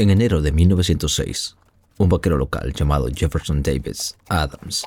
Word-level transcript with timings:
En 0.00 0.08
enero 0.08 0.40
de 0.40 0.50
1906, 0.50 1.56
un 1.98 2.08
vaquero 2.08 2.38
local 2.38 2.72
llamado 2.72 3.08
Jefferson 3.14 3.62
Davis 3.62 4.16
Adams 4.30 4.86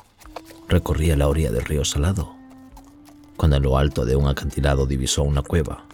recorría 0.68 1.16
la 1.16 1.28
orilla 1.28 1.52
del 1.52 1.64
río 1.64 1.84
Salado, 1.84 2.34
cuando 3.36 3.58
en 3.58 3.62
lo 3.62 3.78
alto 3.78 4.04
de 4.04 4.16
un 4.16 4.26
acantilado 4.26 4.86
divisó 4.86 5.22
una 5.22 5.42
cueva. 5.42 5.86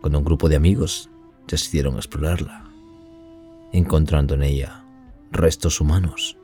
Con 0.00 0.16
un 0.16 0.24
grupo 0.24 0.48
de 0.48 0.56
amigos 0.56 1.10
decidieron 1.46 1.96
explorarla, 1.96 2.64
encontrando 3.74 4.32
en 4.32 4.42
ella 4.42 4.82
restos 5.30 5.82
humanos, 5.82 6.38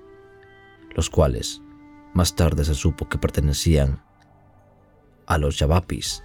los 0.95 1.09
cuales 1.09 1.63
más 2.13 2.37
tarde 2.37 2.63
se 2.63 2.75
supo 2.75 3.09
que 3.09 3.17
pertenecían 3.17 4.03
a 5.25 5.39
los 5.39 5.59
Yavapis, 5.59 6.23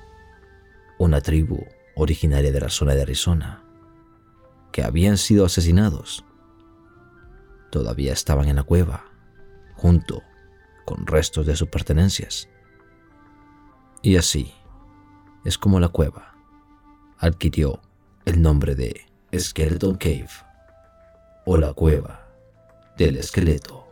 una 0.99 1.21
tribu 1.21 1.63
originaria 1.95 2.51
de 2.51 2.59
la 2.59 2.69
zona 2.69 2.93
de 2.93 3.03
Arizona, 3.03 3.63
que 4.71 4.83
habían 4.83 5.17
sido 5.17 5.45
asesinados. 5.45 6.25
Todavía 7.71 8.13
estaban 8.13 8.47
en 8.47 8.57
la 8.57 8.63
cueva, 8.63 9.05
junto 9.75 10.23
con 10.85 11.07
restos 11.07 11.45
de 11.45 11.55
sus 11.55 11.69
pertenencias. 11.69 12.49
Y 14.01 14.17
así 14.17 14.53
es 15.45 15.57
como 15.57 15.79
la 15.79 15.87
cueva 15.87 16.35
adquirió 17.21 17.79
el 18.25 18.41
nombre 18.41 18.75
de 18.75 19.05
Skeleton 19.37 19.95
Cave 19.95 20.29
o 21.45 21.57
la 21.57 21.73
cueva 21.73 22.27
del 22.97 23.17
esqueleto. 23.17 23.90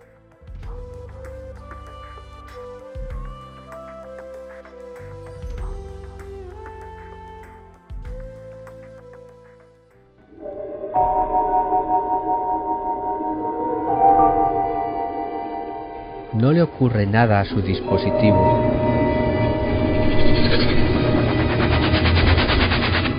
Ocurre 16.79 17.05
nada 17.05 17.41
a 17.41 17.45
su 17.45 17.61
dispositivo. 17.61 18.57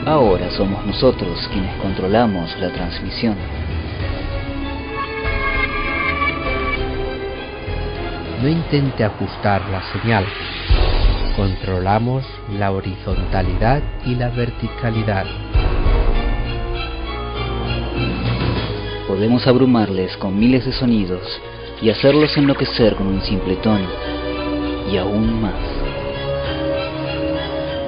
Ahora 0.06 0.50
somos 0.52 0.86
nosotros 0.86 1.46
quienes 1.52 1.76
controlamos 1.76 2.58
la 2.58 2.72
transmisión. 2.72 3.36
No 8.40 8.48
intente 8.48 9.04
ajustar 9.04 9.60
la 9.68 9.82
señal. 9.92 10.24
Controlamos 11.36 12.24
la 12.58 12.72
horizontalidad 12.72 13.82
y 14.06 14.14
la 14.14 14.30
verticalidad. 14.30 15.26
Podemos 19.06 19.46
abrumarles 19.46 20.16
con 20.16 20.38
miles 20.38 20.64
de 20.64 20.72
sonidos 20.72 21.42
y 21.82 21.90
hacerlos 21.90 22.36
enloquecer 22.36 22.94
con 22.94 23.06
un 23.06 23.22
simple 23.22 23.56
tono. 23.56 23.88
Y 24.90 24.96
aún 24.96 25.40
más. 25.40 25.54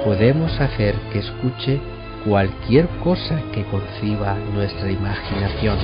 Podemos 0.05 0.59
hacer 0.59 0.95
que 1.11 1.19
escuche 1.19 1.79
cualquier 2.25 2.87
cosa 3.03 3.41
que 3.53 3.63
conciba 3.65 4.35
nuestra 4.53 4.91
imaginación. 4.91 5.77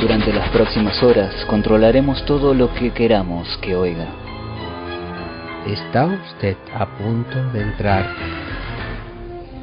Durante 0.00 0.32
las 0.32 0.48
próximas 0.50 1.02
horas 1.02 1.34
controlaremos 1.46 2.24
todo 2.26 2.54
lo 2.54 2.72
que 2.74 2.90
queramos 2.90 3.56
que 3.58 3.74
oiga. 3.74 4.06
Está 5.66 6.06
usted 6.06 6.56
a 6.74 6.86
punto 6.86 7.42
de 7.52 7.62
entrar 7.62 8.06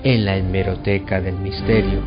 en 0.04 0.26
la 0.26 0.36
hemeroteca 0.36 1.22
del 1.22 1.36
misterio, 1.36 2.02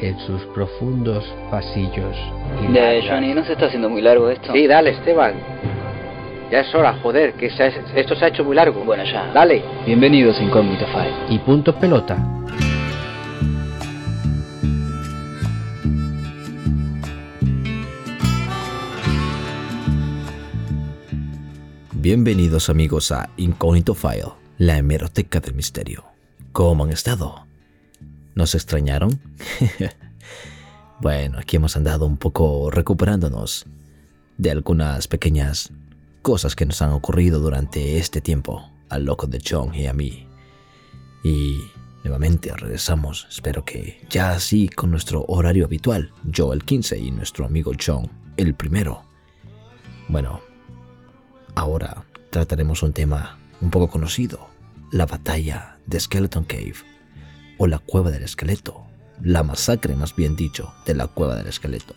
en 0.00 0.18
sus 0.20 0.42
profundos 0.54 1.24
pasillos. 1.50 2.16
Ya, 2.72 2.92
Johnny, 3.08 3.34
¿no 3.34 3.44
se 3.44 3.52
está 3.52 3.66
haciendo 3.66 3.88
muy 3.88 4.02
largo 4.02 4.28
esto? 4.30 4.52
Sí, 4.52 4.66
dale, 4.66 4.90
Esteban. 4.90 5.34
Ya 6.50 6.60
es 6.60 6.74
hora, 6.74 6.94
joder, 7.02 7.32
que 7.34 7.50
se 7.50 7.62
ha- 7.62 7.72
esto 7.96 8.14
se 8.14 8.24
ha 8.24 8.28
hecho 8.28 8.44
muy 8.44 8.54
largo. 8.54 8.84
Bueno, 8.84 9.02
ya. 9.04 9.30
Dale. 9.32 9.62
Bienvenidos 9.86 10.38
a 10.38 10.42
Incógnito 10.42 10.86
File. 10.86 11.14
Y 11.30 11.38
punto 11.38 11.74
pelota. 11.74 12.16
Bienvenidos 21.92 22.68
amigos 22.68 23.10
a 23.12 23.30
Incognito 23.36 23.94
File, 23.94 24.32
la 24.58 24.76
hemeroteca 24.78 25.40
del 25.40 25.54
misterio. 25.54 26.04
¿Cómo 26.52 26.84
han 26.84 26.90
estado? 26.92 27.43
¿Nos 28.34 28.54
extrañaron? 28.54 29.20
bueno, 31.00 31.38
aquí 31.38 31.56
hemos 31.56 31.76
andado 31.76 32.06
un 32.06 32.16
poco 32.16 32.70
recuperándonos 32.70 33.66
de 34.38 34.50
algunas 34.50 35.08
pequeñas 35.08 35.70
cosas 36.22 36.56
que 36.56 36.66
nos 36.66 36.82
han 36.82 36.90
ocurrido 36.90 37.40
durante 37.40 37.98
este 37.98 38.20
tiempo 38.20 38.70
al 38.88 39.04
loco 39.04 39.26
de 39.26 39.40
John 39.46 39.74
y 39.74 39.86
a 39.86 39.92
mí. 39.92 40.26
Y 41.22 41.60
nuevamente 42.02 42.52
regresamos, 42.54 43.26
espero 43.30 43.64
que 43.64 44.00
ya 44.10 44.32
así 44.32 44.68
con 44.68 44.90
nuestro 44.90 45.24
horario 45.28 45.64
habitual, 45.64 46.12
yo 46.24 46.52
el 46.52 46.64
15 46.64 46.98
y 46.98 47.10
nuestro 47.10 47.46
amigo 47.46 47.72
John 47.78 48.10
el 48.36 48.54
primero. 48.54 49.04
Bueno, 50.08 50.40
Ahora 51.54 52.04
trataremos 52.30 52.82
un 52.82 52.92
tema 52.92 53.38
un 53.60 53.70
poco 53.70 53.88
conocido, 53.88 54.48
la 54.90 55.06
batalla 55.06 55.78
de 55.86 56.00
Skeleton 56.00 56.44
Cave, 56.44 56.74
o 57.58 57.66
la 57.66 57.78
cueva 57.78 58.10
del 58.10 58.22
esqueleto, 58.22 58.84
la 59.22 59.42
masacre 59.42 59.94
más 59.96 60.14
bien 60.14 60.36
dicho 60.36 60.72
de 60.86 60.94
la 60.94 61.06
cueva 61.06 61.36
del 61.36 61.46
esqueleto. 61.46 61.94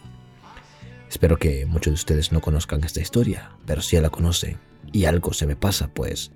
Espero 1.10 1.38
que 1.38 1.66
muchos 1.66 1.92
de 1.92 1.96
ustedes 1.96 2.32
no 2.32 2.42
conozcan 2.42 2.84
esta 2.84 3.02
historia, 3.02 3.52
pero 3.66 3.82
si 3.82 4.00
la 4.00 4.10
conocen 4.10 4.58
y 4.92 5.06
algo 5.06 5.34
se 5.34 5.48
me 5.48 5.56
pasa, 5.56 5.88
pues 5.94 6.32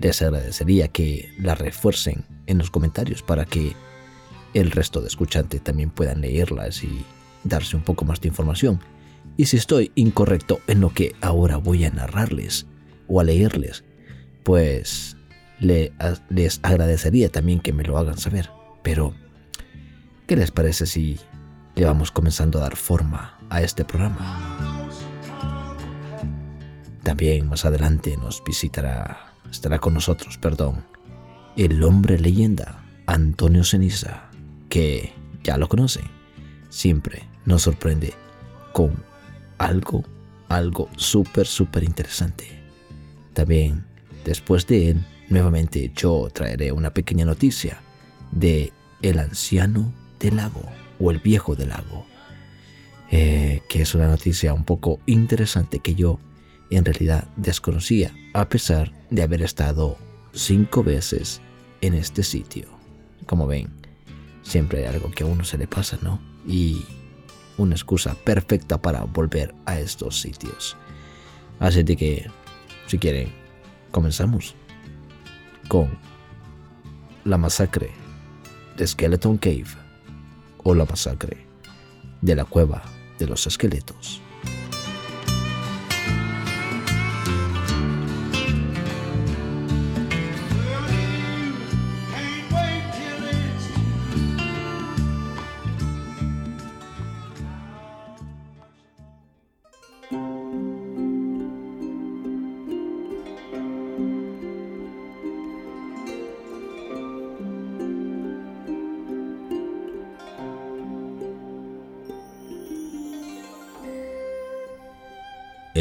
les 0.00 0.22
agradecería 0.22 0.88
que 0.88 1.32
la 1.38 1.54
refuercen 1.54 2.24
en 2.46 2.58
los 2.58 2.70
comentarios 2.70 3.22
para 3.22 3.44
que 3.44 3.74
el 4.54 4.70
resto 4.70 5.00
de 5.00 5.08
escuchantes 5.08 5.62
también 5.62 5.90
puedan 5.90 6.22
leerlas 6.22 6.82
y 6.82 7.04
darse 7.44 7.76
un 7.76 7.82
poco 7.82 8.04
más 8.04 8.20
de 8.20 8.28
información. 8.28 8.80
Y 9.36 9.46
si 9.46 9.56
estoy 9.56 9.92
incorrecto 9.94 10.60
en 10.66 10.80
lo 10.80 10.92
que 10.92 11.14
ahora 11.20 11.56
voy 11.56 11.84
a 11.84 11.90
narrarles 11.90 12.66
o 13.06 13.20
a 13.20 13.24
leerles, 13.24 13.84
pues 14.42 15.09
les 15.60 16.60
agradecería 16.62 17.28
también 17.28 17.60
que 17.60 17.72
me 17.72 17.84
lo 17.84 17.98
hagan 17.98 18.18
saber. 18.18 18.50
Pero, 18.82 19.14
¿qué 20.26 20.36
les 20.36 20.50
parece 20.50 20.86
si 20.86 21.18
le 21.74 21.84
vamos 21.84 22.10
comenzando 22.10 22.58
a 22.58 22.62
dar 22.62 22.76
forma 22.76 23.38
a 23.50 23.62
este 23.62 23.84
programa? 23.84 24.88
También 27.02 27.48
más 27.48 27.64
adelante 27.64 28.16
nos 28.16 28.42
visitará, 28.44 29.34
estará 29.50 29.78
con 29.78 29.94
nosotros, 29.94 30.38
perdón, 30.38 30.84
el 31.56 31.82
hombre 31.82 32.18
leyenda 32.18 32.84
Antonio 33.06 33.64
Ceniza, 33.64 34.30
que 34.68 35.12
ya 35.42 35.56
lo 35.56 35.68
conocen, 35.68 36.04
siempre 36.68 37.24
nos 37.44 37.62
sorprende 37.62 38.14
con 38.72 39.02
algo, 39.58 40.04
algo 40.48 40.88
súper, 40.96 41.46
súper 41.46 41.84
interesante. 41.84 42.46
También, 43.32 43.84
después 44.24 44.66
de 44.66 44.90
él, 44.90 45.04
nuevamente 45.30 45.90
yo 45.96 46.28
traeré 46.32 46.72
una 46.72 46.92
pequeña 46.92 47.24
noticia 47.24 47.80
de 48.32 48.72
el 49.00 49.18
anciano 49.18 49.92
del 50.18 50.36
lago 50.36 50.62
o 50.98 51.10
el 51.10 51.18
viejo 51.18 51.56
del 51.56 51.70
lago, 51.70 52.04
eh, 53.10 53.62
que 53.68 53.82
es 53.82 53.94
una 53.94 54.08
noticia 54.08 54.52
un 54.52 54.64
poco 54.64 55.00
interesante 55.06 55.78
que 55.78 55.94
yo 55.94 56.18
en 56.70 56.84
realidad 56.84 57.28
desconocía, 57.36 58.12
a 58.34 58.48
pesar 58.48 58.92
de 59.10 59.22
haber 59.22 59.42
estado 59.42 59.96
cinco 60.32 60.84
veces 60.84 61.40
en 61.80 61.94
este 61.94 62.22
sitio. 62.22 62.66
Como 63.26 63.46
ven, 63.46 63.70
siempre 64.42 64.80
hay 64.80 64.94
algo 64.94 65.10
que 65.10 65.24
a 65.24 65.26
uno 65.26 65.44
se 65.44 65.58
le 65.58 65.66
pasa, 65.66 65.98
¿no? 66.02 66.20
Y 66.46 66.84
una 67.56 67.74
excusa 67.74 68.14
perfecta 68.14 68.80
para 68.80 69.04
volver 69.04 69.54
a 69.66 69.80
estos 69.80 70.20
sitios. 70.20 70.76
Así 71.58 71.82
de 71.82 71.96
que, 71.96 72.30
si 72.86 72.98
quieren, 72.98 73.32
comenzamos 73.90 74.54
con 75.70 75.88
la 77.22 77.38
masacre 77.38 77.92
de 78.76 78.84
Skeleton 78.84 79.38
Cave 79.38 79.68
o 80.64 80.74
la 80.74 80.84
masacre 80.84 81.46
de 82.20 82.34
la 82.34 82.44
cueva 82.44 82.82
de 83.20 83.28
los 83.28 83.46
esqueletos. 83.46 84.20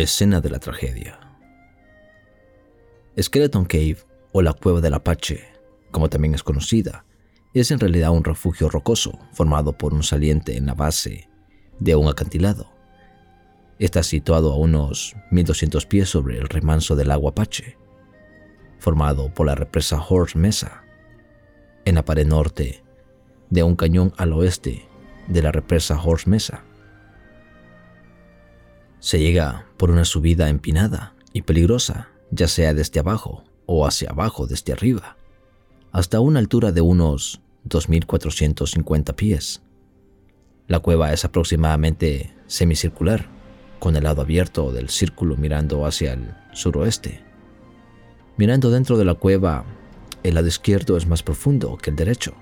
Escena 0.09 0.41
de 0.41 0.49
la 0.49 0.57
tragedia. 0.57 1.19
Skeleton 3.21 3.65
Cave, 3.65 3.97
o 4.31 4.41
la 4.41 4.53
Cueva 4.53 4.81
del 4.81 4.95
Apache, 4.95 5.47
como 5.91 6.09
también 6.09 6.33
es 6.33 6.41
conocida, 6.41 7.05
es 7.53 7.69
en 7.69 7.79
realidad 7.79 8.09
un 8.09 8.23
refugio 8.23 8.69
rocoso 8.69 9.19
formado 9.33 9.77
por 9.77 9.93
un 9.93 10.01
saliente 10.01 10.57
en 10.57 10.65
la 10.65 10.73
base 10.73 11.29
de 11.79 11.95
un 11.95 12.07
acantilado. 12.07 12.71
Está 13.77 14.01
situado 14.01 14.51
a 14.51 14.55
unos 14.55 15.15
1200 15.29 15.85
pies 15.85 16.09
sobre 16.09 16.39
el 16.39 16.49
remanso 16.49 16.95
del 16.95 17.11
agua 17.11 17.29
Apache, 17.29 17.77
formado 18.79 19.31
por 19.31 19.45
la 19.45 19.53
represa 19.53 20.03
Horse 20.03 20.39
Mesa, 20.39 20.85
en 21.85 21.93
la 21.93 22.03
pared 22.03 22.25
norte 22.25 22.83
de 23.51 23.61
un 23.61 23.75
cañón 23.75 24.11
al 24.17 24.33
oeste 24.33 24.89
de 25.27 25.43
la 25.43 25.51
represa 25.51 26.01
Horse 26.03 26.27
Mesa. 26.27 26.63
Se 28.99 29.19
llega 29.19 29.65
por 29.77 29.91
una 29.91 30.03
subida 30.03 30.49
empinada 30.49 31.13
y 31.31 31.43
peligrosa, 31.43 32.09
ya 32.31 32.47
sea 32.47 32.73
desde 32.73 32.99
abajo 32.99 33.43
o 33.65 33.85
hacia 33.85 34.09
abajo 34.09 34.45
desde 34.45 34.73
arriba, 34.73 35.15
hasta 35.91 36.19
una 36.19 36.39
altura 36.39 36.71
de 36.71 36.81
unos 36.81 37.41
2.450 37.67 39.15
pies. 39.15 39.61
La 40.67 40.79
cueva 40.79 41.13
es 41.13 41.23
aproximadamente 41.23 42.33
semicircular, 42.47 43.27
con 43.79 43.95
el 43.95 44.03
lado 44.03 44.21
abierto 44.21 44.71
del 44.71 44.89
círculo 44.89 45.37
mirando 45.37 45.85
hacia 45.85 46.13
el 46.13 46.33
suroeste. 46.51 47.21
Mirando 48.35 48.69
dentro 48.69 48.97
de 48.97 49.05
la 49.05 49.13
cueva, 49.13 49.65
el 50.23 50.35
lado 50.35 50.47
izquierdo 50.47 50.97
es 50.97 51.07
más 51.07 51.23
profundo 51.23 51.77
que 51.77 51.89
el 51.89 51.95
derecho. 51.95 52.33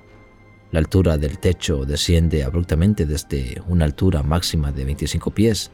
La 0.72 0.80
altura 0.80 1.18
del 1.18 1.38
techo 1.38 1.86
desciende 1.86 2.44
abruptamente 2.44 3.06
desde 3.06 3.62
una 3.68 3.86
altura 3.86 4.24
máxima 4.24 4.72
de 4.72 4.86
25 4.86 5.32
pies 5.32 5.72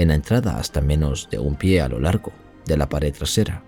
en 0.00 0.08
la 0.08 0.14
entrada 0.14 0.56
hasta 0.56 0.80
menos 0.80 1.28
de 1.30 1.38
un 1.38 1.56
pie 1.56 1.82
a 1.82 1.88
lo 1.88 2.00
largo 2.00 2.32
de 2.64 2.78
la 2.78 2.88
pared 2.88 3.12
trasera. 3.12 3.62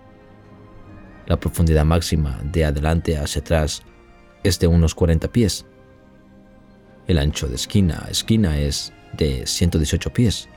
La 1.27 1.39
profundidad 1.39 1.85
máxima 1.85 2.39
de 2.43 2.65
adelante 2.65 3.19
hacia 3.19 3.41
atrás 3.41 3.83
es 4.43 4.57
de 4.57 4.65
unos 4.65 4.95
40 4.95 5.31
pies. 5.31 5.67
El 7.05 7.19
ancho 7.19 7.47
de 7.47 7.53
esquina 7.53 8.03
a 8.07 8.09
esquina 8.09 8.57
es 8.57 8.93
de 9.15 9.45
118 9.45 10.11
pies. 10.11 10.49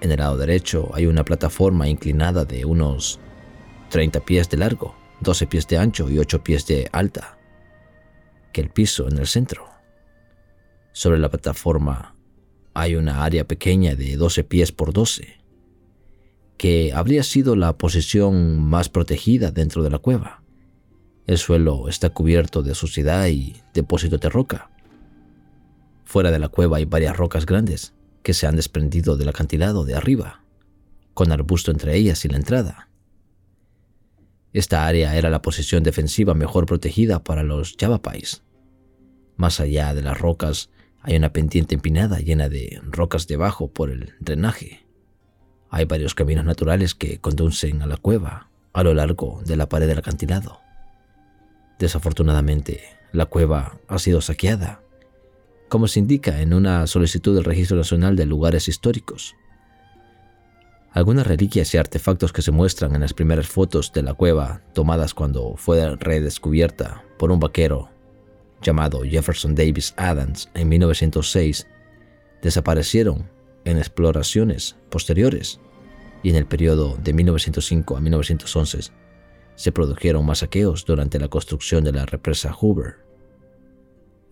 En 0.00 0.12
el 0.12 0.18
lado 0.18 0.36
derecho 0.36 0.88
hay 0.94 1.06
una 1.06 1.24
plataforma 1.24 1.88
inclinada 1.88 2.44
de 2.44 2.64
unos 2.64 3.18
30 3.90 4.20
pies 4.20 4.48
de 4.48 4.58
largo, 4.58 4.94
12 5.22 5.48
pies 5.48 5.66
de 5.66 5.76
ancho 5.76 6.08
y 6.08 6.20
8 6.20 6.44
pies 6.44 6.68
de 6.68 6.88
alta, 6.92 7.36
que 8.52 8.60
el 8.60 8.70
piso 8.70 9.08
en 9.08 9.18
el 9.18 9.26
centro. 9.26 9.68
Sobre 10.92 11.18
la 11.18 11.30
plataforma 11.30 12.14
hay 12.74 12.96
una 12.96 13.24
área 13.24 13.46
pequeña 13.46 13.94
de 13.94 14.16
12 14.16 14.42
pies 14.44 14.72
por 14.72 14.92
12, 14.92 15.38
que 16.56 16.92
habría 16.92 17.22
sido 17.22 17.54
la 17.54 17.78
posición 17.78 18.60
más 18.60 18.88
protegida 18.88 19.52
dentro 19.52 19.82
de 19.84 19.90
la 19.90 19.98
cueva. 19.98 20.42
El 21.26 21.38
suelo 21.38 21.88
está 21.88 22.10
cubierto 22.10 22.62
de 22.62 22.74
suciedad 22.74 23.26
y 23.28 23.56
depósitos 23.72 24.20
de 24.20 24.28
roca. 24.28 24.70
Fuera 26.04 26.32
de 26.32 26.38
la 26.38 26.48
cueva 26.48 26.78
hay 26.78 26.84
varias 26.84 27.16
rocas 27.16 27.46
grandes 27.46 27.94
que 28.22 28.34
se 28.34 28.46
han 28.46 28.56
desprendido 28.56 29.16
del 29.16 29.28
acantilado 29.28 29.84
de 29.84 29.94
arriba, 29.94 30.42
con 31.14 31.30
arbusto 31.30 31.70
entre 31.70 31.96
ellas 31.96 32.24
y 32.24 32.28
la 32.28 32.36
entrada. 32.36 32.88
Esta 34.52 34.86
área 34.86 35.16
era 35.16 35.30
la 35.30 35.42
posición 35.42 35.82
defensiva 35.82 36.34
mejor 36.34 36.66
protegida 36.66 37.22
para 37.22 37.42
los 37.42 37.76
Yavapais. 37.76 38.42
Más 39.36 39.60
allá 39.60 39.94
de 39.94 40.02
las 40.02 40.18
rocas 40.18 40.70
hay 41.04 41.16
una 41.16 41.34
pendiente 41.34 41.74
empinada 41.74 42.18
llena 42.18 42.48
de 42.48 42.80
rocas 42.82 43.26
debajo 43.26 43.68
por 43.68 43.90
el 43.90 44.14
drenaje. 44.20 44.86
Hay 45.68 45.84
varios 45.84 46.14
caminos 46.14 46.46
naturales 46.46 46.94
que 46.94 47.18
conducen 47.18 47.82
a 47.82 47.86
la 47.86 47.98
cueva 47.98 48.48
a 48.72 48.82
lo 48.82 48.94
largo 48.94 49.42
de 49.44 49.56
la 49.56 49.68
pared 49.68 49.86
del 49.86 49.98
acantilado. 49.98 50.60
Desafortunadamente, 51.78 52.80
la 53.12 53.26
cueva 53.26 53.76
ha 53.86 53.98
sido 53.98 54.22
saqueada, 54.22 54.80
como 55.68 55.88
se 55.88 55.98
indica 55.98 56.40
en 56.40 56.54
una 56.54 56.86
solicitud 56.86 57.34
del 57.34 57.44
Registro 57.44 57.76
Nacional 57.76 58.16
de 58.16 58.24
Lugares 58.24 58.66
Históricos. 58.66 59.36
Algunas 60.90 61.26
reliquias 61.26 61.74
y 61.74 61.76
artefactos 61.76 62.32
que 62.32 62.40
se 62.40 62.50
muestran 62.50 62.94
en 62.94 63.02
las 63.02 63.12
primeras 63.12 63.46
fotos 63.46 63.92
de 63.92 64.02
la 64.02 64.14
cueva 64.14 64.62
tomadas 64.72 65.12
cuando 65.12 65.56
fue 65.56 65.96
redescubierta 65.96 67.04
por 67.18 67.30
un 67.30 67.40
vaquero 67.40 67.90
llamado 68.64 69.02
Jefferson 69.02 69.54
Davis 69.54 69.94
Adams 69.96 70.50
en 70.54 70.68
1906 70.68 71.68
desaparecieron 72.42 73.30
en 73.64 73.78
exploraciones 73.78 74.76
posteriores 74.90 75.60
y 76.22 76.30
en 76.30 76.36
el 76.36 76.46
periodo 76.46 76.96
de 76.96 77.12
1905 77.12 77.96
a 77.96 78.00
1911 78.00 78.92
se 79.54 79.72
produjeron 79.72 80.26
más 80.26 80.38
saqueos 80.38 80.84
durante 80.84 81.20
la 81.20 81.28
construcción 81.28 81.84
de 81.84 81.92
la 81.92 82.06
represa 82.06 82.52
Hoover. 82.52 82.96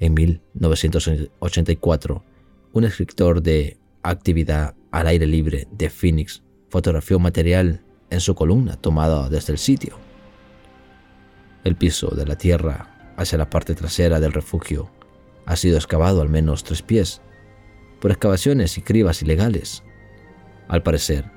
En 0.00 0.14
1984, 0.14 2.24
un 2.72 2.84
escritor 2.84 3.40
de 3.40 3.78
actividad 4.02 4.74
al 4.90 5.06
aire 5.06 5.26
libre 5.26 5.68
de 5.70 5.90
Phoenix 5.90 6.42
fotografió 6.70 7.20
material 7.20 7.84
en 8.10 8.20
su 8.20 8.34
columna 8.34 8.76
tomada 8.76 9.28
desde 9.28 9.52
el 9.52 9.58
sitio. 9.58 9.96
El 11.62 11.76
piso 11.76 12.08
de 12.08 12.26
la 12.26 12.36
tierra 12.36 12.91
hacia 13.22 13.38
la 13.38 13.50
parte 13.50 13.74
trasera 13.74 14.20
del 14.20 14.32
refugio 14.32 14.90
ha 15.46 15.56
sido 15.56 15.76
excavado 15.76 16.22
al 16.22 16.28
menos 16.28 16.64
tres 16.64 16.82
pies 16.82 17.20
por 18.00 18.10
excavaciones 18.10 18.78
y 18.78 18.82
cribas 18.82 19.22
ilegales. 19.22 19.82
Al 20.68 20.82
parecer, 20.82 21.30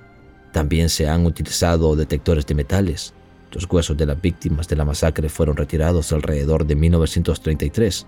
también 0.51 0.89
se 0.89 1.07
han 1.07 1.25
utilizado 1.25 1.95
detectores 1.95 2.45
de 2.45 2.55
metales. 2.55 3.13
Los 3.51 3.67
huesos 3.69 3.97
de 3.97 4.05
las 4.05 4.19
víctimas 4.21 4.67
de 4.67 4.75
la 4.75 4.85
masacre 4.85 5.29
fueron 5.29 5.57
retirados 5.57 6.11
alrededor 6.11 6.65
de 6.65 6.75
1933. 6.75 8.07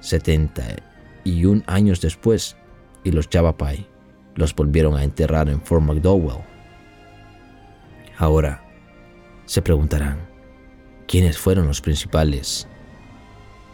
71 0.00 1.62
años 1.66 2.00
después, 2.00 2.56
y 3.02 3.12
los 3.12 3.28
Yavapai 3.28 3.86
los 4.36 4.54
volvieron 4.54 4.96
a 4.96 5.04
enterrar 5.04 5.48
en 5.48 5.60
Fort 5.60 5.82
McDowell. 5.82 6.44
Ahora, 8.16 8.62
se 9.46 9.62
preguntarán, 9.62 10.29
quiénes 11.10 11.38
fueron 11.38 11.66
los 11.66 11.80
principales 11.80 12.68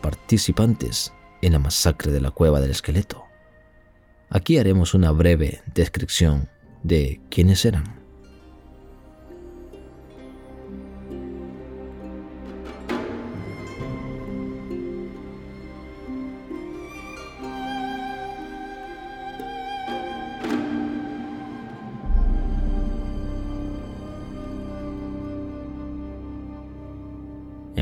participantes 0.01 1.13
en 1.43 1.53
la 1.53 1.59
masacre 1.59 2.11
de 2.11 2.23
la 2.23 2.31
cueva 2.31 2.63
del 2.63 2.71
esqueleto. 2.71 3.27
Aquí 4.31 4.57
haremos 4.57 4.95
una 4.95 5.11
breve 5.11 5.61
descripción 5.75 6.49
de 6.83 7.21
quiénes 7.29 7.67
eran. 7.67 8.06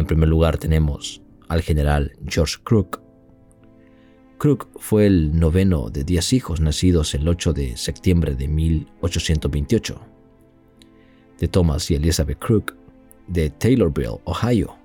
En 0.05 0.09
primer 0.09 0.29
lugar 0.29 0.59
tenemos 0.59 1.23
al 1.49 1.63
general 1.63 2.13
George 2.29 2.57
Crook. 2.63 3.01
Crook 4.37 4.69
fue 4.77 5.07
el 5.07 5.41
noveno 5.41 5.89
de 5.89 6.05
diez 6.05 6.35
hijos 6.35 6.61
nacidos 6.61 7.15
el 7.15 7.27
8 7.27 7.55
de 7.55 7.79
septiembre 7.79 8.35
de 8.35 8.47
1828, 8.47 9.99
de 11.39 11.49
Thomas 11.49 11.91
y 11.91 11.95
Elizabeth 11.95 12.39
Crook 12.39 12.77
de 13.29 13.49
Taylorville, 13.49 14.21
Ohio. 14.25 14.77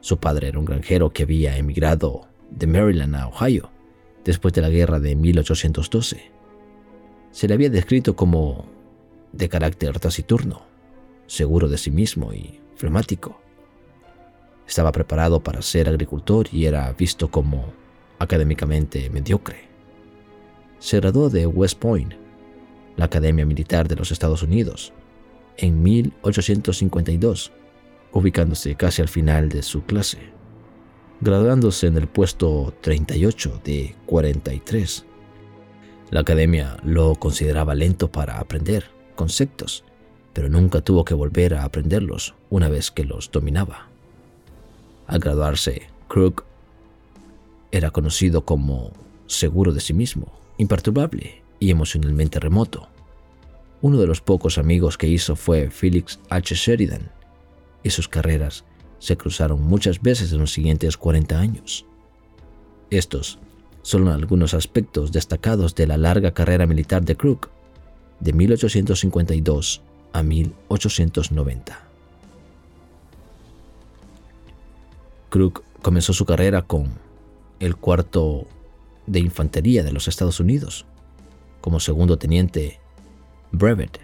Su 0.00 0.18
padre 0.18 0.48
era 0.48 0.58
un 0.58 0.64
granjero 0.64 1.10
que 1.10 1.22
había 1.22 1.56
emigrado 1.56 2.26
de 2.50 2.66
Maryland 2.66 3.14
a 3.14 3.28
Ohio 3.28 3.70
después 4.24 4.52
de 4.52 4.62
la 4.62 4.68
guerra 4.68 4.98
de 4.98 5.14
1812. 5.14 6.32
Se 7.30 7.46
le 7.46 7.54
había 7.54 7.70
descrito 7.70 8.16
como 8.16 8.66
de 9.30 9.48
carácter 9.48 10.00
taciturno, 10.00 10.62
seguro 11.28 11.68
de 11.68 11.78
sí 11.78 11.92
mismo 11.92 12.32
y 12.32 12.58
flemático. 12.74 13.39
Estaba 14.70 14.92
preparado 14.92 15.40
para 15.40 15.62
ser 15.62 15.88
agricultor 15.88 16.46
y 16.52 16.66
era 16.66 16.92
visto 16.92 17.28
como 17.28 17.72
académicamente 18.20 19.10
mediocre. 19.10 19.68
Se 20.78 21.00
graduó 21.00 21.28
de 21.28 21.44
West 21.44 21.80
Point, 21.80 22.14
la 22.96 23.06
Academia 23.06 23.44
Militar 23.44 23.88
de 23.88 23.96
los 23.96 24.12
Estados 24.12 24.44
Unidos, 24.44 24.92
en 25.56 25.82
1852, 25.82 27.50
ubicándose 28.12 28.76
casi 28.76 29.02
al 29.02 29.08
final 29.08 29.48
de 29.48 29.64
su 29.64 29.82
clase, 29.82 30.18
graduándose 31.20 31.88
en 31.88 31.96
el 31.96 32.06
puesto 32.06 32.72
38 32.80 33.62
de 33.64 33.96
43. 34.06 35.04
La 36.12 36.20
academia 36.20 36.76
lo 36.84 37.16
consideraba 37.16 37.74
lento 37.74 38.12
para 38.12 38.38
aprender 38.38 38.84
conceptos, 39.16 39.82
pero 40.32 40.48
nunca 40.48 40.80
tuvo 40.80 41.04
que 41.04 41.14
volver 41.14 41.54
a 41.54 41.64
aprenderlos 41.64 42.36
una 42.50 42.68
vez 42.68 42.92
que 42.92 43.04
los 43.04 43.32
dominaba. 43.32 43.89
Al 45.10 45.18
graduarse, 45.18 45.88
Crook 46.06 46.44
era 47.72 47.90
conocido 47.90 48.44
como 48.44 48.92
seguro 49.26 49.72
de 49.72 49.80
sí 49.80 49.92
mismo, 49.92 50.30
imperturbable 50.56 51.42
y 51.58 51.72
emocionalmente 51.72 52.38
remoto. 52.38 52.86
Uno 53.82 53.98
de 53.98 54.06
los 54.06 54.20
pocos 54.20 54.56
amigos 54.56 54.96
que 54.96 55.08
hizo 55.08 55.34
fue 55.34 55.68
Felix 55.68 56.20
H. 56.28 56.54
Sheridan, 56.54 57.10
y 57.82 57.90
sus 57.90 58.06
carreras 58.06 58.64
se 59.00 59.16
cruzaron 59.16 59.60
muchas 59.62 60.00
veces 60.00 60.30
en 60.30 60.38
los 60.38 60.52
siguientes 60.52 60.96
40 60.96 61.40
años. 61.40 61.86
Estos 62.90 63.40
son 63.82 64.06
algunos 64.06 64.54
aspectos 64.54 65.10
destacados 65.10 65.74
de 65.74 65.88
la 65.88 65.96
larga 65.96 66.34
carrera 66.34 66.68
militar 66.68 67.04
de 67.04 67.16
Crook, 67.16 67.50
de 68.20 68.32
1852 68.32 69.82
a 70.12 70.22
1890. 70.22 71.89
Crook 75.30 75.62
comenzó 75.80 76.12
su 76.12 76.26
carrera 76.26 76.62
con 76.62 76.88
el 77.58 77.76
cuarto 77.76 78.46
de 79.06 79.20
infantería 79.20 79.82
de 79.82 79.92
los 79.92 80.08
Estados 80.08 80.40
Unidos, 80.40 80.84
como 81.60 81.80
segundo 81.80 82.18
teniente 82.18 82.80
brevet, 83.52 84.00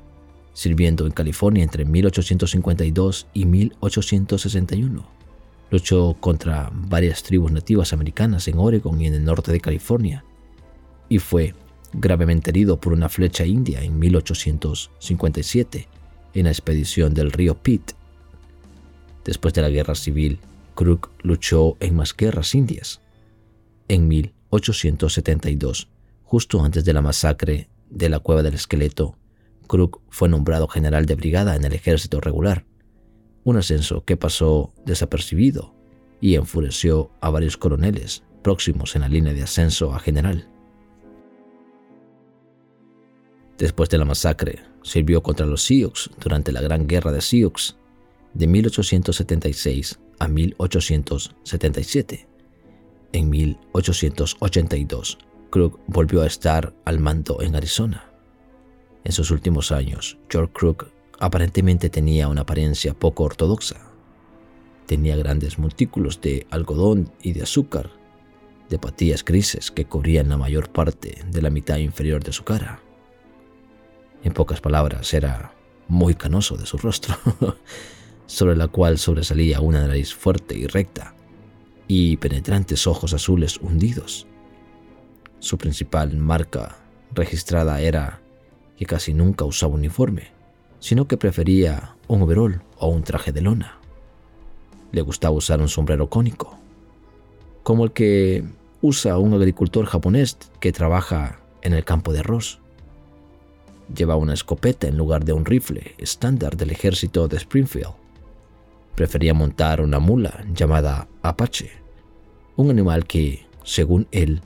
sirviendo 0.55 1.05
en 1.07 1.13
California 1.13 1.63
entre 1.63 1.85
1852 1.85 3.27
y 3.35 3.45
1861 3.45 5.17
Luchó 5.71 6.17
contra 6.21 6.71
varias 6.73 7.23
tribus 7.25 7.51
nativas 7.51 7.93
americanas 7.93 8.47
en 8.47 8.59
Oregon 8.59 9.01
y 9.01 9.07
en 9.09 9.15
el 9.15 9.25
norte 9.25 9.51
de 9.51 9.61
California, 9.61 10.25
y 11.09 11.19
fue 11.19 11.55
gravemente 11.93 12.51
herido 12.51 12.79
por 12.79 12.93
una 12.93 13.09
flecha 13.09 13.45
india 13.45 13.83
en 13.83 13.99
1857 13.99 15.89
en 16.35 16.45
la 16.45 16.51
expedición 16.51 17.15
del 17.15 17.33
río 17.33 17.57
Pitt. 17.57 17.93
Después 19.25 19.55
de 19.55 19.63
la 19.63 19.71
guerra 19.71 19.97
civil, 19.97 20.39
Crook 20.77 21.11
luchó 21.23 21.77
en 21.81 21.97
más 21.97 22.15
guerras 22.17 22.55
indias. 22.55 23.01
En 23.89 24.07
1872, 24.07 25.89
justo 26.23 26.63
antes 26.63 26.85
de 26.85 26.93
la 26.93 27.03
masacre 27.03 27.69
de 27.91 28.09
la 28.09 28.21
Cueva 28.21 28.45
del 28.45 28.55
Esqueleto, 28.55 29.17
Crook 29.67 30.01
fue 30.11 30.29
nombrado 30.29 30.69
general 30.69 31.07
de 31.07 31.17
brigada 31.17 31.57
en 31.57 31.65
el 31.65 31.73
ejército 31.73 32.21
regular 32.21 32.65
un 33.47 33.57
ascenso 33.57 34.05
que 34.05 34.17
pasó 34.17 34.73
desapercibido 34.85 35.73
y 36.21 36.35
enfureció 36.35 37.13
a 37.21 37.31
varios 37.31 37.57
coroneles 37.57 38.25
próximos 38.43 38.97
en 38.97 39.03
la 39.03 39.09
línea 39.09 39.33
de 39.35 39.45
ascenso 39.45 39.95
a 39.95 40.01
general. 40.01 40.49
Después 43.57 43.89
de 43.89 43.99
la 43.99 44.05
masacre, 44.05 44.59
sirvió 44.83 45.23
contra 45.23 45.47
los 45.47 45.63
Sioux 45.63 46.11
durante 46.21 46.51
la 46.51 46.61
Gran 46.61 46.89
Guerra 46.89 47.13
de 47.13 47.21
Sioux 47.21 47.77
de 48.35 48.47
1876 48.49 50.01
a 50.19 50.29
1877. 50.29 52.29
En 53.13 53.31
1882, 53.31 55.19
Crook 55.51 55.81
volvió 55.87 56.23
a 56.23 56.27
estar 56.27 56.75
al 56.85 56.99
mando 56.99 57.43
en 57.43 57.57
Arizona. 57.57 58.11
En 59.05 59.13
sus 59.13 59.31
últimos 59.31 59.73
años, 59.73 60.19
George 60.29 60.53
Crook 60.53 60.89
Aparentemente 61.19 61.89
tenía 61.89 62.29
una 62.29 62.43
apariencia 62.43 62.95
poco 62.95 63.25
ortodoxa. 63.25 63.77
Tenía 64.87 65.17
grandes 65.17 65.59
montículos 65.59 66.21
de 66.21 66.47
algodón 66.51 67.11
y 67.23 67.33
de 67.33 67.43
azúcar, 67.43 67.91
de 68.69 68.79
patillas 68.79 69.25
grises 69.25 69.71
que 69.71 69.87
cubrían 69.87 70.29
la 70.29 70.37
mayor 70.37 70.71
parte 70.71 71.25
de 71.31 71.43
la 71.43 71.51
mitad 71.51 71.79
inferior 71.79 72.23
de 72.23 72.33
su 72.33 72.45
cara. 72.45 72.81
En 74.23 74.35
pocas 74.35 74.61
palabras, 74.61 75.13
era 75.15 75.55
muy 75.89 76.15
canoso 76.15 76.57
de 76.57 76.67
su 76.67 76.77
rostro, 76.77 77.17
sobre 78.27 78.57
la 78.57 78.69
cual 78.69 78.99
sobresalía 78.99 79.61
una 79.61 79.87
nariz 79.87 80.15
fuerte 80.15 80.57
y 80.57 80.67
recta, 80.67 81.15
y 81.89 82.17
penetrantes 82.17 82.87
ojos 82.87 83.15
azules 83.15 83.59
hundidos. 83.59 84.27
Su 85.39 85.59
principal 85.59 86.17
marca 86.17 86.77
registrada 87.13 87.81
era 87.81 88.21
que 88.77 88.87
casi 88.87 89.15
nunca 89.15 89.45
usaba 89.45 89.75
uniforme 89.75 90.37
sino 90.87 91.09
que 91.09 91.17
prefería 91.17 91.97
un 92.09 92.23
overol 92.23 92.63
o 92.79 92.89
un 92.89 93.03
traje 93.03 93.33
de 93.33 93.41
lona. 93.41 93.79
Le 94.93 95.03
gustaba 95.03 95.35
usar 95.35 95.61
un 95.61 95.69
sombrero 95.69 96.09
cónico, 96.09 96.59
como 97.63 97.85
el 97.85 97.93
que 97.93 98.45
usa 98.83 99.19
un 99.19 99.35
agricultor 99.35 99.87
japonés 99.87 100.39
que 100.61 100.73
trabaja 100.73 101.41
en 101.63 101.73
el 101.73 101.85
campo 101.85 102.13
de 102.13 102.21
arroz. 102.21 102.61
Lleva 103.95 104.17
una 104.17 104.35
escopeta 104.35 104.87
en 104.87 104.97
lugar 104.97 105.25
de 105.25 105.33
un 105.33 105.45
rifle 105.45 105.95
estándar 105.99 106.57
del 106.57 106.71
ejército 106.71 107.29
de 107.29 107.37
Springfield. 107.37 107.95
Prefería 108.97 109.35
montar 109.35 109.81
una 109.81 110.01
mula 110.01 110.45
llamada 110.53 111.07
Apache, 111.23 111.71
un 112.57 112.71
animal 112.71 113.07
que, 113.07 113.47
según 113.63 114.09
él, 114.11 114.41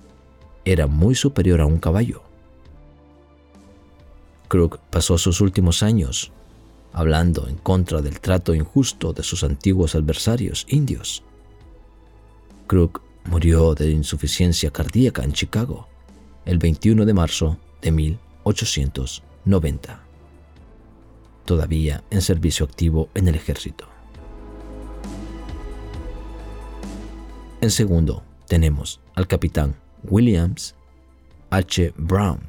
era 0.65 0.89
muy 0.89 1.15
superior 1.15 1.61
a 1.61 1.67
un 1.67 1.79
caballo. 1.79 2.23
Crook 4.49 4.81
pasó 4.91 5.17
sus 5.17 5.41
últimos 5.41 5.85
años 5.85 6.33
hablando 6.93 7.47
en 7.47 7.55
contra 7.57 8.03
del 8.03 8.21
trato 8.21 8.55
injusto 8.55 9.13
de 9.13 9.23
sus 9.23 9.45
antiguos 9.45 9.95
adversarios 9.95 10.67
indios. 10.69 11.23
Crook 12.67 13.03
murió 13.27 13.77
de 13.77 13.91
insuficiencia 13.91 14.73
cardíaca 14.73 15.23
en 15.23 15.33
Chicago 15.33 15.87
el 16.45 16.59
21 16.59 17.05
de 17.05 17.15
marzo 17.15 17.59
de 17.83 17.93
1890, 17.93 20.01
todavía 21.45 22.03
en 22.11 22.23
servicio 22.23 22.67
activo 22.67 23.09
en 23.15 23.29
el 23.29 23.37
ejército. 23.37 23.90
En 27.61 27.71
segundo, 27.71 28.25
tenemos 28.49 29.01
al 29.15 29.27
capitán 29.27 29.77
Williams 30.03 30.75
H. 31.51 31.93
Brown, 31.97 32.41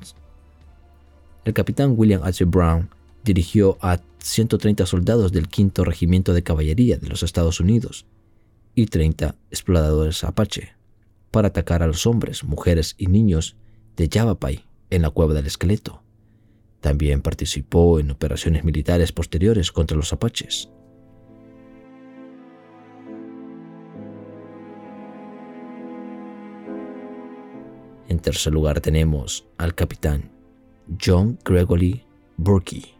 el 1.43 1.53
capitán 1.53 1.95
William 1.97 2.21
H. 2.23 2.45
Brown 2.45 2.89
dirigió 3.23 3.77
a 3.81 3.99
130 4.19 4.85
soldados 4.85 5.31
del 5.31 5.47
5 5.51 5.83
Regimiento 5.83 6.35
de 6.35 6.43
Caballería 6.43 6.97
de 6.97 7.09
los 7.09 7.23
Estados 7.23 7.59
Unidos 7.59 8.05
y 8.75 8.85
30 8.85 9.35
exploradores 9.49 10.23
Apache 10.23 10.75
para 11.31 11.47
atacar 11.47 11.81
a 11.81 11.87
los 11.87 12.05
hombres, 12.05 12.43
mujeres 12.43 12.93
y 12.99 13.07
niños 13.07 13.55
de 13.95 14.07
Yavapai 14.07 14.65
en 14.91 15.01
la 15.01 15.09
Cueva 15.09 15.33
del 15.33 15.47
Esqueleto. 15.47 16.03
También 16.79 17.21
participó 17.23 17.99
en 17.99 18.11
operaciones 18.11 18.63
militares 18.63 19.11
posteriores 19.11 19.71
contra 19.71 19.97
los 19.97 20.13
apaches. 20.13 20.69
En 28.11 28.19
tercer 28.19 28.51
lugar 28.51 28.81
tenemos 28.81 29.47
al 29.57 29.73
capitán 29.73 30.29
John 31.01 31.39
Gregory 31.45 32.03
Burke. 32.35 32.93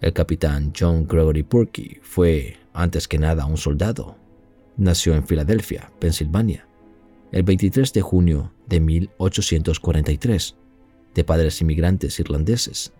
El 0.00 0.12
capitán 0.12 0.72
John 0.76 1.06
Gregory 1.06 1.42
Burke 1.42 2.00
fue, 2.02 2.56
antes 2.72 3.06
que 3.06 3.20
nada, 3.20 3.46
un 3.46 3.56
soldado. 3.56 4.16
Nació 4.76 5.14
en 5.14 5.24
Filadelfia, 5.24 5.92
Pensilvania, 6.00 6.66
el 7.30 7.44
23 7.44 7.92
de 7.92 8.00
junio 8.00 8.52
de 8.66 8.80
1843, 8.80 10.56
de 11.14 11.22
padres 11.22 11.60
inmigrantes 11.60 12.18
irlandeses, 12.18 12.92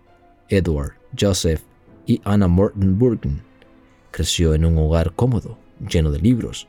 Edward, 0.48 0.92
Joseph 1.18 1.62
y 2.06 2.20
Anna 2.22 2.46
Morton 2.46 2.96
Burke. 2.96 3.30
Creció 4.12 4.54
en 4.54 4.64
un 4.64 4.78
hogar 4.78 5.12
cómodo, 5.16 5.58
lleno 5.90 6.12
de 6.12 6.20
libros, 6.20 6.68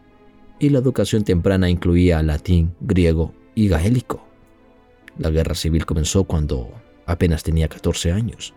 y 0.58 0.70
la 0.70 0.80
educación 0.80 1.24
temprana 1.24 1.70
incluía 1.70 2.24
latín, 2.24 2.74
griego 2.82 3.32
y 3.56 3.68
gaélico. 3.68 4.24
La 5.18 5.30
guerra 5.30 5.56
civil 5.56 5.86
comenzó 5.86 6.26
cuando 6.26 6.72
Apenas 7.06 7.44
tenía 7.44 7.68
14 7.68 8.12
años. 8.12 8.54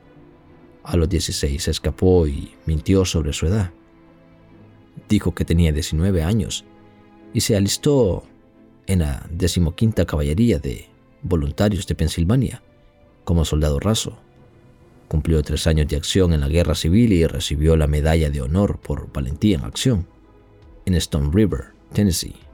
A 0.83 0.97
los 0.97 1.09
16 1.09 1.62
se 1.62 1.71
escapó 1.71 2.26
y 2.26 2.55
mintió 2.64 3.05
sobre 3.05 3.33
su 3.33 3.47
edad. 3.47 3.73
Dijo 5.09 5.35
que 5.35 5.45
tenía 5.45 5.73
19 5.73 6.23
años 6.23 6.64
y 7.35 7.40
se 7.43 7.57
alistó 7.57 8.25
en 8.87 9.00
la 9.00 9.26
decimoquinta 9.31 10.07
caballería 10.07 10.59
de 10.59 10.88
voluntarios 11.23 11.87
de 11.87 11.95
Pensilvania 11.95 12.62
como 13.25 13.45
soldado 13.45 13.78
raso. 13.81 14.19
Cumplió 15.09 15.43
tres 15.43 15.67
años 15.67 15.88
de 15.88 15.97
acción 15.97 16.33
en 16.33 16.40
la 16.40 16.49
guerra 16.49 16.75
civil 16.75 17.12
y 17.12 17.26
recibió 17.26 17.76
la 17.76 17.87
medalla 17.87 18.31
de 18.31 18.40
honor 18.40 18.78
por 18.81 19.12
valentía 19.12 19.57
en 19.57 19.64
acción 19.64 20.07
en 20.87 20.95
Stone 20.95 21.31
River, 21.33 21.73
Tennessee. 21.93 22.48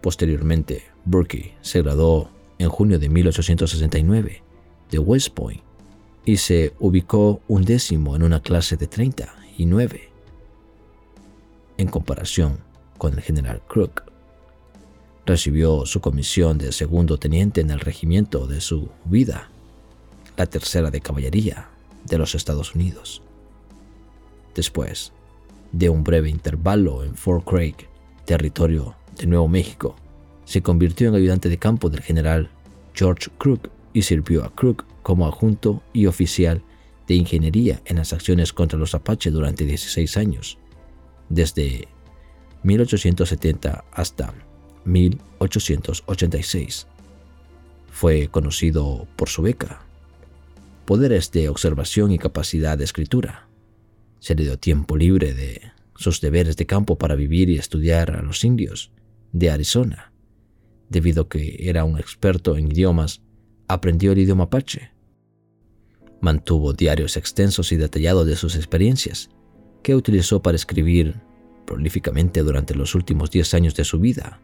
Posteriormente, 0.00 0.84
Burke 1.04 1.54
se 1.60 1.82
graduó 1.82 2.30
en 2.58 2.68
junio 2.68 2.98
de 2.98 3.08
1869 3.08 4.42
de 4.90 4.98
West 4.98 5.34
Point 5.34 5.62
y 6.24 6.36
se 6.36 6.74
ubicó 6.78 7.40
un 7.48 7.64
décimo 7.64 8.16
en 8.16 8.22
una 8.22 8.40
clase 8.40 8.76
de 8.76 8.86
39 8.86 10.10
en 11.78 11.88
comparación 11.88 12.58
con 12.98 13.14
el 13.14 13.22
general 13.22 13.62
Crook. 13.66 14.04
Recibió 15.24 15.86
su 15.86 16.00
comisión 16.00 16.58
de 16.58 16.72
segundo 16.72 17.18
teniente 17.18 17.60
en 17.60 17.70
el 17.70 17.80
regimiento 17.80 18.46
de 18.46 18.60
su 18.60 18.90
vida, 19.04 19.50
la 20.36 20.46
tercera 20.46 20.90
de 20.90 21.00
caballería 21.00 21.68
de 22.04 22.18
los 22.18 22.34
Estados 22.34 22.74
Unidos. 22.74 23.22
Después 24.54 25.12
de 25.72 25.88
un 25.88 26.04
breve 26.04 26.28
intervalo 26.28 27.04
en 27.04 27.14
Fort 27.14 27.44
Craig, 27.44 27.76
territorio 28.24 28.96
de 29.20 29.26
Nuevo 29.26 29.48
México, 29.48 29.96
se 30.44 30.62
convirtió 30.62 31.08
en 31.08 31.14
ayudante 31.14 31.48
de 31.48 31.58
campo 31.58 31.90
del 31.90 32.02
general 32.02 32.50
George 32.94 33.30
Crook 33.38 33.70
y 33.92 34.02
sirvió 34.02 34.44
a 34.44 34.54
Crook 34.54 34.84
como 35.02 35.26
adjunto 35.26 35.82
y 35.92 36.06
oficial 36.06 36.62
de 37.06 37.14
ingeniería 37.14 37.80
en 37.84 37.96
las 37.96 38.12
acciones 38.12 38.52
contra 38.52 38.78
los 38.78 38.94
Apache 38.94 39.30
durante 39.30 39.64
16 39.64 40.16
años, 40.16 40.58
desde 41.28 41.88
1870 42.62 43.84
hasta 43.92 44.34
1886. 44.84 46.86
Fue 47.90 48.28
conocido 48.28 49.06
por 49.16 49.28
su 49.28 49.42
beca, 49.42 49.82
poderes 50.84 51.30
de 51.32 51.48
observación 51.48 52.12
y 52.12 52.18
capacidad 52.18 52.78
de 52.78 52.84
escritura. 52.84 53.48
Se 54.18 54.34
le 54.34 54.44
dio 54.44 54.58
tiempo 54.58 54.96
libre 54.96 55.34
de 55.34 55.72
sus 55.96 56.20
deberes 56.20 56.56
de 56.56 56.66
campo 56.66 56.96
para 56.96 57.14
vivir 57.14 57.50
y 57.50 57.58
estudiar 57.58 58.16
a 58.16 58.22
los 58.22 58.44
indios 58.44 58.90
de 59.32 59.50
Arizona. 59.50 60.12
Debido 60.88 61.22
a 61.22 61.28
que 61.28 61.68
era 61.68 61.84
un 61.84 61.98
experto 61.98 62.56
en 62.56 62.70
idiomas, 62.70 63.22
aprendió 63.68 64.12
el 64.12 64.18
idioma 64.18 64.44
apache. 64.44 64.90
Mantuvo 66.20 66.72
diarios 66.72 67.16
extensos 67.16 67.72
y 67.72 67.76
detallados 67.76 68.26
de 68.26 68.36
sus 68.36 68.56
experiencias, 68.56 69.30
que 69.82 69.94
utilizó 69.94 70.42
para 70.42 70.56
escribir 70.56 71.20
prolíficamente 71.64 72.42
durante 72.42 72.74
los 72.74 72.94
últimos 72.94 73.30
10 73.30 73.54
años 73.54 73.74
de 73.76 73.84
su 73.84 74.00
vida, 74.00 74.40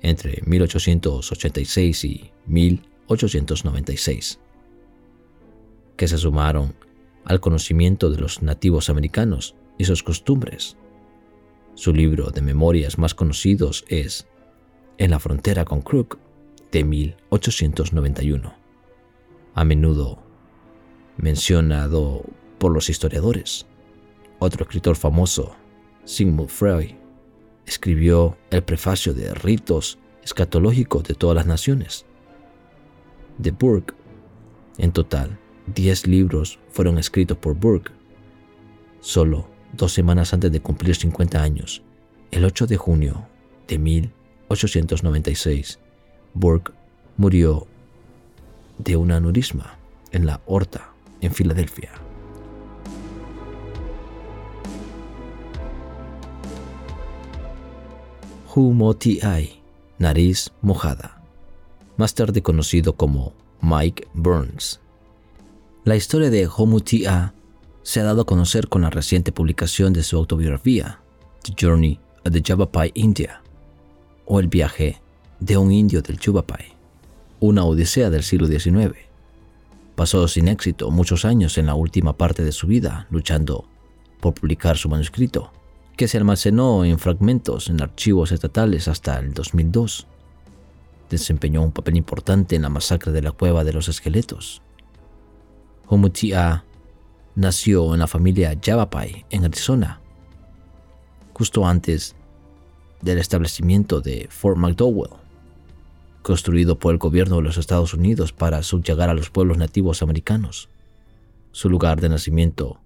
entre 0.00 0.42
1886 0.46 2.04
y 2.04 2.30
1896, 2.46 4.40
que 5.96 6.08
se 6.08 6.18
sumaron 6.18 6.74
al 7.24 7.40
conocimiento 7.40 8.10
de 8.10 8.18
los 8.18 8.42
nativos 8.42 8.88
americanos 8.88 9.54
y 9.76 9.84
sus 9.84 10.02
costumbres. 10.02 10.76
Su 11.74 11.92
libro 11.92 12.30
de 12.30 12.42
memorias 12.42 12.98
más 12.98 13.14
conocidos 13.14 13.84
es 13.88 14.26
En 15.00 15.12
la 15.12 15.18
frontera 15.18 15.64
con 15.64 15.80
Crook, 15.80 16.18
de 16.72 16.84
1891, 16.84 18.52
a 19.54 19.64
menudo 19.64 20.18
mencionado 21.16 22.22
por 22.58 22.70
los 22.70 22.90
historiadores. 22.90 23.66
Otro 24.40 24.64
escritor 24.64 24.96
famoso, 24.96 25.56
Sigmund 26.04 26.50
Freud, 26.50 26.90
escribió 27.64 28.36
el 28.50 28.62
prefacio 28.62 29.14
de 29.14 29.32
ritos 29.32 29.98
escatológicos 30.22 31.04
de 31.04 31.14
todas 31.14 31.34
las 31.34 31.46
naciones. 31.46 32.04
De 33.38 33.52
Burke, 33.52 33.94
en 34.76 34.92
total, 34.92 35.38
10 35.74 36.08
libros 36.08 36.58
fueron 36.68 36.98
escritos 36.98 37.38
por 37.38 37.54
Burke. 37.54 37.92
Solo 39.00 39.48
dos 39.72 39.94
semanas 39.94 40.34
antes 40.34 40.52
de 40.52 40.60
cumplir 40.60 40.94
50 40.94 41.42
años, 41.42 41.82
el 42.32 42.44
8 42.44 42.66
de 42.66 42.76
junio 42.76 43.26
de 43.66 43.78
1896, 44.50 45.78
Burke 46.34 46.72
murió 47.16 47.66
de 48.78 48.96
un 48.96 49.12
aneurisma 49.12 49.78
en 50.10 50.26
la 50.26 50.40
aorta 50.46 50.90
en 51.20 51.32
Filadelfia. 51.32 51.90
Humoti-Ai, 58.52 59.62
nariz 59.98 60.50
mojada, 60.60 61.22
más 61.96 62.14
tarde 62.14 62.42
conocido 62.42 62.94
como 62.94 63.32
Mike 63.60 64.08
Burns. 64.14 64.80
La 65.84 65.94
historia 65.94 66.30
de 66.30 66.48
Homutia 66.48 67.34
se 67.82 68.00
ha 68.00 68.04
dado 68.04 68.22
a 68.22 68.26
conocer 68.26 68.68
con 68.68 68.82
la 68.82 68.90
reciente 68.90 69.30
publicación 69.30 69.92
de 69.92 70.02
su 70.02 70.16
autobiografía, 70.16 71.00
The 71.44 71.54
Journey 71.58 72.00
of 72.26 72.32
the 72.32 72.42
Javapai 72.44 72.90
India, 72.94 73.39
o 74.32 74.38
El 74.38 74.46
viaje 74.46 75.02
de 75.40 75.56
un 75.56 75.72
indio 75.72 76.02
del 76.02 76.20
Javapai, 76.20 76.76
una 77.40 77.64
odisea 77.64 78.10
del 78.10 78.22
siglo 78.22 78.46
XIX. 78.46 78.96
Pasó 79.96 80.28
sin 80.28 80.46
éxito 80.46 80.92
muchos 80.92 81.24
años 81.24 81.58
en 81.58 81.66
la 81.66 81.74
última 81.74 82.16
parte 82.16 82.44
de 82.44 82.52
su 82.52 82.68
vida 82.68 83.08
luchando 83.10 83.64
por 84.20 84.34
publicar 84.34 84.76
su 84.76 84.88
manuscrito, 84.88 85.50
que 85.96 86.06
se 86.06 86.16
almacenó 86.16 86.84
en 86.84 87.00
fragmentos 87.00 87.70
en 87.70 87.82
archivos 87.82 88.30
estatales 88.30 88.86
hasta 88.86 89.18
el 89.18 89.34
2002. 89.34 90.06
Desempeñó 91.10 91.60
un 91.62 91.72
papel 91.72 91.96
importante 91.96 92.54
en 92.54 92.62
la 92.62 92.68
masacre 92.68 93.10
de 93.10 93.22
la 93.22 93.32
Cueva 93.32 93.64
de 93.64 93.72
los 93.72 93.88
Esqueletos. 93.88 94.62
Homutia 95.88 96.64
nació 97.34 97.94
en 97.94 97.98
la 97.98 98.06
familia 98.06 98.52
Yavapai 98.52 99.26
en 99.28 99.44
Arizona, 99.44 100.00
justo 101.34 101.66
antes 101.66 102.14
del 103.02 103.18
establecimiento 103.18 104.00
de 104.00 104.28
Fort 104.30 104.56
McDowell, 104.56 105.10
construido 106.22 106.78
por 106.78 106.92
el 106.92 106.98
gobierno 106.98 107.36
de 107.36 107.42
los 107.42 107.56
Estados 107.56 107.94
Unidos 107.94 108.32
para 108.32 108.62
subyagar 108.62 109.10
a 109.10 109.14
los 109.14 109.30
pueblos 109.30 109.58
nativos 109.58 110.02
americanos. 110.02 110.68
Su 111.52 111.68
lugar 111.68 112.00
de 112.00 112.08
nacimiento, 112.08 112.80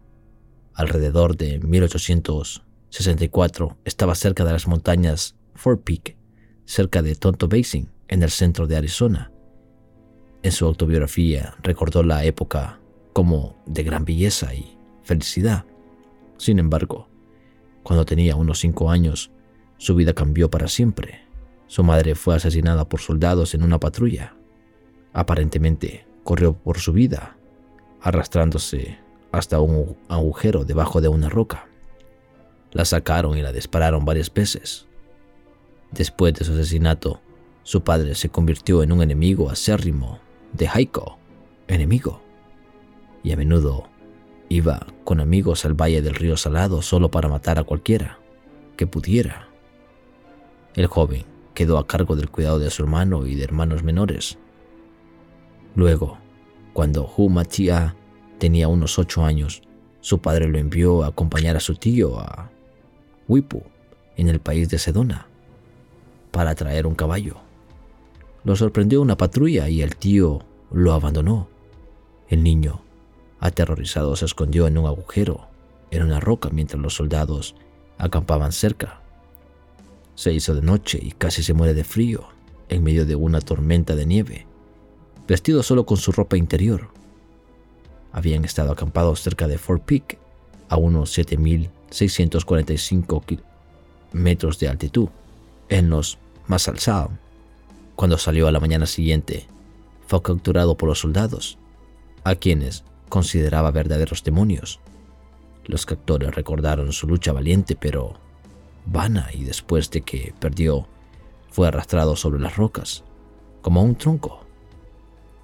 alrededor 0.75 1.37
de 1.37 1.59
1800 1.59 2.63
64 2.95 3.77
estaba 3.85 4.15
cerca 4.15 4.45
de 4.45 4.53
las 4.53 4.69
montañas 4.69 5.35
Fort 5.57 5.83
Peak, 5.83 6.17
cerca 6.65 7.03
de 7.03 7.17
Tonto 7.17 7.49
Basin, 7.49 7.89
en 8.07 8.23
el 8.23 8.31
centro 8.31 8.69
de 8.69 8.77
Arizona. 8.77 9.33
En 10.45 10.53
su 10.53 10.65
autobiografía 10.65 11.57
recordó 11.61 12.05
la 12.05 12.25
época 12.25 12.79
como 13.13 13.57
de 13.67 13.83
gran 13.83 14.05
belleza 14.05 14.55
y 14.55 14.79
felicidad. 15.03 15.65
Sin 16.39 16.61
embargo, 16.61 17.09
cuando 17.83 18.05
tenía 18.05 18.37
unos 18.37 18.61
cinco 18.61 18.93
años, 18.93 19.33
su 19.79 19.95
vida 19.95 20.15
cambió 20.15 20.51
para 20.51 20.69
siempre. 20.69 21.23
Su 21.67 21.83
madre 21.83 22.15
fue 22.15 22.37
asesinada 22.37 22.89
por 22.89 23.01
soldados 23.01 23.55
en 23.55 23.63
una 23.63 23.81
patrulla. 23.81 24.37
Aparentemente, 25.13 26.07
corrió 26.23 26.55
por 26.55 26.79
su 26.79 26.93
vida, 26.93 27.37
arrastrándose 28.01 28.99
hasta 29.33 29.61
un 29.61 29.97
agujero 30.09 30.65
debajo 30.65 31.01
de 31.01 31.09
una 31.09 31.29
roca. 31.29 31.67
La 32.73 32.85
sacaron 32.85 33.37
y 33.37 33.43
la 33.43 33.53
dispararon 33.53 34.05
varias 34.05 34.33
veces. 34.33 34.87
Después 35.93 36.35
de 36.35 36.45
su 36.45 36.53
asesinato, 36.53 37.21
su 37.63 37.83
padre 37.83 38.15
se 38.15 38.29
convirtió 38.29 38.83
en 38.83 38.93
un 38.93 39.03
enemigo 39.03 39.51
acérrimo 39.51 40.21
de 40.53 40.69
Haiko, 40.69 41.19
enemigo, 41.69 42.21
y 43.23 43.33
a 43.33 43.37
menudo 43.37 43.89
iba 44.49 44.87
con 45.05 45.21
amigos 45.21 45.65
al 45.65 45.75
valle 45.75 46.03
del 46.03 46.15
río 46.15 46.37
Salado 46.37 46.83
solo 46.83 47.11
para 47.11 47.29
matar 47.29 47.59
a 47.59 47.65
cualquiera 47.65 48.19
que 48.77 48.87
pudiera. 48.87 49.49
El 50.75 50.87
joven 50.89 51.25
quedó 51.55 51.79
a 51.79 51.87
cargo 51.87 52.17
del 52.17 52.31
cuidado 52.31 52.59
de 52.59 52.71
su 52.71 52.83
hermano 52.83 53.27
y 53.27 53.37
de 53.37 53.45
hermanos 53.45 53.85
menores. 53.85 54.39
Luego, 55.77 56.19
cuando 56.73 57.09
Hu 57.17 57.29
Matia 57.29 57.95
tenía 58.39 58.67
unos 58.67 58.99
ocho 58.99 59.25
años, 59.25 59.63
su 60.01 60.19
padre 60.19 60.49
lo 60.49 60.59
envió 60.59 61.05
a 61.05 61.09
acompañar 61.09 61.57
a 61.57 61.61
su 61.61 61.77
tío 61.77 62.19
a 62.19 62.51
Wipu, 63.29 63.63
en 64.17 64.29
el 64.29 64.41
país 64.41 64.69
de 64.69 64.79
Sedona, 64.79 65.29
para 66.31 66.55
traer 66.55 66.87
un 66.87 66.97
caballo. 66.97 67.37
Lo 68.43 68.57
sorprendió 68.57 69.01
una 69.01 69.17
patrulla 69.17 69.69
y 69.69 69.81
el 69.81 69.97
tío 69.97 70.45
lo 70.73 70.93
abandonó. 70.93 71.49
El 72.29 72.43
niño, 72.43 72.83
aterrorizado, 73.39 74.17
se 74.17 74.25
escondió 74.25 74.67
en 74.67 74.77
un 74.77 74.87
agujero, 74.87 75.47
en 75.91 76.03
una 76.03 76.19
roca, 76.19 76.51
mientras 76.51 76.83
los 76.83 76.95
soldados 76.95 77.55
acampaban 77.97 78.53
cerca. 78.53 79.04
Se 80.15 80.33
hizo 80.33 80.55
de 80.55 80.63
noche 80.63 80.99
y 81.01 81.13
casi 81.13 81.43
se 81.43 81.55
muere 81.55 81.75
de 81.75 81.85
frío 81.85 82.29
en 82.69 82.83
medio 82.83 83.05
de 83.07 83.17
una 83.17 83.41
tormenta 83.41 83.97
de 83.97 84.07
nieve, 84.07 84.47
vestido 85.27 85.63
solo 85.63 85.87
con 85.87 85.97
su 85.97 86.13
ropa 86.13 86.37
interior. 86.37 86.89
Habían 88.13 88.45
estado 88.45 88.73
acampados 88.73 89.23
cerca 89.23 89.49
de 89.49 89.59
Fort 89.59 89.85
Peak, 89.85 90.19
a 90.69 90.77
unos 90.77 91.13
7000 91.13 91.71
645 91.95 93.25
metros 94.13 94.59
de 94.59 94.69
altitud, 94.69 95.09
en 95.69 95.91
los 95.91 96.19
alzados. 96.49 97.13
Cuando 97.95 98.19
salió 98.19 98.49
a 98.49 98.53
la 98.53 98.61
mañana 98.61 98.87
siguiente, 98.87 99.47
fue 100.07 100.21
capturado 100.21 100.77
por 100.77 100.89
los 100.89 100.99
soldados, 100.99 101.57
a 102.25 102.35
quienes 102.35 102.83
consideraba 103.09 103.71
verdaderos 103.71 104.25
demonios. 104.25 104.81
Los 105.67 105.87
captores 105.87 106.35
recordaron 106.35 106.93
su 106.93 107.07
lucha 107.07 107.33
valiente 107.33 107.77
pero 107.77 108.15
vana 108.87 109.29
y 109.33 109.45
después 109.45 109.91
de 109.91 110.03
que 110.03 110.35
perdió, 110.39 110.87
fue 111.51 111.69
arrastrado 111.69 112.17
sobre 112.17 112.41
las 112.41 112.57
rocas, 112.57 113.05
como 113.63 113.83
un 113.83 113.95
tronco. 113.95 114.45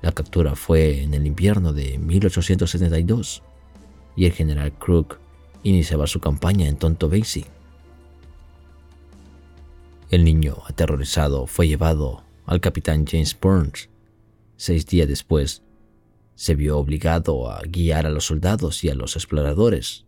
La 0.02 0.12
captura 0.12 0.54
fue 0.54 1.02
en 1.02 1.14
el 1.14 1.26
invierno 1.26 1.72
de 1.72 1.98
1872 1.98 3.42
y 4.16 4.24
el 4.26 4.32
general 4.32 4.72
Crook 4.72 5.18
iniciaba 5.62 6.06
su 6.06 6.20
campaña 6.20 6.68
en 6.68 6.76
Tonto 6.76 7.08
Basin. 7.08 7.46
El 10.10 10.24
niño, 10.24 10.56
aterrorizado, 10.66 11.46
fue 11.46 11.68
llevado 11.68 12.24
al 12.46 12.60
capitán 12.60 13.06
James 13.06 13.38
Burns. 13.38 13.88
Seis 14.56 14.84
días 14.86 15.06
después, 15.06 15.62
se 16.34 16.54
vio 16.54 16.78
obligado 16.78 17.50
a 17.50 17.60
guiar 17.62 18.06
a 18.06 18.10
los 18.10 18.24
soldados 18.24 18.82
y 18.82 18.88
a 18.88 18.94
los 18.94 19.14
exploradores, 19.14 20.06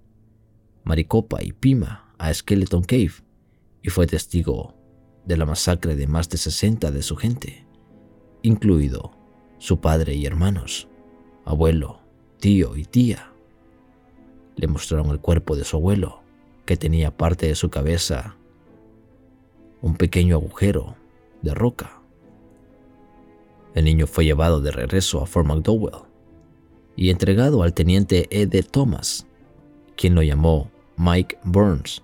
Maricopa 0.83 1.43
y 1.43 1.53
Pima, 1.53 2.02
a 2.23 2.33
Skeleton 2.33 2.85
Cave, 2.85 3.15
y 3.83 3.91
fue 3.91 4.07
testigo 4.07 4.77
de 5.25 5.37
la 5.37 5.45
masacre 5.45 5.97
de 5.97 6.07
más 6.07 6.29
de 6.29 6.39
60 6.39 6.93
de 6.93 7.03
su 7.03 7.17
gente, 7.17 7.67
incluido 8.43 9.11
su 9.59 9.81
padre 9.81 10.15
y 10.15 10.25
hermanos. 10.25 10.87
abuelo, 11.45 11.99
tío 12.39 12.77
y 12.77 12.85
tía. 12.85 13.33
Le 14.55 14.69
mostraron 14.69 15.11
el 15.11 15.19
cuerpo 15.19 15.57
de 15.57 15.65
su 15.65 15.79
abuelo, 15.79 16.23
que 16.65 16.77
tenía 16.77 17.17
parte 17.17 17.49
de 17.49 17.57
su 17.57 17.71
cabeza 17.71 18.37
un 19.81 19.97
pequeño 19.97 20.37
agujero 20.37 20.95
de 21.43 21.55
roca. 21.55 22.01
El 23.75 23.85
niño 23.85 24.07
fue 24.07 24.25
llevado 24.25 24.61
de 24.61 24.71
regreso 24.71 25.21
a 25.21 25.27
Fort 25.27 25.49
McDowell 25.49 26.05
y 26.95 27.11
entregado 27.11 27.65
al 27.65 27.75
teniente 27.75 28.29
Ed 28.31 28.65
Thomas, 28.71 29.27
quien 29.97 30.15
lo 30.15 30.23
llamó 30.23 30.71
Mike 30.97 31.39
Burns, 31.43 32.01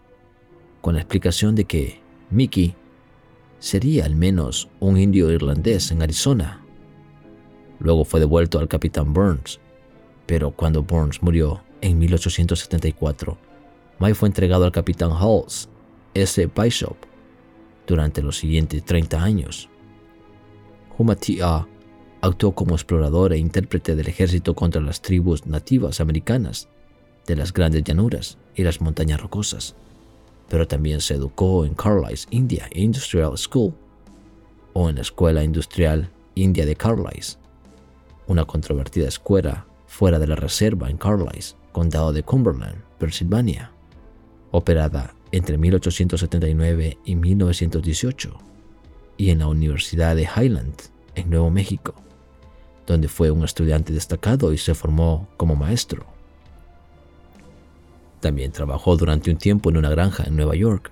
con 0.88 0.94
la 0.94 1.02
explicación 1.02 1.54
de 1.54 1.66
que 1.66 2.00
Mickey 2.30 2.74
sería 3.58 4.06
al 4.06 4.16
menos 4.16 4.70
un 4.80 4.96
indio 4.96 5.30
irlandés 5.30 5.90
en 5.90 6.00
Arizona. 6.00 6.64
Luego 7.78 8.06
fue 8.06 8.20
devuelto 8.20 8.58
al 8.58 8.68
capitán 8.68 9.12
Burns, 9.12 9.60
pero 10.24 10.50
cuando 10.50 10.82
Burns 10.82 11.22
murió 11.22 11.62
en 11.82 11.98
1874, 11.98 13.36
Mike 13.98 14.14
fue 14.14 14.28
entregado 14.30 14.64
al 14.64 14.72
capitán 14.72 15.10
Halls 15.12 15.68
S. 16.14 16.48
Bishop 16.56 16.96
durante 17.86 18.22
los 18.22 18.38
siguientes 18.38 18.82
30 18.82 19.22
años. 19.22 19.68
Humatia 20.96 21.68
actuó 22.22 22.54
como 22.54 22.76
explorador 22.76 23.34
e 23.34 23.38
intérprete 23.38 23.94
del 23.94 24.08
ejército 24.08 24.54
contra 24.54 24.80
las 24.80 25.02
tribus 25.02 25.44
nativas 25.44 26.00
americanas 26.00 26.70
de 27.26 27.36
las 27.36 27.52
grandes 27.52 27.84
llanuras 27.84 28.38
y 28.54 28.62
las 28.62 28.80
montañas 28.80 29.20
rocosas, 29.20 29.76
pero 30.48 30.66
también 30.66 31.00
se 31.00 31.14
educó 31.14 31.64
en 31.64 31.74
Carlisle 31.74 32.26
India 32.30 32.68
Industrial 32.72 33.36
School 33.36 33.74
o 34.72 34.88
en 34.88 34.96
la 34.96 35.02
Escuela 35.02 35.44
Industrial 35.44 36.10
India 36.34 36.64
de 36.64 36.76
Carlisle, 36.76 37.38
una 38.26 38.44
controvertida 38.44 39.08
escuela 39.08 39.66
fuera 39.86 40.18
de 40.18 40.26
la 40.26 40.36
reserva 40.36 40.90
en 40.90 40.98
Carlisle, 40.98 41.58
condado 41.72 42.12
de 42.12 42.22
Cumberland, 42.22 42.82
Pennsylvania, 42.98 43.72
operada 44.50 45.14
entre 45.32 45.58
1879 45.58 46.98
y 47.04 47.14
1918, 47.16 48.38
y 49.16 49.30
en 49.30 49.40
la 49.40 49.48
Universidad 49.48 50.16
de 50.16 50.22
Highland, 50.22 50.74
en 51.14 51.30
Nuevo 51.30 51.50
México, 51.50 51.94
donde 52.86 53.08
fue 53.08 53.30
un 53.30 53.44
estudiante 53.44 53.92
destacado 53.92 54.52
y 54.52 54.58
se 54.58 54.74
formó 54.74 55.28
como 55.36 55.56
maestro. 55.56 56.06
También 58.20 58.52
trabajó 58.52 58.96
durante 58.96 59.30
un 59.30 59.36
tiempo 59.36 59.70
en 59.70 59.76
una 59.76 59.90
granja 59.90 60.24
en 60.24 60.36
Nueva 60.36 60.56
York. 60.56 60.90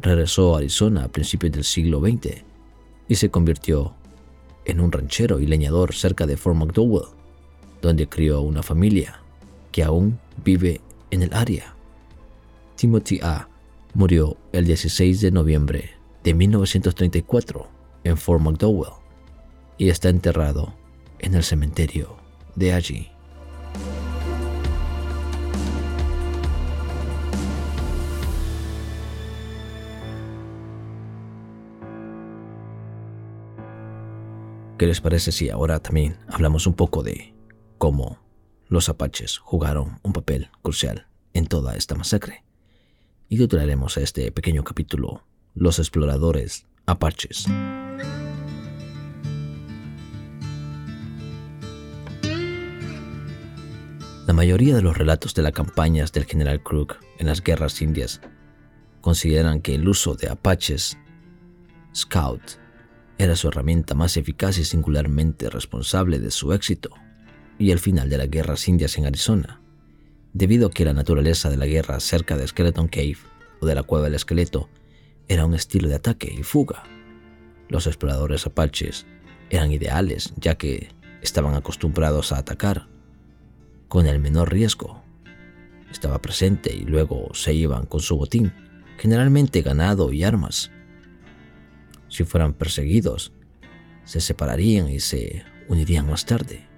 Regresó 0.00 0.54
a 0.54 0.58
Arizona 0.58 1.04
a 1.04 1.08
principios 1.08 1.52
del 1.52 1.64
siglo 1.64 2.00
XX 2.00 2.42
y 3.08 3.14
se 3.14 3.30
convirtió 3.30 3.94
en 4.64 4.80
un 4.80 4.90
ranchero 4.90 5.40
y 5.40 5.46
leñador 5.46 5.94
cerca 5.94 6.26
de 6.26 6.36
Fort 6.36 6.56
McDowell, 6.56 7.08
donde 7.80 8.08
crió 8.08 8.40
una 8.40 8.62
familia 8.62 9.20
que 9.70 9.82
aún 9.82 10.18
vive 10.44 10.80
en 11.10 11.22
el 11.22 11.34
área. 11.34 11.74
Timothy 12.76 13.20
A. 13.22 13.48
murió 13.94 14.36
el 14.52 14.66
16 14.66 15.20
de 15.20 15.30
noviembre 15.30 15.90
de 16.24 16.34
1934 16.34 17.68
en 18.04 18.16
Fort 18.16 18.42
McDowell 18.42 18.94
y 19.78 19.88
está 19.88 20.08
enterrado 20.08 20.74
en 21.18 21.34
el 21.34 21.42
cementerio 21.42 22.16
de 22.54 22.72
allí. 22.72 23.08
¿Qué 34.78 34.86
les 34.86 35.00
parece 35.00 35.32
si 35.32 35.50
ahora 35.50 35.80
también 35.80 36.16
hablamos 36.28 36.66
un 36.66 36.74
poco 36.74 37.02
de 37.02 37.34
cómo 37.78 38.18
los 38.68 38.88
apaches 38.88 39.38
jugaron 39.38 40.00
un 40.02 40.12
papel 40.12 40.50
crucial 40.62 41.06
en 41.34 41.46
toda 41.46 41.76
esta 41.76 41.94
masacre? 41.94 42.44
Y 43.28 43.38
titularemos 43.38 43.96
a 43.96 44.00
este 44.00 44.32
pequeño 44.32 44.64
capítulo 44.64 45.24
Los 45.54 45.78
exploradores 45.78 46.66
apaches. 46.86 47.46
La 54.26 54.32
mayoría 54.32 54.74
de 54.74 54.82
los 54.82 54.96
relatos 54.96 55.34
de 55.34 55.42
las 55.42 55.52
campañas 55.52 56.12
del 56.12 56.24
general 56.24 56.62
Crook 56.62 56.96
en 57.18 57.26
las 57.26 57.42
guerras 57.42 57.80
indias 57.82 58.20
consideran 59.00 59.60
que 59.60 59.74
el 59.74 59.86
uso 59.86 60.14
de 60.14 60.28
apaches 60.28 60.96
scout 61.94 62.61
era 63.22 63.36
su 63.36 63.48
herramienta 63.48 63.94
más 63.94 64.16
eficaz 64.16 64.58
y 64.58 64.64
singularmente 64.64 65.48
responsable 65.48 66.18
de 66.18 66.30
su 66.30 66.52
éxito 66.52 66.90
y 67.58 67.70
el 67.70 67.78
final 67.78 68.10
de 68.10 68.18
las 68.18 68.28
guerras 68.28 68.66
indias 68.66 68.98
en 68.98 69.06
Arizona, 69.06 69.60
debido 70.32 70.66
a 70.66 70.70
que 70.70 70.84
la 70.84 70.92
naturaleza 70.92 71.48
de 71.48 71.56
la 71.56 71.66
guerra 71.66 72.00
cerca 72.00 72.36
de 72.36 72.48
Skeleton 72.48 72.88
Cave 72.88 73.18
o 73.60 73.66
de 73.66 73.74
la 73.76 73.84
cueva 73.84 74.06
del 74.06 74.14
esqueleto 74.14 74.68
era 75.28 75.46
un 75.46 75.54
estilo 75.54 75.88
de 75.88 75.94
ataque 75.94 76.34
y 76.36 76.42
fuga. 76.42 76.82
Los 77.68 77.86
exploradores 77.86 78.44
apaches 78.46 79.06
eran 79.50 79.70
ideales 79.70 80.32
ya 80.36 80.56
que 80.56 80.88
estaban 81.20 81.54
acostumbrados 81.54 82.32
a 82.32 82.38
atacar 82.38 82.88
con 83.86 84.06
el 84.06 84.18
menor 84.18 84.50
riesgo. 84.50 85.02
Estaba 85.92 86.20
presente 86.20 86.74
y 86.74 86.80
luego 86.80 87.28
se 87.34 87.54
iban 87.54 87.86
con 87.86 88.00
su 88.00 88.16
botín, 88.16 88.52
generalmente 88.98 89.62
ganado 89.62 90.12
y 90.12 90.24
armas 90.24 90.72
si 92.12 92.24
fueran 92.24 92.52
perseguidos, 92.52 93.32
se 94.04 94.20
separarían 94.20 94.90
y 94.90 95.00
se 95.00 95.44
unirían 95.66 96.06
más 96.06 96.26
tarde. 96.26 96.68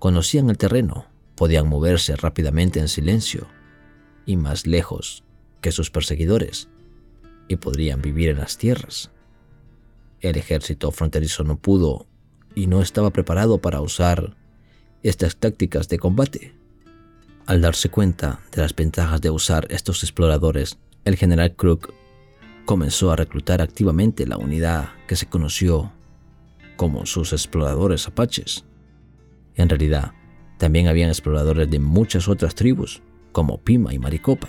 Conocían 0.00 0.50
el 0.50 0.58
terreno, 0.58 1.06
podían 1.36 1.68
moverse 1.68 2.16
rápidamente 2.16 2.80
en 2.80 2.88
silencio 2.88 3.46
y 4.26 4.36
más 4.36 4.66
lejos 4.66 5.22
que 5.60 5.70
sus 5.70 5.92
perseguidores, 5.92 6.68
y 7.46 7.56
podrían 7.56 8.02
vivir 8.02 8.30
en 8.30 8.38
las 8.38 8.58
tierras. 8.58 9.12
El 10.20 10.36
ejército 10.36 10.90
fronterizo 10.90 11.44
no 11.44 11.56
pudo 11.56 12.08
y 12.56 12.66
no 12.66 12.82
estaba 12.82 13.10
preparado 13.10 13.58
para 13.58 13.80
usar 13.80 14.36
estas 15.04 15.36
tácticas 15.36 15.88
de 15.88 16.00
combate. 16.00 16.54
Al 17.46 17.60
darse 17.60 17.88
cuenta 17.88 18.40
de 18.50 18.62
las 18.62 18.74
ventajas 18.74 19.20
de 19.20 19.30
usar 19.30 19.68
estos 19.70 20.02
exploradores, 20.02 20.76
el 21.04 21.14
general 21.14 21.54
Crook 21.54 21.94
comenzó 22.70 23.10
a 23.10 23.16
reclutar 23.16 23.60
activamente 23.60 24.28
la 24.28 24.36
unidad 24.36 24.90
que 25.08 25.16
se 25.16 25.26
conoció 25.26 25.90
como 26.76 27.04
sus 27.04 27.32
exploradores 27.32 28.06
apaches. 28.06 28.64
En 29.56 29.68
realidad, 29.68 30.12
también 30.56 30.86
habían 30.86 31.08
exploradores 31.08 31.68
de 31.68 31.80
muchas 31.80 32.28
otras 32.28 32.54
tribus, 32.54 33.02
como 33.32 33.58
Pima 33.58 33.92
y 33.92 33.98
Maricopa. 33.98 34.46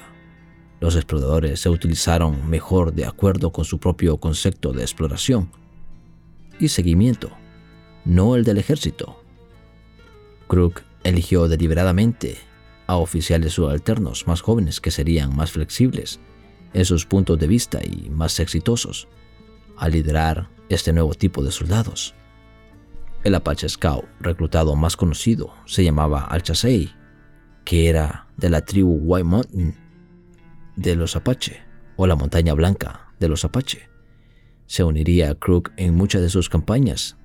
Los 0.80 0.96
exploradores 0.96 1.62
se 1.62 1.70
utilizaron 1.70 2.48
mejor 2.48 2.94
de 2.94 3.08
acuerdo 3.08 3.52
con 3.52 3.66
su 3.66 3.80
propio 3.80 4.18
concepto 4.18 4.72
de 4.72 4.84
exploración 4.84 5.50
y 6.60 6.68
seguimiento, 6.68 7.32
no 8.06 8.36
el 8.36 8.44
del 8.44 8.60
ejército. 8.60 9.20
Crook 10.48 10.84
eligió 11.04 11.48
deliberadamente 11.48 12.38
a 12.86 12.98
oficiales 12.98 13.54
subalternos 13.54 14.28
más 14.28 14.42
jóvenes 14.42 14.80
que 14.80 14.92
serían 14.92 15.36
más 15.36 15.52
flexibles 15.52 16.20
en 16.74 16.86
sus 16.86 17.06
puntos 17.06 17.38
de 17.40 17.48
vista 17.48 17.80
y 17.84 18.10
más 18.10 18.40
exitosos 18.40 19.08
al 19.78 19.92
liderar 19.92 20.50
este 20.70 20.94
nuevo 20.94 21.14
tipo 21.14 21.44
de 21.44 21.52
soldados. 21.52 22.14
El 23.24 23.36
Apache 23.36 23.70
Scout 23.70 24.06
reclutado 24.20 24.76
más 24.76 24.96
conocido 24.96 25.54
se 25.66 25.84
llamaba 25.84 26.26
Alchasey, 26.26 26.94
que 27.66 27.90
era 27.90 28.28
de 28.38 28.50
la 28.50 28.62
tribu 28.66 29.00
White 29.02 29.24
Mountain 29.24 29.76
de 30.76 30.96
los 30.96 31.16
Apache 31.16 31.62
o 31.98 32.08
la 32.08 32.16
Montaña 32.16 32.54
Blanca 32.54 33.14
de 33.20 33.28
los 33.28 33.46
Apache. 33.46 33.90
Se 34.66 34.84
uniría 34.84 35.32
a 35.32 35.36
Crook 35.36 35.72
en 35.78 35.96
muchas 35.96 36.22
de 36.22 36.30
sus 36.30 36.50
campañas 36.50 37.18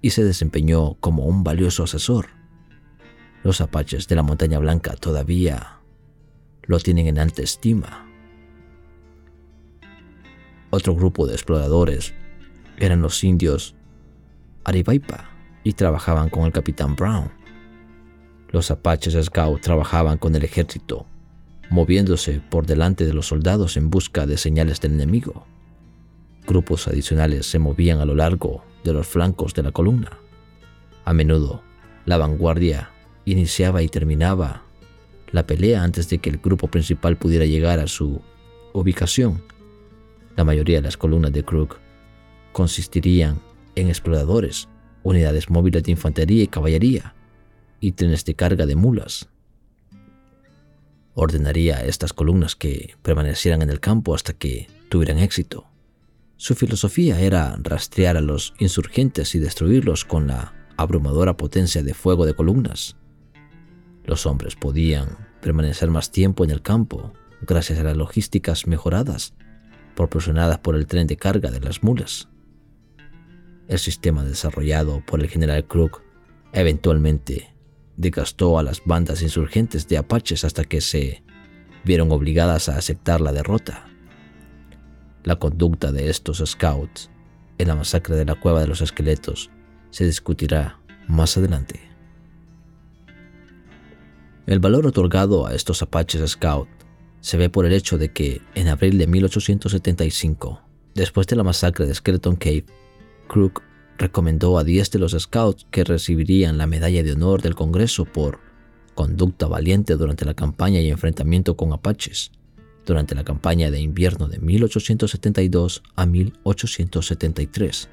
y 0.00 0.10
se 0.10 0.24
desempeñó 0.24 0.94
como 1.00 1.26
un 1.26 1.44
valioso 1.44 1.84
asesor. 1.84 2.28
Los 3.42 3.60
Apaches 3.60 4.06
de 4.08 4.16
la 4.16 4.22
Montaña 4.22 4.58
Blanca 4.58 4.94
todavía 4.94 5.80
lo 6.62 6.78
tienen 6.78 7.08
en 7.08 7.18
alta 7.18 7.42
estima 7.42 8.11
otro 10.72 10.94
grupo 10.94 11.26
de 11.26 11.34
exploradores 11.34 12.14
eran 12.78 13.02
los 13.02 13.22
indios 13.22 13.74
Aribaipa 14.64 15.28
y 15.64 15.74
trabajaban 15.74 16.30
con 16.30 16.46
el 16.46 16.52
capitán 16.52 16.96
Brown. 16.96 17.30
Los 18.48 18.70
apaches 18.70 19.22
Scout 19.22 19.60
trabajaban 19.60 20.16
con 20.16 20.34
el 20.34 20.44
ejército, 20.44 21.04
moviéndose 21.68 22.40
por 22.40 22.64
delante 22.64 23.04
de 23.04 23.12
los 23.12 23.26
soldados 23.26 23.76
en 23.76 23.90
busca 23.90 24.24
de 24.24 24.38
señales 24.38 24.80
del 24.80 24.94
enemigo. 24.94 25.46
Grupos 26.46 26.88
adicionales 26.88 27.44
se 27.44 27.58
movían 27.58 28.00
a 28.00 28.06
lo 28.06 28.14
largo 28.14 28.64
de 28.82 28.94
los 28.94 29.06
flancos 29.06 29.52
de 29.52 29.64
la 29.64 29.72
columna. 29.72 30.18
A 31.04 31.12
menudo, 31.12 31.62
la 32.06 32.16
vanguardia 32.16 32.90
iniciaba 33.26 33.82
y 33.82 33.88
terminaba 33.88 34.62
la 35.32 35.46
pelea 35.46 35.82
antes 35.82 36.08
de 36.08 36.18
que 36.18 36.30
el 36.30 36.38
grupo 36.38 36.68
principal 36.68 37.18
pudiera 37.18 37.44
llegar 37.44 37.78
a 37.78 37.88
su 37.88 38.22
ubicación 38.72 39.51
la 40.36 40.44
mayoría 40.44 40.76
de 40.76 40.82
las 40.82 40.96
columnas 40.96 41.32
de 41.32 41.44
Crook 41.44 41.78
consistirían 42.52 43.40
en 43.74 43.88
exploradores, 43.88 44.68
unidades 45.02 45.50
móviles 45.50 45.82
de 45.82 45.92
infantería 45.92 46.42
y 46.42 46.48
caballería, 46.48 47.14
y 47.80 47.92
trenes 47.92 48.24
de 48.24 48.34
carga 48.34 48.66
de 48.66 48.76
mulas. 48.76 49.28
Ordenaría 51.14 51.78
a 51.78 51.84
estas 51.84 52.12
columnas 52.12 52.56
que 52.56 52.94
permanecieran 53.02 53.62
en 53.62 53.70
el 53.70 53.80
campo 53.80 54.14
hasta 54.14 54.32
que 54.32 54.68
tuvieran 54.88 55.18
éxito. 55.18 55.66
Su 56.36 56.54
filosofía 56.54 57.20
era 57.20 57.56
rastrear 57.60 58.16
a 58.16 58.20
los 58.20 58.54
insurgentes 58.58 59.34
y 59.34 59.38
destruirlos 59.38 60.04
con 60.04 60.26
la 60.26 60.54
abrumadora 60.76 61.36
potencia 61.36 61.82
de 61.82 61.94
fuego 61.94 62.24
de 62.24 62.34
columnas. 62.34 62.96
Los 64.04 64.26
hombres 64.26 64.56
podían 64.56 65.28
permanecer 65.40 65.90
más 65.90 66.10
tiempo 66.10 66.44
en 66.44 66.50
el 66.50 66.62
campo 66.62 67.12
gracias 67.42 67.78
a 67.78 67.84
las 67.84 67.96
logísticas 67.96 68.66
mejoradas 68.66 69.34
proporcionadas 69.94 70.58
por 70.58 70.76
el 70.76 70.86
tren 70.86 71.06
de 71.06 71.16
carga 71.16 71.50
de 71.50 71.60
las 71.60 71.82
mulas. 71.82 72.28
El 73.68 73.78
sistema 73.78 74.24
desarrollado 74.24 75.02
por 75.06 75.20
el 75.20 75.28
general 75.28 75.66
Crook 75.66 76.02
eventualmente 76.52 77.54
desgastó 77.96 78.58
a 78.58 78.62
las 78.62 78.82
bandas 78.84 79.22
insurgentes 79.22 79.88
de 79.88 79.98
apaches 79.98 80.44
hasta 80.44 80.64
que 80.64 80.80
se 80.80 81.22
vieron 81.84 82.12
obligadas 82.12 82.68
a 82.68 82.76
aceptar 82.76 83.20
la 83.20 83.32
derrota. 83.32 83.86
La 85.24 85.36
conducta 85.36 85.92
de 85.92 86.10
estos 86.10 86.42
scouts 86.44 87.10
en 87.58 87.68
la 87.68 87.76
masacre 87.76 88.16
de 88.16 88.24
la 88.24 88.34
cueva 88.34 88.60
de 88.60 88.66
los 88.66 88.80
esqueletos 88.80 89.50
se 89.90 90.04
discutirá 90.04 90.80
más 91.06 91.36
adelante. 91.36 91.80
El 94.46 94.58
valor 94.58 94.86
otorgado 94.86 95.46
a 95.46 95.54
estos 95.54 95.82
apaches 95.82 96.32
scout 96.32 96.68
se 97.22 97.36
ve 97.36 97.48
por 97.48 97.64
el 97.64 97.72
hecho 97.72 97.98
de 97.98 98.12
que 98.12 98.42
en 98.54 98.68
abril 98.68 98.98
de 98.98 99.06
1875, 99.06 100.60
después 100.94 101.26
de 101.28 101.36
la 101.36 101.44
masacre 101.44 101.86
de 101.86 101.94
Skeleton 101.94 102.36
Cave, 102.36 102.66
Crook 103.28 103.62
recomendó 103.96 104.58
a 104.58 104.64
10 104.64 104.90
de 104.90 104.98
los 104.98 105.12
scouts 105.12 105.66
que 105.70 105.84
recibirían 105.84 106.58
la 106.58 106.66
medalla 106.66 107.02
de 107.04 107.12
honor 107.12 107.40
del 107.40 107.54
Congreso 107.54 108.04
por 108.04 108.40
conducta 108.94 109.46
valiente 109.46 109.96
durante 109.96 110.24
la 110.24 110.34
campaña 110.34 110.80
y 110.80 110.90
enfrentamiento 110.90 111.56
con 111.56 111.72
apaches, 111.72 112.32
durante 112.84 113.14
la 113.14 113.22
campaña 113.22 113.70
de 113.70 113.80
invierno 113.80 114.26
de 114.26 114.40
1872 114.40 115.84
a 115.94 116.06
1873. 116.06 117.88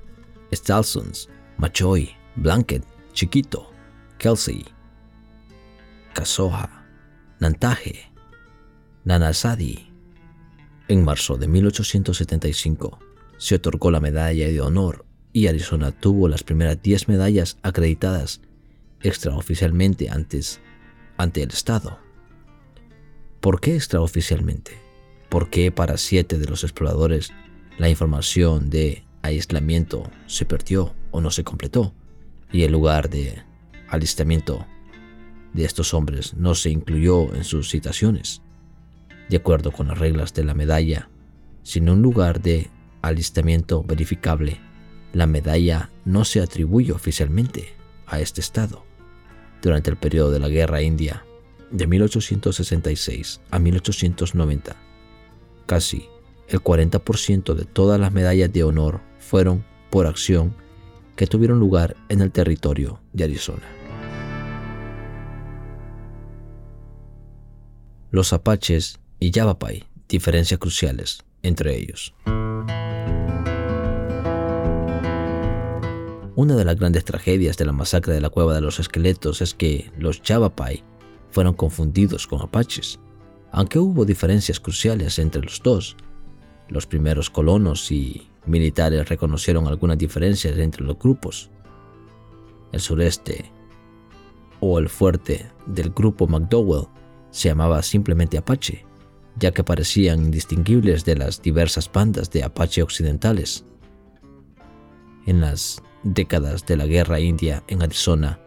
Stalsons, 0.55 1.29
Machoy, 1.59 2.11
Blanket, 2.37 2.85
Chiquito, 3.13 3.71
Kelsey, 4.19 4.65
Casoja, 6.15 6.87
Nantaje, 7.41 8.13
Nanasadi. 9.05 9.93
En 10.89 11.05
marzo 11.05 11.37
de 11.37 11.49
1875 11.49 12.99
se 13.37 13.55
otorgó 13.57 13.91
la 13.91 14.01
medalla 14.01 14.49
de 14.49 14.61
honor 14.61 15.07
y 15.33 15.47
Arizona 15.47 15.93
tuvo 15.93 16.29
las 16.29 16.43
primeras 16.43 16.81
10 16.83 17.09
medallas 17.09 17.59
acreditadas 17.63 18.41
extraoficialmente 19.01 20.09
antes 20.09 20.61
ante 21.17 21.43
el 21.43 21.51
Estado. 21.51 21.99
¿Por 23.41 23.61
qué 23.61 23.75
extraoficialmente? 23.75 24.85
por 25.35 25.51
qué 25.51 25.73
para 25.73 25.97
siete 25.97 26.39
de 26.39 26.47
los 26.47 26.63
exploradores 26.63 27.33
la 27.77 27.89
información 27.89 28.71
de 28.71 29.05
aislamiento 29.25 30.11
se 30.27 30.45
perdió 30.45 30.95
o 31.11 31.21
no 31.21 31.31
se 31.31 31.45
completó 31.45 31.95
y 32.53 32.63
el 32.63 32.73
lugar 32.73 33.09
de 33.09 33.43
alistamiento 33.89 34.67
de 35.55 35.65
estos 35.65 35.95
hombres 35.95 36.35
no 36.35 36.55
se 36.55 36.71
incluyó 36.71 37.35
en 37.35 37.45
sus 37.45 37.71
citaciones. 37.71 38.43
De 39.29 39.39
acuerdo 39.39 39.73
con 39.73 39.89
las 39.89 39.99
reglas 39.99 40.35
de 40.35 40.45
la 40.45 40.55
medalla, 40.55 41.09
sin 41.63 41.89
un 41.89 42.03
lugar 42.03 42.43
de 42.43 42.71
alistamiento 43.01 43.83
verificable, 43.83 44.61
la 45.13 45.27
medalla 45.27 45.91
no 46.05 46.25
se 46.25 46.41
atribuye 46.41 46.93
oficialmente 46.93 47.75
a 48.07 48.21
este 48.21 48.41
estado. 48.41 48.85
Durante 49.63 49.91
el 49.91 49.97
periodo 49.97 50.33
de 50.33 50.41
la 50.41 50.49
Guerra 50.49 50.83
India, 50.83 51.25
de 51.71 51.87
1866 51.87 53.41
a 53.51 53.59
1890, 53.59 54.77
Casi 55.67 56.09
el 56.49 56.61
40% 56.61 57.55
de 57.55 57.65
todas 57.65 57.99
las 57.99 58.13
medallas 58.13 58.53
de 58.53 58.65
honor 58.65 59.01
fueron 59.25 59.65
por 59.91 60.07
acción 60.07 60.55
que 61.17 61.27
tuvieron 61.27 61.59
lugar 61.59 61.97
en 62.09 62.21
el 62.21 62.31
territorio 62.31 63.01
de 63.13 63.25
Arizona. 63.25 63.67
Los 68.11 68.33
apaches 68.33 69.01
y 69.19 69.31
Yavapai, 69.31 69.85
diferencias 70.09 70.61
cruciales 70.61 71.25
entre 71.43 71.77
ellos. 71.77 72.15
Una 76.37 76.57
de 76.57 76.65
las 76.65 76.77
grandes 76.77 77.05
tragedias 77.05 77.57
de 77.57 77.65
la 77.65 77.73
masacre 77.73 78.13
de 78.13 78.21
la 78.21 78.31
cueva 78.31 78.55
de 78.55 78.61
los 78.61 78.81
esqueletos 78.81 79.41
es 79.41 79.55
que 79.55 79.91
los 79.99 80.21
Yavapai 80.23 80.83
fueron 81.31 81.55
confundidos 81.55 82.27
con 82.27 82.41
apaches 82.41 82.99
aunque 83.57 83.79
hubo 83.79 84.05
diferencias 84.05 84.59
cruciales 84.59 85.21
entre 85.21 85.41
los 85.41 85.63
dos. 85.63 85.97
Los 86.69 86.87
primeros 86.87 87.31
colonos 87.31 87.93
y 87.93 88.29
militares 88.47 89.09
reconocieron 89.09 89.67
algunas 89.67 89.99
diferencias 89.99 90.59
entre 90.59 90.85
los 90.85 90.99
grupos. 90.99 91.51
El 92.73 92.81
sureste 92.81 93.51
o 94.61 94.79
el 94.79 94.89
fuerte 94.89 95.51
del 95.67 95.91
grupo 95.91 96.27
McDowell 96.27 96.87
se 97.31 97.49
llamaba 97.49 97.83
simplemente 97.83 98.39
Apache, 98.39 98.85
ya 99.37 99.53
que 99.53 99.65
parecían 99.65 100.25
indistinguibles 100.25 101.05
de 101.05 101.17
las 101.17 101.43
diversas 101.43 101.91
bandas 101.93 102.31
de 102.31 102.45
Apache 102.45 102.83
occidentales. 102.83 103.65
En 105.27 105.41
las 105.41 105.83
décadas 106.03 106.67
de 106.67 106.77
la 106.77 106.87
guerra 106.87 107.21
india 107.21 107.63
en 107.67 107.83
Arizona, 107.83 108.39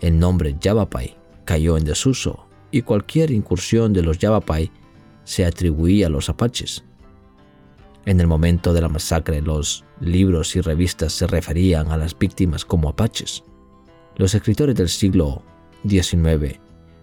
el 0.00 0.18
nombre 0.18 0.56
Yavapai 0.60 1.16
cayó 1.44 1.76
en 1.76 1.84
desuso 1.84 2.46
y 2.70 2.82
cualquier 2.82 3.30
incursión 3.30 3.92
de 3.92 4.02
los 4.02 4.18
Yavapai 4.18 4.70
se 5.24 5.44
atribuía 5.44 6.06
a 6.06 6.10
los 6.10 6.28
apaches. 6.28 6.84
En 8.06 8.20
el 8.20 8.26
momento 8.26 8.72
de 8.72 8.80
la 8.80 8.88
masacre, 8.88 9.42
los 9.42 9.84
libros 10.00 10.56
y 10.56 10.60
revistas 10.60 11.12
se 11.12 11.26
referían 11.26 11.90
a 11.90 11.96
las 11.96 12.18
víctimas 12.18 12.64
como 12.64 12.88
apaches. 12.88 13.44
Los 14.16 14.34
escritores 14.34 14.74
del 14.74 14.88
siglo 14.88 15.42
XIX 15.86 16.58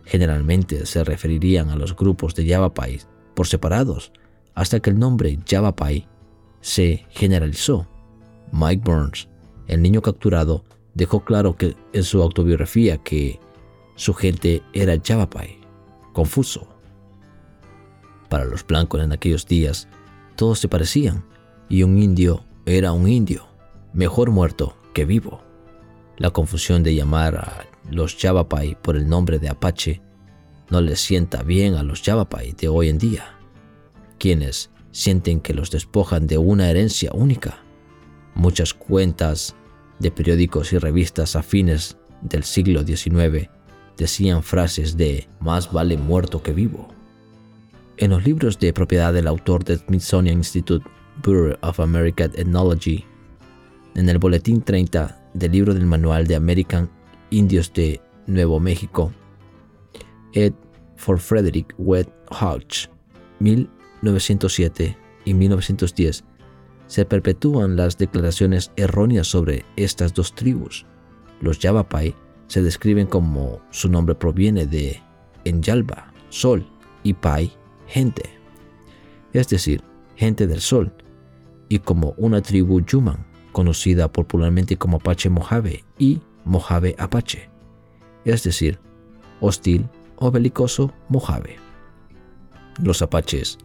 generalmente 0.06 0.86
se 0.86 1.04
referirían 1.04 1.70
a 1.70 1.76
los 1.76 1.96
grupos 1.96 2.34
de 2.34 2.46
Yavapai 2.46 3.02
por 3.36 3.48
separados, 3.48 4.12
hasta 4.56 4.80
que 4.80 4.90
el 4.90 4.98
nombre 4.98 5.38
Yavapai 5.46 6.08
se 6.62 7.06
generalizó. 7.10 7.88
Mike 8.52 8.82
Burns, 8.84 9.28
el 9.68 9.82
niño 9.82 10.02
capturado, 10.02 10.64
dejó 10.96 11.24
claro 11.24 11.56
que 11.56 11.76
en 11.94 12.04
su 12.04 12.24
autobiografía 12.24 12.98
que 12.98 13.40
su 13.96 14.14
gente 14.14 14.64
era 14.74 14.96
Yavapai, 14.96 15.60
confuso. 16.14 16.68
Para 18.30 18.46
los 18.46 18.66
blancos 18.66 19.02
en 19.02 19.12
aquellos 19.12 19.46
días, 19.46 19.88
todos 20.38 20.60
se 20.60 20.70
parecían, 20.70 21.26
y 21.68 21.84
un 21.84 21.98
indio 21.98 22.46
era 22.66 22.94
un 22.94 23.10
indio, 23.10 23.48
mejor 23.92 24.32
muerto 24.32 24.78
que 24.94 25.04
vivo. 25.04 25.42
La 26.18 26.30
confusión 26.30 26.84
de 26.84 26.96
llamar 26.96 27.36
a 27.36 27.66
los 27.92 28.18
Yavapai 28.18 28.78
por 28.82 28.96
el 28.96 29.10
nombre 29.10 29.40
de 29.40 29.50
Apache 29.50 30.02
no 30.70 30.80
les 30.80 31.00
sienta 31.00 31.44
bien 31.44 31.74
a 31.74 31.84
los 31.84 32.04
Yavapai 32.04 32.54
de 32.54 32.70
hoy 32.70 32.90
en 32.90 32.98
día, 32.98 33.38
quienes 34.18 34.70
sienten 34.92 35.42
que 35.42 35.54
los 35.54 35.72
despojan 35.72 36.28
de 36.28 36.38
una 36.38 36.70
herencia 36.70 37.12
única. 37.14 37.60
Muchas 38.36 38.74
cuentas 38.74 39.56
de 40.00 40.12
periódicos 40.12 40.72
y 40.72 40.78
revistas 40.78 41.36
afines 41.36 41.98
del 42.22 42.44
siglo 42.44 42.84
XIX 42.84 43.50
decían 43.98 44.44
frases 44.44 44.98
de 44.98 45.28
más 45.40 45.72
vale 45.72 45.98
muerto 45.98 46.44
que 46.44 46.54
vivo. 46.54 46.97
En 48.00 48.12
los 48.12 48.24
libros 48.24 48.60
de 48.60 48.74
propiedad 48.74 49.12
del 49.12 49.26
autor 49.26 49.64
del 49.64 49.80
Smithsonian 49.80 50.38
Institute 50.38 50.86
Bureau 51.24 51.58
of 51.62 51.80
American 51.80 52.32
Ethnology, 52.36 53.04
en 53.96 54.08
el 54.08 54.20
Boletín 54.20 54.62
30 54.62 55.32
del 55.34 55.52
libro 55.52 55.74
del 55.74 55.88
Manual 55.88 56.28
de 56.28 56.36
American 56.36 56.92
Indios 57.32 57.74
de 57.74 58.00
Nuevo 58.28 58.60
México, 58.60 59.12
Ed 60.34 60.54
for 60.96 61.18
Frederick 61.18 61.74
Wed 61.80 62.06
Hodge, 62.30 62.88
1907 63.40 64.96
y 65.26 65.34
1910, 65.34 66.24
se 66.86 67.06
perpetúan 67.06 67.76
las 67.76 67.98
declaraciones 67.98 68.72
erróneas 68.76 69.26
sobre 69.26 69.66
estas 69.76 70.14
dos 70.14 70.36
tribus. 70.36 70.86
Los 71.42 71.58
Yavapai 71.58 72.14
se 72.46 72.62
describen 72.62 73.08
como 73.08 73.60
su 73.72 73.90
nombre 73.90 74.14
proviene 74.14 74.68
de 74.68 75.02
Enyalba, 75.46 76.14
sol, 76.30 76.64
y 77.04 77.14
Pai, 77.14 77.57
gente, 77.88 78.24
es 79.34 79.48
decir, 79.50 79.84
gente 80.16 80.48
del 80.48 80.62
sol, 80.62 80.94
y 81.70 81.80
como 81.80 82.14
una 82.18 82.42
tribu 82.42 82.82
Yuman, 82.82 83.26
conocida 83.52 84.12
popularmente 84.12 84.78
como 84.78 84.98
Apache 84.98 85.30
Mojave 85.30 85.84
y 85.98 86.22
Mojave 86.46 86.96
Apache, 87.00 87.50
es 88.24 88.44
decir, 88.44 88.80
hostil 89.40 89.88
o 90.18 90.32
belicoso 90.32 90.94
Mojave. 91.10 91.58
Los 92.82 93.02
apaches, 93.02 93.58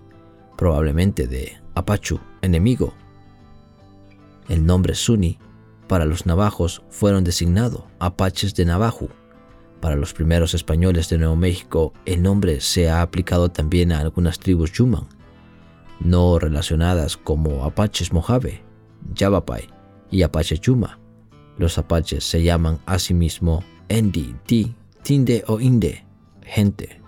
probablemente 0.56 1.26
de 1.26 1.58
Apachu, 1.74 2.20
enemigo. 2.40 2.94
El 4.48 4.64
nombre 4.64 4.94
Suni 4.94 5.38
para 5.86 6.04
los 6.06 6.24
navajos 6.26 6.82
fueron 6.88 7.24
designados 7.24 7.84
Apaches 7.98 8.54
de 8.54 8.64
Navajo. 8.64 9.08
Para 9.82 9.96
los 9.96 10.14
primeros 10.14 10.54
españoles 10.54 11.08
de 11.08 11.18
Nuevo 11.18 11.34
México, 11.34 11.92
el 12.06 12.22
nombre 12.22 12.60
se 12.60 12.88
ha 12.88 13.02
aplicado 13.02 13.48
también 13.48 13.90
a 13.90 13.98
algunas 13.98 14.38
tribus 14.38 14.70
Yuman, 14.70 15.08
no 15.98 16.38
relacionadas 16.38 17.16
como 17.16 17.64
Apaches 17.64 18.12
Mojave, 18.12 18.62
Yavapai 19.12 19.66
y 20.08 20.22
Apache 20.22 20.60
Yuma. 20.60 21.00
Los 21.58 21.78
apaches 21.78 22.22
se 22.22 22.44
llaman 22.44 22.78
a 22.86 23.00
sí 23.00 23.12
mismo 23.12 23.64
Endi, 23.88 24.36
Ti, 24.46 24.72
Tinde 25.02 25.42
o 25.48 25.58
Inde, 25.58 26.06
gente. 26.42 27.00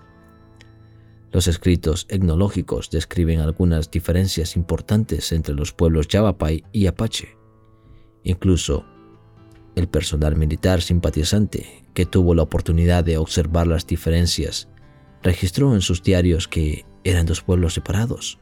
Los 1.30 1.46
escritos 1.46 2.06
etnológicos 2.08 2.90
describen 2.90 3.38
algunas 3.38 3.88
diferencias 3.88 4.56
importantes 4.56 5.30
entre 5.30 5.54
los 5.54 5.72
pueblos 5.72 6.08
Yavapai 6.08 6.64
y 6.72 6.88
Apache. 6.88 7.36
Incluso 8.24 8.84
el 9.74 9.88
personal 9.88 10.36
militar 10.36 10.80
simpatizante 10.80 11.84
que 11.94 12.06
tuvo 12.06 12.34
la 12.34 12.42
oportunidad 12.42 13.04
de 13.04 13.18
observar 13.18 13.66
las 13.66 13.86
diferencias 13.86 14.68
registró 15.22 15.74
en 15.74 15.80
sus 15.80 16.02
diarios 16.02 16.48
que 16.48 16.84
eran 17.02 17.26
dos 17.26 17.40
pueblos 17.40 17.74
separados. 17.74 18.38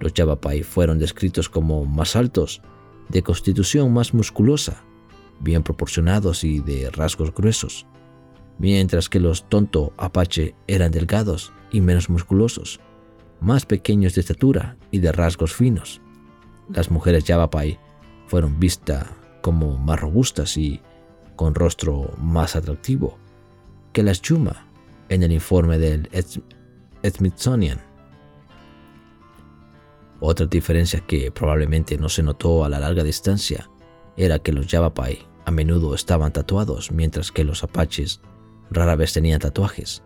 Los 0.00 0.14
Yavapai 0.14 0.62
fueron 0.62 0.98
descritos 0.98 1.48
como 1.48 1.84
más 1.84 2.16
altos, 2.16 2.62
de 3.08 3.22
constitución 3.22 3.92
más 3.92 4.14
musculosa, 4.14 4.84
bien 5.40 5.62
proporcionados 5.62 6.44
y 6.44 6.60
de 6.60 6.90
rasgos 6.90 7.34
gruesos, 7.34 7.86
mientras 8.58 9.08
que 9.08 9.20
los 9.20 9.48
Tonto 9.48 9.92
Apache 9.96 10.54
eran 10.66 10.92
delgados 10.92 11.52
y 11.72 11.80
menos 11.80 12.08
musculosos, 12.08 12.80
más 13.40 13.66
pequeños 13.66 14.14
de 14.14 14.20
estatura 14.20 14.76
y 14.90 14.98
de 14.98 15.12
rasgos 15.12 15.54
finos. 15.54 16.00
Las 16.68 16.90
mujeres 16.90 17.24
Yavapai 17.24 17.78
fueron 18.26 18.60
vistas 18.60 19.06
como 19.40 19.76
más 19.76 20.00
robustas 20.00 20.56
y 20.56 20.80
con 21.36 21.54
rostro 21.54 22.14
más 22.18 22.56
atractivo 22.56 23.18
que 23.92 24.02
las 24.02 24.20
Chuma 24.22 24.66
en 25.08 25.22
el 25.22 25.32
informe 25.32 25.78
del 25.78 26.08
Smithsonian. 27.04 27.80
Otra 30.20 30.46
diferencia 30.46 31.00
que 31.00 31.30
probablemente 31.30 31.96
no 31.96 32.08
se 32.08 32.22
notó 32.22 32.64
a 32.64 32.68
la 32.68 32.78
larga 32.78 33.02
distancia 33.02 33.70
era 34.16 34.38
que 34.38 34.52
los 34.52 34.66
Yavapai 34.66 35.26
a 35.46 35.50
menudo 35.50 35.94
estaban 35.94 36.32
tatuados, 36.32 36.92
mientras 36.92 37.32
que 37.32 37.44
los 37.44 37.64
apaches 37.64 38.20
rara 38.70 38.96
vez 38.96 39.14
tenían 39.14 39.40
tatuajes. 39.40 40.02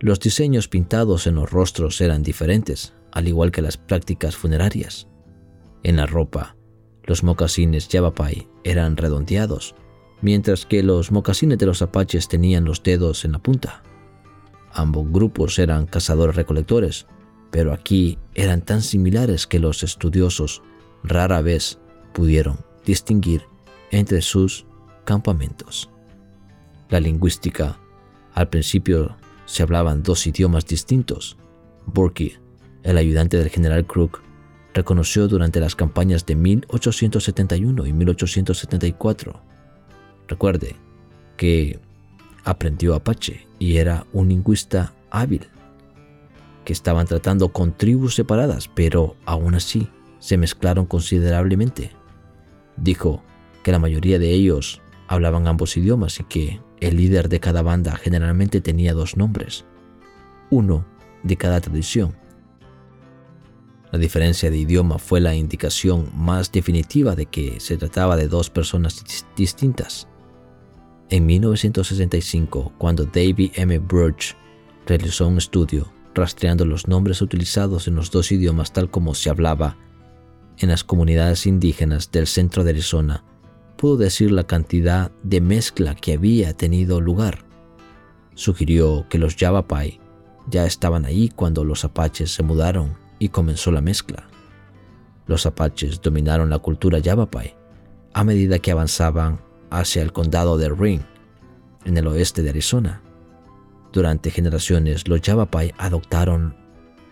Los 0.00 0.20
diseños 0.20 0.68
pintados 0.68 1.26
en 1.26 1.36
los 1.36 1.50
rostros 1.50 2.00
eran 2.00 2.22
diferentes, 2.22 2.92
al 3.12 3.28
igual 3.28 3.52
que 3.52 3.62
las 3.62 3.76
prácticas 3.76 4.36
funerarias. 4.36 5.08
En 5.82 5.96
la 5.96 6.06
ropa, 6.06 6.56
los 7.06 7.22
mocasines 7.22 7.88
Yavapai 7.88 8.48
eran 8.64 8.96
redondeados, 8.96 9.74
mientras 10.20 10.66
que 10.66 10.82
los 10.82 11.12
mocasines 11.12 11.58
de 11.58 11.66
los 11.66 11.82
apaches 11.82 12.28
tenían 12.28 12.64
los 12.64 12.82
dedos 12.82 13.24
en 13.24 13.32
la 13.32 13.38
punta. 13.38 13.82
Ambos 14.72 15.10
grupos 15.10 15.58
eran 15.58 15.86
cazadores-recolectores, 15.86 17.06
pero 17.50 17.72
aquí 17.72 18.18
eran 18.34 18.60
tan 18.62 18.82
similares 18.82 19.46
que 19.46 19.60
los 19.60 19.82
estudiosos 19.82 20.62
rara 21.02 21.40
vez 21.40 21.78
pudieron 22.12 22.58
distinguir 22.84 23.42
entre 23.90 24.20
sus 24.20 24.66
campamentos. 25.04 25.88
La 26.88 27.00
lingüística. 27.00 27.78
Al 28.34 28.48
principio 28.48 29.16
se 29.46 29.62
hablaban 29.62 30.02
dos 30.02 30.26
idiomas 30.26 30.66
distintos. 30.66 31.36
Burke, 31.86 32.38
el 32.82 32.98
ayudante 32.98 33.38
del 33.38 33.48
general 33.48 33.86
Crook, 33.86 34.22
reconoció 34.76 35.26
durante 35.26 35.58
las 35.58 35.74
campañas 35.74 36.26
de 36.26 36.36
1871 36.36 37.86
y 37.86 37.92
1874. 37.94 39.40
Recuerde 40.28 40.76
que 41.38 41.80
aprendió 42.44 42.94
Apache 42.94 43.48
y 43.58 43.78
era 43.78 44.06
un 44.12 44.28
lingüista 44.28 44.92
hábil 45.10 45.48
que 46.66 46.74
estaban 46.74 47.06
tratando 47.06 47.52
con 47.52 47.72
tribus 47.72 48.16
separadas, 48.16 48.68
pero 48.68 49.16
aún 49.24 49.54
así 49.54 49.88
se 50.18 50.36
mezclaron 50.36 50.84
considerablemente. 50.84 51.92
Dijo 52.76 53.22
que 53.62 53.72
la 53.72 53.78
mayoría 53.78 54.18
de 54.18 54.30
ellos 54.32 54.82
hablaban 55.08 55.46
ambos 55.46 55.74
idiomas 55.78 56.20
y 56.20 56.24
que 56.24 56.60
el 56.80 56.98
líder 56.98 57.30
de 57.30 57.40
cada 57.40 57.62
banda 57.62 57.96
generalmente 57.96 58.60
tenía 58.60 58.92
dos 58.92 59.16
nombres, 59.16 59.64
uno 60.50 60.84
de 61.22 61.36
cada 61.36 61.62
tradición. 61.62 62.25
La 63.92 63.98
diferencia 63.98 64.50
de 64.50 64.58
idioma 64.58 64.98
fue 64.98 65.20
la 65.20 65.34
indicación 65.34 66.10
más 66.14 66.50
definitiva 66.50 67.14
de 67.14 67.26
que 67.26 67.60
se 67.60 67.76
trataba 67.76 68.16
de 68.16 68.28
dos 68.28 68.50
personas 68.50 69.04
distintas. 69.36 70.08
En 71.08 71.24
1965, 71.24 72.72
cuando 72.78 73.04
David 73.04 73.52
M. 73.54 73.78
Birch 73.78 74.36
realizó 74.86 75.28
un 75.28 75.38
estudio 75.38 75.92
rastreando 76.14 76.64
los 76.64 76.88
nombres 76.88 77.22
utilizados 77.22 77.86
en 77.86 77.94
los 77.94 78.10
dos 78.10 78.32
idiomas 78.32 78.72
tal 78.72 78.90
como 78.90 79.14
se 79.14 79.30
hablaba 79.30 79.76
en 80.58 80.70
las 80.70 80.82
comunidades 80.82 81.46
indígenas 81.46 82.10
del 82.10 82.26
centro 82.26 82.64
de 82.64 82.70
Arizona, 82.70 83.22
pudo 83.76 83.98
decir 83.98 84.32
la 84.32 84.44
cantidad 84.44 85.12
de 85.22 85.40
mezcla 85.40 85.94
que 85.94 86.14
había 86.14 86.54
tenido 86.54 87.00
lugar. 87.00 87.44
Sugirió 88.34 89.06
que 89.08 89.18
los 89.18 89.36
Yavapai 89.36 90.00
ya 90.48 90.66
estaban 90.66 91.04
allí 91.04 91.28
cuando 91.28 91.62
los 91.64 91.84
apaches 91.84 92.32
se 92.32 92.42
mudaron 92.42 93.05
y 93.18 93.28
comenzó 93.28 93.70
la 93.72 93.80
mezcla. 93.80 94.28
Los 95.26 95.46
apaches 95.46 96.00
dominaron 96.00 96.50
la 96.50 96.58
cultura 96.58 96.98
Yavapai 96.98 97.56
a 98.12 98.24
medida 98.24 98.58
que 98.58 98.70
avanzaban 98.70 99.40
hacia 99.70 100.02
el 100.02 100.12
condado 100.12 100.56
de 100.56 100.70
Ring, 100.70 101.02
en 101.84 101.96
el 101.96 102.06
oeste 102.06 102.42
de 102.42 102.50
Arizona. 102.50 103.02
Durante 103.92 104.30
generaciones, 104.30 105.08
los 105.08 105.20
Yavapai 105.22 105.74
adoptaron 105.78 106.56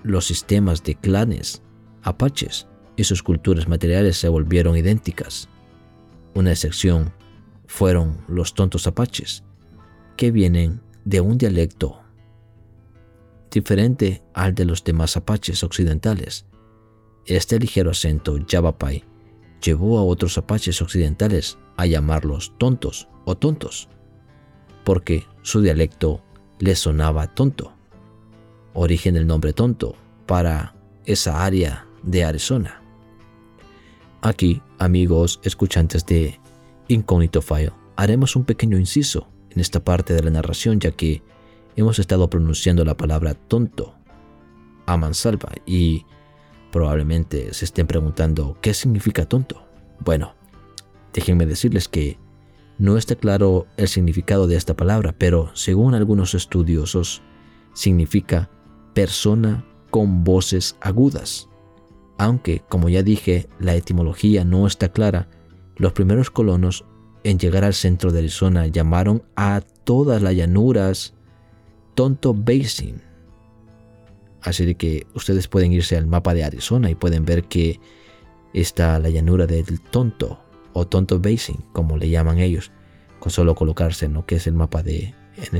los 0.03 0.27
sistemas 0.27 0.83
de 0.83 0.95
clanes 0.95 1.63
apaches 2.03 2.67
y 2.97 3.05
sus 3.05 3.23
culturas 3.23 3.69
materiales 3.69 4.17
se 4.17 4.29
volvieron 4.29 4.77
idénticas. 4.77 5.49
Una 6.35 6.53
excepción 6.53 7.13
fueron 7.67 8.19
los 8.29 8.55
tontos 8.55 8.87
apaches, 8.87 9.43
que 10.17 10.31
vienen 10.31 10.81
de 11.05 11.21
un 11.21 11.39
dialecto 11.39 12.04
diferente 13.55 14.23
al 14.35 14.55
de 14.55 14.65
los 14.65 14.83
demás 14.83 15.17
apaches 15.17 15.63
occidentales. 15.63 16.45
Este 17.25 17.59
ligero 17.59 17.93
acento 17.93 18.37
Yavapai 18.37 19.05
llevó 19.63 19.99
a 19.99 20.05
otros 20.05 20.37
apaches 20.37 20.83
occidentales 20.83 21.57
a 21.77 21.87
llamarlos 21.87 22.53
tontos 22.59 23.09
o 23.25 23.37
tontos, 23.37 23.89
porque 24.85 25.25
su 25.43 25.63
dialecto 25.63 26.21
le 26.59 26.75
sonaba 26.75 27.33
tonto. 27.33 27.73
Origen 28.75 29.15
del 29.15 29.27
nombre 29.27 29.53
tonto 29.53 29.95
para 30.27 30.75
esa 31.07 31.45
área 31.45 31.87
de 32.03 32.25
Arizona. 32.25 32.83
Aquí, 34.21 34.63
amigos 34.79 35.39
escuchantes 35.45 36.05
de 36.07 36.41
Incognito 36.89 37.41
File, 37.41 37.73
haremos 37.95 38.35
un 38.35 38.45
pequeño 38.45 38.79
inciso 38.79 39.29
en 39.51 39.61
esta 39.61 39.85
parte 39.85 40.13
de 40.13 40.25
la 40.25 40.31
narración 40.31 40.81
ya 40.81 40.91
que 40.91 41.23
hemos 41.77 41.99
estado 41.99 42.29
pronunciando 42.31 42.85
la 42.85 42.97
palabra 42.97 43.35
tonto 43.35 43.95
a 44.87 44.97
mansalva 44.97 45.51
y 45.67 46.05
probablemente 46.71 47.55
se 47.55 47.65
estén 47.65 47.87
preguntando 47.87 48.59
qué 48.61 48.75
significa 48.75 49.27
tonto. 49.27 49.67
Bueno, 50.01 50.35
déjenme 51.13 51.47
decirles 51.47 51.89
que 51.89 52.19
no 52.79 52.97
está 52.97 53.15
claro 53.15 53.67
el 53.77 53.89
significado 53.89 54.47
de 54.47 54.57
esta 54.57 54.75
palabra, 54.75 55.15
pero 55.17 55.51
según 55.55 55.95
algunos 55.95 56.35
estudiosos, 56.35 57.23
significa 57.73 58.51
persona 58.95 59.65
con 59.91 60.25
voces 60.25 60.77
agudas. 60.81 61.49
Aunque, 62.19 62.63
como 62.69 62.89
ya 62.89 63.03
dije, 63.03 63.49
la 63.59 63.75
etimología 63.75 64.45
no 64.45 64.67
está 64.67 64.89
clara, 64.89 65.29
los 65.77 65.93
primeros 65.93 66.31
colonos 66.31 66.85
en 67.25 67.39
llegar 67.39 67.65
al 67.65 67.75
centro 67.75 68.13
de 68.13 68.19
Arizona 68.19 68.67
llamaron 68.67 69.23
a 69.37 69.63
todas 69.85 70.23
las 70.23 70.35
llanuras 70.35 71.15
Tonto 71.95 72.35
Basin. 72.35 73.01
Así 74.43 74.67
de 74.67 74.75
que 74.75 75.07
ustedes 75.15 75.49
pueden 75.49 75.73
irse 75.73 75.97
al 75.97 76.07
mapa 76.07 76.35
de 76.35 76.45
Arizona 76.45 76.91
y 76.91 76.95
pueden 76.95 77.25
ver 77.25 77.45
que 77.45 77.81
está 78.53 78.99
la 78.99 79.09
llanura 79.09 79.47
del 79.47 79.81
Tonto 79.81 80.41
o 80.73 80.87
Tonto 80.87 81.19
Basin, 81.19 81.65
como 81.73 81.97
le 81.97 82.11
llaman 82.11 82.39
ellos, 82.39 82.71
con 83.21 83.31
solo 83.31 83.55
colocarse 83.55 84.07
en 84.07 84.15
lo 84.15 84.27
que 84.27 84.37
es 84.37 84.47
el 84.47 84.55
mapa 84.55 84.83
de 84.83 85.15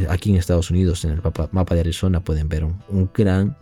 aquí 0.09 0.31
en 0.31 0.37
Estados 0.37 0.71
Unidos, 0.71 1.05
en 1.05 1.13
el 1.13 1.23
mapa, 1.23 1.75
de 1.75 1.81
Arizona, 1.81 2.23
pueden 2.23 2.49
ver 2.49 2.65
un, 2.65 3.11
gran 3.13 3.57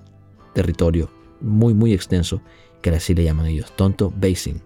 territorio 0.54 1.10
muy, 1.40 1.74
muy 1.74 1.92
extenso, 1.92 2.42
que 2.82 2.90
así 2.90 3.14
le 3.14 3.24
llaman 3.24 3.46
ellos, 3.46 3.74
Tonto 3.76 4.12
Basin. 4.14 4.60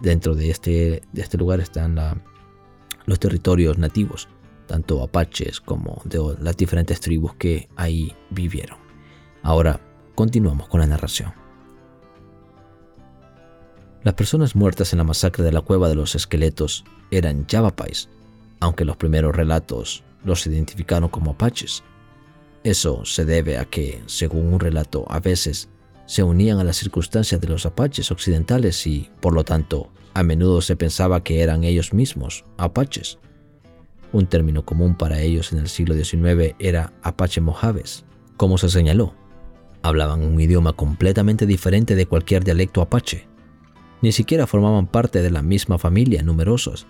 Dentro 0.00 0.34
de 0.34 0.50
este, 0.50 1.02
de 1.12 1.22
este 1.22 1.38
lugar 1.38 1.60
están 1.60 1.98
los 3.06 3.18
territorios 3.18 3.78
nativos, 3.78 4.28
tanto 4.66 5.02
apaches 5.02 5.60
como 5.60 6.02
de 6.04 6.36
las 6.40 6.56
diferentes 6.56 7.00
tribus 7.00 7.34
que 7.34 7.68
ahí 7.76 8.14
vivieron. 8.30 8.78
Ahora 9.42 9.80
continuamos 10.14 10.68
con 10.68 10.80
la 10.80 10.86
narración. 10.86 11.32
Las 14.02 14.14
personas 14.14 14.54
muertas 14.54 14.92
en 14.92 14.98
la 14.98 15.04
masacre 15.04 15.42
de 15.42 15.52
la 15.52 15.62
cueva 15.62 15.88
de 15.88 15.96
los 15.96 16.14
esqueletos 16.14 16.84
eran 17.10 17.46
Yavapais, 17.46 18.08
aunque 18.60 18.84
los 18.84 18.96
primeros 18.96 19.34
relatos 19.34 20.04
los 20.24 20.46
identificaron 20.46 21.08
como 21.08 21.32
apaches. 21.32 21.82
Eso 22.62 23.04
se 23.04 23.24
debe 23.24 23.58
a 23.58 23.64
que, 23.64 24.02
según 24.06 24.52
un 24.52 24.60
relato, 24.60 25.06
a 25.08 25.20
veces 25.20 25.68
se 26.06 26.22
unían 26.22 26.58
a 26.58 26.64
las 26.64 26.76
circunstancias 26.76 27.40
de 27.40 27.48
los 27.48 27.66
apaches 27.66 28.10
occidentales 28.10 28.86
y, 28.86 29.10
por 29.20 29.32
lo 29.34 29.44
tanto, 29.44 29.90
a 30.14 30.22
menudo 30.22 30.60
se 30.62 30.76
pensaba 30.76 31.22
que 31.22 31.42
eran 31.42 31.64
ellos 31.64 31.92
mismos 31.92 32.44
apaches. 32.58 33.18
Un 34.12 34.26
término 34.26 34.64
común 34.64 34.94
para 34.94 35.20
ellos 35.20 35.52
en 35.52 35.58
el 35.58 35.68
siglo 35.68 35.94
XIX 35.94 36.54
era 36.58 36.92
apache 37.02 37.40
mojaves, 37.40 38.04
como 38.36 38.58
se 38.58 38.68
señaló. 38.68 39.14
Hablaban 39.82 40.22
un 40.22 40.40
idioma 40.40 40.72
completamente 40.72 41.46
diferente 41.46 41.94
de 41.94 42.06
cualquier 42.06 42.44
dialecto 42.44 42.80
apache. 42.80 43.26
Ni 44.02 44.12
siquiera 44.12 44.46
formaban 44.46 44.86
parte 44.86 45.22
de 45.22 45.30
la 45.30 45.42
misma 45.42 45.78
familia 45.78 46.22
numerosos 46.22 46.86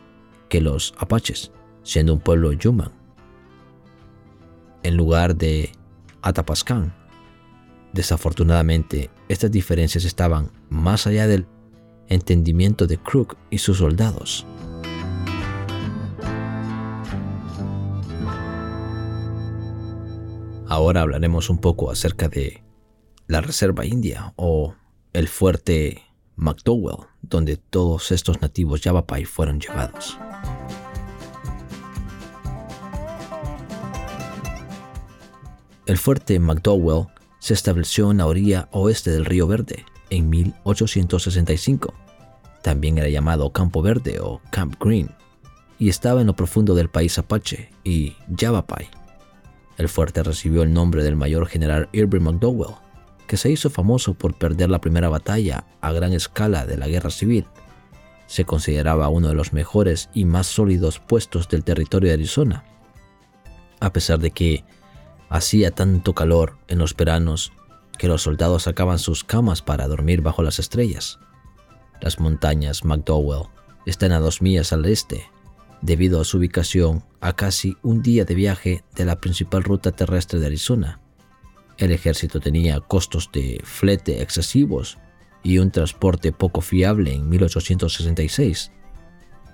que 0.48 0.60
los 0.60 0.94
apaches, 0.98 1.52
siendo 1.82 2.12
un 2.12 2.20
pueblo 2.20 2.52
yuman 2.52 2.92
en 4.86 4.96
lugar 4.96 5.36
de 5.36 5.72
Atapascán. 6.22 6.94
Desafortunadamente, 7.92 9.10
estas 9.28 9.50
diferencias 9.50 10.04
estaban 10.04 10.52
más 10.68 11.08
allá 11.08 11.26
del 11.26 11.46
entendimiento 12.08 12.86
de 12.86 12.98
Crook 12.98 13.36
y 13.50 13.58
sus 13.58 13.78
soldados. 13.78 14.46
Ahora 20.68 21.02
hablaremos 21.02 21.48
un 21.48 21.58
poco 21.58 21.90
acerca 21.90 22.28
de 22.28 22.62
la 23.28 23.40
Reserva 23.40 23.86
India 23.86 24.32
o 24.36 24.74
el 25.12 25.28
fuerte 25.28 26.02
McDowell, 26.34 27.06
donde 27.22 27.56
todos 27.56 28.10
estos 28.10 28.40
nativos 28.42 28.80
Yavapai 28.80 29.24
fueron 29.24 29.60
llevados. 29.60 30.18
El 35.86 35.98
fuerte 35.98 36.40
McDowell 36.40 37.06
se 37.38 37.54
estableció 37.54 38.10
en 38.10 38.18
la 38.18 38.26
orilla 38.26 38.68
oeste 38.72 39.12
del 39.12 39.24
Río 39.24 39.46
Verde 39.46 39.84
en 40.10 40.28
1865. 40.28 41.94
También 42.62 42.98
era 42.98 43.08
llamado 43.08 43.52
Campo 43.52 43.82
Verde 43.82 44.18
o 44.20 44.40
Camp 44.50 44.74
Green 44.80 45.10
y 45.78 45.90
estaba 45.90 46.22
en 46.22 46.26
lo 46.26 46.34
profundo 46.34 46.74
del 46.74 46.90
país 46.90 47.18
Apache 47.18 47.70
y 47.84 48.16
Yavapai. 48.28 48.88
El 49.76 49.88
fuerte 49.88 50.22
recibió 50.22 50.62
el 50.62 50.72
nombre 50.72 51.04
del 51.04 51.16
mayor 51.16 51.46
general 51.46 51.88
Irving 51.92 52.22
McDowell, 52.22 52.76
que 53.26 53.36
se 53.36 53.50
hizo 53.50 53.70
famoso 53.70 54.14
por 54.14 54.34
perder 54.34 54.70
la 54.70 54.80
primera 54.80 55.08
batalla 55.08 55.66
a 55.80 55.92
gran 55.92 56.12
escala 56.12 56.66
de 56.66 56.76
la 56.76 56.88
guerra 56.88 57.10
civil. 57.10 57.46
Se 58.26 58.44
consideraba 58.44 59.08
uno 59.08 59.28
de 59.28 59.34
los 59.34 59.52
mejores 59.52 60.08
y 60.14 60.24
más 60.24 60.46
sólidos 60.46 60.98
puestos 60.98 61.48
del 61.48 61.64
territorio 61.64 62.08
de 62.08 62.14
Arizona, 62.14 62.64
a 63.80 63.92
pesar 63.92 64.18
de 64.18 64.30
que 64.30 64.64
Hacía 65.28 65.72
tanto 65.72 66.14
calor 66.14 66.56
en 66.68 66.78
los 66.78 66.94
veranos 66.94 67.52
que 67.98 68.06
los 68.06 68.22
soldados 68.22 68.64
sacaban 68.64 68.98
sus 68.98 69.24
camas 69.24 69.60
para 69.60 69.88
dormir 69.88 70.22
bajo 70.22 70.42
las 70.42 70.58
estrellas. 70.58 71.18
Las 72.00 72.20
montañas 72.20 72.84
McDowell 72.84 73.48
están 73.86 74.12
a 74.12 74.20
dos 74.20 74.40
millas 74.40 74.72
al 74.72 74.84
este, 74.84 75.24
debido 75.82 76.20
a 76.20 76.24
su 76.24 76.38
ubicación 76.38 77.04
a 77.20 77.34
casi 77.34 77.76
un 77.82 78.02
día 78.02 78.24
de 78.24 78.34
viaje 78.34 78.84
de 78.94 79.04
la 79.04 79.20
principal 79.20 79.62
ruta 79.62 79.92
terrestre 79.92 80.38
de 80.38 80.46
Arizona. 80.46 81.00
El 81.78 81.92
ejército 81.92 82.40
tenía 82.40 82.80
costos 82.80 83.30
de 83.32 83.60
flete 83.64 84.22
excesivos 84.22 84.98
y 85.42 85.58
un 85.58 85.70
transporte 85.70 86.32
poco 86.32 86.60
fiable 86.60 87.14
en 87.14 87.28
1866. 87.28 88.72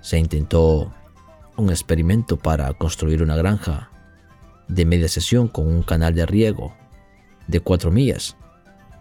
Se 0.01 0.17
intentó 0.17 0.93
un 1.57 1.69
experimento 1.69 2.37
para 2.37 2.73
construir 2.73 3.21
una 3.21 3.35
granja 3.35 3.91
de 4.67 4.85
media 4.85 5.07
sesión 5.07 5.47
con 5.47 5.67
un 5.67 5.83
canal 5.83 6.15
de 6.15 6.25
riego 6.25 6.73
de 7.47 7.59
4 7.59 7.91
millas. 7.91 8.37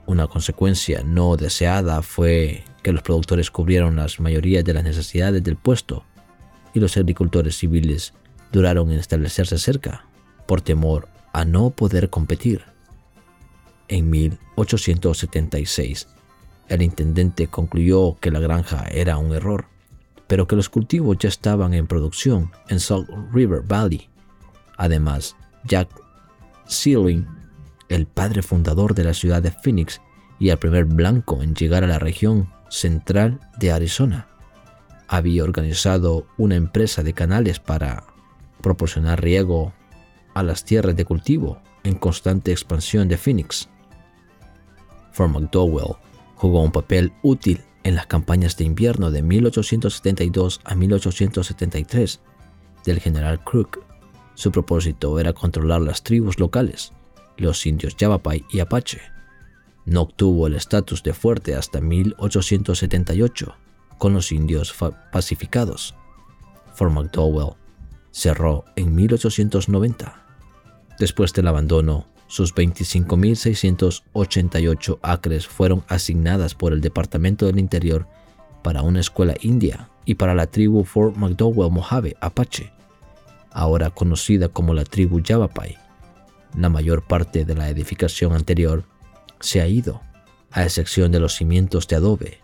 Una 0.06 0.26
consecuencia 0.26 1.02
no 1.04 1.36
deseada 1.36 2.02
fue 2.02 2.64
que 2.82 2.92
los 2.92 3.02
productores 3.02 3.50
cubrieron 3.50 3.96
las 3.96 4.18
mayorías 4.18 4.64
de 4.64 4.74
las 4.74 4.84
necesidades 4.84 5.42
del 5.42 5.56
puesto 5.56 6.04
y 6.74 6.80
los 6.80 6.96
agricultores 6.96 7.56
civiles 7.56 8.14
duraron 8.52 8.90
en 8.90 8.98
establecerse 8.98 9.58
cerca 9.58 10.06
por 10.46 10.60
temor 10.60 11.08
a 11.32 11.44
no 11.44 11.70
poder 11.70 12.10
competir. 12.10 12.62
En 13.88 14.10
1876, 14.10 16.08
el 16.68 16.82
intendente 16.82 17.48
concluyó 17.48 18.16
que 18.20 18.30
la 18.30 18.40
granja 18.40 18.84
era 18.90 19.18
un 19.18 19.34
error, 19.34 19.66
pero 20.26 20.46
que 20.46 20.56
los 20.56 20.68
cultivos 20.68 21.18
ya 21.18 21.28
estaban 21.28 21.74
en 21.74 21.86
producción 21.86 22.50
en 22.68 22.80
Salt 22.80 23.08
River 23.32 23.62
Valley. 23.62 24.08
Además, 24.78 25.36
Jack 25.64 25.88
Sealing, 26.66 27.26
el 27.88 28.06
padre 28.06 28.42
fundador 28.42 28.94
de 28.94 29.04
la 29.04 29.14
ciudad 29.14 29.42
de 29.42 29.50
Phoenix 29.50 30.00
y 30.38 30.48
el 30.48 30.58
primer 30.58 30.86
blanco 30.86 31.42
en 31.42 31.54
llegar 31.54 31.84
a 31.84 31.88
la 31.88 31.98
región 31.98 32.48
central 32.68 33.40
de 33.58 33.72
Arizona. 33.72 34.31
Había 35.12 35.44
organizado 35.44 36.26
una 36.38 36.56
empresa 36.56 37.02
de 37.02 37.12
canales 37.12 37.60
para 37.60 38.04
proporcionar 38.62 39.22
riego 39.22 39.74
a 40.34 40.42
las 40.42 40.64
tierras 40.64 40.96
de 40.96 41.04
cultivo 41.04 41.60
en 41.84 41.96
constante 41.96 42.50
expansión 42.50 43.08
de 43.08 43.18
Phoenix. 43.18 43.68
Fort 45.12 45.30
McDowell 45.32 45.96
jugó 46.36 46.62
un 46.62 46.72
papel 46.72 47.12
útil 47.22 47.60
en 47.82 47.94
las 47.94 48.06
campañas 48.06 48.56
de 48.56 48.64
invierno 48.64 49.10
de 49.10 49.22
1872 49.22 50.60
a 50.64 50.74
1873 50.74 52.20
del 52.84 52.98
general 52.98 53.44
Crook 53.44 53.92
su 54.34 54.50
propósito 54.50 55.18
era 55.20 55.32
controlar 55.32 55.82
las 55.82 56.02
tribus 56.02 56.38
locales, 56.38 56.92
los 57.36 57.66
indios 57.66 57.96
Yavapai 57.96 58.44
y 58.50 58.60
Apache. 58.60 59.00
No 59.84 60.02
obtuvo 60.02 60.46
el 60.46 60.54
estatus 60.54 61.02
de 61.02 61.12
fuerte 61.12 61.54
hasta 61.54 61.80
1878, 61.80 63.54
con 64.02 64.12
los 64.14 64.32
indios 64.32 64.74
pacificados. 65.12 65.94
Fort 66.74 66.92
McDowell 66.92 67.54
cerró 68.10 68.64
en 68.74 68.96
1890. 68.96 70.26
Después 70.98 71.32
del 71.32 71.46
abandono, 71.46 72.08
sus 72.26 72.52
25.688 72.52 74.98
acres 75.02 75.46
fueron 75.46 75.84
asignadas 75.86 76.56
por 76.56 76.72
el 76.72 76.80
Departamento 76.80 77.46
del 77.46 77.60
Interior 77.60 78.08
para 78.64 78.82
una 78.82 78.98
escuela 78.98 79.36
india 79.40 79.88
y 80.04 80.16
para 80.16 80.34
la 80.34 80.48
tribu 80.48 80.82
Fort 80.82 81.16
McDowell 81.16 81.70
Mojave 81.70 82.16
Apache 82.20 82.72
ahora 83.52 83.90
conocida 83.90 84.48
como 84.48 84.74
la 84.74 84.82
tribu 84.82 85.20
Yavapai. 85.20 85.78
La 86.56 86.70
mayor 86.70 87.06
parte 87.06 87.44
de 87.44 87.54
la 87.54 87.68
edificación 87.68 88.32
anterior 88.32 88.82
se 89.38 89.60
ha 89.60 89.68
ido, 89.68 90.00
a 90.50 90.64
excepción 90.64 91.12
de 91.12 91.20
los 91.20 91.36
cimientos 91.36 91.86
de 91.86 91.94
adobe. 91.94 92.41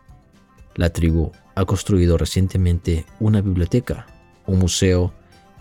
La 0.78 0.90
tribu 0.90 1.32
ha 1.56 1.64
construido 1.66 2.16
recientemente 2.16 3.04
una 3.20 3.42
biblioteca, 3.42 4.06
un 4.46 4.60
museo 4.60 5.12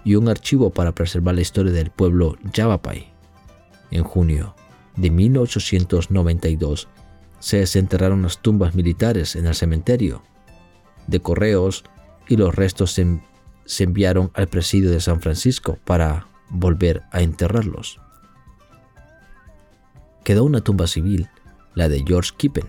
y 0.05 0.15
un 0.15 0.30
archivo 0.30 0.70
para 0.70 0.93
preservar 0.93 1.36
la 1.36 1.41
historia 1.41 1.74
del 1.74 1.89
pueblo 1.89 2.38
Yavapai. 2.53 3.07
En 3.91 4.03
junio 4.03 4.55
de 4.95 5.09
1892 5.09 6.88
se 7.39 7.57
desenterraron 7.57 8.22
las 8.22 8.41
tumbas 8.41 8.76
militares 8.76 9.36
en 9.36 9.47
el 9.47 9.55
cementerio 9.55 10.22
de 11.07 11.20
correos 11.20 11.84
y 12.28 12.38
los 12.38 12.55
restos 12.55 12.91
se 12.91 13.20
se 13.68 13.84
enviaron 13.84 14.32
al 14.34 14.47
presidio 14.47 14.89
de 14.91 15.01
San 15.01 15.20
Francisco 15.20 15.78
para 15.84 16.28
volver 16.49 17.03
a 17.11 17.22
enterrarlos. 17.22 17.99
Quedó 20.24 20.45
una 20.45 20.61
tumba 20.61 20.88
civil, 20.88 21.28
la 21.76 21.89
de 21.89 22.03
George 22.07 22.32
Kippen, 22.38 22.65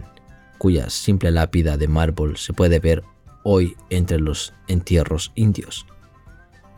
cuya 0.58 0.90
simple 0.90 1.30
lápida 1.30 1.76
de 1.76 1.88
mármol 1.88 2.36
se 2.36 2.52
puede 2.52 2.80
ver 2.80 3.04
hoy 3.44 3.76
entre 3.90 4.18
los 4.18 4.52
entierros 4.66 5.32
indios. 5.34 5.86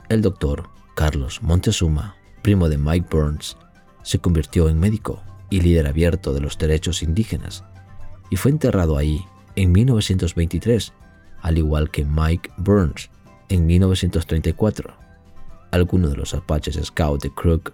El 0.09 0.23
doctor 0.23 0.69
Carlos 0.95 1.43
Montezuma, 1.43 2.17
primo 2.43 2.69
de 2.69 2.79
Mike 2.79 3.09
Burns, 3.11 3.57
se 4.03 4.19
convirtió 4.19 4.69
en 4.69 4.79
médico 4.79 5.23
y 5.51 5.61
líder 5.61 5.87
abierto 5.87 6.33
de 6.33 6.41
los 6.41 6.59
derechos 6.59 7.03
indígenas 7.03 7.65
y 8.31 8.37
fue 8.37 8.51
enterrado 8.51 8.97
ahí 8.97 9.25
en 9.57 9.73
1923, 9.73 10.93
al 11.43 11.59
igual 11.59 11.91
que 11.91 12.05
Mike 12.05 12.51
Burns 12.57 13.11
en 13.49 13.67
1934. 13.67 14.95
Algunos 15.71 16.11
de 16.11 16.17
los 16.17 16.35
apaches 16.35 16.79
Scout 16.83 17.23
de 17.23 17.35
Crook 17.35 17.73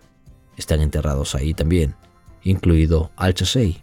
están 0.56 0.80
enterrados 0.80 1.34
ahí 1.34 1.54
también, 1.54 1.94
incluido 2.42 3.10
Al 3.16 3.34
Chasey. 3.34 3.82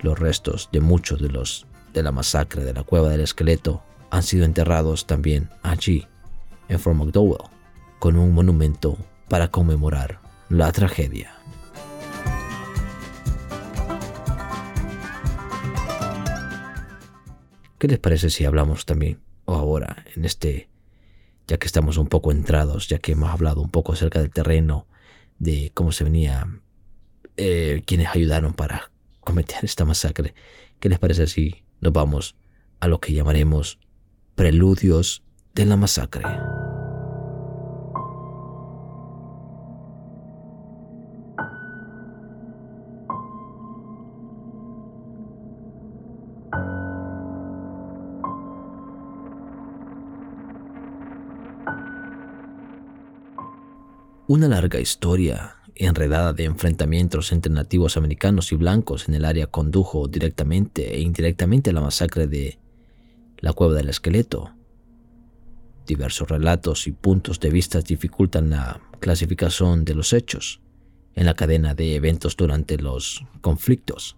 Los 0.00 0.18
restos 0.18 0.68
de 0.72 0.80
muchos 0.80 1.20
de 1.20 1.28
los 1.28 1.66
de 1.92 2.02
la 2.02 2.12
masacre 2.12 2.62
de 2.62 2.74
la 2.74 2.82
cueva 2.82 3.08
del 3.08 3.22
esqueleto 3.22 3.82
han 4.10 4.22
sido 4.22 4.44
enterrados 4.44 5.06
también 5.06 5.48
allí, 5.62 6.06
en 6.68 6.78
Fort 6.78 6.96
McDowell, 6.96 7.48
con 7.98 8.16
un 8.16 8.32
monumento 8.32 8.98
para 9.28 9.48
conmemorar 9.48 10.20
la 10.48 10.70
tragedia. 10.72 11.34
¿Qué 17.78 17.88
les 17.88 17.98
parece 17.98 18.30
si 18.30 18.44
hablamos 18.44 18.86
también, 18.86 19.20
o 19.44 19.54
ahora, 19.54 20.04
en 20.14 20.24
este, 20.24 20.68
ya 21.46 21.58
que 21.58 21.66
estamos 21.66 21.98
un 21.98 22.08
poco 22.08 22.32
entrados, 22.32 22.88
ya 22.88 22.98
que 22.98 23.12
hemos 23.12 23.30
hablado 23.30 23.60
un 23.60 23.70
poco 23.70 23.92
acerca 23.92 24.20
del 24.20 24.30
terreno, 24.30 24.86
de 25.38 25.70
cómo 25.74 25.92
se 25.92 26.04
venía, 26.04 26.46
eh, 27.36 27.82
quienes 27.86 28.08
ayudaron 28.08 28.54
para 28.54 28.90
cometer 29.26 29.64
esta 29.64 29.84
masacre, 29.84 30.34
¿qué 30.78 30.88
les 30.88 31.00
parece 31.00 31.26
si 31.26 31.64
nos 31.80 31.92
vamos 31.92 32.36
a 32.78 32.86
lo 32.86 33.00
que 33.00 33.12
llamaremos 33.12 33.78
preludios 34.36 35.24
de 35.52 35.66
la 35.66 35.76
masacre? 35.76 36.22
Una 54.28 54.48
larga 54.48 54.78
historia 54.78 55.56
enredada 55.76 56.32
de 56.32 56.44
enfrentamientos 56.44 57.32
entre 57.32 57.52
nativos 57.52 57.96
americanos 57.96 58.52
y 58.52 58.56
blancos 58.56 59.08
en 59.08 59.14
el 59.14 59.24
área 59.24 59.46
condujo 59.46 60.08
directamente 60.08 60.94
e 60.94 61.00
indirectamente 61.00 61.70
a 61.70 61.72
la 61.72 61.80
masacre 61.80 62.26
de 62.26 62.58
la 63.38 63.52
cueva 63.52 63.74
del 63.74 63.88
esqueleto. 63.88 64.52
Diversos 65.86 66.28
relatos 66.28 66.86
y 66.86 66.92
puntos 66.92 67.38
de 67.40 67.50
vista 67.50 67.80
dificultan 67.80 68.50
la 68.50 68.80
clasificación 68.98 69.84
de 69.84 69.94
los 69.94 70.12
hechos 70.12 70.60
en 71.14 71.26
la 71.26 71.34
cadena 71.34 71.74
de 71.74 71.94
eventos 71.94 72.36
durante 72.36 72.76
los 72.78 73.24
conflictos. 73.40 74.16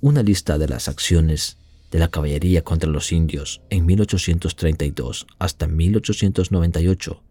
Una 0.00 0.22
lista 0.22 0.58
de 0.58 0.68
las 0.68 0.88
acciones 0.88 1.58
de 1.90 1.98
la 1.98 2.08
caballería 2.08 2.62
contra 2.62 2.90
los 2.90 3.12
indios 3.12 3.62
en 3.70 3.86
1832 3.86 5.26
hasta 5.38 5.66
1898 5.66 7.22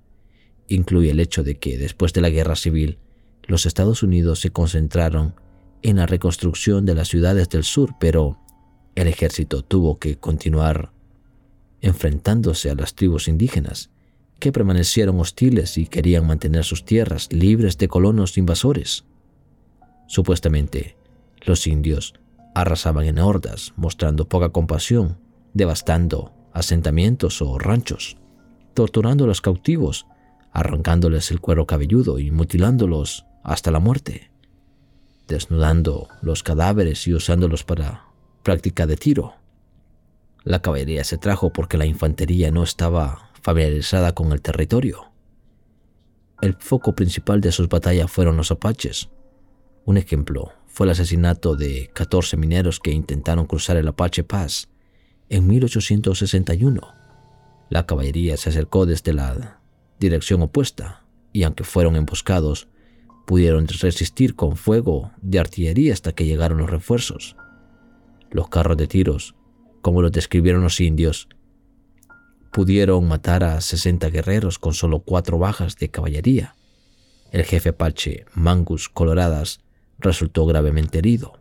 incluye 0.68 1.12
el 1.12 1.20
hecho 1.20 1.44
de 1.44 1.56
que 1.60 1.78
después 1.78 2.14
de 2.14 2.22
la 2.22 2.30
guerra 2.30 2.56
civil, 2.56 2.98
los 3.46 3.66
Estados 3.66 4.04
Unidos 4.04 4.40
se 4.40 4.52
concentraron 4.52 5.36
en 5.82 5.98
la 5.98 6.06
reconstrucción 6.06 6.86
de 6.86 6.96
las 6.96 7.10
ciudades 7.10 7.50
del 7.50 7.64
sur, 7.64 7.96
pero 8.00 8.38
el 8.96 9.08
ejército 9.08 9.64
tuvo 9.64 10.00
que 10.00 10.18
continuar 10.18 10.92
enfrentándose 11.82 12.70
a 12.70 12.76
las 12.76 12.96
tribus 12.96 13.28
indígenas, 13.28 13.90
que 14.40 14.52
permanecieron 14.52 15.20
hostiles 15.20 15.78
y 15.78 15.88
querían 15.88 16.26
mantener 16.26 16.64
sus 16.64 16.86
tierras 16.86 17.32
libres 17.32 17.78
de 17.78 17.88
colonos 17.90 18.38
invasores. 18.38 19.04
Supuestamente, 20.08 20.96
los 21.42 21.68
indios 21.68 22.14
arrasaban 22.56 23.06
en 23.06 23.20
hordas, 23.20 23.74
mostrando 23.76 24.30
poca 24.30 24.50
compasión, 24.50 25.18
devastando 25.54 26.34
asentamientos 26.54 27.42
o 27.42 27.58
ranchos, 27.58 28.18
torturando 28.74 29.26
a 29.26 29.28
los 29.28 29.42
cautivos 29.42 30.06
arrancándoles 30.54 31.32
el 31.32 31.42
cuero 31.42 31.66
cabelludo 31.66 32.20
y 32.20 32.32
mutilándolos 32.32 33.26
hasta 33.44 33.72
la 33.72 33.80
muerte, 33.80 34.32
desnudando 35.28 36.08
los 36.22 36.44
cadáveres 36.44 37.08
y 37.08 37.14
usándolos 37.14 37.64
para 37.64 38.06
práctica 38.42 38.88
de 38.88 38.98
tiro. 38.98 39.36
La 40.44 40.62
caballería 40.62 41.04
se 41.04 41.18
trajo 41.18 41.54
porque 41.54 41.78
la 41.78 41.86
infantería 41.86 42.52
no 42.52 42.64
estaba 42.64 43.30
familiarizada 43.42 44.14
con 44.14 44.32
el 44.32 44.42
territorio. 44.42 45.12
El 46.42 46.56
foco 46.56 46.94
principal 46.94 47.40
de 47.40 47.52
sus 47.52 47.70
batallas 47.70 48.12
fueron 48.12 48.36
los 48.36 48.52
apaches. 48.52 49.10
Un 49.86 49.98
ejemplo 49.98 50.52
fue 50.68 50.88
el 50.88 50.92
asesinato 50.92 51.56
de 51.56 51.90
14 51.94 52.36
mineros 52.36 52.80
que 52.80 52.92
intentaron 52.92 53.46
cruzar 53.46 53.78
el 53.78 53.88
Apache 53.88 54.24
Pass 54.24 54.70
en 55.30 55.48
1861. 55.48 56.82
La 57.70 57.86
caballería 57.86 58.38
se 58.38 58.50
acercó 58.50 58.86
desde 58.86 59.14
la 59.14 59.62
dirección 60.00 60.42
opuesta, 60.42 61.06
y 61.32 61.44
aunque 61.44 61.64
fueron 61.64 61.96
emboscados, 61.96 62.68
pudieron 63.26 63.68
resistir 63.68 64.36
con 64.36 64.56
fuego 64.56 65.12
de 65.22 65.40
artillería 65.40 65.94
hasta 65.94 66.14
que 66.14 66.26
llegaron 66.26 66.58
los 66.58 66.70
refuerzos. 66.70 67.36
Los 68.32 68.50
carros 68.50 68.78
de 68.78 68.88
tiros, 68.88 69.36
como 69.82 70.02
los 70.02 70.12
describieron 70.12 70.64
los 70.64 70.80
indios, 70.80 71.30
pudieron 72.52 73.08
matar 73.08 73.44
a 73.44 73.60
60 73.62 74.10
guerreros 74.10 74.60
con 74.60 74.74
solo 74.74 75.00
cuatro 75.00 75.40
bajas 75.40 75.78
de 75.78 75.90
caballería. 75.90 76.56
El 77.32 77.44
jefe 77.46 77.70
Apache, 77.70 78.26
Mangus 78.34 78.90
Coloradas, 78.90 79.60
resultó 80.00 80.46
gravemente 80.46 81.00
herido. 81.00 81.40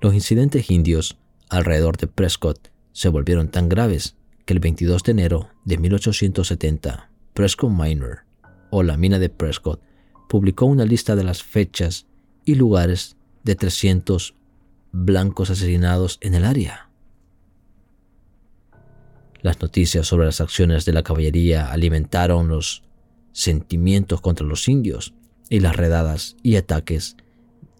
Los 0.00 0.14
incidentes 0.14 0.70
indios 0.70 1.18
alrededor 1.48 1.96
de 1.96 2.08
Prescott 2.08 2.70
se 2.92 3.08
volvieron 3.08 3.48
tan 3.48 3.68
graves 3.68 4.16
que 4.44 4.52
el 4.52 4.60
22 4.60 5.02
de 5.02 5.12
enero 5.12 5.48
de 5.64 5.78
1870 5.78 7.10
Prescott 7.32 7.70
Minor, 7.70 8.24
o 8.70 8.82
la 8.82 8.98
mina 8.98 9.18
de 9.18 9.30
Prescott, 9.30 9.80
publicó 10.28 10.66
una 10.66 10.84
lista 10.84 11.16
de 11.16 11.24
las 11.24 11.42
fechas 11.42 12.06
y 12.44 12.54
lugares 12.54 13.16
de 13.44 13.54
300 13.54 14.34
blancos 14.92 15.50
asesinados 15.50 16.18
en 16.20 16.34
el 16.34 16.44
área. 16.44 16.90
Las 19.40 19.60
noticias 19.60 20.06
sobre 20.06 20.26
las 20.26 20.40
acciones 20.40 20.84
de 20.84 20.92
la 20.92 21.02
caballería 21.02 21.72
alimentaron 21.72 22.48
los 22.48 22.84
sentimientos 23.32 24.20
contra 24.20 24.46
los 24.46 24.68
indios 24.68 25.14
y 25.48 25.60
las 25.60 25.76
redadas 25.76 26.36
y 26.42 26.56
ataques 26.56 27.16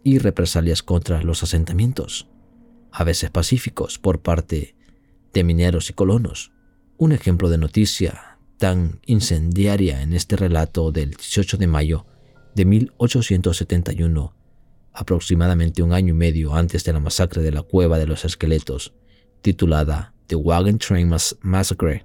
y 0.03 0.19
represalias 0.19 0.83
contra 0.83 1.23
los 1.23 1.43
asentamientos, 1.43 2.29
a 2.91 3.05
veces 3.05 3.31
pacíficos 3.31 3.99
por 3.99 4.21
parte 4.21 4.75
de 5.33 5.45
mineros 5.45 5.89
y 5.91 5.93
colonos. 5.93 6.53
Un 6.99 7.13
ejemplo 7.13 7.49
de 7.49 7.59
noticia 7.59 8.39
tan 8.59 9.01
incendiaria 9.07 10.03
en 10.03 10.13
este 10.13 10.37
relato 10.37 10.93
del 10.93 11.11
18 11.11 11.57
de 11.57 11.67
mayo 11.67 12.07
de 12.55 12.65
1871, 12.65 14.35
aproximadamente 14.93 15.83
un 15.83 15.93
año 15.93 16.11
y 16.11 16.17
medio 16.17 16.55
antes 16.55 16.85
de 16.85 16.93
la 16.93 17.01
masacre 17.01 17.43
de 17.43 17.53
la 17.53 17.63
Cueva 17.63 17.99
de 17.99 18.07
los 18.07 18.25
Esqueletos, 18.25 18.95
titulada 19.41 20.15
The 20.27 20.37
Wagon 20.37 20.79
Train 20.79 21.11
Massacre 21.43 22.05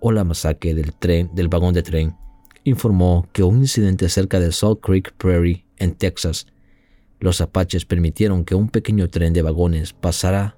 o 0.00 0.12
la 0.12 0.24
masacre 0.24 0.74
del 0.74 0.94
tren 0.94 1.30
del 1.34 1.48
vagón 1.48 1.74
de 1.74 1.82
tren, 1.82 2.16
informó 2.64 3.28
que 3.32 3.42
un 3.42 3.58
incidente 3.58 4.08
cerca 4.08 4.40
de 4.40 4.52
Salt 4.52 4.80
Creek 4.80 5.14
Prairie 5.16 5.66
en 5.78 5.94
Texas, 5.94 6.46
los 7.20 7.40
apaches 7.40 7.84
permitieron 7.84 8.44
que 8.44 8.54
un 8.54 8.68
pequeño 8.68 9.08
tren 9.08 9.32
de 9.32 9.42
vagones 9.42 9.92
pasara 9.92 10.56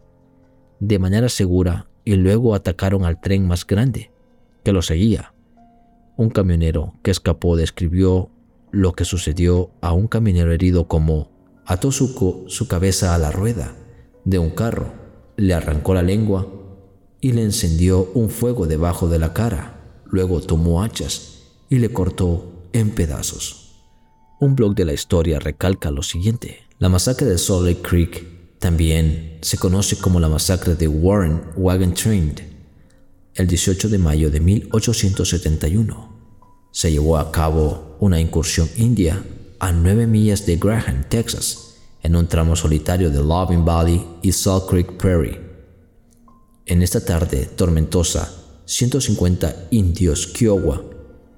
de 0.81 0.99
manera 0.99 1.29
segura 1.29 1.89
y 2.05 2.17
luego 2.17 2.55
atacaron 2.55 3.05
al 3.05 3.21
tren 3.21 3.47
más 3.47 3.67
grande 3.67 4.11
que 4.65 4.73
lo 4.73 4.83
seguía. 4.83 5.33
Un 6.17 6.31
camionero 6.31 6.95
que 7.03 7.11
escapó 7.11 7.57
describió 7.57 8.31
lo 8.77 8.93
que 8.93 9.07
sucedió 9.07 9.71
a 9.81 9.95
un 9.95 10.07
camionero 10.07 10.53
herido 10.53 10.87
como 10.87 11.31
ató 11.65 11.91
su, 11.91 12.45
su 12.47 12.69
cabeza 12.69 13.15
a 13.15 13.19
la 13.19 13.33
rueda 13.33 13.75
de 14.27 14.39
un 14.39 14.51
carro, 14.51 14.93
le 15.39 15.55
arrancó 15.55 15.95
la 15.95 16.03
lengua 16.03 16.47
y 17.23 17.33
le 17.33 17.43
encendió 17.43 18.11
un 18.13 18.29
fuego 18.29 18.67
debajo 18.67 19.09
de 19.09 19.19
la 19.19 19.33
cara. 19.33 20.03
Luego 20.05 20.43
tomó 20.43 20.83
hachas 20.83 21.39
y 21.71 21.79
le 21.79 21.91
cortó 21.91 22.69
en 22.75 22.91
pedazos. 22.91 23.77
Un 24.41 24.55
blog 24.55 24.75
de 24.75 24.85
la 24.85 24.93
historia 24.93 25.39
recalca 25.39 25.91
lo 25.91 26.03
siguiente. 26.03 26.59
La 26.79 26.91
masacre 26.91 27.27
de 27.27 27.39
Salt 27.39 27.67
Lake 27.67 27.81
Creek 27.81 28.59
también 28.59 29.39
se 29.41 29.57
conoce 29.57 29.97
como 29.97 30.21
la 30.21 30.29
masacre 30.29 30.75
de 30.75 30.87
Warren 30.87 31.41
Wagon 31.57 31.95
Train 31.95 32.35
el 33.37 33.47
18 33.47 33.89
de 33.89 33.99
mayo 33.99 34.31
de 34.31 34.41
1871, 34.41 36.06
se 36.77 36.93
llevó 36.93 37.17
a 37.17 37.33
cabo 37.33 37.97
una 38.01 38.21
incursión 38.21 38.69
india 38.77 39.25
a 39.61 39.73
nueve 39.73 40.07
millas 40.07 40.45
de 40.45 40.57
Graham, 40.57 41.07
Texas, 41.09 41.77
en 42.03 42.15
un 42.15 42.27
tramo 42.27 42.55
solitario 42.55 43.11
de 43.11 43.23
Loving 43.23 43.65
Valley 43.65 44.07
y 44.21 44.31
Salt 44.31 44.67
Creek 44.69 44.99
Prairie. 44.99 45.41
En 46.67 46.83
esta 46.83 47.03
tarde 47.03 47.47
tormentosa, 47.47 48.31
150 48.67 49.69
indios 49.71 50.27
Kiowa 50.27 50.83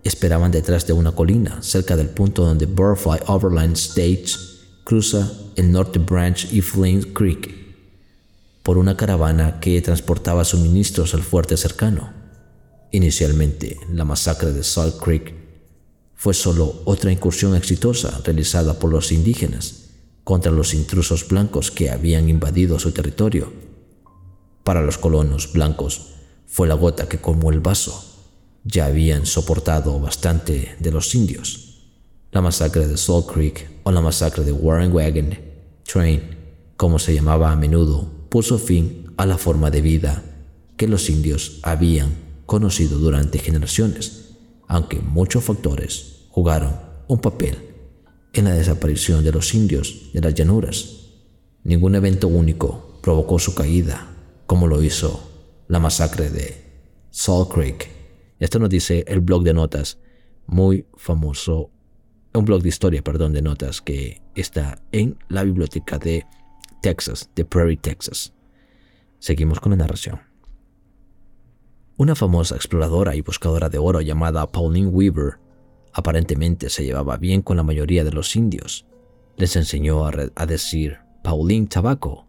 esperaban 0.03 0.51
detrás 0.51 0.85
de 0.89 0.95
una 0.95 1.13
colina 1.13 1.63
cerca 1.63 1.95
del 1.95 2.09
punto 2.09 2.45
donde 2.45 2.67
Butterfly 2.67 3.21
Overland 3.29 3.77
Stage 3.77 4.35
cruza 4.83 5.31
el 5.55 5.71
North 5.71 5.97
Branch 6.05 6.53
y 6.53 6.63
Flame 6.63 7.13
Creek 7.13 7.55
por 8.65 8.77
una 8.77 8.97
caravana 8.97 9.61
que 9.61 9.81
transportaba 9.83 10.45
suministros 10.45 11.15
al 11.15 11.23
fuerte 11.23 11.57
cercano. 11.57 12.18
Inicialmente, 12.91 13.79
la 13.93 14.05
masacre 14.05 14.53
de 14.53 14.65
Salt 14.65 14.97
Creek 14.99 15.35
fue 16.15 16.33
solo 16.33 16.83
otra 16.85 17.13
incursión 17.13 17.55
exitosa 17.55 18.21
realizada 18.25 18.79
por 18.79 18.91
los 18.91 19.13
indígenas 19.13 19.91
contra 20.25 20.51
los 20.51 20.75
intrusos 20.75 21.29
blancos 21.29 21.71
que 21.71 21.91
habían 21.91 22.29
invadido 22.29 22.79
su 22.79 22.93
territorio. 22.93 23.53
Para 24.65 24.83
los 24.83 24.99
colonos 24.99 25.53
blancos 25.53 26.15
fue 26.47 26.67
la 26.67 26.75
gota 26.75 27.09
que 27.09 27.19
colmó 27.19 27.51
el 27.51 27.61
vaso. 27.61 28.05
Ya 28.65 28.87
habían 28.87 29.27
soportado 29.27 30.01
bastante 30.01 30.77
de 30.79 30.91
los 30.91 31.15
indios. 31.15 31.83
La 32.33 32.41
masacre 32.41 32.87
de 32.87 32.97
Salt 32.97 33.27
Creek 33.27 33.71
o 33.85 33.93
la 33.93 34.01
masacre 34.01 34.45
de 34.45 34.53
Warren 34.53 34.93
Wagon 34.93 35.39
Train, 35.85 36.37
como 36.77 36.99
se 36.99 37.15
llamaba 37.15 37.53
a 37.53 37.57
menudo, 37.57 38.11
puso 38.29 38.59
fin 38.59 39.13
a 39.17 39.25
la 39.25 39.39
forma 39.39 39.71
de 39.71 39.83
vida 39.83 40.25
que 40.77 40.89
los 40.89 41.09
indios 41.09 41.61
habían 41.63 42.28
conocido 42.49 42.99
durante 42.99 43.39
generaciones, 43.39 44.31
aunque 44.69 45.01
muchos 45.01 45.45
factores 45.45 46.25
jugaron 46.31 46.81
un 47.07 47.21
papel 47.21 47.59
en 48.33 48.47
la 48.47 48.55
desaparición 48.55 49.23
de 49.23 49.33
los 49.33 49.53
indios 49.53 50.11
de 50.15 50.23
las 50.23 50.33
llanuras. 50.33 51.11
Ningún 51.63 51.95
evento 51.95 52.27
único 52.27 52.99
provocó 53.03 53.39
su 53.39 53.55
caída, 53.55 54.17
como 54.47 54.67
lo 54.67 54.83
hizo 54.83 55.31
la 55.69 55.79
masacre 55.79 56.31
de 56.31 56.57
Salt 57.11 57.53
Creek. 57.53 57.91
Esto 58.39 58.59
nos 58.59 58.71
dice 58.71 59.05
el 59.07 59.21
blog 59.21 59.43
de 59.43 59.53
notas 59.53 59.99
muy 60.47 60.87
famoso, 60.97 61.71
un 62.33 62.47
blog 62.47 62.63
de 62.63 62.71
historia, 62.71 63.05
perdón, 63.05 63.35
de 63.35 63.43
notas 63.43 63.83
que 63.83 64.23
está 64.35 64.81
en 64.91 65.19
la 65.29 65.45
biblioteca 65.45 65.99
de 65.99 66.25
Texas, 66.81 67.29
de 67.35 67.45
Prairie, 67.45 67.77
Texas. 67.77 68.33
Seguimos 69.19 69.61
con 69.61 69.73
la 69.73 69.77
narración. 69.77 70.28
Una 71.99 72.15
famosa 72.15 72.55
exploradora 72.55 73.17
y 73.17 73.23
buscadora 73.23 73.69
de 73.69 73.79
oro 73.79 74.01
llamada 74.01 74.47
Pauline 74.47 74.87
Weaver 74.87 75.41
aparentemente 75.93 76.71
se 76.71 76.85
llevaba 76.85 77.17
bien 77.17 77.43
con 77.43 77.57
la 77.57 77.65
mayoría 77.65 78.05
de 78.05 78.13
los 78.13 78.37
indios. 78.37 78.87
Les 79.37 79.57
enseñó 79.57 80.07
a, 80.07 80.47
decir 80.47 80.99
Pauline 81.25 81.67
Tabaco 81.67 82.29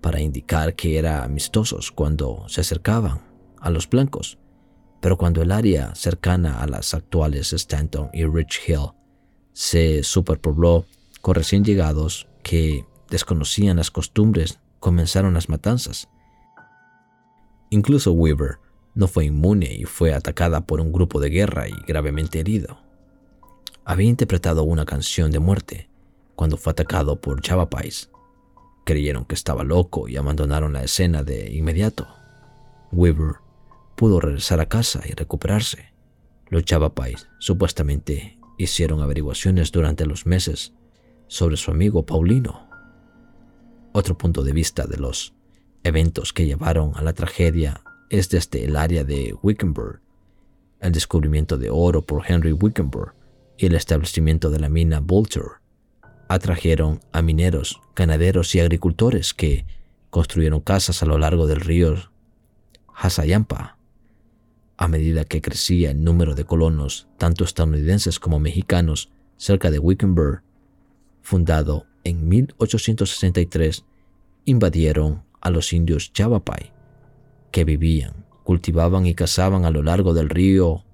para 0.00 0.20
indicar 0.20 0.74
que 0.74 0.98
eran 0.98 1.22
amistosos 1.22 1.92
cuando 1.92 2.48
se 2.48 2.62
acercaban 2.62 3.20
a 3.60 3.70
los 3.70 3.88
blancos, 3.88 4.38
pero 5.00 5.16
cuando 5.16 5.40
el 5.40 5.52
área 5.52 5.94
cercana 5.94 6.60
a 6.60 6.66
las 6.66 6.92
actuales 6.92 7.52
Stanton 7.52 8.10
y 8.12 8.24
Rich 8.24 8.62
Hill 8.66 8.90
se 9.52 10.02
superpobló 10.02 10.84
con 11.20 11.36
recién 11.36 11.64
llegados 11.64 12.26
que 12.42 12.84
desconocían 13.08 13.76
las 13.76 13.92
costumbres, 13.92 14.58
comenzaron 14.80 15.34
las 15.34 15.48
matanzas. 15.48 16.08
Incluso 17.70 18.10
Weaver 18.10 18.65
no 18.96 19.06
fue 19.06 19.26
inmune 19.26 19.72
y 19.72 19.84
fue 19.84 20.14
atacada 20.14 20.62
por 20.62 20.80
un 20.80 20.90
grupo 20.90 21.20
de 21.20 21.28
guerra 21.28 21.68
y 21.68 21.74
gravemente 21.86 22.40
herido. 22.40 22.78
Había 23.84 24.08
interpretado 24.08 24.64
una 24.64 24.86
canción 24.86 25.30
de 25.30 25.38
muerte 25.38 25.88
cuando 26.34 26.56
fue 26.56 26.72
atacado 26.72 27.20
por 27.20 27.42
Chavapais. 27.42 28.10
Creyeron 28.84 29.26
que 29.26 29.34
estaba 29.34 29.64
loco 29.64 30.08
y 30.08 30.16
abandonaron 30.16 30.72
la 30.72 30.82
escena 30.82 31.22
de 31.22 31.52
inmediato. 31.52 32.08
Weaver 32.90 33.34
pudo 33.96 34.18
regresar 34.18 34.60
a 34.60 34.66
casa 34.66 35.02
y 35.06 35.12
recuperarse. 35.12 35.92
Los 36.48 36.64
Chavapais 36.64 37.28
supuestamente 37.38 38.38
hicieron 38.56 39.02
averiguaciones 39.02 39.72
durante 39.72 40.06
los 40.06 40.24
meses 40.24 40.72
sobre 41.26 41.58
su 41.58 41.70
amigo 41.70 42.06
Paulino. 42.06 42.66
Otro 43.92 44.16
punto 44.16 44.42
de 44.42 44.52
vista 44.52 44.86
de 44.86 44.96
los 44.96 45.34
eventos 45.84 46.32
que 46.32 46.46
llevaron 46.46 46.92
a 46.96 47.02
la 47.02 47.12
tragedia 47.12 47.82
es 48.10 48.28
desde 48.28 48.64
el 48.64 48.76
área 48.76 49.04
de 49.04 49.34
Wickenburg, 49.42 50.00
el 50.80 50.92
descubrimiento 50.92 51.58
de 51.58 51.70
oro 51.70 52.02
por 52.02 52.22
Henry 52.26 52.52
Wickenburg 52.52 53.14
y 53.58 53.66
el 53.66 53.74
establecimiento 53.74 54.50
de 54.50 54.60
la 54.60 54.68
mina 54.68 55.00
Vulture 55.00 55.56
atrajeron 56.28 57.00
a 57.12 57.22
mineros, 57.22 57.80
ganaderos 57.94 58.54
y 58.54 58.60
agricultores 58.60 59.32
que 59.32 59.64
construyeron 60.10 60.60
casas 60.60 61.02
a 61.02 61.06
lo 61.06 61.18
largo 61.18 61.46
del 61.46 61.60
río 61.60 61.94
Hasayampa. 62.94 63.78
A 64.76 64.88
medida 64.88 65.24
que 65.24 65.40
crecía 65.40 65.90
el 65.90 66.04
número 66.04 66.34
de 66.34 66.44
colonos, 66.44 67.08
tanto 67.16 67.44
estadounidenses 67.44 68.18
como 68.18 68.38
mexicanos, 68.38 69.10
cerca 69.36 69.70
de 69.70 69.78
Wickenburg, 69.78 70.42
fundado 71.22 71.86
en 72.04 72.28
1863, 72.28 73.84
invadieron 74.44 75.24
a 75.40 75.50
los 75.50 75.72
indios 75.72 76.12
Yavapai, 76.12 76.72
que 77.56 77.64
vivían, 77.64 78.26
cultivaban 78.44 79.06
y 79.06 79.14
cazaban 79.14 79.64
a 79.64 79.70
lo 79.70 79.82
largo 79.82 80.12
del 80.12 80.28
río 80.28 80.84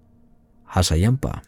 Hasayampa. 0.64 1.42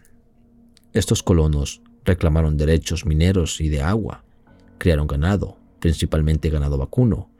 Estos 0.92 1.22
colonos 1.22 1.82
reclamaron 2.04 2.56
derechos 2.56 3.06
mineros 3.06 3.60
y 3.60 3.68
de 3.68 3.80
agua, 3.80 4.24
criaron 4.78 5.06
ganado, 5.06 5.56
principalmente 5.78 6.50
ganado 6.50 6.78
vacuno, 6.78 7.30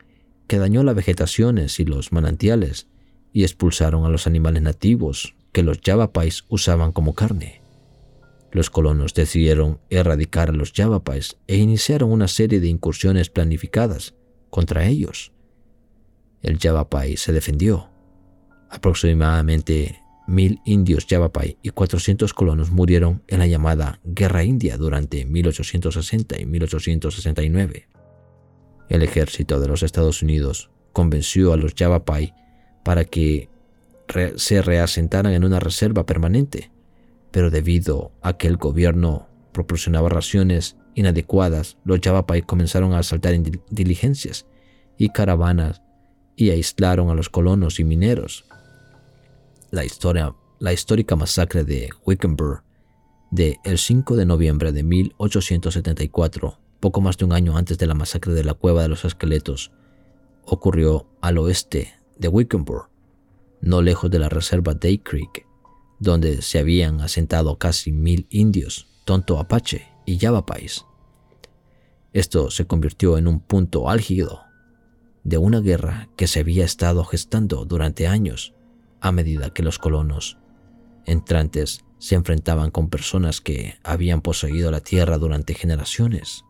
que 0.47 0.57
dañó 0.57 0.83
las 0.83 0.95
vegetaciones 0.95 1.81
y 1.81 1.83
los 1.83 2.13
manantiales, 2.13 2.87
y 3.33 3.43
expulsaron 3.43 4.05
a 4.05 4.09
los 4.09 4.25
animales 4.25 4.63
nativos 4.63 5.35
que 5.51 5.61
los 5.61 5.81
Yavapais 5.81 6.45
usaban 6.47 6.93
como 6.93 7.13
carne. 7.13 7.61
Los 8.53 8.69
colonos 8.69 9.13
decidieron 9.13 9.81
erradicar 9.89 10.47
a 10.47 10.53
los 10.53 10.71
Yavapais 10.71 11.35
e 11.47 11.57
iniciaron 11.57 12.09
una 12.09 12.29
serie 12.29 12.61
de 12.61 12.69
incursiones 12.69 13.29
planificadas 13.29 14.15
contra 14.49 14.87
ellos. 14.87 15.33
El 16.45 16.59
Yavapai 16.59 17.17
se 17.17 17.33
defendió. 17.33 17.89
Aproximadamente 18.69 19.99
mil 20.27 20.59
indios 20.63 21.07
Yavapai 21.07 21.57
y 21.63 21.71
400 21.71 22.33
colonos 22.35 22.69
murieron 22.69 23.23
en 23.27 23.39
la 23.39 23.47
llamada 23.47 23.99
Guerra 24.03 24.43
India 24.43 24.77
durante 24.77 25.25
1860 25.25 26.39
y 26.39 26.45
1869. 26.45 27.87
El 28.89 29.01
ejército 29.01 29.59
de 29.59 29.67
los 29.67 29.81
Estados 29.81 30.21
Unidos 30.21 30.69
convenció 30.93 31.51
a 31.51 31.57
los 31.57 31.73
Yavapai 31.73 32.35
para 32.83 33.05
que 33.05 33.49
se 34.35 34.61
reasentaran 34.61 35.33
en 35.33 35.43
una 35.43 35.59
reserva 35.59 36.05
permanente 36.05 36.69
pero 37.35 37.49
debido 37.49 38.13
a 38.21 38.37
que 38.37 38.47
el 38.47 38.55
gobierno 38.55 39.27
proporcionaba 39.51 40.07
raciones 40.07 40.77
inadecuadas, 40.93 41.77
los 41.83 41.99
Yavapai 41.99 42.43
comenzaron 42.43 42.93
a 42.93 42.99
asaltar 42.99 43.35
diligencias 43.69 44.45
y 44.97 45.09
caravanas 45.09 45.81
y 46.35 46.49
aislaron 46.49 47.09
a 47.09 47.15
los 47.15 47.29
colonos 47.29 47.79
y 47.79 47.83
mineros. 47.83 48.45
La, 49.71 49.85
historia, 49.85 50.35
la 50.59 50.73
histórica 50.73 51.15
masacre 51.15 51.63
de 51.63 51.89
Wickenburg 52.05 52.63
de 53.31 53.59
el 53.63 53.77
5 53.77 54.15
de 54.15 54.25
noviembre 54.25 54.71
de 54.71 54.83
1874, 54.83 56.59
poco 56.79 57.01
más 57.01 57.17
de 57.17 57.25
un 57.25 57.33
año 57.33 57.57
antes 57.57 57.77
de 57.77 57.87
la 57.87 57.93
masacre 57.93 58.33
de 58.33 58.43
la 58.43 58.53
Cueva 58.53 58.83
de 58.83 58.89
los 58.89 59.03
Esqueletos, 59.03 59.71
ocurrió 60.45 61.07
al 61.21 61.37
oeste 61.39 61.93
de 62.17 62.27
Wickenburg, 62.27 62.89
no 63.61 63.81
lejos 63.81 64.11
de 64.11 64.19
la 64.19 64.29
reserva 64.29 64.73
Day 64.73 64.99
Creek, 64.99 65.45
donde 65.99 66.41
se 66.41 66.59
habían 66.59 67.01
asentado 67.01 67.57
casi 67.57 67.91
mil 67.91 68.27
indios, 68.29 68.87
Tonto 69.05 69.39
Apache 69.39 69.87
y 70.05 70.17
Yavapais. 70.17 70.85
Esto 72.13 72.49
se 72.51 72.65
convirtió 72.65 73.17
en 73.17 73.27
un 73.27 73.39
punto 73.39 73.89
álgido 73.89 74.44
de 75.25 75.39
una 75.39 75.59
guerra 75.59 76.07
que 76.15 76.27
se 76.27 76.39
había 76.39 76.63
estado 76.63 77.03
gestando 77.03 77.65
durante 77.65 78.07
años 78.07 78.53
a 79.01 79.11
medida 79.11 79.49
que 79.49 79.63
los 79.63 79.79
colonos 79.79 80.37
entrantes 81.05 81.83
se 81.97 82.15
enfrentaban 82.15 82.71
con 82.71 82.89
personas 82.89 83.41
que 83.41 83.75
habían 83.83 84.21
poseído 84.21 84.69
la 84.69 84.81
tierra 84.81 85.17
durante 85.17 85.55
generaciones. 85.55 86.45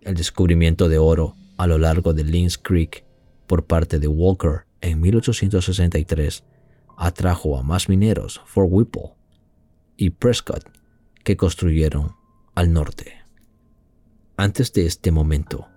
El 0.00 0.14
descubrimiento 0.14 0.88
de 0.88 0.98
oro 0.98 1.34
a 1.58 1.66
lo 1.66 1.78
largo 1.78 2.14
de 2.14 2.24
Lynns 2.24 2.56
Creek 2.56 3.04
por 3.46 3.66
parte 3.66 3.98
de 3.98 4.08
Walker 4.08 4.64
en 4.80 5.00
1863 5.00 6.44
atrajo 6.96 7.58
a 7.58 7.62
más 7.62 7.90
mineros 7.90 8.40
Fort 8.46 8.68
Whipple 8.70 9.12
y 9.98 10.10
Prescott 10.10 10.64
que 11.24 11.36
construyeron 11.36 12.16
al 12.54 12.72
norte. 12.72 13.18
Antes 14.38 14.72
de 14.72 14.86
este 14.86 15.10
momento, 15.10 15.69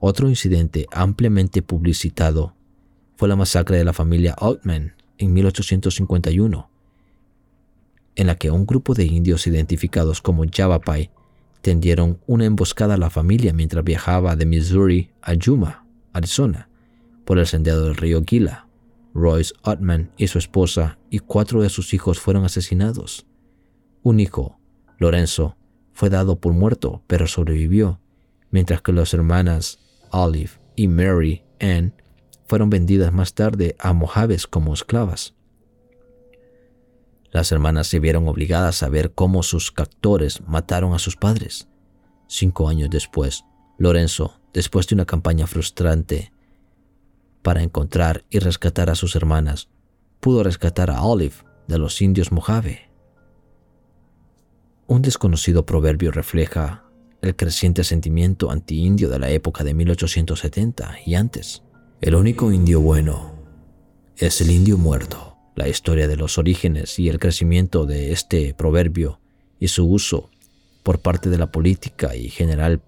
otro 0.00 0.28
incidente 0.28 0.86
ampliamente 0.90 1.62
publicitado 1.62 2.54
fue 3.16 3.28
la 3.28 3.36
masacre 3.36 3.76
de 3.76 3.84
la 3.84 3.92
familia 3.92 4.34
Altman 4.38 4.94
en 5.18 5.32
1851, 5.34 6.70
en 8.16 8.26
la 8.26 8.34
que 8.36 8.50
un 8.50 8.64
grupo 8.64 8.94
de 8.94 9.04
indios 9.04 9.46
identificados 9.46 10.22
como 10.22 10.46
Yavapai 10.46 11.10
tendieron 11.60 12.18
una 12.26 12.46
emboscada 12.46 12.94
a 12.94 12.98
la 12.98 13.10
familia 13.10 13.52
mientras 13.52 13.84
viajaba 13.84 14.36
de 14.36 14.46
Missouri 14.46 15.10
a 15.20 15.34
Yuma, 15.34 15.84
Arizona, 16.14 16.70
por 17.26 17.38
el 17.38 17.46
sendero 17.46 17.82
del 17.82 17.96
río 17.96 18.22
Gila. 18.26 18.66
Royce 19.12 19.52
Ottman 19.62 20.12
y 20.16 20.28
su 20.28 20.38
esposa 20.38 20.98
y 21.10 21.18
cuatro 21.18 21.62
de 21.62 21.68
sus 21.68 21.92
hijos 21.92 22.20
fueron 22.20 22.44
asesinados. 22.44 23.26
Un 24.02 24.20
hijo, 24.20 24.58
Lorenzo, 24.98 25.56
fue 25.92 26.08
dado 26.08 26.40
por 26.40 26.54
muerto, 26.54 27.02
pero 27.06 27.26
sobrevivió, 27.26 28.00
mientras 28.50 28.80
que 28.80 28.92
las 28.92 29.12
hermanas 29.12 29.78
Olive 30.10 30.50
y 30.76 30.88
Mary 30.88 31.44
Anne 31.60 31.92
fueron 32.46 32.70
vendidas 32.70 33.12
más 33.12 33.34
tarde 33.34 33.76
a 33.78 33.92
mojaves 33.92 34.46
como 34.46 34.74
esclavas. 34.74 35.34
Las 37.30 37.52
hermanas 37.52 37.86
se 37.86 38.00
vieron 38.00 38.26
obligadas 38.26 38.82
a 38.82 38.88
ver 38.88 39.12
cómo 39.12 39.42
sus 39.42 39.70
captores 39.70 40.42
mataron 40.46 40.94
a 40.94 40.98
sus 40.98 41.16
padres. 41.16 41.68
Cinco 42.26 42.68
años 42.68 42.90
después, 42.90 43.44
Lorenzo, 43.78 44.40
después 44.52 44.88
de 44.88 44.96
una 44.96 45.06
campaña 45.06 45.46
frustrante 45.46 46.32
para 47.42 47.62
encontrar 47.62 48.24
y 48.30 48.40
rescatar 48.40 48.90
a 48.90 48.94
sus 48.94 49.16
hermanas, 49.16 49.68
pudo 50.18 50.42
rescatar 50.42 50.90
a 50.90 51.02
Olive 51.02 51.36
de 51.68 51.78
los 51.78 52.02
indios 52.02 52.32
Mojave. 52.32 52.90
Un 54.86 55.02
desconocido 55.02 55.64
proverbio 55.64 56.10
refleja 56.10 56.84
el 57.22 57.36
creciente 57.36 57.84
sentimiento 57.84 58.50
anti-indio 58.50 59.08
de 59.08 59.18
la 59.18 59.30
época 59.30 59.64
de 59.64 59.74
1870 59.74 60.98
y 61.04 61.14
antes. 61.14 61.62
El 62.00 62.14
único 62.14 62.50
indio 62.50 62.80
bueno 62.80 63.34
es 64.16 64.40
el 64.40 64.50
indio 64.50 64.78
muerto. 64.78 65.36
La 65.54 65.68
historia 65.68 66.08
de 66.08 66.16
los 66.16 66.38
orígenes 66.38 66.98
y 66.98 67.08
el 67.08 67.18
crecimiento 67.18 67.84
de 67.84 68.12
este 68.12 68.54
proverbio 68.54 69.20
y 69.58 69.68
su 69.68 69.86
uso 69.86 70.30
por 70.82 71.00
parte 71.00 71.28
de 71.28 71.36
la 71.36 71.52
política 71.52 72.16
y, 72.16 72.30
general, 72.30 72.80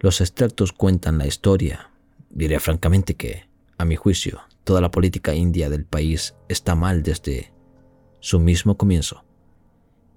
Los 0.00 0.20
extractos 0.20 0.72
cuentan 0.72 1.18
la 1.18 1.26
historia. 1.26 1.90
Diré 2.30 2.60
francamente 2.60 3.14
que, 3.14 3.48
a 3.78 3.84
mi 3.84 3.96
juicio, 3.96 4.42
toda 4.68 4.82
la 4.82 4.90
política 4.90 5.34
india 5.34 5.70
del 5.70 5.86
país 5.86 6.34
está 6.46 6.74
mal 6.74 7.02
desde 7.02 7.54
su 8.20 8.38
mismo 8.38 8.76
comienzo. 8.76 9.24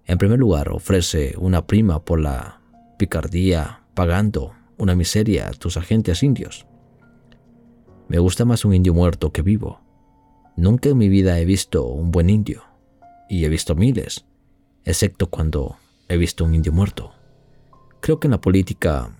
En 0.03 0.17
primer 0.17 0.39
lugar, 0.39 0.73
ofrece 0.73 1.35
una 1.37 1.65
prima 1.67 2.03
por 2.03 2.19
la 2.19 2.59
picardía, 2.97 3.85
pagando 3.93 4.51
una 4.77 4.93
miseria 4.93 5.47
a 5.47 5.53
tus 5.53 5.77
agentes 5.77 6.21
indios. 6.21 6.67
Me 8.09 8.19
gusta 8.19 8.43
más 8.43 8.65
un 8.65 8.73
indio 8.73 8.93
muerto 8.93 9.31
que 9.31 9.41
vivo. 9.41 9.79
Nunca 10.57 10.89
en 10.89 10.97
mi 10.97 11.07
vida 11.07 11.39
he 11.39 11.45
visto 11.45 11.85
un 11.85 12.11
buen 12.11 12.29
indio, 12.29 12.65
y 13.29 13.45
he 13.45 13.47
visto 13.47 13.73
miles, 13.73 14.25
excepto 14.83 15.29
cuando 15.29 15.77
he 16.09 16.17
visto 16.17 16.43
un 16.43 16.55
indio 16.55 16.73
muerto. 16.73 17.13
Creo 18.01 18.19
que 18.19 18.27
en 18.27 18.31
la 18.31 18.41
política 18.41 19.17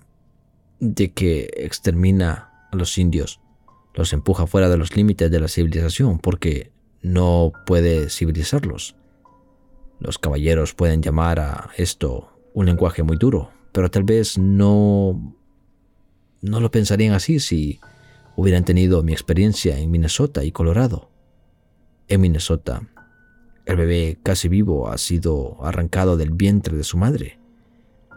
de 0.78 1.10
que 1.14 1.48
extermina 1.56 2.68
a 2.70 2.76
los 2.76 2.98
indios, 2.98 3.40
los 3.94 4.12
empuja 4.12 4.46
fuera 4.46 4.68
de 4.68 4.76
los 4.76 4.96
límites 4.96 5.30
de 5.30 5.40
la 5.40 5.48
civilización 5.48 6.18
porque 6.18 6.72
no 7.02 7.52
puede 7.66 8.08
civilizarlos. 8.10 8.96
Los 9.98 10.18
caballeros 10.18 10.74
pueden 10.74 11.02
llamar 11.02 11.40
a 11.40 11.70
esto 11.76 12.28
un 12.54 12.66
lenguaje 12.66 13.02
muy 13.02 13.16
duro, 13.16 13.50
pero 13.72 13.90
tal 13.90 14.04
vez 14.04 14.38
no, 14.38 15.36
no 16.40 16.60
lo 16.60 16.70
pensarían 16.70 17.14
así 17.14 17.40
si 17.40 17.80
hubieran 18.36 18.64
tenido 18.64 19.02
mi 19.02 19.12
experiencia 19.12 19.78
en 19.78 19.90
Minnesota 19.90 20.44
y 20.44 20.52
Colorado. 20.52 21.10
En 22.08 22.20
Minnesota, 22.20 22.88
el 23.64 23.76
bebé 23.76 24.18
casi 24.22 24.48
vivo 24.48 24.88
ha 24.88 24.98
sido 24.98 25.64
arrancado 25.64 26.16
del 26.16 26.30
vientre 26.30 26.76
de 26.76 26.84
su 26.84 26.96
madre 26.96 27.38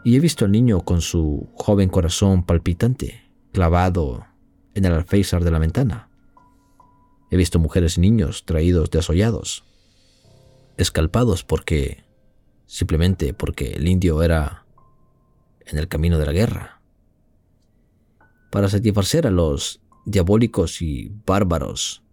y 0.04 0.16
he 0.16 0.20
visto 0.20 0.46
al 0.46 0.52
niño 0.52 0.82
con 0.82 1.02
su 1.02 1.50
joven 1.56 1.90
corazón 1.90 2.46
palpitante 2.46 3.22
clavado 3.52 4.26
en 4.76 4.86
el 4.86 4.94
alféizar 4.94 5.44
de 5.44 5.52
la 5.52 5.60
ventana. 5.60 6.10
He 7.32 7.38
visto 7.38 7.58
mujeres 7.58 7.98
y 7.98 8.02
niños 8.02 8.46
traídos 8.46 8.92
desollados, 8.92 9.64
escalpados 10.78 11.44
porque 11.44 12.04
simplemente 12.68 13.34
porque 13.34 13.74
el 13.74 13.88
indio 13.88 14.22
era 14.22 14.66
en 15.66 15.78
el 15.80 15.88
camino 15.88 16.20
de 16.20 16.26
la 16.26 16.32
guerra. 16.32 16.82
Para 18.52 18.70
satisfacer 18.70 19.26
a 19.28 19.32
los 19.32 19.82
diabólicos 20.06 20.82
y 20.82 21.12
bárbaros 21.26 22.04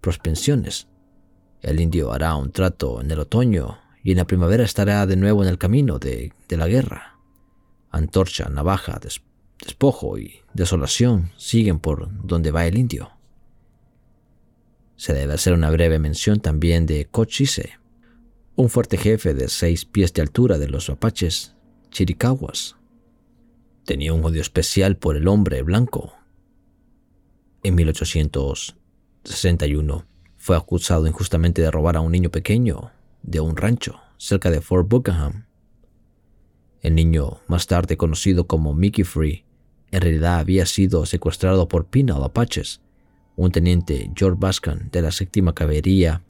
prospensiones, 0.00 0.88
el 1.62 1.80
indio 1.80 2.12
hará 2.12 2.34
un 2.36 2.52
trato 2.52 3.00
en 3.00 3.10
el 3.10 3.20
otoño 3.20 3.78
y 4.02 4.12
en 4.12 4.16
la 4.16 4.26
primavera 4.26 4.64
estará 4.64 5.06
de 5.06 5.16
nuevo 5.16 5.42
en 5.42 5.48
el 5.48 5.58
camino 5.58 5.98
de, 5.98 6.32
la 6.48 6.66
guerra. 6.66 7.18
Antorcha, 7.90 8.48
navaja, 8.48 8.98
despojo 9.64 10.18
y 10.18 10.40
desolación 10.54 11.30
siguen 11.36 11.78
por 11.78 12.08
donde 12.26 12.50
va 12.50 12.66
el 12.66 12.78
indio. 12.78 13.10
Se 14.96 15.14
debe 15.14 15.34
hacer 15.34 15.54
una 15.54 15.70
breve 15.70 15.98
mención 15.98 16.40
también 16.40 16.86
de 16.86 17.06
Cochise, 17.06 17.78
un 18.56 18.68
fuerte 18.68 18.98
jefe 18.98 19.34
de 19.34 19.48
seis 19.48 19.84
pies 19.84 20.12
de 20.12 20.22
altura 20.22 20.58
de 20.58 20.68
los 20.68 20.90
apaches 20.90 21.54
Chiricahuas. 21.90 22.76
Tenía 23.84 24.12
un 24.12 24.24
odio 24.24 24.42
especial 24.42 24.96
por 24.96 25.16
el 25.16 25.28
hombre 25.28 25.62
blanco. 25.62 26.14
En 27.62 27.74
1861 27.74 30.06
fue 30.36 30.56
acusado 30.56 31.06
injustamente 31.06 31.62
de 31.62 31.70
robar 31.70 31.96
a 31.96 32.00
un 32.00 32.12
niño 32.12 32.30
pequeño 32.30 32.90
de 33.22 33.40
un 33.40 33.56
rancho 33.56 34.00
cerca 34.16 34.50
de 34.50 34.60
Fort 34.60 34.88
Buckingham. 34.88 35.46
El 36.82 36.94
niño, 36.94 37.40
más 37.46 37.66
tarde 37.66 37.96
conocido 37.96 38.46
como 38.46 38.74
Mickey 38.74 39.04
Free, 39.04 39.44
en 39.90 40.00
realidad 40.00 40.38
había 40.38 40.66
sido 40.66 41.06
secuestrado 41.06 41.68
por 41.68 41.86
Pinal 41.86 42.22
Apaches, 42.22 42.80
un 43.36 43.52
teniente 43.52 44.10
George 44.14 44.38
Bascan 44.38 44.88
de 44.90 45.02
la 45.02 45.10
séptima 45.10 45.54
caballería. 45.54 46.22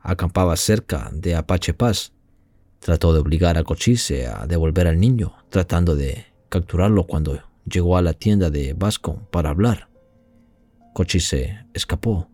Acampaba 0.00 0.56
cerca 0.56 1.10
de 1.12 1.34
Apache 1.34 1.74
Pass 1.74 2.12
Trató 2.82 3.12
de 3.12 3.20
obligar 3.20 3.58
a 3.58 3.62
Cochise 3.62 4.26
a 4.26 4.44
devolver 4.48 4.88
al 4.88 4.98
niño, 4.98 5.34
tratando 5.50 5.94
de 5.94 6.26
capturarlo 6.48 7.06
cuando 7.06 7.38
llegó 7.64 7.96
a 7.96 8.02
la 8.02 8.12
tienda 8.12 8.50
de 8.50 8.72
Vasco 8.72 9.22
para 9.30 9.50
hablar. 9.50 9.88
Cochise 10.92 11.64
escapó. 11.74 12.28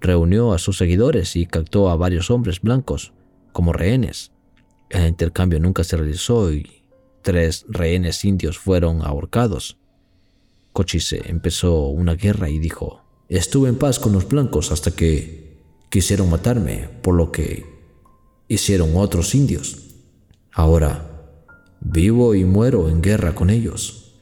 Reunió 0.00 0.52
a 0.52 0.58
sus 0.58 0.78
seguidores 0.78 1.34
y 1.34 1.46
captó 1.46 1.90
a 1.90 1.96
varios 1.96 2.30
hombres 2.30 2.60
blancos 2.60 3.12
como 3.50 3.72
rehenes. 3.72 4.30
El 4.88 5.08
intercambio 5.08 5.58
nunca 5.58 5.82
se 5.82 5.96
realizó 5.96 6.52
y 6.52 6.79
tres 7.22 7.64
rehenes 7.68 8.24
indios 8.24 8.58
fueron 8.58 9.02
ahorcados. 9.02 9.78
Cochise 10.72 11.22
empezó 11.26 11.86
una 11.86 12.14
guerra 12.14 12.48
y 12.48 12.58
dijo, 12.58 13.02
estuve 13.28 13.68
en 13.68 13.78
paz 13.78 13.98
con 13.98 14.12
los 14.12 14.28
blancos 14.28 14.72
hasta 14.72 14.90
que 14.92 15.58
quisieron 15.90 16.30
matarme, 16.30 16.88
por 17.02 17.14
lo 17.14 17.32
que 17.32 17.64
hicieron 18.48 18.96
otros 18.96 19.34
indios. 19.34 19.78
Ahora, 20.52 21.10
vivo 21.80 22.34
y 22.34 22.44
muero 22.44 22.88
en 22.88 23.02
guerra 23.02 23.34
con 23.34 23.50
ellos. 23.50 24.14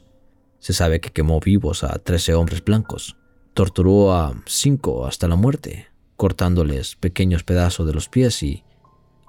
Se 0.59 0.73
sabe 0.73 0.99
que 0.99 1.11
quemó 1.11 1.39
vivos 1.39 1.83
a 1.83 1.99
13 1.99 2.33
hombres 2.33 2.63
blancos, 2.63 3.15
torturó 3.53 4.13
a 4.13 4.41
cinco 4.45 5.05
hasta 5.05 5.27
la 5.27 5.35
muerte, 5.35 5.87
cortándoles 6.15 6.95
pequeños 6.95 7.43
pedazos 7.43 7.87
de 7.87 7.93
los 7.93 8.09
pies 8.09 8.43
y 8.43 8.63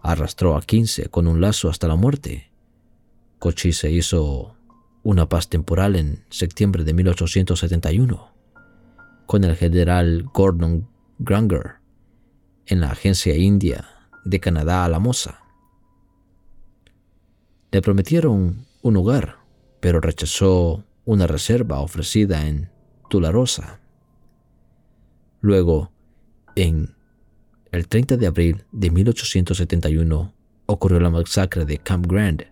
arrastró 0.02 0.56
a 0.56 0.62
15 0.62 1.08
con 1.08 1.26
un 1.26 1.40
lazo 1.40 1.68
hasta 1.68 1.88
la 1.88 1.96
muerte. 1.96 2.49
Cochise 3.40 3.90
hizo 3.90 4.54
una 5.02 5.28
paz 5.28 5.48
temporal 5.48 5.96
en 5.96 6.22
septiembre 6.28 6.84
de 6.84 6.92
1871 6.92 8.30
con 9.26 9.44
el 9.44 9.56
general 9.56 10.28
Gordon 10.34 10.88
Granger 11.18 11.76
en 12.66 12.80
la 12.80 12.90
agencia 12.90 13.34
india 13.34 13.88
de 14.26 14.40
Canadá 14.40 14.84
a 14.84 14.88
la 14.90 14.98
moza. 14.98 15.40
Le 17.72 17.80
prometieron 17.80 18.66
un 18.82 18.96
hogar, 18.98 19.38
pero 19.80 20.00
rechazó 20.00 20.84
una 21.06 21.26
reserva 21.26 21.80
ofrecida 21.80 22.46
en 22.46 22.68
Tularosa. 23.08 23.80
Luego, 25.40 25.92
en 26.56 26.94
el 27.72 27.88
30 27.88 28.18
de 28.18 28.26
abril 28.26 28.64
de 28.70 28.90
1871, 28.90 30.34
ocurrió 30.66 31.00
la 31.00 31.08
masacre 31.08 31.64
de 31.64 31.78
Camp 31.78 32.06
Grand, 32.06 32.44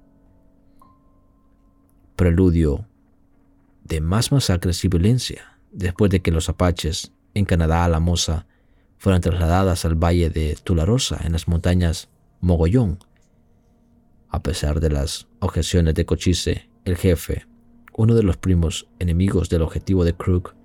preludio 2.18 2.84
de 3.84 4.00
más 4.00 4.32
masacres 4.32 4.84
y 4.84 4.88
violencia 4.88 5.56
después 5.70 6.10
de 6.10 6.20
que 6.20 6.32
los 6.32 6.48
apaches 6.48 7.12
en 7.32 7.44
Canadá 7.44 7.84
a 7.84 7.88
la 7.88 8.00
Moza 8.00 8.44
fueran 8.98 9.20
trasladadas 9.20 9.84
al 9.84 9.94
valle 9.94 10.28
de 10.28 10.58
Tularosa 10.64 11.20
en 11.22 11.30
las 11.30 11.46
montañas 11.46 12.08
Mogollón. 12.40 12.98
A 14.30 14.42
pesar 14.42 14.80
de 14.80 14.90
las 14.90 15.28
objeciones 15.38 15.94
de 15.94 16.06
Cochise, 16.06 16.68
el 16.84 16.96
jefe, 16.96 17.46
uno 17.96 18.16
de 18.16 18.24
los 18.24 18.36
primos 18.36 18.88
enemigos 18.98 19.48
del 19.48 19.62
objetivo 19.62 20.04
de 20.04 20.14
Crook, 20.14 20.56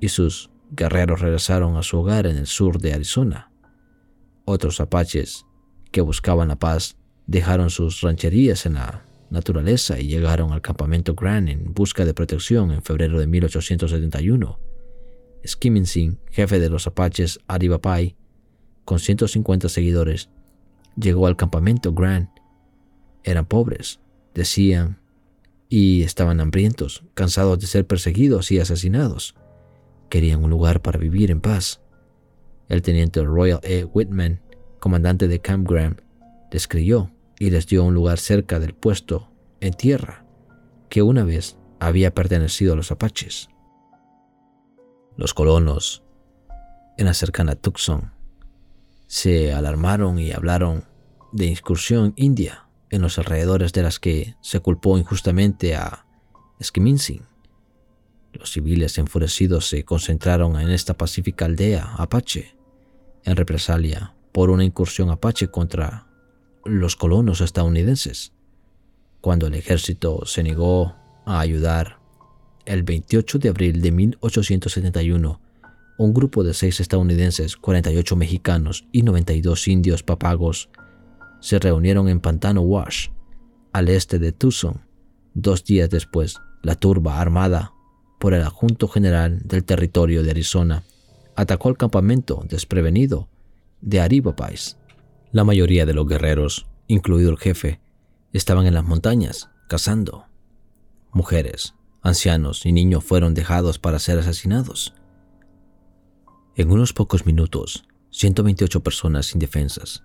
y 0.00 0.10
sus 0.10 0.50
guerreros 0.70 1.20
regresaron 1.20 1.78
a 1.78 1.82
su 1.82 1.98
hogar 1.98 2.26
en 2.26 2.36
el 2.36 2.46
sur 2.46 2.78
de 2.78 2.92
Arizona. 2.92 3.50
Otros 4.44 4.80
apaches 4.80 5.46
que 5.92 6.02
buscaban 6.02 6.48
la 6.48 6.56
paz 6.56 6.98
dejaron 7.26 7.70
sus 7.70 8.02
rancherías 8.02 8.66
en 8.66 8.74
la 8.74 9.02
naturaleza 9.30 9.98
y 9.98 10.08
llegaron 10.08 10.52
al 10.52 10.60
campamento 10.60 11.14
Grand 11.14 11.48
en 11.48 11.72
busca 11.72 12.04
de 12.04 12.14
protección 12.14 12.72
en 12.72 12.82
febrero 12.82 13.18
de 13.18 13.26
1871. 13.26 14.58
Skimmingsin, 15.46 16.18
jefe 16.30 16.60
de 16.60 16.68
los 16.68 16.86
apaches 16.86 17.40
Aribapai, 17.46 18.16
con 18.84 18.98
150 18.98 19.68
seguidores, 19.68 20.30
llegó 20.96 21.26
al 21.26 21.36
campamento 21.36 21.92
Grand. 21.94 22.28
Eran 23.22 23.46
pobres, 23.46 24.00
decían, 24.34 24.98
y 25.68 26.02
estaban 26.02 26.40
hambrientos, 26.40 27.04
cansados 27.14 27.60
de 27.60 27.66
ser 27.66 27.86
perseguidos 27.86 28.50
y 28.50 28.58
asesinados. 28.58 29.36
Querían 30.08 30.42
un 30.42 30.50
lugar 30.50 30.82
para 30.82 30.98
vivir 30.98 31.30
en 31.30 31.40
paz. 31.40 31.80
El 32.68 32.82
teniente 32.82 33.22
Royal 33.22 33.60
E. 33.62 33.84
Whitman, 33.84 34.40
comandante 34.80 35.28
de 35.28 35.40
Camp 35.40 35.68
Graham, 35.68 35.96
les 36.50 36.66
y 37.40 37.50
les 37.50 37.66
dio 37.66 37.82
un 37.82 37.94
lugar 37.94 38.18
cerca 38.18 38.60
del 38.60 38.74
puesto 38.74 39.32
en 39.60 39.72
tierra 39.72 40.26
que 40.90 41.02
una 41.02 41.24
vez 41.24 41.56
había 41.80 42.14
pertenecido 42.14 42.74
a 42.74 42.76
los 42.76 42.92
apaches. 42.92 43.48
Los 45.16 45.32
colonos 45.32 46.04
en 46.98 47.06
la 47.06 47.14
cercana 47.14 47.56
Tucson 47.56 48.12
se 49.06 49.54
alarmaron 49.54 50.18
y 50.18 50.32
hablaron 50.32 50.84
de 51.32 51.46
incursión 51.46 52.12
india 52.16 52.68
en 52.90 53.00
los 53.00 53.18
alrededores 53.18 53.72
de 53.72 53.82
las 53.84 53.98
que 53.98 54.36
se 54.42 54.60
culpó 54.60 54.98
injustamente 54.98 55.74
a 55.74 56.04
Skiminsin. 56.62 57.22
Los 58.34 58.52
civiles 58.52 58.98
enfurecidos 58.98 59.66
se 59.66 59.84
concentraron 59.86 60.60
en 60.60 60.68
esta 60.68 60.92
pacífica 60.92 61.46
aldea 61.46 61.94
apache 61.96 62.54
en 63.24 63.34
represalia 63.34 64.14
por 64.30 64.50
una 64.50 64.64
incursión 64.64 65.08
apache 65.10 65.48
contra 65.48 66.09
los 66.64 66.96
colonos 66.96 67.40
estadounidenses. 67.40 68.32
Cuando 69.20 69.46
el 69.46 69.54
ejército 69.54 70.24
se 70.26 70.42
negó 70.42 70.94
a 71.26 71.40
ayudar, 71.40 71.98
el 72.66 72.82
28 72.82 73.38
de 73.38 73.48
abril 73.48 73.82
de 73.82 73.92
1871, 73.92 75.40
un 75.98 76.14
grupo 76.14 76.42
de 76.44 76.54
seis 76.54 76.80
estadounidenses, 76.80 77.56
48 77.56 78.16
mexicanos 78.16 78.86
y 78.92 79.02
92 79.02 79.68
indios 79.68 80.02
papagos 80.02 80.70
se 81.40 81.58
reunieron 81.58 82.08
en 82.08 82.20
Pantano 82.20 82.62
Wash, 82.62 83.08
al 83.72 83.88
este 83.88 84.18
de 84.18 84.32
Tucson. 84.32 84.80
Dos 85.34 85.64
días 85.64 85.90
después, 85.90 86.36
la 86.62 86.74
turba 86.74 87.20
armada 87.20 87.72
por 88.18 88.34
el 88.34 88.42
adjunto 88.42 88.88
general 88.88 89.40
del 89.44 89.64
territorio 89.64 90.22
de 90.22 90.30
Arizona 90.30 90.82
atacó 91.36 91.68
el 91.70 91.76
campamento 91.76 92.44
desprevenido 92.48 93.28
de 93.80 94.00
Aribapais 94.00 94.76
la 95.32 95.44
mayoría 95.44 95.86
de 95.86 95.94
los 95.94 96.08
guerreros, 96.08 96.66
incluido 96.88 97.30
el 97.30 97.38
jefe, 97.38 97.80
estaban 98.32 98.66
en 98.66 98.74
las 98.74 98.84
montañas, 98.84 99.48
cazando. 99.68 100.26
Mujeres, 101.12 101.74
ancianos 102.02 102.66
y 102.66 102.72
niños 102.72 103.04
fueron 103.04 103.34
dejados 103.34 103.78
para 103.78 104.00
ser 104.00 104.18
asesinados. 104.18 104.94
En 106.56 106.72
unos 106.72 106.92
pocos 106.92 107.26
minutos, 107.26 107.84
128 108.10 108.82
personas 108.82 109.32
indefensas. 109.32 110.02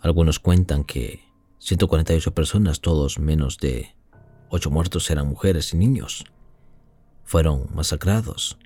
Algunos 0.00 0.40
cuentan 0.40 0.82
que 0.82 1.20
148 1.60 2.34
personas, 2.34 2.80
todos 2.80 3.20
menos 3.20 3.58
de 3.58 3.94
8 4.50 4.70
muertos, 4.70 5.08
eran 5.10 5.28
mujeres 5.28 5.72
y 5.72 5.76
niños. 5.76 6.24
Fueron 7.22 7.68
masacrados. 7.74 8.58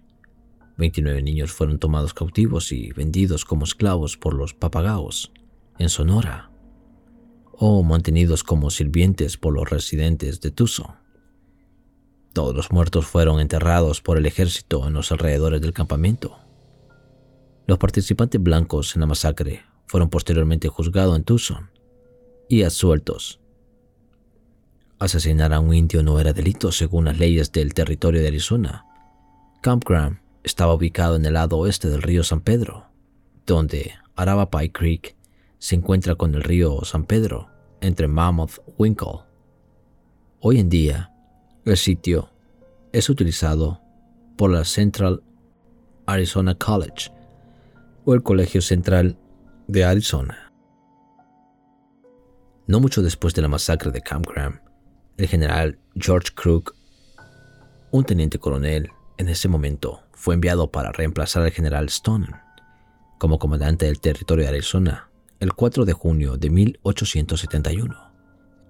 29 0.79 1.23
niños 1.23 1.53
fueron 1.53 1.79
tomados 1.79 2.15
cautivos 2.15 2.73
y 2.73 2.93
vendidos 2.93 3.45
como 3.45 3.65
esclavos 3.65 4.17
por 4.17 4.33
los 4.33 4.55
papagaos 4.55 5.33
en 5.83 5.89
Sonora 5.89 6.51
o 7.53 7.83
mantenidos 7.83 8.43
como 8.43 8.71
sirvientes 8.71 9.37
por 9.37 9.55
los 9.55 9.71
residentes 9.71 10.41
de 10.41 10.51
Tucson. 10.51 10.97
Todos 12.33 12.57
los 12.57 12.73
muertos 12.73 13.07
fueron 13.07 13.41
enterrados 13.41 14.01
por 14.01 14.19
el 14.19 14.27
ejército 14.27 14.87
en 14.89 14.95
los 14.95 15.13
alrededores 15.13 15.61
del 15.61 15.73
campamento. 15.73 16.39
Los 17.67 17.79
participantes 17.79 18.43
blancos 18.43 18.97
en 18.97 19.01
la 19.01 19.07
masacre 19.07 19.63
fueron 19.87 20.09
posteriormente 20.09 20.69
juzgados 20.69 21.17
en 21.17 21.25
Tucson 21.25 21.71
y 22.49 22.63
absueltos. 22.65 23.39
Asesinar 24.99 25.53
a 25.53 25.61
un 25.61 25.75
indio 25.75 26.03
no 26.03 26.19
era 26.19 26.33
delito 26.33 26.73
según 26.73 27.05
las 27.05 27.19
leyes 27.19 27.53
del 27.53 27.75
territorio 27.75 28.23
de 28.23 28.29
Arizona. 28.29 28.87
Camp 29.61 29.85
Graham 29.87 30.21
estaba 30.43 30.75
ubicado 30.75 31.17
en 31.17 31.27
el 31.27 31.35
lado 31.35 31.59
oeste 31.59 31.89
del 31.89 32.03
río 32.03 32.25
San 32.25 32.41
Pedro, 32.41 32.87
donde 33.47 33.93
Arapapai 34.17 34.71
Creek 34.71 35.17
se 35.63 35.77
encuentra 35.77 36.17
con 36.17 36.35
el 36.35 36.43
río 36.43 36.85
San 36.85 37.05
Pedro, 37.05 37.49
entre 37.81 38.09
Mammoth 38.09 38.59
Winkle. 38.79 39.21
Hoy 40.41 40.59
en 40.59 40.69
día, 40.69 41.13
el 41.65 41.77
sitio 41.77 42.31
es 42.91 43.09
utilizado 43.09 43.81
por 44.37 44.51
la 44.51 44.65
Central 44.65 45.23
Arizona 46.05 46.57
College 46.57 47.13
o 48.05 48.13
el 48.13 48.25
Colegio 48.25 48.61
Central 48.61 49.17
de 49.69 49.85
Arizona. 49.85 50.53
No 52.67 52.81
mucho 52.81 53.01
después 53.01 53.33
de 53.33 53.43
la 53.43 53.49
masacre 53.49 53.93
de 53.93 54.01
Camp 54.01 54.27
Graham, 54.27 54.61
el 55.17 55.29
general 55.29 55.79
George 55.95 56.31
Crook, 56.35 56.75
un 57.93 58.03
teniente 58.03 58.41
coronel 58.41 58.91
en 59.17 59.29
ese 59.29 59.47
momento, 59.47 60.03
fue 60.11 60.35
enviado 60.35 60.73
para 60.73 60.91
reemplazar 60.91 61.45
al 61.45 61.53
general 61.53 61.87
Stone 61.87 62.27
como 63.19 63.39
comandante 63.39 63.87
del 63.87 64.01
territorio 64.01 64.47
de 64.47 64.51
Arizona 64.51 65.12
el 65.43 65.55
4 65.55 65.85
de 65.85 65.93
junio 65.93 66.37
de 66.37 66.51
1871. 66.51 67.97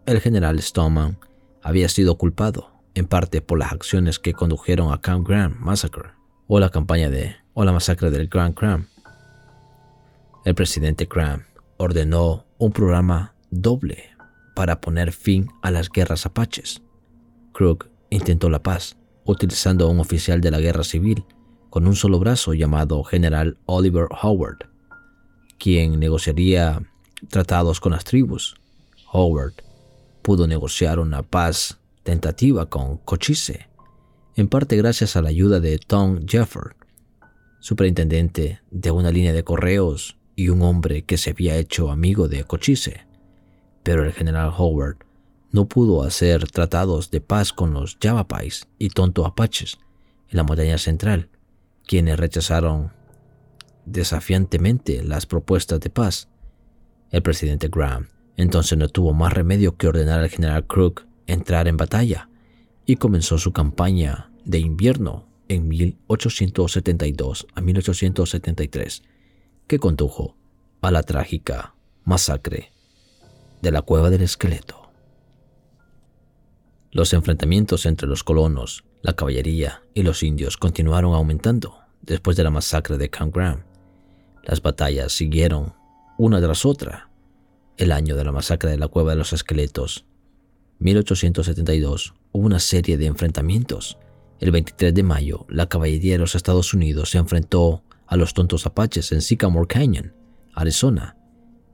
El 0.06 0.20
general 0.22 0.58
Stoneman 0.62 1.18
había 1.60 1.86
sido 1.90 2.16
culpado, 2.16 2.70
en 2.94 3.06
parte 3.06 3.42
por 3.42 3.58
las 3.58 3.72
acciones 3.72 4.18
que 4.18 4.32
condujeron 4.32 4.90
a 4.90 5.02
Camp 5.02 5.28
Graham 5.28 5.54
Massacre 5.60 6.12
o 6.46 6.58
la 6.60 6.70
campaña 6.70 7.10
de 7.10 7.36
o 7.52 7.66
la 7.66 7.72
masacre 7.72 8.10
del 8.10 8.28
Grand 8.28 8.54
Cram. 8.54 8.86
El 10.46 10.54
presidente 10.54 11.06
Graham 11.14 11.42
ordenó 11.76 12.46
un 12.56 12.72
programa 12.72 13.34
doble 13.50 14.04
para 14.56 14.80
poner 14.80 15.12
fin 15.12 15.50
a 15.60 15.70
las 15.70 15.90
guerras 15.90 16.24
apaches. 16.24 16.80
Crook 17.52 17.90
intentó 18.08 18.48
la 18.48 18.62
paz 18.62 18.96
utilizando 19.26 19.84
a 19.84 19.90
un 19.90 20.00
oficial 20.00 20.40
de 20.40 20.50
la 20.50 20.58
guerra 20.58 20.84
civil 20.84 21.26
con 21.68 21.86
un 21.86 21.96
solo 21.96 22.18
brazo 22.18 22.54
llamado 22.54 23.04
General 23.04 23.58
Oliver 23.66 24.06
Howard 24.22 24.71
quien 25.62 26.00
negociaría 26.00 26.82
tratados 27.28 27.78
con 27.78 27.92
las 27.92 28.02
tribus. 28.02 28.56
Howard 29.12 29.54
pudo 30.20 30.48
negociar 30.48 30.98
una 30.98 31.22
paz 31.22 31.78
tentativa 32.02 32.68
con 32.68 32.96
Cochise, 32.96 33.68
en 34.34 34.48
parte 34.48 34.76
gracias 34.76 35.14
a 35.14 35.22
la 35.22 35.28
ayuda 35.28 35.60
de 35.60 35.78
Tom 35.78 36.26
Jefford, 36.26 36.74
superintendente 37.60 38.60
de 38.72 38.90
una 38.90 39.12
línea 39.12 39.32
de 39.32 39.44
correos 39.44 40.16
y 40.34 40.48
un 40.48 40.62
hombre 40.62 41.04
que 41.04 41.16
se 41.16 41.30
había 41.30 41.56
hecho 41.56 41.92
amigo 41.92 42.26
de 42.26 42.42
Cochise. 42.42 43.06
pero 43.84 44.04
el 44.04 44.12
general 44.12 44.52
Howard 44.58 44.96
no 45.52 45.68
pudo 45.68 46.02
hacer 46.02 46.50
tratados 46.50 47.12
de 47.12 47.20
paz 47.20 47.52
con 47.52 47.72
los 47.72 48.00
Yavapais 48.00 48.66
y 48.80 48.88
Tonto 48.88 49.24
Apaches 49.26 49.78
en 50.28 50.38
la 50.38 50.42
montaña 50.42 50.78
central, 50.78 51.28
quienes 51.86 52.18
rechazaron 52.18 52.90
desafiantemente 53.84 55.02
las 55.02 55.26
propuestas 55.26 55.80
de 55.80 55.90
paz. 55.90 56.28
El 57.10 57.22
presidente 57.22 57.68
Graham 57.68 58.08
entonces 58.36 58.78
no 58.78 58.88
tuvo 58.88 59.12
más 59.12 59.32
remedio 59.32 59.76
que 59.76 59.88
ordenar 59.88 60.20
al 60.20 60.30
general 60.30 60.66
Crook 60.66 61.06
entrar 61.26 61.68
en 61.68 61.76
batalla 61.76 62.28
y 62.86 62.96
comenzó 62.96 63.38
su 63.38 63.52
campaña 63.52 64.30
de 64.44 64.58
invierno 64.58 65.26
en 65.48 65.68
1872 65.68 67.46
a 67.54 67.60
1873, 67.60 69.02
que 69.66 69.78
condujo 69.78 70.36
a 70.80 70.90
la 70.90 71.02
trágica 71.02 71.74
masacre 72.04 72.72
de 73.60 73.70
la 73.70 73.82
cueva 73.82 74.10
del 74.10 74.22
esqueleto. 74.22 74.90
Los 76.90 77.12
enfrentamientos 77.12 77.86
entre 77.86 78.08
los 78.08 78.24
colonos, 78.24 78.84
la 79.02 79.14
caballería 79.14 79.82
y 79.94 80.02
los 80.02 80.22
indios 80.22 80.56
continuaron 80.56 81.14
aumentando 81.14 81.78
después 82.02 82.36
de 82.36 82.44
la 82.44 82.50
masacre 82.50 82.98
de 82.98 83.08
Camp 83.08 83.34
Graham. 83.34 83.62
Las 84.44 84.60
batallas 84.60 85.12
siguieron 85.12 85.74
una 86.18 86.40
tras 86.40 86.64
otra. 86.64 87.10
El 87.76 87.92
año 87.92 88.16
de 88.16 88.24
la 88.24 88.32
masacre 88.32 88.70
de 88.70 88.78
la 88.78 88.88
cueva 88.88 89.10
de 89.10 89.16
los 89.16 89.32
esqueletos, 89.32 90.04
1872, 90.80 92.14
hubo 92.32 92.46
una 92.46 92.58
serie 92.58 92.98
de 92.98 93.06
enfrentamientos. 93.06 93.98
El 94.40 94.50
23 94.50 94.92
de 94.92 95.02
mayo, 95.04 95.46
la 95.48 95.68
caballería 95.68 96.14
de 96.14 96.18
los 96.18 96.34
Estados 96.34 96.74
Unidos 96.74 97.10
se 97.10 97.18
enfrentó 97.18 97.84
a 98.06 98.16
los 98.16 98.34
tontos 98.34 98.66
apaches 98.66 99.12
en 99.12 99.22
Sycamore 99.22 99.68
Canyon, 99.68 100.12
Arizona. 100.54 101.16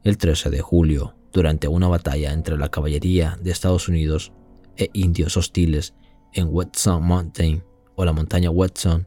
El 0.05 0.19
13 0.19 0.51
de 0.51 0.61
julio, 0.61 1.15
durante 1.33 1.69
una 1.69 1.89
batalla 1.89 2.33
entre 2.33 2.59
la 2.59 2.69
caballería 2.69 3.39
de 3.43 3.51
Estados 3.51 3.89
Unidos 3.89 4.33
e 4.77 4.91
indios 4.93 5.37
hostiles 5.37 5.95
en 6.35 6.49
Whetstone 6.51 7.05
Mountain 7.05 7.65
o 7.97 8.05
la 8.05 8.13
montaña 8.13 8.51
Whetstone, 8.51 9.07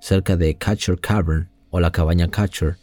cerca 0.00 0.36
de 0.36 0.56
Catcher 0.56 0.98
Cavern 0.98 1.50
o 1.70 1.80
la 1.80 1.92
cabaña 1.92 2.30
Catcher, 2.30 2.78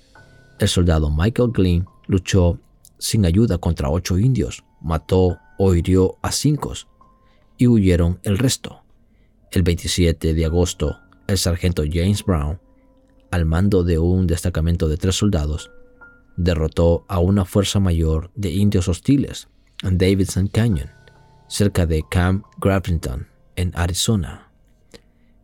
el 0.62 0.68
soldado 0.68 1.09
Michael 1.09 1.49
Glynn 1.51 1.88
luchó 2.05 2.59
sin 2.99 3.26
ayuda 3.26 3.57
contra 3.57 3.89
ocho 3.89 4.20
indios, 4.20 4.64
mató 4.80 5.39
o 5.57 5.74
hirió 5.74 6.18
a 6.22 6.32
cinco 6.32 6.74
y 7.57 7.66
huyeron 7.66 8.20
el 8.22 8.38
resto. 8.38 8.84
El 9.51 9.64
27 9.64 10.36
de 10.36 10.45
agosto, 10.45 10.99
el 11.26 11.39
sargento 11.39 11.84
James 11.91 12.24
Brown, 12.24 12.62
al 13.32 13.45
mando 13.45 13.84
de 13.84 13.97
un 13.97 14.28
destacamento 14.28 14.88
de 14.88 14.97
tres 14.97 15.16
soldados, 15.16 15.72
derrotó 16.38 17.05
a 17.07 17.18
una 17.18 17.43
fuerza 17.43 17.80
mayor 17.80 18.30
de 18.36 18.51
indios 18.51 18.88
hostiles 18.88 19.47
en 19.82 19.97
Davidson 19.97 20.47
Canyon, 20.47 20.91
cerca 21.47 21.88
de 21.88 22.03
Camp 22.07 22.45
Grafton, 22.59 23.28
en 23.55 23.72
Arizona. 23.76 24.51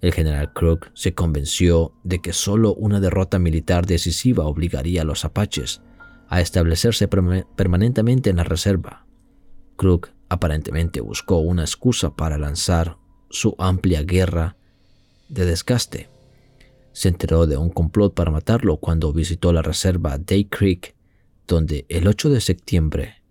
El 0.07 0.13
general 0.13 0.53
Crook 0.53 0.89
se 0.93 1.13
convenció 1.13 1.91
de 2.05 2.19
que 2.19 2.31
solo 2.31 2.73
una 2.75 3.01
derrota 3.01 3.39
militar 3.39 3.85
decisiva 3.85 4.45
obligaría 4.45 5.01
a 5.01 5.03
los 5.03 5.25
apaches 5.25 5.81
a 6.29 6.39
establecerse 6.39 7.09
permanentemente 7.09 8.29
en 8.29 8.37
la 8.37 8.45
reserva. 8.45 9.05
Crook 9.75 10.11
aparentemente 10.29 11.01
buscó 11.01 11.39
una 11.39 11.63
excusa 11.63 12.15
para 12.15 12.37
lanzar 12.37 12.95
su 13.29 13.53
amplia 13.57 14.01
guerra 14.03 14.55
de 15.27 15.45
desgaste. 15.45 16.09
Se 16.93 17.09
enteró 17.09 17.45
de 17.45 17.57
un 17.57 17.69
complot 17.69 18.13
para 18.13 18.31
matarlo 18.31 18.77
cuando 18.77 19.11
visitó 19.11 19.51
la 19.51 19.61
reserva 19.61 20.17
Day 20.17 20.45
Creek, 20.45 20.95
donde 21.49 21.85
el 21.89 22.07
8 22.07 22.29
de 22.29 22.39
septiembre, 22.39 23.23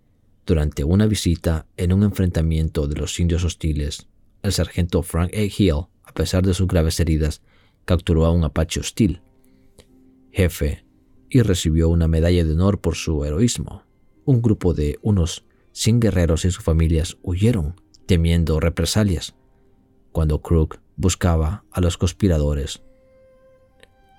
durante 0.45 0.83
una 0.83 1.07
visita 1.07 1.65
en 1.75 1.91
un 1.91 2.03
enfrentamiento 2.03 2.85
de 2.85 2.97
los 2.97 3.19
indios 3.19 3.43
hostiles, 3.43 4.05
el 4.43 4.51
sargento 4.53 5.01
Frank 5.01 5.33
A. 5.33 5.41
Hill 5.41 5.87
pesar 6.17 6.43
de 6.43 6.55
sus 6.55 6.67
graves 6.67 6.99
heridas, 6.99 7.43
capturó 7.85 8.25
a 8.25 8.31
un 8.31 8.43
apache 8.43 8.79
hostil, 8.79 9.21
jefe, 10.31 10.83
y 11.29 11.43
recibió 11.43 11.89
una 11.89 12.07
medalla 12.07 12.43
de 12.43 12.53
honor 12.53 12.81
por 12.81 12.95
su 12.95 13.23
heroísmo. 13.23 13.83
Un 14.25 14.41
grupo 14.41 14.73
de 14.73 14.97
unos 15.03 15.45
100 15.73 15.99
guerreros 15.99 16.43
y 16.43 16.49
sus 16.49 16.63
familias 16.63 17.17
huyeron, 17.21 17.79
temiendo 18.07 18.59
represalias. 18.59 19.35
Cuando 20.11 20.41
Crook 20.41 20.79
buscaba 20.95 21.65
a 21.71 21.81
los 21.81 21.97
conspiradores, 21.97 22.81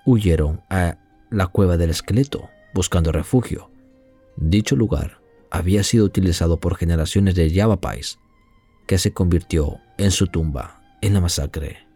huyeron 0.07 0.63
a 0.71 0.99
la 1.31 1.49
cueva 1.49 1.77
del 1.77 1.91
esqueleto, 1.91 2.49
buscando 2.75 3.11
refugio. 3.11 3.73
Dicho 4.37 4.77
lugar 4.77 5.21
había 5.51 5.83
sido 5.83 6.05
utilizado 6.05 6.61
por 6.61 6.77
generaciones 6.77 7.35
de 7.35 7.51
Yavapais, 7.51 8.21
que 8.87 8.99
se 8.99 9.13
convirtió 9.13 9.79
en 9.97 10.13
su 10.13 10.29
tumba 10.29 10.81
en 11.01 11.15
la 11.15 11.21
masacre 11.21 11.88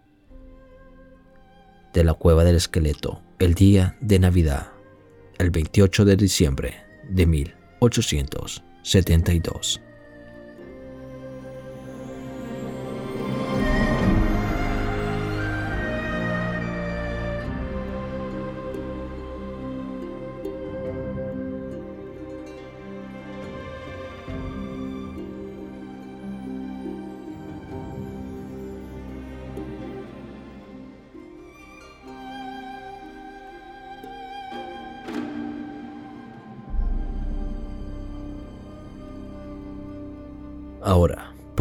de 1.93 2.05
la 2.05 2.15
cueva 2.15 2.45
del 2.45 2.55
esqueleto 2.57 3.21
el 3.39 3.55
día 3.55 3.97
de 4.01 4.19
Navidad, 4.19 4.73
el 5.39 5.51
28 5.51 6.05
de 6.05 6.17
diciembre 6.17 6.75
de 7.09 7.27
1872. 7.27 9.81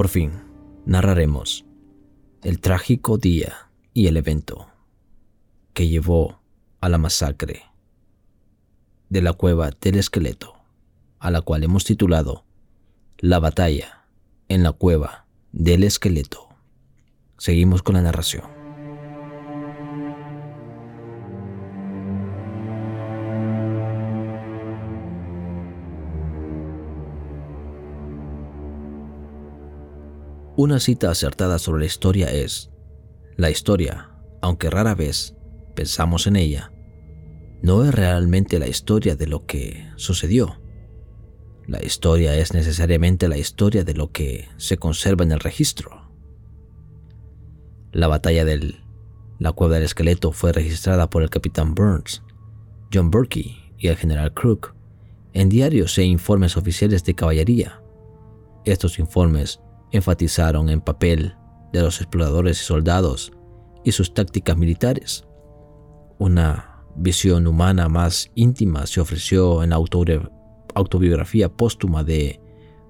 Por 0.02 0.10
fin, 0.10 0.32
narraremos 0.84 1.64
el 2.41 2.60
trágico 2.60 3.20
día 3.20 3.70
y 3.93 4.08
el 4.08 4.18
evento 4.18 4.68
que 5.76 5.89
llevó 5.89 6.41
a 6.80 6.89
la 6.89 6.97
masacre 6.97 7.62
de 9.10 9.22
la 9.22 9.34
cueva 9.34 9.70
del 9.80 9.99
esqueleto, 9.99 10.56
a 11.20 11.30
la 11.30 11.41
cual 11.41 11.64
hemos 11.64 11.86
titulado 11.86 12.45
La 13.20 13.38
batalla 13.38 14.08
en 14.47 14.64
la 14.64 14.72
cueva 14.72 15.28
del 15.52 15.84
esqueleto. 15.84 16.49
Seguimos 17.38 17.84
con 17.84 17.93
la 17.93 18.02
narración. 18.02 18.61
Una 30.64 30.80
cita 30.80 31.09
acertada 31.09 31.57
sobre 31.57 31.80
la 31.80 31.86
historia 31.88 32.32
es, 32.32 32.70
la 33.36 33.49
historia, 33.49 34.12
aunque 34.43 34.70
rara 34.70 34.93
vez 34.93 35.34
pensamos 35.74 36.28
en 36.28 36.36
ella, 36.36 36.72
no 37.64 37.84
es 37.84 37.91
realmente 37.91 38.59
la 38.59 38.68
historia 38.68 39.16
de 39.16 39.26
lo 39.26 39.47
que 39.47 39.89
sucedió. 39.95 40.62
La 41.66 41.84
historia 41.84 42.36
es 42.36 42.53
necesariamente 42.53 43.28
la 43.28 43.39
historia 43.39 43.84
de 43.84 43.95
lo 43.95 44.12
que 44.12 44.49
se 44.57 44.78
conserva 44.78 45.24
en 45.24 45.32
el 45.32 45.39
registro. 45.39 46.12
La 47.91 48.07
batalla 48.07 48.45
de 48.45 48.76
la 49.39 49.53
cueva 49.53 49.74
del 49.74 49.86
esqueleto 49.86 50.32
fue 50.32 50.53
registrada 50.53 51.09
por 51.09 51.24
el 51.24 51.32
capitán 51.32 51.74
Burns, 51.74 52.22
John 52.93 53.09
Burkey 53.09 53.74
y 53.80 53.88
el 53.88 53.97
general 53.97 54.32
Crook 54.36 54.76
en 55.34 55.49
diarios 55.49 55.97
e 55.97 56.03
informes 56.03 56.55
oficiales 56.55 57.03
de 57.03 57.16
caballería. 57.16 57.82
Estos 58.64 58.99
informes 58.99 59.59
enfatizaron 59.92 60.70
en 60.70 60.82
papel 60.82 61.36
de 61.72 61.82
los 61.82 62.02
exploradores 62.02 62.62
y 62.62 62.64
soldados 62.64 63.32
y 63.84 63.92
sus 63.92 64.14
tácticas 64.14 64.58
militares. 64.58 65.26
Una 66.18 66.84
visión 66.96 67.48
humana 67.48 67.89
más 67.89 68.30
íntima 68.36 68.86
se 68.86 69.02
ofreció 69.02 69.64
en 69.64 69.72
la 69.72 69.78
autobiografía 70.76 71.50
póstuma 71.50 72.04
de 72.04 72.39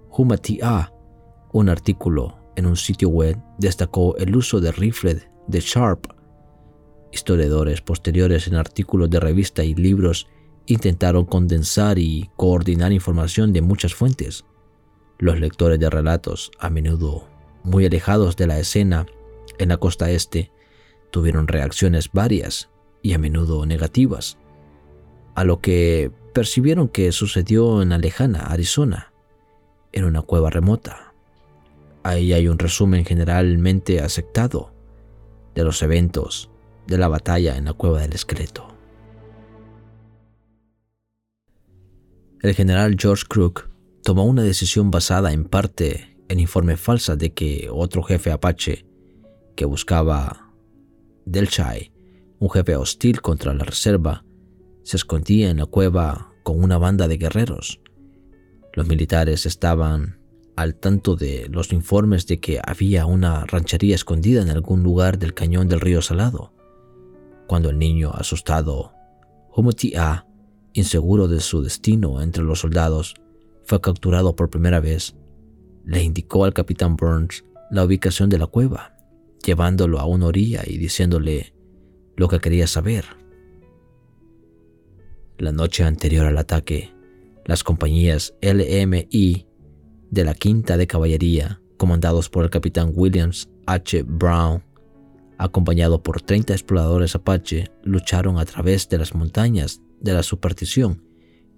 Humati. 0.10 0.60
Un 1.54 1.70
artículo 1.70 2.38
en 2.56 2.66
un 2.66 2.76
sitio 2.76 3.10
web 3.10 3.38
destacó 3.58 4.16
el 4.18 4.36
uso 4.36 4.60
de 4.60 4.72
rifle 4.72 5.22
de 5.48 5.60
Sharp. 5.60 6.08
Historiadores 7.12 7.82
posteriores 7.82 8.48
en 8.48 8.56
artículos 8.56 9.10
de 9.10 9.20
revista 9.20 9.64
y 9.64 9.76
libros 9.76 10.28
intentaron 10.66 11.26
condensar 11.26 12.00
y 12.00 12.30
coordinar 12.38 12.92
información 12.92 13.52
de 13.52 13.62
muchas 13.62 13.94
fuentes 13.94 14.46
los 15.22 15.40
lectores 15.40 15.80
de 15.80 15.90
relatos, 15.90 16.52
a 16.60 16.70
menudo 16.70 17.28
muy 17.64 17.86
alejados 17.86 18.36
de 18.36 18.48
la 18.48 18.60
escena 18.60 19.06
en 19.60 19.70
la 19.70 19.78
costa 19.78 20.10
este, 20.10 20.52
tuvieron 21.12 21.48
reacciones 21.48 22.10
varias 22.12 22.70
y 23.04 23.14
a 23.14 23.20
menudo 23.20 23.66
negativas, 23.68 24.40
a 25.36 25.44
lo 25.44 25.62
que 25.62 26.12
percibieron 26.34 26.88
que 26.88 27.12
sucedió 27.12 27.84
en 27.84 27.90
la 27.90 28.00
lejana 28.00 28.48
Arizona. 28.48 29.14
en 29.94 30.06
una 30.06 30.22
cueva 30.22 30.50
remota. 30.50 31.14
Ahí 32.02 32.32
hay 32.32 32.48
un 32.48 32.58
resumen 32.58 33.04
generalmente 33.04 34.00
aceptado 34.00 34.72
de 35.54 35.66
los 35.66 35.84
eventos 35.84 36.50
de 36.88 36.98
la 36.98 37.10
batalla 37.10 37.58
en 37.58 37.66
la 37.66 37.74
cueva 37.74 38.00
del 38.00 38.14
esqueleto. 38.14 38.74
El 42.42 42.56
general 42.56 42.96
George 42.98 43.26
Crook 43.28 43.71
tomó 44.04 44.26
una 44.26 44.44
decisión 44.44 44.92
basada 44.92 45.32
en 45.32 45.46
parte 45.46 46.18
en 46.28 46.40
informes 46.40 46.80
falsas 46.80 47.18
de 47.18 47.34
que 47.34 47.70
otro 47.72 48.04
jefe 48.04 48.32
apache 48.32 48.86
que 49.56 49.66
buscaba 49.66 50.54
Delchai, 51.26 51.92
un 52.40 52.50
jefe 52.50 52.76
hostil 52.76 53.22
contra 53.22 53.54
la 53.54 53.64
reserva, 53.64 54.24
se 54.84 54.98
escondía 54.98 55.50
en 55.50 55.58
la 55.58 55.66
cueva 55.66 56.34
con 56.44 56.64
una 56.64 56.78
banda 56.78 57.08
de 57.08 57.18
guerreros. 57.18 57.82
Los 58.74 58.88
militares 58.88 59.46
estaban 59.46 60.20
al 60.56 60.76
tanto 60.76 61.16
de 61.16 61.48
los 61.50 61.72
informes 61.72 62.28
de 62.28 62.40
que 62.40 62.60
había 62.66 63.06
una 63.06 63.46
ranchería 63.46 63.96
escondida 63.96 64.42
en 64.42 64.50
algún 64.50 64.84
lugar 64.84 65.20
del 65.20 65.34
cañón 65.34 65.68
del 65.68 65.82
río 65.82 66.02
Salado. 66.02 66.54
Cuando 67.48 67.70
el 67.70 67.78
niño, 67.78 68.12
asustado, 68.12 68.94
A, 69.98 70.26
inseguro 70.74 71.28
de 71.28 71.42
su 71.42 71.62
destino 71.62 72.22
entre 72.22 72.44
los 72.44 72.60
soldados, 72.60 73.16
fue 73.64 73.82
capturado 73.82 74.36
por 74.36 74.50
primera 74.50 74.80
vez, 74.80 75.16
le 75.86 76.04
indicó 76.04 76.46
al 76.46 76.54
capitán 76.54 76.96
Burns 76.96 77.44
la 77.70 77.84
ubicación 77.84 78.30
de 78.30 78.38
la 78.38 78.48
cueva, 78.48 78.96
llevándolo 79.46 80.00
a 80.00 80.06
una 80.06 80.28
orilla 80.28 80.62
y 80.66 80.78
diciéndole 80.78 81.54
lo 82.16 82.28
que 82.28 82.40
quería 82.40 82.68
saber. 82.68 83.06
La 85.38 85.52
noche 85.52 85.84
anterior 85.84 86.26
al 86.26 86.38
ataque, 86.38 86.94
las 87.46 87.64
compañías 87.64 88.36
LMI 88.42 89.48
de 90.12 90.24
la 90.24 90.34
Quinta 90.34 90.78
de 90.78 90.88
Caballería, 90.88 91.62
comandados 91.78 92.30
por 92.30 92.44
el 92.44 92.50
capitán 92.50 92.92
Williams 92.94 93.50
H. 93.66 94.04
Brown, 94.04 94.64
acompañado 95.38 96.04
por 96.04 96.22
30 96.22 96.54
exploradores 96.54 97.16
apache, 97.16 97.72
lucharon 97.84 98.38
a 98.38 98.46
través 98.46 98.88
de 98.90 99.00
las 99.00 99.16
montañas 99.16 99.82
de 100.00 100.14
la 100.14 100.22
superstición 100.22 101.11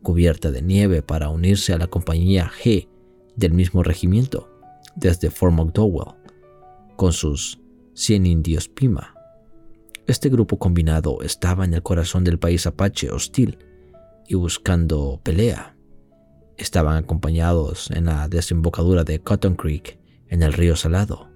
cubierta 0.03 0.51
de 0.51 0.61
nieve 0.61 1.01
para 1.01 1.29
unirse 1.29 1.73
a 1.73 1.77
la 1.77 1.87
compañía 1.87 2.51
G 2.61 2.87
del 3.35 3.53
mismo 3.53 3.81
regimiento 3.81 4.49
desde 4.95 5.31
Fort 5.31 5.53
McDowell 5.53 6.13
con 6.95 7.13
sus 7.13 7.59
100 7.95 8.25
indios 8.25 8.67
Pima. 8.67 9.15
Este 10.05 10.29
grupo 10.29 10.59
combinado 10.59 11.21
estaba 11.21 11.65
en 11.65 11.73
el 11.73 11.81
corazón 11.81 12.23
del 12.23 12.37
país 12.37 12.67
apache 12.67 13.09
hostil 13.09 13.57
y 14.27 14.35
buscando 14.35 15.19
pelea 15.23 15.75
estaban 16.57 16.97
acompañados 16.97 17.89
en 17.91 18.05
la 18.05 18.27
desembocadura 18.27 19.03
de 19.03 19.19
Cotton 19.19 19.55
Creek 19.55 19.99
en 20.27 20.43
el 20.43 20.53
río 20.53 20.75
Salado. 20.75 21.29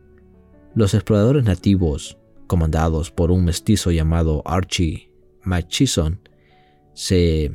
Los 0.75 0.93
exploradores 0.93 1.43
nativos, 1.43 2.17
comandados 2.45 3.11
por 3.11 3.31
un 3.31 3.45
mestizo 3.45 3.91
llamado 3.91 4.43
Archie 4.45 5.11
McChison, 5.43 6.19
se 6.93 7.51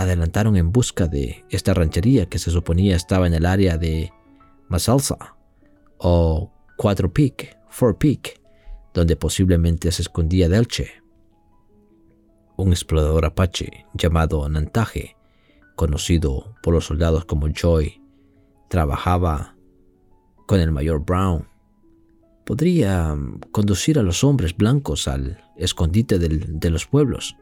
adelantaron 0.00 0.56
en 0.56 0.72
busca 0.72 1.08
de 1.08 1.44
esta 1.50 1.74
ranchería 1.74 2.24
que 2.24 2.38
se 2.38 2.50
suponía 2.50 2.96
estaba 2.96 3.26
en 3.26 3.34
el 3.34 3.44
área 3.44 3.76
de 3.76 4.10
Masalsa 4.68 5.36
o 5.98 6.50
Cuatro 6.78 7.12
Peak, 7.12 7.58
Four 7.68 7.98
Peak, 7.98 8.40
donde 8.94 9.16
posiblemente 9.16 9.92
se 9.92 10.00
escondía 10.00 10.48
Delche. 10.48 11.02
Un 12.56 12.70
explorador 12.70 13.26
apache 13.26 13.84
llamado 13.92 14.48
Nantaje 14.48 15.16
conocido 15.76 16.54
por 16.62 16.72
los 16.72 16.86
soldados 16.86 17.26
como 17.26 17.48
Joy, 17.48 18.00
trabajaba 18.68 19.54
con 20.46 20.60
el 20.60 20.72
mayor 20.72 21.04
Brown. 21.04 21.46
Podría 22.46 23.14
conducir 23.52 23.98
a 23.98 24.02
los 24.02 24.24
hombres 24.24 24.56
blancos 24.56 25.08
al 25.08 25.44
escondite 25.56 26.18
de 26.18 26.70
los 26.70 26.86
pueblos. 26.86 27.36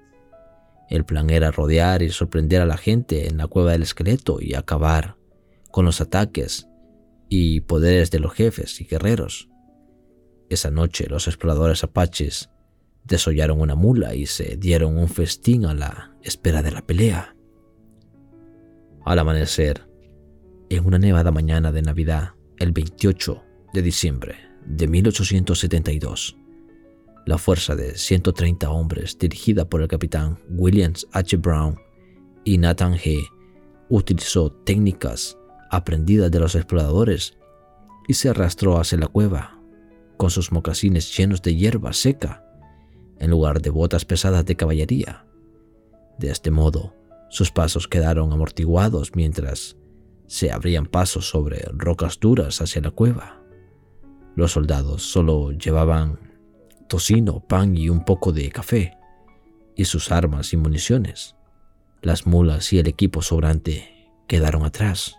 El 0.88 1.04
plan 1.04 1.30
era 1.30 1.50
rodear 1.50 2.02
y 2.02 2.10
sorprender 2.10 2.62
a 2.62 2.66
la 2.66 2.76
gente 2.76 3.28
en 3.28 3.36
la 3.36 3.46
cueva 3.46 3.72
del 3.72 3.82
esqueleto 3.82 4.38
y 4.40 4.54
acabar 4.54 5.16
con 5.70 5.84
los 5.84 6.00
ataques 6.00 6.66
y 7.28 7.60
poderes 7.60 8.10
de 8.10 8.20
los 8.20 8.32
jefes 8.32 8.80
y 8.80 8.84
guerreros. 8.84 9.48
Esa 10.48 10.70
noche 10.70 11.06
los 11.08 11.26
exploradores 11.26 11.84
apaches 11.84 12.48
desollaron 13.04 13.60
una 13.60 13.74
mula 13.74 14.14
y 14.14 14.26
se 14.26 14.56
dieron 14.56 14.96
un 14.96 15.08
festín 15.08 15.66
a 15.66 15.74
la 15.74 16.16
espera 16.22 16.62
de 16.62 16.70
la 16.70 16.86
pelea. 16.86 17.34
Al 19.04 19.18
amanecer, 19.18 19.88
en 20.70 20.86
una 20.86 20.98
nevada 20.98 21.30
mañana 21.30 21.72
de 21.72 21.82
Navidad, 21.82 22.34
el 22.58 22.72
28 22.72 23.42
de 23.72 23.82
diciembre 23.82 24.36
de 24.66 24.86
1872, 24.86 26.36
la 27.28 27.36
fuerza 27.36 27.76
de 27.76 27.94
130 27.94 28.70
hombres 28.70 29.18
dirigida 29.18 29.68
por 29.68 29.82
el 29.82 29.88
capitán 29.88 30.38
Williams 30.48 31.06
H. 31.12 31.36
Brown 31.36 31.78
y 32.42 32.56
Nathan 32.56 32.94
G. 32.94 33.22
utilizó 33.90 34.50
técnicas 34.50 35.36
aprendidas 35.70 36.30
de 36.30 36.40
los 36.40 36.54
exploradores 36.54 37.36
y 38.06 38.14
se 38.14 38.30
arrastró 38.30 38.80
hacia 38.80 38.96
la 38.96 39.08
cueva 39.08 39.60
con 40.16 40.30
sus 40.30 40.52
mocasines 40.52 41.14
llenos 41.14 41.42
de 41.42 41.54
hierba 41.54 41.92
seca 41.92 42.46
en 43.18 43.28
lugar 43.28 43.60
de 43.60 43.68
botas 43.68 44.06
pesadas 44.06 44.46
de 44.46 44.56
caballería. 44.56 45.26
De 46.18 46.30
este 46.30 46.50
modo, 46.50 46.94
sus 47.28 47.50
pasos 47.50 47.88
quedaron 47.88 48.32
amortiguados 48.32 49.14
mientras 49.14 49.76
se 50.28 50.50
abrían 50.50 50.86
pasos 50.86 51.28
sobre 51.28 51.60
rocas 51.74 52.20
duras 52.20 52.62
hacia 52.62 52.80
la 52.80 52.90
cueva. 52.90 53.42
Los 54.34 54.52
soldados 54.52 55.02
solo 55.02 55.52
llevaban 55.52 56.27
tocino, 56.88 57.40
pan 57.40 57.76
y 57.76 57.88
un 57.88 58.04
poco 58.04 58.32
de 58.32 58.50
café, 58.50 58.96
y 59.76 59.84
sus 59.84 60.10
armas 60.10 60.52
y 60.52 60.56
municiones. 60.56 61.36
Las 62.02 62.26
mulas 62.26 62.72
y 62.72 62.78
el 62.78 62.88
equipo 62.88 63.22
sobrante 63.22 64.10
quedaron 64.26 64.64
atrás. 64.64 65.14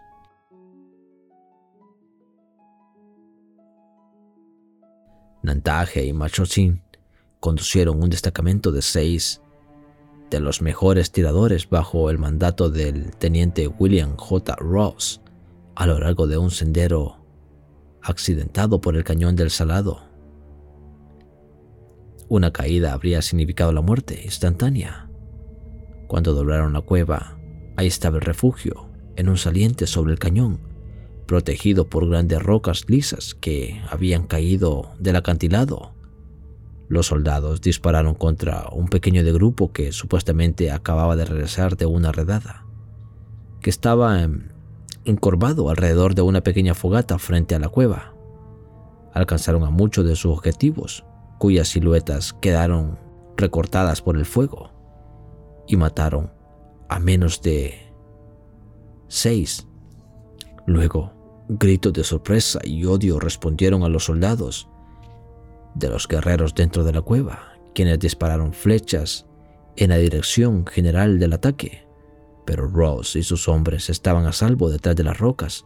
Nantaje 5.42 6.06
y 6.06 6.14
Machosin 6.14 6.84
conducieron 7.40 8.04
un 8.04 8.10
destacamento 8.10 8.72
de 8.72 8.82
seis 8.82 9.42
de 10.30 10.40
los 10.40 10.62
mejores 10.62 11.12
tiradores 11.12 11.70
bajo 11.70 12.10
el 12.10 12.18
mandato 12.18 12.70
del 12.70 13.16
teniente 13.16 13.68
William 13.68 14.16
J. 14.16 14.56
Ross 14.58 15.22
a 15.76 15.88
lo 15.88 15.98
largo 15.98 16.28
de 16.28 16.38
un 16.38 16.52
sendero 16.52 17.18
accidentado 18.02 18.82
por 18.82 18.96
el 18.96 19.04
cañón 19.04 19.36
del 19.36 19.50
Salado. 19.50 20.09
Una 22.30 22.54
caída 22.54 22.94
habría 22.94 23.22
significado 23.22 23.74
la 23.74 23.82
muerte 23.82 24.22
instantánea. 24.24 25.10
Cuando 26.08 26.34
doblaron 26.34 26.74
la 26.74 26.82
cueva, 26.82 27.38
ahí 27.76 27.88
estaba 27.88 28.18
el 28.18 28.22
refugio, 28.22 28.90
en 29.16 29.28
un 29.28 29.38
saliente 29.38 29.88
sobre 29.88 30.14
el 30.14 30.20
cañón, 30.20 30.62
protegido 31.26 31.90
por 31.90 32.08
grandes 32.08 32.42
rocas 32.42 32.86
lisas 32.88 33.36
que 33.36 33.82
habían 33.90 34.28
caído 34.28 34.92
del 35.00 35.18
acantilado 35.18 36.00
los 36.90 37.06
soldados 37.06 37.62
dispararon 37.62 38.16
contra 38.16 38.68
un 38.72 38.88
pequeño 38.88 39.24
de 39.24 39.32
grupo 39.32 39.72
que 39.72 39.92
supuestamente 39.92 40.72
acababa 40.72 41.16
de 41.16 41.24
regresar 41.24 41.78
de 41.78 41.86
una 41.86 42.12
redada, 42.12 42.66
que 43.62 43.70
estaba 43.70 44.28
encorvado 45.06 45.70
alrededor 45.70 46.16
de 46.16 46.24
una 46.24 46.42
pequeña 46.42 46.74
fogata 46.74 47.20
frente 47.20 47.54
a 47.54 47.60
la 47.60 47.70
cueva. 47.70 48.16
Alcanzaron 49.14 49.64
a 49.64 49.70
muchos 49.70 50.04
de 50.04 50.16
sus 50.16 50.36
objetivos, 50.36 51.06
cuyas 51.40 51.70
siluetas 51.70 52.34
quedaron 52.34 53.00
recortadas 53.36 54.04
por 54.04 54.18
el 54.18 54.26
fuego, 54.26 54.70
y 55.68 55.78
mataron 55.78 56.32
a 56.90 57.00
menos 57.00 57.42
de 57.42 57.74
seis. 59.08 59.68
Luego, 60.68 61.14
gritos 61.48 61.94
de 61.94 62.04
sorpresa 62.04 62.60
y 62.64 62.86
odio 62.86 63.20
respondieron 63.20 63.84
a 63.84 63.90
los 63.90 64.06
soldados 64.06 64.70
de 65.76 65.90
los 65.90 66.08
guerreros 66.08 66.54
dentro 66.54 66.84
de 66.84 66.92
la 66.92 67.02
cueva, 67.02 67.54
quienes 67.74 68.00
dispararon 68.00 68.54
flechas 68.54 69.26
en 69.78 69.90
la 69.90 69.98
dirección 69.98 70.66
general 70.66 71.20
del 71.20 71.34
ataque. 71.34 71.88
Pero 72.46 72.68
Ross 72.68 73.16
y 73.16 73.24
sus 73.24 73.48
hombres 73.48 73.90
estaban 73.90 74.26
a 74.26 74.34
salvo 74.34 74.70
detrás 74.70 74.96
de 74.96 75.04
las 75.04 75.18
rocas 75.18 75.66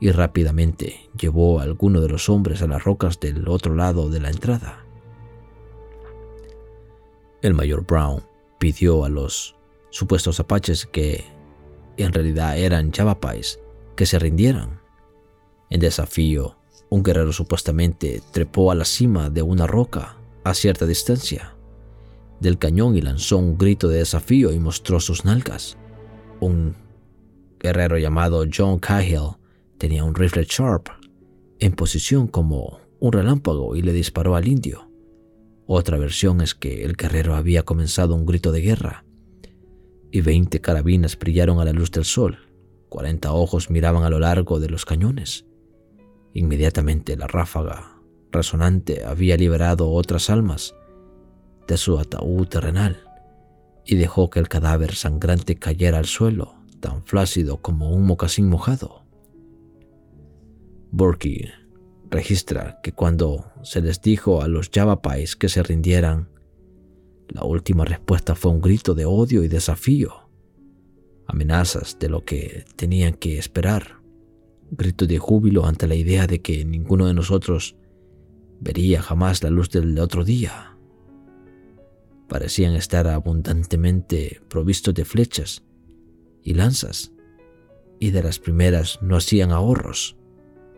y 0.00 0.10
rápidamente 0.10 1.10
llevó 1.18 1.60
a 1.60 1.64
alguno 1.64 2.00
de 2.00 2.08
los 2.08 2.28
hombres 2.28 2.62
a 2.62 2.66
las 2.66 2.84
rocas 2.84 3.20
del 3.20 3.48
otro 3.48 3.74
lado 3.74 4.08
de 4.08 4.20
la 4.20 4.30
entrada. 4.30 4.83
El 7.44 7.52
mayor 7.52 7.84
Brown 7.84 8.22
pidió 8.58 9.04
a 9.04 9.10
los 9.10 9.54
supuestos 9.90 10.40
apaches 10.40 10.86
que 10.86 11.26
en 11.98 12.10
realidad 12.10 12.56
eran 12.56 12.90
Yavapais 12.90 13.60
que 13.96 14.06
se 14.06 14.18
rindieran. 14.18 14.80
En 15.68 15.80
desafío, 15.80 16.56
un 16.88 17.02
guerrero 17.02 17.34
supuestamente 17.34 18.22
trepó 18.32 18.70
a 18.70 18.74
la 18.74 18.86
cima 18.86 19.28
de 19.28 19.42
una 19.42 19.66
roca 19.66 20.16
a 20.42 20.54
cierta 20.54 20.86
distancia 20.86 21.54
del 22.40 22.56
cañón 22.56 22.96
y 22.96 23.02
lanzó 23.02 23.36
un 23.36 23.58
grito 23.58 23.88
de 23.88 23.98
desafío 23.98 24.50
y 24.50 24.58
mostró 24.58 24.98
sus 24.98 25.26
nalgas. 25.26 25.76
Un 26.40 26.74
guerrero 27.60 27.98
llamado 27.98 28.46
John 28.50 28.78
Cahill 28.78 29.36
tenía 29.76 30.02
un 30.02 30.14
rifle 30.14 30.46
Sharp 30.48 30.88
en 31.58 31.72
posición 31.72 32.26
como 32.26 32.80
un 33.00 33.12
relámpago 33.12 33.76
y 33.76 33.82
le 33.82 33.92
disparó 33.92 34.34
al 34.34 34.48
indio. 34.48 34.83
Otra 35.66 35.98
versión 35.98 36.40
es 36.40 36.54
que 36.54 36.84
el 36.84 36.94
guerrero 36.94 37.34
había 37.34 37.62
comenzado 37.62 38.14
un 38.14 38.26
grito 38.26 38.52
de 38.52 38.60
guerra 38.60 39.04
y 40.10 40.20
20 40.20 40.60
carabinas 40.60 41.18
brillaron 41.18 41.58
a 41.58 41.64
la 41.64 41.72
luz 41.72 41.90
del 41.90 42.04
sol. 42.04 42.38
40 42.90 43.32
ojos 43.32 43.70
miraban 43.70 44.04
a 44.04 44.10
lo 44.10 44.18
largo 44.18 44.60
de 44.60 44.68
los 44.68 44.84
cañones. 44.84 45.46
Inmediatamente 46.34 47.16
la 47.16 47.26
ráfaga 47.26 48.00
resonante 48.30 49.04
había 49.04 49.36
liberado 49.36 49.90
otras 49.90 50.28
almas 50.28 50.74
de 51.66 51.76
su 51.76 51.98
ataúd 51.98 52.46
terrenal 52.46 53.02
y 53.86 53.96
dejó 53.96 54.30
que 54.30 54.40
el 54.40 54.48
cadáver 54.48 54.94
sangrante 54.94 55.56
cayera 55.56 55.98
al 55.98 56.06
suelo, 56.06 56.54
tan 56.80 57.04
flácido 57.04 57.58
como 57.58 57.90
un 57.90 58.04
mocasín 58.06 58.48
mojado. 58.48 59.04
Burkey 60.90 61.50
registra 62.14 62.78
que 62.80 62.92
cuando 62.92 63.50
se 63.64 63.82
les 63.82 64.00
dijo 64.00 64.40
a 64.40 64.46
los 64.46 64.70
Yavapais 64.70 65.34
que 65.34 65.48
se 65.48 65.64
rindieran, 65.64 66.28
la 67.28 67.42
última 67.42 67.84
respuesta 67.84 68.36
fue 68.36 68.52
un 68.52 68.60
grito 68.60 68.94
de 68.94 69.04
odio 69.04 69.42
y 69.42 69.48
desafío, 69.48 70.30
amenazas 71.26 71.98
de 71.98 72.08
lo 72.08 72.24
que 72.24 72.66
tenían 72.76 73.14
que 73.14 73.36
esperar, 73.38 74.00
grito 74.70 75.06
de 75.08 75.18
júbilo 75.18 75.66
ante 75.66 75.88
la 75.88 75.96
idea 75.96 76.28
de 76.28 76.40
que 76.40 76.64
ninguno 76.64 77.06
de 77.06 77.14
nosotros 77.14 77.76
vería 78.60 79.02
jamás 79.02 79.42
la 79.42 79.50
luz 79.50 79.70
del 79.70 79.98
otro 79.98 80.24
día. 80.24 80.76
Parecían 82.28 82.74
estar 82.74 83.08
abundantemente 83.08 84.40
provistos 84.48 84.94
de 84.94 85.04
flechas 85.04 85.64
y 86.44 86.54
lanzas, 86.54 87.12
y 87.98 88.12
de 88.12 88.22
las 88.22 88.38
primeras 88.38 89.00
no 89.02 89.16
hacían 89.16 89.50
ahorros, 89.50 90.16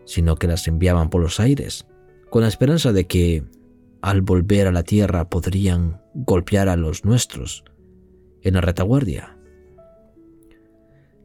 sino 0.07 0.37
que 0.37 0.47
las 0.47 0.67
enviaban 0.67 1.09
por 1.09 1.21
los 1.21 1.39
aires, 1.39 1.85
con 2.31 2.41
la 2.41 2.47
esperanza 2.47 2.93
de 2.93 3.05
que, 3.05 3.43
al 4.01 4.21
volver 4.21 4.65
a 4.65 4.71
la 4.71 4.83
tierra, 4.83 5.29
podrían 5.29 6.01
golpear 6.13 6.69
a 6.69 6.77
los 6.77 7.05
nuestros 7.05 7.65
en 8.41 8.55
la 8.55 8.61
retaguardia. 8.61 9.37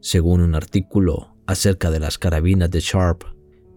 Según 0.01 0.41
un 0.41 0.53
artículo 0.53 1.33
acerca 1.47 1.91
de 1.91 2.01
las 2.01 2.17
carabinas 2.17 2.69
de 2.69 2.81
Sharp, 2.81 3.23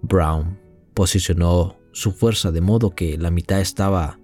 Brown 0.03 0.59
posicionó 0.93 1.77
su 1.93 2.11
fuerza 2.11 2.51
de 2.51 2.61
modo 2.61 2.91
que 2.91 3.17
la 3.17 3.31
mitad 3.31 3.61
estaba 3.61 4.19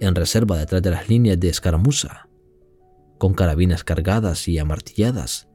en 0.00 0.14
reserva 0.16 0.58
detrás 0.58 0.82
de 0.82 0.90
las 0.90 1.08
líneas 1.08 1.38
de 1.38 1.48
escaramuza, 1.48 2.28
con 3.18 3.32
carabinas 3.32 3.84
cargadas 3.84 4.48
y 4.48 4.58
amartilladas, 4.58 5.48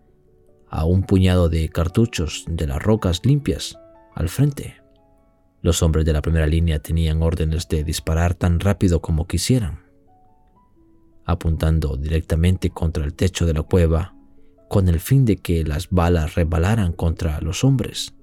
a 0.70 0.86
un 0.86 1.04
puñado 1.04 1.50
de 1.50 1.68
cartuchos 1.68 2.46
de 2.48 2.68
las 2.68 2.82
rocas 2.82 3.26
limpias 3.26 3.81
al 4.16 4.30
frente. 4.30 4.76
Los 5.62 5.84
hombres 5.84 6.06
de 6.06 6.14
la 6.14 6.22
primera 6.22 6.48
línea 6.48 6.80
tenían 6.80 7.22
órdenes 7.22 7.68
de 7.68 7.84
disparar 7.84 8.34
tan 8.34 8.60
rápido 8.60 9.02
como 9.02 9.28
quisieran, 9.28 9.80
apuntando 11.26 11.98
directamente 11.98 12.72
contra 12.72 13.04
el 13.06 13.14
techo 13.14 13.46
de 13.46 13.54
la 13.54 13.62
cueva 13.62 14.16
con 14.70 14.88
el 14.88 15.00
fin 15.00 15.26
de 15.26 15.36
que 15.36 15.64
las 15.64 15.90
balas 15.90 16.36
rebalaran 16.36 16.94
contra 16.94 17.42
los 17.42 17.64
hombres 17.64 18.14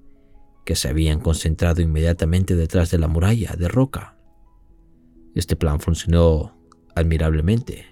que 0.65 0.75
se 0.75 0.89
habían 0.89 1.19
concentrado 1.19 1.81
inmediatamente 1.81 2.55
detrás 2.55 2.91
de 2.91 2.97
la 2.97 3.07
muralla 3.07 3.55
de 3.57 3.67
roca. 3.67 4.17
Este 5.35 5.55
plan 5.55 5.79
funcionó 5.79 6.57
admirablemente. 6.95 7.85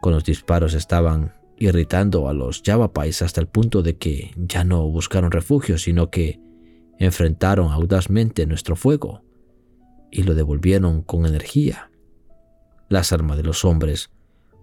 Con 0.00 0.12
los 0.12 0.24
disparos 0.24 0.74
estaban 0.74 1.32
irritando 1.58 2.28
a 2.28 2.32
los 2.32 2.62
Yavapais 2.62 3.22
hasta 3.22 3.40
el 3.40 3.48
punto 3.48 3.82
de 3.82 3.96
que 3.96 4.30
ya 4.36 4.64
no 4.64 4.88
buscaron 4.88 5.32
refugio, 5.32 5.78
sino 5.78 6.10
que 6.10 6.40
enfrentaron 6.98 7.70
audazmente 7.70 8.46
nuestro 8.46 8.76
fuego 8.76 9.22
y 10.10 10.22
lo 10.22 10.34
devolvieron 10.34 11.02
con 11.02 11.26
energía. 11.26 11.90
Las 12.88 13.12
armas 13.12 13.36
de 13.36 13.44
los 13.44 13.64
hombres 13.64 14.10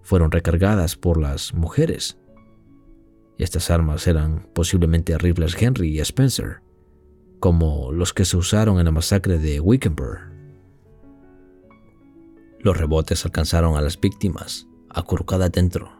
fueron 0.02 0.30
recargadas 0.30 0.96
por 0.96 1.20
las 1.20 1.54
mujeres. 1.54 2.18
Estas 3.38 3.70
armas 3.70 4.06
eran 4.06 4.48
posiblemente 4.54 5.16
rifles 5.18 5.60
Henry 5.60 5.96
y 5.96 6.00
Spencer, 6.00 6.62
como 7.40 7.92
los 7.92 8.12
que 8.12 8.24
se 8.24 8.36
usaron 8.36 8.78
en 8.78 8.86
la 8.86 8.92
masacre 8.92 9.38
de 9.38 9.60
Wickenburg. 9.60 10.32
Los 12.60 12.76
rebotes 12.76 13.24
alcanzaron 13.24 13.76
a 13.76 13.80
las 13.80 14.00
víctimas, 14.00 14.66
acurrucadas 14.88 15.52
dentro. 15.52 15.92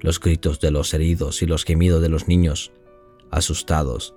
Los 0.00 0.18
gritos 0.18 0.60
de 0.60 0.70
los 0.70 0.92
heridos 0.94 1.42
y 1.42 1.46
los 1.46 1.64
gemidos 1.64 2.00
de 2.00 2.08
los 2.08 2.26
niños, 2.26 2.72
asustados, 3.30 4.14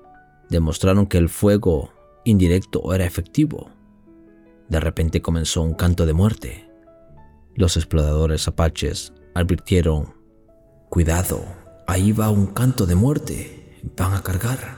demostraron 0.54 1.08
que 1.08 1.18
el 1.18 1.30
fuego 1.30 1.92
indirecto 2.24 2.94
era 2.94 3.06
efectivo. 3.06 3.72
De 4.70 4.80
repente 4.80 5.22
comenzó 5.22 5.62
un 5.62 5.74
canto 5.74 6.06
de 6.06 6.14
muerte. 6.14 6.70
Los 7.56 7.76
exploradores 7.76 8.48
apaches 8.48 9.14
advirtieron, 9.34 10.14
Cuidado, 10.90 11.44
ahí 11.88 12.12
va 12.12 12.30
un 12.30 12.48
canto 12.48 12.86
de 12.86 12.94
muerte, 12.94 13.80
van 13.98 14.14
a 14.14 14.22
cargar. 14.22 14.78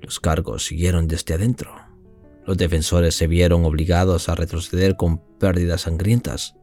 Los 0.00 0.20
cargos 0.20 0.64
siguieron 0.64 1.08
desde 1.08 1.34
adentro. 1.34 1.74
Los 2.46 2.56
defensores 2.56 3.16
se 3.16 3.26
vieron 3.26 3.64
obligados 3.64 4.28
a 4.28 4.36
retroceder 4.36 4.96
con 4.96 5.18
pérdidas 5.38 5.82
sangrientas, 5.82 6.54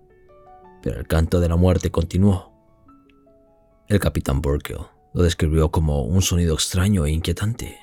pero 0.81 0.99
el 0.99 1.07
canto 1.07 1.41
de 1.41 1.49
la 1.49 1.57
muerte 1.57 1.91
continuó. 1.91 2.53
El 3.89 3.99
capitán 3.99 4.41
Burkill 4.41 4.77
lo 5.13 5.23
describió 5.23 5.69
como 5.69 6.03
un 6.03 6.21
sonido 6.21 6.53
extraño 6.53 7.05
e 7.05 7.11
inquietante, 7.11 7.77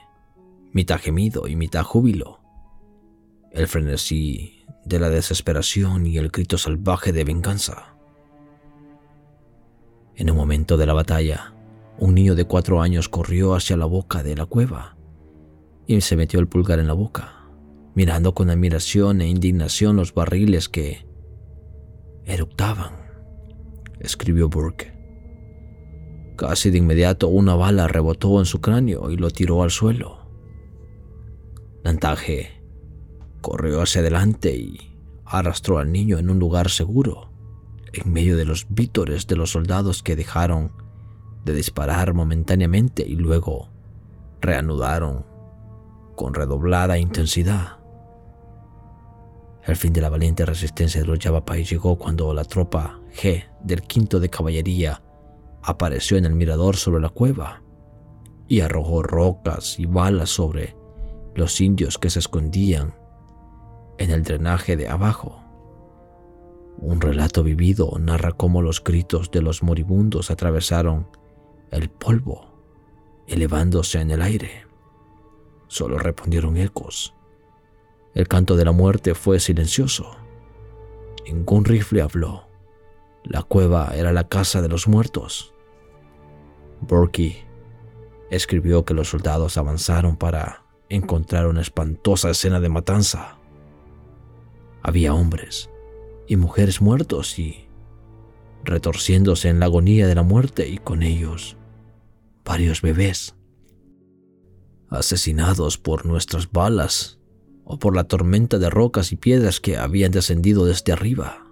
mitad 0.75 0.99
gemido 1.01 1.47
y 1.47 1.55
mitad 1.55 1.85
júbilo. 1.85 2.41
El 3.53 3.69
frenesí 3.69 4.65
de 4.85 4.99
la 4.99 5.09
desesperación 5.09 6.05
y 6.05 6.19
el 6.19 6.31
grito 6.31 6.59
salvaje 6.59 7.13
de 7.13 7.23
venganza. 7.23 7.97
En 10.17 10.31
un 10.31 10.37
momento 10.37 10.77
de 10.77 10.87
la 10.87 10.93
batalla, 10.93 11.55
un 11.97 12.17
niño 12.17 12.35
de 12.35 12.45
cuatro 12.45 12.83
años 12.83 13.09
corrió 13.09 13.55
hacia 13.55 13.77
la 13.77 13.87
boca 13.87 14.25
de 14.25 14.37
la 14.37 14.47
cueva 14.47 14.97
y 15.87 16.01
se 16.01 16.17
metió 16.17 16.41
el 16.41 16.49
pulgar 16.49 16.81
en 16.81 16.89
la 16.89 16.93
boca, 16.93 17.47
mirando 17.95 18.35
con 18.35 18.51
admiración 18.51 19.21
e 19.21 19.29
indignación 19.29 19.95
los 19.95 20.13
barriles 20.13 20.69
que 20.69 21.07
eructaban, 22.25 22.95
escribió 24.01 24.49
Burke. 24.49 24.93
Casi 26.35 26.71
de 26.71 26.79
inmediato 26.79 27.29
una 27.29 27.55
bala 27.55 27.87
rebotó 27.87 28.41
en 28.41 28.47
su 28.47 28.61
cráneo 28.61 29.13
y 29.13 29.17
lo 29.17 29.31
tiró 29.31 29.63
al 29.63 29.71
suelo. 29.71 30.24
Lantaje 31.85 32.63
corrió 33.43 33.83
hacia 33.83 34.01
adelante 34.01 34.57
y 34.57 34.97
arrastró 35.27 35.79
al 35.79 35.93
niño 35.93 36.17
en 36.17 36.31
un 36.31 36.39
lugar 36.39 36.71
seguro, 36.71 37.31
en 37.93 38.11
medio 38.11 38.39
de 38.39 38.47
los 38.47 38.67
vítores 38.71 39.27
de 39.27 39.37
los 39.37 39.51
soldados 39.51 40.03
que 40.03 40.17
dejaron 40.17 40.73
de 41.45 41.53
disparar 41.53 42.15
momentáneamente 42.15 43.07
y 43.07 43.17
luego 43.17 43.69
reanudaron 44.41 45.27
con 46.17 46.33
redoblada 46.33 46.97
intensidad. 46.97 47.77
El 49.63 49.77
fin 49.77 49.93
de 49.93 50.01
la 50.01 50.09
valiente 50.09 50.47
resistencia 50.47 51.03
de 51.03 51.07
los 51.07 51.19
Yavapai 51.19 51.65
llegó 51.65 51.99
cuando 51.99 52.33
la 52.33 52.45
tropa 52.45 52.99
G 53.15 53.45
del 53.63 53.83
quinto 53.83 54.21
de 54.21 54.31
caballería 54.31 55.03
apareció 55.63 56.17
en 56.17 56.25
el 56.25 56.35
mirador 56.35 56.77
sobre 56.77 57.03
la 57.03 57.11
cueva 57.11 57.63
y 58.49 58.61
arrojó 58.61 59.03
rocas 59.03 59.79
y 59.79 59.85
balas 59.85 60.31
sobre 60.31 60.83
los 61.35 61.61
indios 61.61 61.99
que 61.99 62.11
se 62.11 62.19
escondían 62.19 62.95
en 63.99 64.11
el 64.11 64.23
drenaje 64.23 64.77
de 64.77 64.89
abajo. 64.89 65.41
Un 66.79 67.01
relato 67.01 67.43
vivido 67.43 67.93
narra 67.99 68.33
cómo 68.33 68.63
los 68.63 68.83
gritos 68.83 69.31
de 69.31 69.43
los 69.43 69.63
moribundos 69.63 70.31
atravesaron 70.31 71.09
el 71.71 71.89
polvo, 71.89 72.61
elevándose 73.27 74.01
en 74.01 74.11
el 74.11 74.23
aire. 74.23 74.67
Solo 75.69 75.99
respondieron 75.99 76.57
ecos. 76.57 77.15
El 78.15 78.29
canto 78.29 78.57
de 78.57 78.65
la 78.65 78.73
muerte 78.73 79.15
fue 79.15 79.41
silencioso. 79.41 80.17
Ningún 81.27 81.65
rifle 81.65 82.03
habló. 82.03 82.49
La 83.25 83.43
cueva 83.43 83.93
era 83.95 84.13
la 84.13 84.29
casa 84.29 84.61
de 84.63 84.69
los 84.69 84.87
muertos. 84.87 85.55
Burkey 86.81 87.45
escribió 88.31 88.85
que 88.85 88.95
los 88.95 89.09
soldados 89.09 89.57
avanzaron 89.57 90.17
para 90.17 90.64
encontrar 90.89 91.47
una 91.47 91.61
espantosa 91.61 92.31
escena 92.31 92.61
de 92.61 92.69
matanza. 92.69 93.39
Había 94.83 95.15
hombres 95.15 95.71
y 96.27 96.37
mujeres 96.37 96.81
muertos 96.81 97.39
y 97.39 97.67
retorciéndose 98.65 99.49
en 99.49 99.61
la 99.61 99.67
agonía 99.67 100.07
de 100.07 100.15
la 100.15 100.23
muerte 100.23 100.69
y 100.69 100.79
con 100.79 101.03
ellos 101.03 101.57
varios 102.45 102.83
bebés 102.83 103.35
asesinados 104.91 105.79
por 105.79 106.07
nuestras 106.07 106.51
balas 106.51 107.19
o 107.65 107.79
por 107.79 107.97
la 107.97 108.05
tormenta 108.05 108.59
de 108.59 108.71
rocas 108.71 109.13
y 109.13 109.17
piedras 109.17 109.61
que 109.61 109.77
habían 109.77 110.13
descendido 110.13 110.67
desde 110.67 110.93
arriba. 110.93 111.47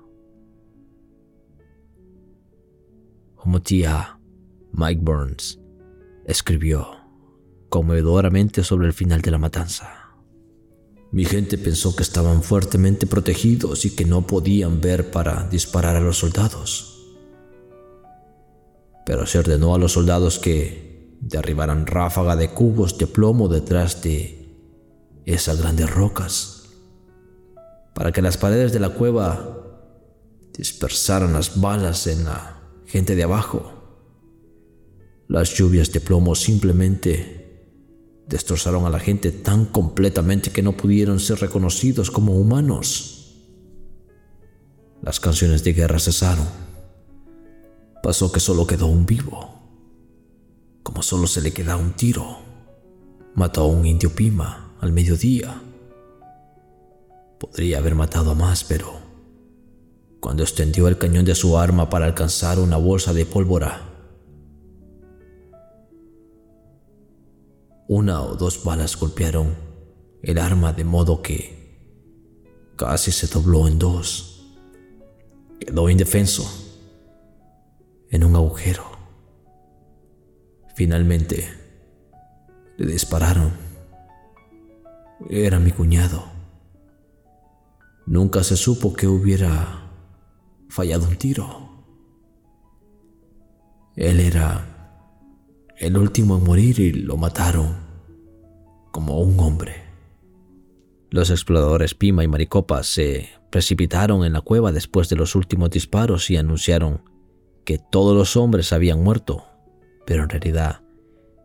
Como 3.34 3.60
tía 3.60 4.20
Mike 4.72 5.00
Burns 5.02 5.60
escribió, 6.26 7.01
conmovedoramente 7.72 8.64
sobre 8.64 8.86
el 8.86 8.92
final 8.92 9.22
de 9.22 9.30
la 9.30 9.38
matanza. 9.38 10.10
Mi 11.10 11.24
gente 11.24 11.56
pensó 11.56 11.96
que 11.96 12.02
estaban 12.02 12.42
fuertemente 12.42 13.06
protegidos 13.06 13.86
y 13.86 13.96
que 13.96 14.04
no 14.04 14.26
podían 14.26 14.82
ver 14.82 15.10
para 15.10 15.48
disparar 15.48 15.96
a 15.96 16.00
los 16.00 16.18
soldados. 16.18 17.16
Pero 19.06 19.24
se 19.24 19.38
ordenó 19.38 19.74
a 19.74 19.78
los 19.78 19.92
soldados 19.92 20.38
que 20.38 21.16
derribaran 21.22 21.86
ráfaga 21.86 22.36
de 22.36 22.50
cubos 22.50 22.98
de 22.98 23.06
plomo 23.06 23.48
detrás 23.48 24.02
de 24.02 24.54
esas 25.24 25.58
grandes 25.62 25.88
rocas, 25.88 26.68
para 27.94 28.12
que 28.12 28.20
las 28.20 28.36
paredes 28.36 28.74
de 28.74 28.80
la 28.80 28.90
cueva 28.90 29.56
dispersaran 30.52 31.32
las 31.32 31.58
balas 31.58 32.06
en 32.06 32.24
la 32.24 32.60
gente 32.84 33.16
de 33.16 33.22
abajo. 33.22 33.72
Las 35.26 35.54
lluvias 35.54 35.90
de 35.90 36.00
plomo 36.02 36.34
simplemente 36.34 37.41
destrozaron 38.32 38.86
a 38.86 38.90
la 38.90 38.98
gente 38.98 39.30
tan 39.30 39.66
completamente 39.66 40.50
que 40.50 40.62
no 40.62 40.72
pudieron 40.72 41.20
ser 41.20 41.40
reconocidos 41.40 42.10
como 42.10 42.34
humanos. 42.34 43.34
Las 45.02 45.20
canciones 45.20 45.62
de 45.64 45.74
guerra 45.74 45.98
cesaron. 45.98 46.46
Pasó 48.02 48.32
que 48.32 48.40
solo 48.40 48.66
quedó 48.66 48.86
un 48.86 49.04
vivo. 49.04 49.60
Como 50.82 51.02
solo 51.02 51.26
se 51.26 51.42
le 51.42 51.52
queda 51.52 51.76
un 51.76 51.92
tiro. 51.92 52.38
Mató 53.34 53.62
a 53.62 53.66
un 53.66 53.84
indio 53.84 54.14
pima 54.14 54.76
al 54.80 54.92
mediodía. 54.92 55.60
Podría 57.38 57.78
haber 57.78 57.94
matado 57.94 58.30
a 58.30 58.34
más, 58.34 58.64
pero 58.64 58.94
cuando 60.20 60.42
extendió 60.42 60.88
el 60.88 60.96
cañón 60.96 61.26
de 61.26 61.34
su 61.34 61.58
arma 61.58 61.90
para 61.90 62.06
alcanzar 62.06 62.58
una 62.58 62.78
bolsa 62.78 63.12
de 63.12 63.26
pólvora, 63.26 63.91
Una 67.94 68.22
o 68.22 68.36
dos 68.36 68.64
balas 68.64 68.96
golpearon 68.98 69.54
el 70.22 70.38
arma 70.38 70.72
de 70.72 70.82
modo 70.82 71.20
que 71.20 71.36
casi 72.74 73.12
se 73.12 73.26
dobló 73.26 73.68
en 73.68 73.78
dos. 73.78 74.46
Quedó 75.60 75.90
indefenso 75.90 76.42
en 78.08 78.24
un 78.24 78.34
agujero. 78.34 78.84
Finalmente 80.74 81.46
le 82.78 82.92
dispararon. 82.92 83.52
Era 85.28 85.58
mi 85.58 85.70
cuñado. 85.70 86.24
Nunca 88.06 88.42
se 88.42 88.56
supo 88.56 88.94
que 88.94 89.06
hubiera 89.06 89.82
fallado 90.70 91.06
un 91.06 91.16
tiro. 91.16 91.68
Él 93.96 94.18
era 94.18 95.04
el 95.76 95.98
último 95.98 96.38
en 96.38 96.44
morir 96.44 96.80
y 96.80 96.92
lo 96.92 97.18
mataron 97.18 97.81
como 98.92 99.20
un 99.20 99.40
hombre. 99.40 99.82
Los 101.10 101.30
exploradores 101.30 101.94
Pima 101.94 102.22
y 102.22 102.28
Maricopa 102.28 102.84
se 102.84 103.28
precipitaron 103.50 104.24
en 104.24 104.32
la 104.32 104.40
cueva 104.40 104.70
después 104.70 105.08
de 105.08 105.16
los 105.16 105.34
últimos 105.34 105.70
disparos 105.70 106.30
y 106.30 106.36
anunciaron 106.36 107.02
que 107.64 107.78
todos 107.78 108.16
los 108.16 108.36
hombres 108.36 108.72
habían 108.72 109.02
muerto, 109.02 109.44
pero 110.06 110.22
en 110.22 110.28
realidad 110.28 110.82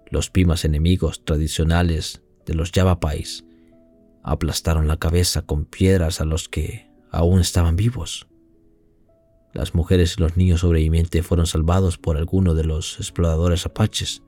los 0.09 0.29
Pimas 0.29 0.63
enemigos 0.63 1.25
tradicionales 1.25 2.21
de 2.45 2.53
los 2.53 2.71
Yavapais 2.71 3.43
aplastaron 4.23 4.87
la 4.87 4.97
cabeza 4.97 5.41
con 5.41 5.65
piedras 5.65 6.21
a 6.21 6.25
los 6.25 6.47
que 6.47 6.89
aún 7.11 7.39
estaban 7.39 7.75
vivos. 7.75 8.27
Las 9.53 9.73
mujeres 9.73 10.15
y 10.17 10.21
los 10.21 10.37
niños 10.37 10.61
sobrevivientes 10.61 11.25
fueron 11.25 11.47
salvados 11.47 11.97
por 11.97 12.17
alguno 12.17 12.53
de 12.53 12.63
los 12.63 12.99
exploradores 12.99 13.65
apaches 13.65 14.23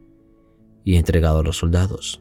y 0.84 0.96
entregados 0.96 1.42
a 1.42 1.44
los 1.44 1.58
soldados. 1.58 2.20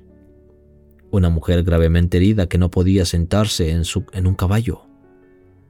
Una 1.11 1.31
mujer 1.31 1.63
gravemente 1.63 2.19
herida 2.19 2.49
que 2.49 2.59
no 2.59 2.71
podía 2.71 3.05
sentarse 3.05 3.71
en, 3.71 3.85
su, 3.85 4.05
en 4.13 4.27
un 4.27 4.35
caballo. 4.35 4.83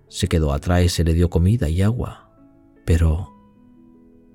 Se 0.09 0.27
quedó 0.27 0.53
atrás 0.53 0.85
y 0.85 0.89
se 0.89 1.05
le 1.05 1.15
dio 1.15 1.31
comida 1.31 1.69
y 1.69 1.83
agua. 1.83 2.31
Pero 2.85 3.35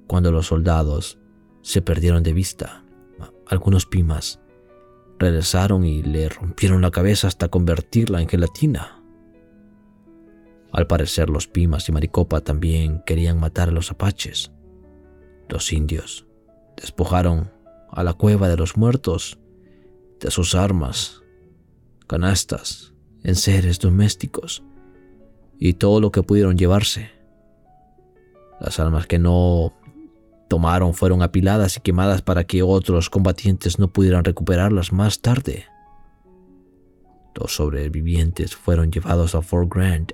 cuando 0.08 0.32
los 0.32 0.48
soldados 0.48 1.20
se 1.62 1.82
perdieron 1.82 2.24
de 2.24 2.34
vista, 2.34 2.86
algunos 3.48 3.86
pimas 3.86 4.40
regresaron 5.20 5.86
y 5.86 6.04
le 6.04 6.30
rompieron 6.30 6.82
la 6.82 6.92
cabeza 6.92 7.28
hasta 7.28 7.48
convertirla 7.48 8.22
en 8.22 8.28
gelatina. 8.28 9.04
Al 10.72 10.88
parecer 10.88 11.30
los 11.30 11.48
Pimas 11.48 11.88
y 11.88 11.92
Maricopa 11.92 12.42
también 12.42 13.04
querían 13.06 13.40
matar 13.40 13.70
a 13.70 13.72
los 13.72 13.92
apaches. 13.92 14.52
Los 15.48 15.72
indios 15.72 16.26
despojaron 16.76 17.52
a 17.92 18.04
la 18.04 18.14
cueva 18.14 18.50
de 18.50 18.58
los 18.58 18.76
muertos 18.76 19.38
de 20.24 20.32
sus 20.32 20.56
armas, 20.56 21.22
canastas, 22.08 22.94
enseres 23.24 23.80
domésticos 23.80 24.64
y 25.60 25.74
todo 25.74 26.00
lo 26.00 26.12
que 26.12 26.24
pudieron 26.24 26.58
llevarse. 26.58 27.12
Las 28.62 28.80
armas 28.80 29.06
que 29.06 29.20
no 29.20 29.74
tomaron 30.48 30.94
fueron 30.94 31.22
apiladas 31.22 31.76
y 31.76 31.82
quemadas 31.82 32.22
para 32.22 32.46
que 32.46 32.64
otros 32.64 33.10
combatientes 33.10 33.80
no 33.80 33.90
pudieran 33.90 34.24
recuperarlas 34.24 34.94
más 34.94 35.20
tarde. 35.20 35.66
Los 37.36 37.56
sobrevivientes 37.56 38.56
fueron 38.56 38.92
llevados 38.92 39.36
a 39.36 39.42
Fort 39.42 39.74
Grant 39.74 40.14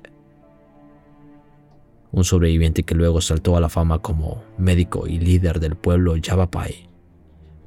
un 2.11 2.23
sobreviviente 2.23 2.81
que 2.81 2.95
luego 2.95 3.21
saltó 3.21 3.55
a 3.55 3.59
la 3.61 3.69
fama 3.69 3.99
como 3.99 4.43
médico 4.57 5.05
y 5.05 5.19
líder 5.19 5.59
del 5.59 5.75
pueblo 5.75 6.17
Yavapai. 6.17 6.89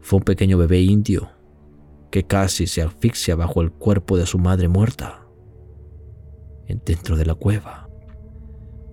Fue 0.01 0.19
un 0.19 0.25
pequeño 0.25 0.59
bebé 0.59 0.81
indio 0.81 1.31
que 2.13 2.25
casi 2.25 2.67
se 2.67 2.83
asfixia 2.83 3.35
bajo 3.35 3.63
el 3.63 3.73
cuerpo 3.73 4.19
de 4.19 4.27
su 4.27 4.39
madre 4.39 4.69
muerta 4.69 5.27
dentro 6.85 7.17
de 7.17 7.25
la 7.25 7.35
cueva. 7.35 7.89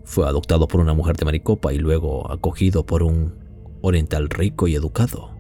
Fue 0.06 0.26
adoptado 0.26 0.68
por 0.68 0.80
una 0.80 0.94
mujer 0.94 1.18
de 1.18 1.26
Maricopa 1.26 1.74
y 1.74 1.78
luego 1.78 2.32
acogido 2.32 2.86
por 2.86 3.04
un 3.04 3.38
oriental 3.82 4.30
rico 4.30 4.68
y 4.68 4.76
educado. 4.76 5.38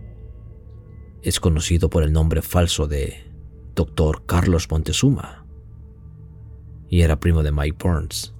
Es 1.21 1.39
conocido 1.39 1.89
por 1.89 2.03
el 2.03 2.11
nombre 2.11 2.41
falso 2.41 2.85
de 2.85 3.15
Dr. 3.75 4.25
Carlos 4.25 4.67
Montezuma 4.69 5.45
y 6.89 7.01
era 7.01 7.19
primo 7.19 7.43
de 7.43 7.51
Mike 7.53 7.77
Burns. 7.81 8.35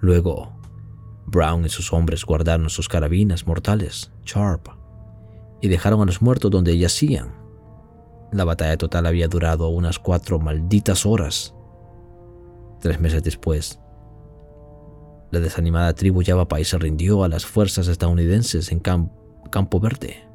Luego, 0.00 0.52
Brown 1.26 1.64
y 1.64 1.70
sus 1.70 1.94
hombres 1.94 2.26
guardaron 2.26 2.68
sus 2.68 2.88
carabinas 2.88 3.46
mortales, 3.46 4.12
Sharp, 4.26 4.68
y 5.62 5.68
dejaron 5.68 6.02
a 6.02 6.04
los 6.04 6.20
muertos 6.20 6.50
donde 6.50 6.76
yacían. 6.76 7.43
La 8.34 8.42
batalla 8.42 8.76
total 8.76 9.06
había 9.06 9.28
durado 9.28 9.68
unas 9.68 10.00
cuatro 10.00 10.40
malditas 10.40 11.06
horas. 11.06 11.54
Tres 12.80 12.98
meses 12.98 13.22
después, 13.22 13.78
la 15.30 15.38
desanimada 15.38 15.92
tribu 15.92 16.20
Yavapai 16.20 16.64
se 16.64 16.76
rindió 16.76 17.22
a 17.22 17.28
las 17.28 17.46
fuerzas 17.46 17.86
estadounidenses 17.86 18.72
en 18.72 18.80
Campo 18.80 19.78
Verde. 19.78 20.26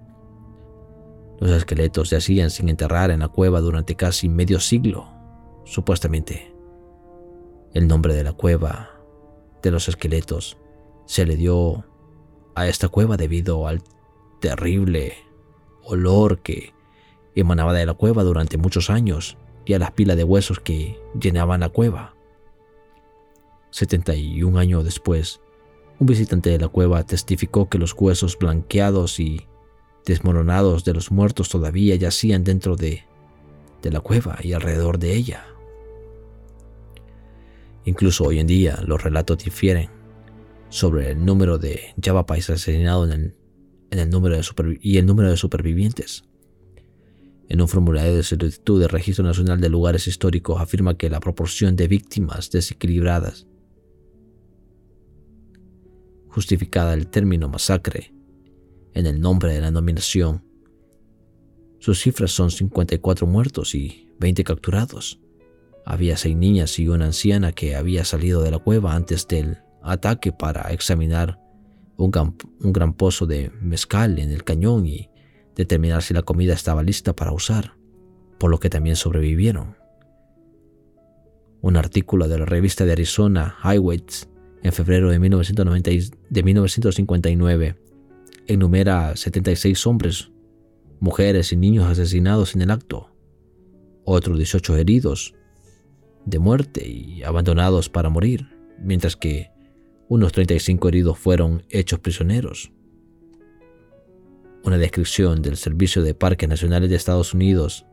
Los 1.41 1.51
esqueletos 1.51 2.11
yacían 2.11 2.49
sin 2.51 2.69
enterrar 2.69 3.11
en 3.11 3.19
la 3.19 3.27
cueva 3.27 3.59
durante 3.59 3.95
casi 3.95 4.29
medio 4.29 4.61
siglo, 4.61 5.09
supuestamente. 5.65 6.55
El 7.73 7.85
nombre 7.89 8.13
de 8.13 8.23
la 8.23 8.31
cueva 8.31 8.91
de 9.61 9.71
los 9.71 9.89
esqueletos 9.89 10.57
se 11.05 11.25
le 11.25 11.35
dio 11.35 11.83
a 12.55 12.65
esta 12.65 12.87
cueva 12.87 13.17
debido 13.17 13.67
al 13.67 13.83
terrible 14.39 15.15
olor 15.83 16.39
que 16.39 16.78
emanaba 17.41 17.73
de 17.73 17.85
la 17.85 17.93
cueva 17.93 18.23
durante 18.23 18.57
muchos 18.57 18.89
años 18.89 19.37
y 19.65 19.73
a 19.73 19.79
las 19.79 19.91
pilas 19.91 20.17
de 20.17 20.23
huesos 20.23 20.59
que 20.59 20.99
llenaban 21.19 21.59
la 21.59 21.69
cueva. 21.69 22.15
71 23.71 24.57
años 24.57 24.83
después, 24.83 25.41
un 25.99 26.07
visitante 26.07 26.49
de 26.49 26.59
la 26.59 26.69
cueva 26.69 27.03
testificó 27.05 27.69
que 27.69 27.77
los 27.77 27.93
huesos 27.93 28.37
blanqueados 28.37 29.19
y 29.19 29.47
desmoronados 30.05 30.83
de 30.85 30.93
los 30.93 31.11
muertos 31.11 31.49
todavía 31.49 31.95
yacían 31.95 32.43
dentro 32.43 32.75
de, 32.75 33.03
de 33.81 33.91
la 33.91 33.99
cueva 33.99 34.39
y 34.41 34.53
alrededor 34.53 34.97
de 34.97 35.13
ella. 35.13 35.45
Incluso 37.85 38.25
hoy 38.25 38.39
en 38.39 38.47
día 38.47 38.79
los 38.85 39.03
relatos 39.03 39.43
difieren 39.43 39.89
sobre 40.69 41.11
el 41.11 41.25
número 41.25 41.57
de 41.57 41.93
Javapais 42.01 42.49
asesinados 42.49 43.09
en 43.11 43.35
el, 43.91 44.09
número 44.09 44.35
de 44.37 44.79
y 44.81 44.97
el 44.97 45.05
número 45.05 45.29
de 45.29 45.37
supervivientes. 45.37 46.28
En 47.49 47.61
un 47.61 47.67
formulario 47.67 48.15
de 48.15 48.23
solicitud 48.23 48.79
del 48.79 48.89
Registro 48.89 49.25
Nacional 49.25 49.59
de 49.59 49.69
Lugares 49.69 50.07
Históricos 50.07 50.61
afirma 50.61 50.97
que 50.97 51.09
la 51.09 51.19
proporción 51.19 51.75
de 51.75 51.87
víctimas 51.87 52.51
desequilibradas 52.51 53.47
justificada 56.29 56.93
el 56.93 57.07
término 57.07 57.49
masacre 57.49 58.13
en 58.93 59.05
el 59.05 59.19
nombre 59.19 59.53
de 59.53 59.61
la 59.61 59.71
nominación. 59.71 60.43
Sus 61.79 61.99
cifras 61.99 62.31
son 62.31 62.51
54 62.51 63.25
muertos 63.25 63.73
y 63.75 64.09
20 64.19 64.43
capturados. 64.43 65.19
Había 65.85 66.17
seis 66.17 66.35
niñas 66.35 66.77
y 66.77 66.87
una 66.87 67.05
anciana 67.05 67.51
que 67.51 67.75
había 67.75 68.05
salido 68.05 68.43
de 68.43 68.51
la 68.51 68.59
cueva 68.59 68.95
antes 68.95 69.27
del 69.27 69.57
ataque 69.81 70.31
para 70.31 70.71
examinar 70.71 71.39
un 71.97 72.11
gran, 72.11 72.93
pozo 72.93 73.25
de 73.25 73.51
mezcal 73.61 74.19
en 74.19 74.31
el 74.31 74.43
cañón 74.43 74.85
y 74.85 75.08
determinar 75.59 76.01
si 76.01 76.13
la 76.13 76.21
comida 76.21 76.53
estaba 76.53 76.83
lista 76.83 77.13
para 77.13 77.33
usar, 77.33 77.73
por 78.37 78.49
lo 78.49 78.61
que 78.61 78.69
también 78.69 78.95
sobrevivieron. 78.95 79.75
Un 81.61 81.75
artículo 81.75 82.29
de 82.29 82.39
la 82.39 82.45
revista 82.45 82.85
de 82.85 82.93
Arizona, 82.93 83.57
Highways, 83.61 84.29
en 84.63 84.71
febrero 84.71 85.11
de, 85.11 85.19
1959, 85.19 87.75
enumera 88.47 89.17
76 89.17 89.85
hombres, 89.85 90.31
mujeres 91.01 91.51
y 91.51 91.57
niños 91.57 91.87
asesinados 91.87 92.55
en 92.55 92.61
el 92.61 92.71
acto, 92.71 93.13
otros 94.05 94.37
18 94.37 94.77
heridos 94.77 95.35
de 96.25 96.39
muerte 96.39 96.87
y 96.87 97.23
abandonados 97.23 97.89
para 97.89 98.07
morir, 98.07 98.47
mientras 98.81 99.17
que 99.17 99.51
unos 100.07 100.31
35 100.31 100.87
heridos 100.87 101.19
fueron 101.19 101.63
hechos 101.69 101.99
prisioneros. 101.99 102.71
Una 104.63 104.77
descripción 104.77 105.41
del 105.41 105.55
Servicio 105.55 106.03
de 106.03 106.13
Parques 106.13 106.49
Nacionales 106.49 106.89
de 106.89 106.97
Estados 106.97 107.33
Unidos 107.33 107.85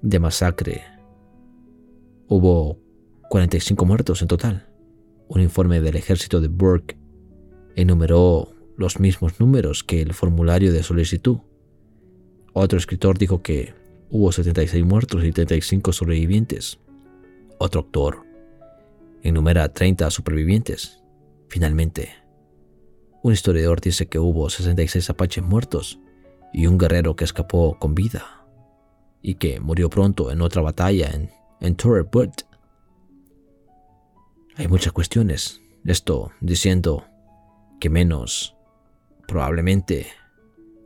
de 0.00 0.18
masacre. 0.18 0.82
Hubo 2.26 2.78
45 3.28 3.84
muertos 3.84 4.22
en 4.22 4.28
total. 4.28 4.68
Un 5.28 5.42
informe 5.42 5.80
del 5.80 5.96
ejército 5.96 6.40
de 6.40 6.48
Burke 6.48 6.96
enumeró 7.76 8.54
los 8.76 8.98
mismos 8.98 9.38
números 9.40 9.84
que 9.84 10.00
el 10.00 10.14
formulario 10.14 10.72
de 10.72 10.82
solicitud. 10.82 11.38
Otro 12.54 12.78
escritor 12.78 13.18
dijo 13.18 13.42
que 13.42 13.74
hubo 14.10 14.32
76 14.32 14.84
muertos 14.84 15.22
y 15.24 15.32
35 15.32 15.92
sobrevivientes. 15.92 16.78
Otro 17.58 17.82
actor 17.82 18.24
enumera 19.22 19.68
30 19.68 20.10
supervivientes. 20.10 21.02
Finalmente, 21.48 22.23
un 23.24 23.32
historiador 23.32 23.80
dice 23.80 24.06
que 24.06 24.18
hubo 24.18 24.50
66 24.50 25.08
apaches 25.08 25.42
muertos 25.42 25.98
y 26.52 26.66
un 26.66 26.76
guerrero 26.76 27.16
que 27.16 27.24
escapó 27.24 27.78
con 27.78 27.94
vida 27.94 28.44
y 29.22 29.36
que 29.36 29.60
murió 29.60 29.88
pronto 29.88 30.30
en 30.30 30.42
otra 30.42 30.60
batalla 30.60 31.10
en, 31.10 31.30
en. 31.60 31.74
Hay 34.56 34.68
muchas 34.68 34.92
cuestiones. 34.92 35.62
Esto 35.86 36.32
diciendo 36.42 37.06
que 37.80 37.88
menos 37.88 38.56
probablemente 39.26 40.08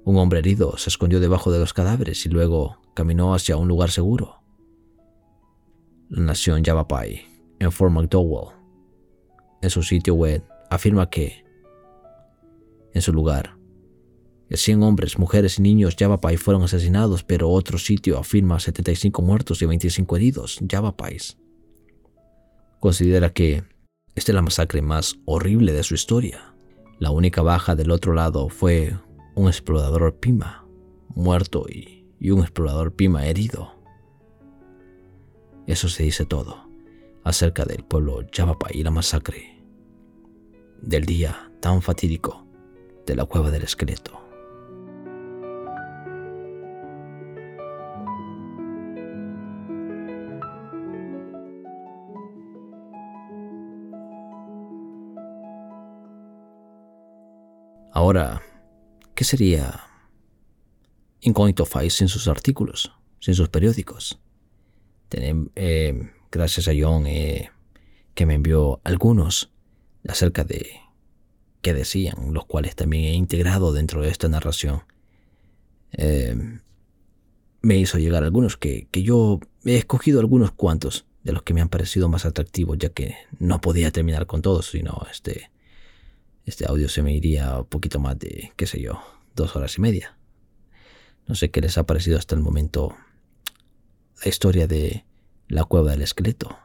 un 0.05 0.17
hombre 0.17 0.39
herido 0.39 0.77
se 0.77 0.91
escondió 0.91 1.19
debajo 1.19 1.51
de 1.51 1.59
los 1.59 1.73
cadáveres 1.73 2.25
y 2.25 2.29
luego 2.29 2.79
caminó 2.95 3.35
hacia 3.35 3.57
un 3.57 3.67
lugar 3.67 3.91
seguro. 3.91 4.45
La 6.09 6.23
nación 6.23 6.63
Yavapai, 6.63 7.21
en 7.59 7.73
Fort 7.73 7.93
McDowell, 7.93 8.55
en 9.61 9.71
su 9.71 9.83
sitio 9.83 10.15
web, 10.15 10.45
afirma 10.71 11.11
que, 11.11 11.48
en 12.95 13.03
su 13.03 13.13
lugar, 13.13 13.59
100 14.51 14.83
hombres, 14.83 15.19
mujeres 15.19 15.59
y 15.59 15.63
niños 15.63 15.97
Yavapai 15.97 16.37
fueron 16.39 16.63
asesinados, 16.63 17.23
pero 17.23 17.51
otro 17.51 17.77
sitio 17.79 18.19
afirma 18.19 18.59
75 18.59 19.21
muertos 19.21 19.61
y 19.61 19.67
25 19.67 20.17
heridos 20.17 20.59
Yavapais. 20.63 21.37
Considera 22.81 23.31
que 23.31 23.65
esta 24.15 24.33
es 24.33 24.35
la 24.35 24.43
masacre 24.43 24.81
más 24.81 25.17
horrible 25.27 25.73
de 25.73 25.83
su 25.83 25.95
historia. 25.95 26.55
La 26.99 27.11
única 27.11 27.43
baja 27.43 27.77
del 27.77 27.91
otro 27.91 28.15
lado 28.15 28.49
fue 28.49 28.97
un 29.35 29.49
explorador 29.49 30.17
Pima, 30.19 30.67
muerto 31.15 31.67
y 31.69 31.99
y 32.21 32.31
un 32.31 32.41
explorador 32.41 32.95
Pima 32.95 33.27
herido. 33.27 33.75
Eso 35.67 35.89
se 35.89 36.03
dice 36.05 36.25
todo 36.25 36.69
acerca 37.25 37.65
del 37.65 37.85
pueblo 37.85 38.23
Yavapai 38.31 38.79
y 38.79 38.83
la 38.83 38.91
masacre, 38.91 39.63
del 40.81 41.05
día 41.05 41.53
tan 41.61 41.83
fatídico 41.83 42.48
de 43.09 43.17
la 43.17 43.25
cueva 43.25 43.51
del 43.51 43.63
esqueleto. 43.63 44.21
Ahora, 57.91 58.43
¿qué 59.15 59.25
sería 59.25 59.81
Incógnito 61.21 61.65
Files 61.65 61.95
sin 61.95 62.09
sus 62.09 62.29
artículos, 62.29 62.93
sin 63.21 63.35
sus 63.35 63.49
periódicos. 63.49 64.21
Eh, 65.11 66.11
gracias 66.31 66.69
a 66.69 66.73
John 66.79 67.07
eh, 67.07 67.51
que 68.15 68.27
me 68.27 68.35
envió 68.35 68.81
algunos 68.85 69.51
acerca 70.07 70.45
de 70.45 70.88
decían, 71.75 72.33
los 72.33 72.47
cuales 72.47 72.77
también 72.77 73.05
he 73.05 73.15
integrado 73.15 73.73
dentro 73.73 74.03
de 74.03 74.11
esta 74.11 74.29
narración. 74.29 74.83
Eh, 75.93 76.37
me 77.61 77.77
hizo 77.77 77.99
llegar 77.99 78.25
algunos 78.25 78.57
que, 78.57 78.89
que 78.91 79.03
yo 79.03 79.41
he 79.65 79.77
escogido 79.77 80.21
algunos 80.21 80.53
cuantos 80.53 81.07
de 81.25 81.33
los 81.33 81.43
que 81.43 81.55
me 81.55 81.61
han 81.61 81.69
parecido 81.69 82.09
más 82.09 82.25
atractivos, 82.25 82.79
ya 82.79 82.89
que 82.91 83.17
no 83.39 83.61
podía 83.61 83.91
terminar 83.91 84.27
con 84.27 84.43
todos, 84.43 84.71
sino 84.71 85.07
este, 85.11 85.51
este 86.47 86.67
audio 86.67 86.89
se 86.89 87.03
me 87.03 87.15
iría 87.15 87.59
un 87.59 87.67
poquito 87.67 88.01
más 88.01 88.19
de, 88.19 88.53
qué 88.57 88.67
sé 88.67 88.81
yo, 88.81 89.03
dos 89.35 89.55
horas 89.57 89.77
y 89.77 89.81
media. 89.81 90.17
No 91.27 91.35
sé 91.35 91.51
qué 91.51 91.61
les 91.61 91.77
ha 91.77 91.85
parecido 91.85 92.19
hasta 92.19 92.35
el 92.35 92.41
momento 92.41 92.97
la 94.25 94.29
historia 94.29 94.67
de 94.67 95.05
la 95.49 95.65
cueva 95.65 95.91
del 95.91 96.03
esqueleto. 96.03 96.59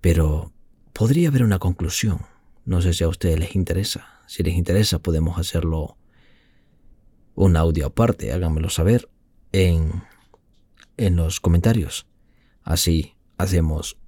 Pero 0.00 0.52
podría 0.92 1.28
haber 1.28 1.44
una 1.44 1.60
conclusión. 1.60 2.22
No 2.64 2.80
sé 2.80 2.92
si 2.92 3.04
a 3.04 3.08
ustedes 3.08 3.38
les 3.38 3.56
interesa. 3.56 4.20
Si 4.26 4.42
les 4.42 4.54
interesa 4.54 4.98
podemos 5.00 5.38
hacerlo 5.38 5.96
un 7.34 7.56
audio 7.56 7.86
aparte. 7.86 8.32
Háganmelo 8.32 8.70
saber 8.70 9.08
en, 9.52 10.02
en 10.96 11.16
los 11.16 11.40
comentarios. 11.40 12.06
Así 12.62 13.14
hacemos 13.38 13.98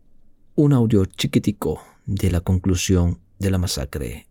un 0.54 0.72
audio 0.72 1.04
chiquitico 1.04 1.82
de 2.06 2.30
la 2.30 2.40
conclusión 2.40 3.20
de 3.38 3.50
la 3.50 3.58
masacre 3.58 4.28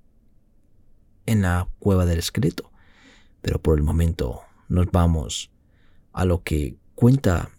en 1.25 1.41
la 1.41 1.67
cueva 1.79 2.05
del 2.05 2.19
esqueleto. 2.19 2.71
Pero 3.41 3.61
por 3.61 3.77
el 3.77 3.83
momento 3.83 4.41
nos 4.69 4.89
vamos 4.91 5.51
a 6.13 6.25
lo 6.25 6.43
que 6.43 6.77
cuenta 6.95 7.49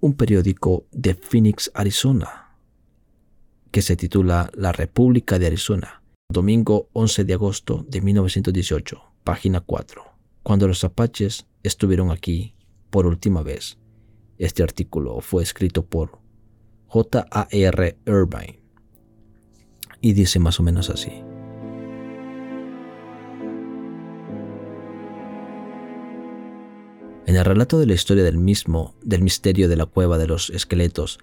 un 0.00 0.14
periódico 0.14 0.86
de 0.90 1.14
Phoenix, 1.14 1.70
Arizona, 1.74 2.39
que 3.70 3.82
se 3.82 3.96
titula 3.96 4.50
La 4.54 4.72
República 4.72 5.38
de 5.38 5.46
Arizona, 5.46 6.02
domingo 6.28 6.88
11 6.92 7.24
de 7.24 7.34
agosto 7.34 7.84
de 7.88 8.00
1918, 8.00 9.00
página 9.24 9.60
4, 9.60 10.02
cuando 10.42 10.66
los 10.66 10.82
apaches 10.82 11.46
estuvieron 11.62 12.10
aquí 12.10 12.54
por 12.90 13.06
última 13.06 13.42
vez. 13.42 13.78
Este 14.38 14.62
artículo 14.62 15.20
fue 15.20 15.42
escrito 15.42 15.84
por 15.84 16.18
J.A.R. 16.86 17.98
Irvine 18.06 18.60
y 20.00 20.14
dice 20.14 20.38
más 20.38 20.58
o 20.58 20.62
menos 20.62 20.90
así. 20.90 21.12
En 27.26 27.36
el 27.36 27.44
relato 27.44 27.78
de 27.78 27.86
la 27.86 27.94
historia 27.94 28.24
del 28.24 28.38
mismo, 28.38 28.96
del 29.02 29.22
misterio 29.22 29.68
de 29.68 29.76
la 29.76 29.86
cueva 29.86 30.18
de 30.18 30.26
los 30.26 30.50
esqueletos, 30.50 31.20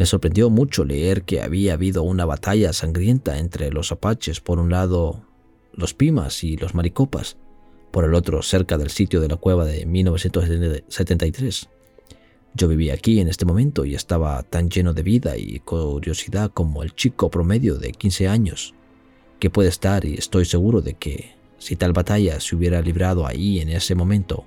me 0.00 0.06
sorprendió 0.06 0.48
mucho 0.48 0.86
leer 0.86 1.24
que 1.24 1.42
había 1.42 1.74
habido 1.74 2.02
una 2.02 2.24
batalla 2.24 2.72
sangrienta 2.72 3.36
entre 3.36 3.70
los 3.70 3.92
apaches, 3.92 4.40
por 4.40 4.58
un 4.58 4.70
lado 4.70 5.26
los 5.74 5.92
pimas 5.92 6.42
y 6.42 6.56
los 6.56 6.74
maricopas, 6.74 7.36
por 7.90 8.04
el 8.04 8.14
otro 8.14 8.40
cerca 8.40 8.78
del 8.78 8.88
sitio 8.88 9.20
de 9.20 9.28
la 9.28 9.36
cueva 9.36 9.66
de 9.66 9.84
1973. 9.84 11.68
Yo 12.54 12.66
vivía 12.66 12.94
aquí 12.94 13.20
en 13.20 13.28
este 13.28 13.44
momento 13.44 13.84
y 13.84 13.94
estaba 13.94 14.42
tan 14.42 14.70
lleno 14.70 14.94
de 14.94 15.02
vida 15.02 15.36
y 15.36 15.58
curiosidad 15.58 16.50
como 16.50 16.82
el 16.82 16.94
chico 16.94 17.30
promedio 17.30 17.74
de 17.74 17.92
15 17.92 18.26
años, 18.26 18.72
que 19.38 19.50
puede 19.50 19.68
estar 19.68 20.06
y 20.06 20.14
estoy 20.14 20.46
seguro 20.46 20.80
de 20.80 20.94
que 20.94 21.34
si 21.58 21.76
tal 21.76 21.92
batalla 21.92 22.40
se 22.40 22.56
hubiera 22.56 22.80
librado 22.80 23.26
ahí 23.26 23.60
en 23.60 23.68
ese 23.68 23.94
momento, 23.94 24.46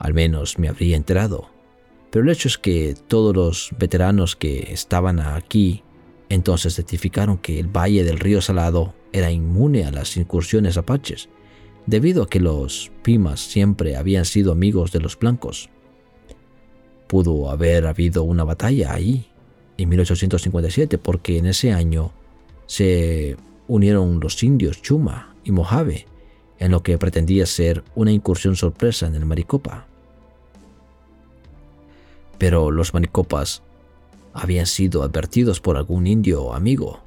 al 0.00 0.14
menos 0.14 0.58
me 0.58 0.68
habría 0.68 0.96
enterado. 0.96 1.57
Pero 2.10 2.24
el 2.24 2.30
hecho 2.30 2.48
es 2.48 2.58
que 2.58 2.94
todos 3.06 3.34
los 3.34 3.70
veteranos 3.78 4.36
que 4.36 4.72
estaban 4.72 5.20
aquí 5.20 5.82
entonces 6.28 6.74
certificaron 6.74 7.38
que 7.38 7.58
el 7.58 7.68
valle 7.68 8.04
del 8.04 8.18
río 8.18 8.40
Salado 8.40 8.94
era 9.12 9.30
inmune 9.30 9.84
a 9.84 9.90
las 9.90 10.16
incursiones 10.16 10.76
apaches, 10.76 11.28
debido 11.86 12.22
a 12.22 12.28
que 12.28 12.40
los 12.40 12.92
Pimas 13.02 13.40
siempre 13.40 13.96
habían 13.96 14.24
sido 14.24 14.52
amigos 14.52 14.92
de 14.92 15.00
los 15.00 15.18
blancos. 15.18 15.70
Pudo 17.06 17.50
haber 17.50 17.86
habido 17.86 18.22
una 18.24 18.44
batalla 18.44 18.92
ahí, 18.92 19.26
en 19.78 19.88
1857, 19.88 20.98
porque 20.98 21.38
en 21.38 21.46
ese 21.46 21.72
año 21.72 22.12
se 22.66 23.36
unieron 23.68 24.20
los 24.20 24.42
indios 24.42 24.82
Chuma 24.82 25.34
y 25.44 25.52
Mojave, 25.52 26.06
en 26.58 26.72
lo 26.72 26.82
que 26.82 26.98
pretendía 26.98 27.46
ser 27.46 27.84
una 27.94 28.12
incursión 28.12 28.56
sorpresa 28.56 29.06
en 29.06 29.14
el 29.14 29.24
Maricopa. 29.24 29.87
Pero 32.38 32.70
los 32.70 32.94
Maricopas 32.94 33.62
habían 34.32 34.66
sido 34.66 35.02
advertidos 35.02 35.60
por 35.60 35.76
algún 35.76 36.06
indio 36.06 36.54
amigo, 36.54 37.00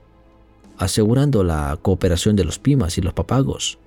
asegurando 0.78 1.44
la 1.44 1.78
cooperación 1.82 2.36
de 2.36 2.44
los 2.44 2.60
Pimas 2.60 2.98
y 2.98 3.02
los 3.02 3.14
Papagos. 3.14 3.78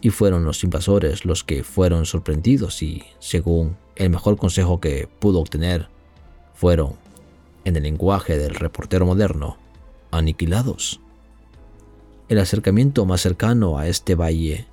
y 0.00 0.10
fueron 0.10 0.44
los 0.44 0.62
invasores 0.62 1.24
los 1.24 1.42
que 1.42 1.64
fueron 1.64 2.06
sorprendidos 2.06 2.82
y, 2.82 3.02
según 3.18 3.76
el 3.96 4.10
mejor 4.10 4.36
consejo 4.36 4.80
que 4.80 5.08
pudo 5.18 5.40
obtener, 5.40 5.88
fueron, 6.54 6.92
en 7.64 7.76
el 7.76 7.82
lenguaje 7.82 8.38
del 8.38 8.54
reportero 8.54 9.06
moderno, 9.06 9.56
aniquilados. 10.10 11.00
El 12.28 12.38
acercamiento 12.38 13.06
más 13.06 13.22
cercano 13.22 13.78
a 13.78 13.88
este 13.88 14.14
valle 14.14 14.66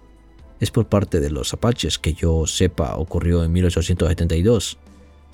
es 0.59 0.71
por 0.71 0.87
parte 0.87 1.19
de 1.19 1.29
los 1.29 1.53
apaches 1.53 1.97
que 1.97 2.13
yo 2.13 2.45
sepa 2.45 2.95
ocurrió 2.95 3.43
en 3.43 3.51
1872, 3.51 4.77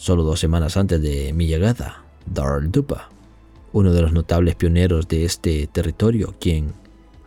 solo 0.02 0.24
dos 0.24 0.40
semanas 0.40 0.78
antes 0.78 1.00
de 1.00 1.32
mi 1.32 1.46
llegada, 1.46 2.04
Darl 2.26 2.72
Dupa, 2.72 3.10
uno 3.72 3.94
de 3.94 4.02
los 4.02 4.12
notables 4.12 4.56
pioneros 4.56 5.08
de 5.08 5.26
este 5.26 5.68
territorio, 5.68 6.34
quien 6.40 6.74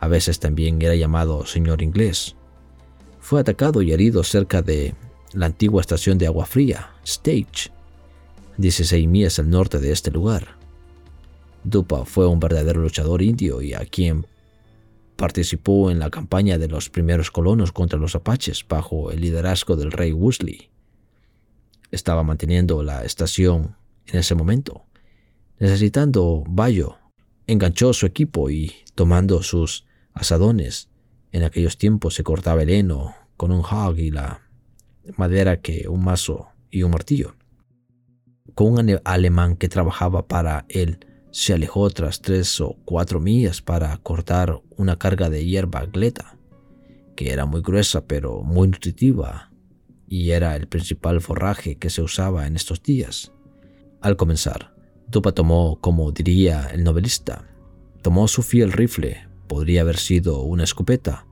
a 0.01 0.09
veces 0.09 0.41
también 0.41 0.83
era 0.83 0.97
llamado 0.97 1.47
señor 1.47 1.83
inglés, 1.83 2.35
fue 3.21 3.41
atacado 3.41 3.81
y 3.81 3.93
herido 3.93 4.25
cerca 4.25 4.61
de 4.61 4.97
la 5.35 5.47
antigua 5.47 5.83
estación 5.83 6.19
de 6.19 6.27
agua 6.27 6.47
fría, 6.47 6.91
Stage, 7.05 7.71
16 8.57 9.07
millas 9.07 9.39
al 9.39 9.51
norte 9.51 9.79
de 9.79 9.93
este 9.93 10.11
lugar. 10.11 10.57
Dupa 11.63 12.05
fue 12.05 12.27
un 12.27 12.41
verdadero 12.41 12.81
luchador 12.81 13.23
indio 13.23 13.63
y 13.63 13.75
a 13.75 13.87
quien 13.87 14.27
participó 15.15 15.93
en 15.93 16.01
la 16.01 16.11
campaña 16.11 16.59
de 16.59 16.67
los 16.67 16.91
primeros 16.91 17.31
colonos 17.31 17.71
contra 17.71 18.01
los 18.01 18.17
apaches 18.17 18.67
bajo 18.69 19.13
el 19.13 19.21
liderazgo 19.21 19.77
del 19.77 19.93
rey 19.93 20.13
Woosley. 20.13 20.74
Estaba 21.95 22.25
manteniendo 22.25 22.83
la 22.83 23.05
estación 23.05 23.77
en 24.07 24.19
ese 24.19 24.35
momento. 24.35 24.85
Necesitando 25.61 26.43
Bayo, 26.49 26.97
enganchó 27.47 27.93
su 27.93 28.05
equipo 28.05 28.51
y, 28.51 28.73
tomando 28.97 29.45
sus 29.45 29.87
asadones, 30.13 30.91
en 31.31 31.45
aquellos 31.45 31.79
tiempos 31.79 32.15
se 32.15 32.25
cortaba 32.25 32.65
el 32.65 32.71
heno 32.71 33.15
con 33.37 33.53
un 33.53 33.61
hog 33.61 33.97
y 33.97 34.11
la 34.11 34.43
madera 35.17 35.61
que 35.61 35.87
un 35.89 36.03
mazo 36.03 36.49
y 36.69 36.83
un 36.83 36.91
martillo. 36.91 37.37
Con 38.57 38.73
un 38.73 39.01
alemán 39.05 39.55
que 39.55 39.69
trabajaba 39.69 40.27
para 40.27 40.67
él, 40.69 40.99
se 41.31 41.53
alejó 41.53 41.91
tras 41.91 42.21
tres 42.21 42.61
o 42.61 42.77
cuatro 42.85 43.21
millas 43.21 43.63
para 43.63 43.97
cortar 43.99 44.61
una 44.71 44.99
carga 44.99 45.31
de 45.31 45.47
hierba 45.47 45.87
gleta, 45.87 46.39
que 47.15 47.31
era 47.31 47.47
muy 47.47 47.63
gruesa 47.63 48.05
pero 48.05 48.43
muy 48.43 48.67
nutritiva 48.67 49.54
y 50.09 50.31
era 50.31 50.57
el 50.57 50.69
principal 50.69 51.21
forraje 51.21 51.77
que 51.77 51.91
se 51.91 52.03
usaba 52.03 52.47
en 52.47 52.57
estos 52.57 52.83
días. 52.83 53.33
Al 54.01 54.17
comenzar, 54.17 54.75
Tupa 55.11 55.33
tomó, 55.33 55.79
como 55.81 56.13
diría 56.13 56.69
el 56.73 56.85
novelista, 56.85 57.49
tomó 58.03 58.29
su 58.29 58.43
fiel 58.43 58.73
rifle, 58.73 59.29
podría 59.47 59.83
haber 59.83 59.97
sido 59.97 60.43
una 60.43 60.65
escopeta. 60.65 61.27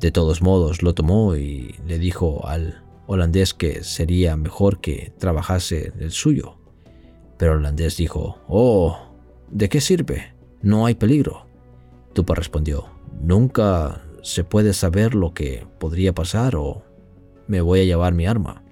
De 0.00 0.10
todos 0.10 0.42
modos, 0.42 0.82
lo 0.82 0.94
tomó 0.94 1.36
y 1.36 1.74
le 1.86 1.98
dijo 1.98 2.46
al 2.46 2.84
holandés 3.06 3.54
que 3.54 3.82
sería 3.84 4.36
mejor 4.36 4.80
que 4.80 5.12
trabajase 5.18 5.92
el 5.98 6.12
suyo. 6.12 6.58
Pero 7.36 7.52
el 7.52 7.58
holandés 7.58 7.96
dijo, 7.96 8.38
Oh, 8.48 9.08
¿De 9.50 9.70
qué 9.70 9.80
sirve? 9.80 10.34
No 10.60 10.84
hay 10.84 10.94
peligro. 10.94 11.46
Tupa 12.12 12.34
respondió, 12.34 12.86
nunca 13.20 14.02
se 14.22 14.44
puede 14.44 14.74
saber 14.74 15.14
lo 15.14 15.32
que 15.32 15.66
podría 15.78 16.14
pasar 16.14 16.56
o 16.56 16.82
me 17.48 17.60
voy 17.60 17.80
a 17.80 17.84
llevar 17.84 18.14
mi 18.14 18.26
arma. 18.26 18.62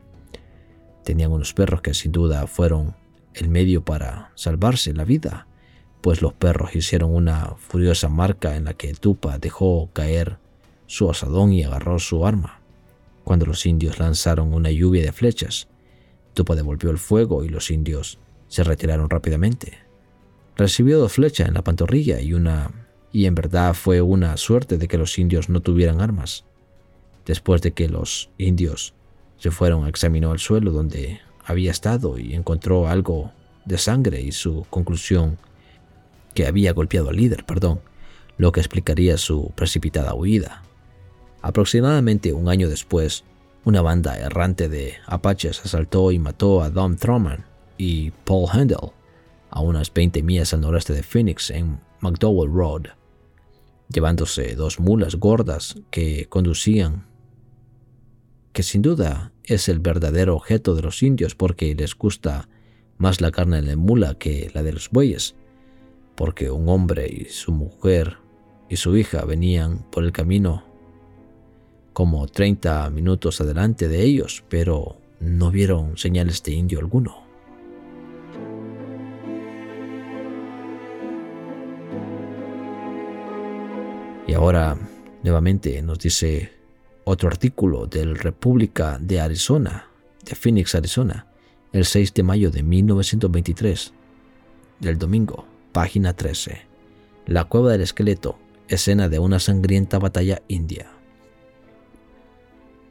Tenían 1.02 1.32
unos 1.32 1.52
perros 1.52 1.82
que 1.82 1.94
sin 1.94 2.12
duda 2.12 2.46
fueron 2.46 2.94
el 3.34 3.48
medio 3.48 3.84
para 3.84 4.32
salvarse 4.34 4.94
la 4.94 5.04
vida, 5.04 5.46
pues 6.00 6.22
los 6.22 6.32
perros 6.32 6.76
hicieron 6.76 7.14
una 7.14 7.54
furiosa 7.58 8.08
marca 8.08 8.56
en 8.56 8.64
la 8.64 8.74
que 8.74 8.94
Tupa 8.94 9.38
dejó 9.38 9.90
caer 9.92 10.38
su 10.86 11.10
asadón 11.10 11.52
y 11.52 11.64
agarró 11.64 11.98
su 11.98 12.26
arma. 12.26 12.60
Cuando 13.24 13.46
los 13.46 13.66
indios 13.66 13.98
lanzaron 13.98 14.54
una 14.54 14.70
lluvia 14.70 15.02
de 15.02 15.12
flechas, 15.12 15.68
Tupa 16.34 16.54
devolvió 16.54 16.90
el 16.90 16.98
fuego 16.98 17.44
y 17.44 17.48
los 17.48 17.70
indios 17.70 18.18
se 18.46 18.62
retiraron 18.62 19.10
rápidamente. 19.10 19.78
Recibió 20.56 20.98
dos 20.98 21.12
flechas 21.12 21.48
en 21.48 21.54
la 21.54 21.64
pantorrilla 21.64 22.20
y 22.20 22.32
una 22.32 22.70
y 23.12 23.26
en 23.26 23.34
verdad 23.34 23.74
fue 23.74 24.02
una 24.02 24.36
suerte 24.36 24.76
de 24.76 24.88
que 24.88 24.98
los 24.98 25.18
indios 25.18 25.48
no 25.48 25.60
tuvieran 25.60 26.00
armas. 26.00 26.44
Después 27.26 27.60
de 27.60 27.72
que 27.72 27.88
los 27.88 28.30
indios 28.38 28.94
se 29.38 29.50
fueron, 29.50 29.86
examinó 29.86 30.32
el 30.32 30.38
suelo 30.38 30.70
donde 30.70 31.20
había 31.44 31.70
estado 31.70 32.18
y 32.18 32.34
encontró 32.34 32.88
algo 32.88 33.32
de 33.64 33.78
sangre 33.78 34.22
y 34.22 34.32
su 34.32 34.64
conclusión 34.70 35.38
que 36.34 36.46
había 36.46 36.72
golpeado 36.72 37.10
al 37.10 37.16
líder, 37.16 37.44
perdón, 37.44 37.80
lo 38.38 38.52
que 38.52 38.60
explicaría 38.60 39.18
su 39.18 39.50
precipitada 39.54 40.14
huida. 40.14 40.62
Aproximadamente 41.42 42.32
un 42.32 42.48
año 42.48 42.68
después, 42.68 43.24
una 43.64 43.82
banda 43.82 44.18
errante 44.18 44.68
de 44.68 44.94
apaches 45.06 45.60
asaltó 45.64 46.12
y 46.12 46.18
mató 46.18 46.62
a 46.62 46.70
Dom 46.70 46.96
Thurman 46.96 47.44
y 47.78 48.10
Paul 48.24 48.48
Handel, 48.52 48.92
a 49.50 49.60
unas 49.60 49.92
20 49.92 50.22
millas 50.22 50.52
al 50.54 50.60
noreste 50.60 50.92
de 50.92 51.02
Phoenix 51.02 51.50
en 51.50 51.80
McDowell 52.00 52.52
Road, 52.52 52.82
llevándose 53.88 54.54
dos 54.54 54.78
mulas 54.78 55.16
gordas 55.16 55.76
que 55.90 56.26
conducían, 56.28 57.06
que 58.56 58.62
sin 58.62 58.80
duda 58.80 59.32
es 59.44 59.68
el 59.68 59.80
verdadero 59.80 60.34
objeto 60.34 60.74
de 60.74 60.80
los 60.80 61.02
indios 61.02 61.34
porque 61.34 61.74
les 61.74 61.94
gusta 61.94 62.48
más 62.96 63.20
la 63.20 63.30
carne 63.30 63.60
de 63.60 63.76
mula 63.76 64.14
que 64.14 64.50
la 64.54 64.62
de 64.62 64.72
los 64.72 64.88
bueyes, 64.88 65.34
porque 66.14 66.50
un 66.50 66.66
hombre 66.70 67.06
y 67.06 67.26
su 67.26 67.52
mujer 67.52 68.16
y 68.70 68.76
su 68.76 68.96
hija 68.96 69.26
venían 69.26 69.84
por 69.90 70.04
el 70.04 70.12
camino 70.12 70.64
como 71.92 72.26
30 72.28 72.88
minutos 72.88 73.42
adelante 73.42 73.88
de 73.88 74.02
ellos, 74.02 74.42
pero 74.48 74.96
no 75.20 75.50
vieron 75.50 75.98
señales 75.98 76.42
de 76.42 76.52
indio 76.52 76.78
alguno. 76.78 77.26
Y 84.26 84.32
ahora 84.32 84.78
nuevamente 85.22 85.82
nos 85.82 85.98
dice 85.98 86.55
otro 87.08 87.28
artículo 87.28 87.86
del 87.86 88.18
República 88.18 88.98
de 89.00 89.20
Arizona, 89.20 89.86
de 90.24 90.34
Phoenix, 90.34 90.74
Arizona, 90.74 91.28
el 91.72 91.84
6 91.84 92.12
de 92.14 92.24
mayo 92.24 92.50
de 92.50 92.64
1923, 92.64 93.92
del 94.80 94.98
domingo, 94.98 95.46
página 95.70 96.14
13. 96.14 96.62
La 97.26 97.44
cueva 97.44 97.70
del 97.70 97.82
esqueleto, 97.82 98.40
escena 98.66 99.08
de 99.08 99.20
una 99.20 99.38
sangrienta 99.38 100.00
batalla 100.00 100.42
india. 100.48 100.90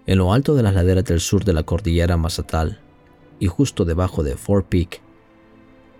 En 0.06 0.20
lo 0.20 0.32
alto 0.32 0.56
de 0.56 0.64
las 0.64 0.76
laderas 0.76 1.04
del 1.04 1.20
sur 1.20 1.44
de 1.44 1.52
la 1.52 1.64
cordillera 1.64 2.16
Mazatal 2.16 2.80
y 3.38 3.48
justo 3.48 3.84
debajo 3.84 4.24
de 4.24 4.38
Fort 4.38 4.68
Peak, 4.70 5.02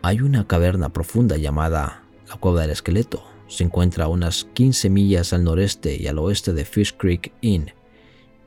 hay 0.04 0.22
una 0.22 0.48
caverna 0.48 0.88
profunda 0.88 1.36
llamada 1.36 2.04
la 2.30 2.38
cueva 2.38 2.62
del 2.62 2.72
esqueleto 2.72 3.26
se 3.48 3.66
encuentra 3.66 4.06
a 4.06 4.08
unas 4.08 4.46
15 4.54 4.90
millas 4.90 5.34
al 5.34 5.44
noreste 5.44 6.02
y 6.02 6.08
al 6.08 6.18
oeste 6.18 6.54
de 6.54 6.64
Fish 6.64 6.96
Creek 6.96 7.34
Inn 7.42 7.74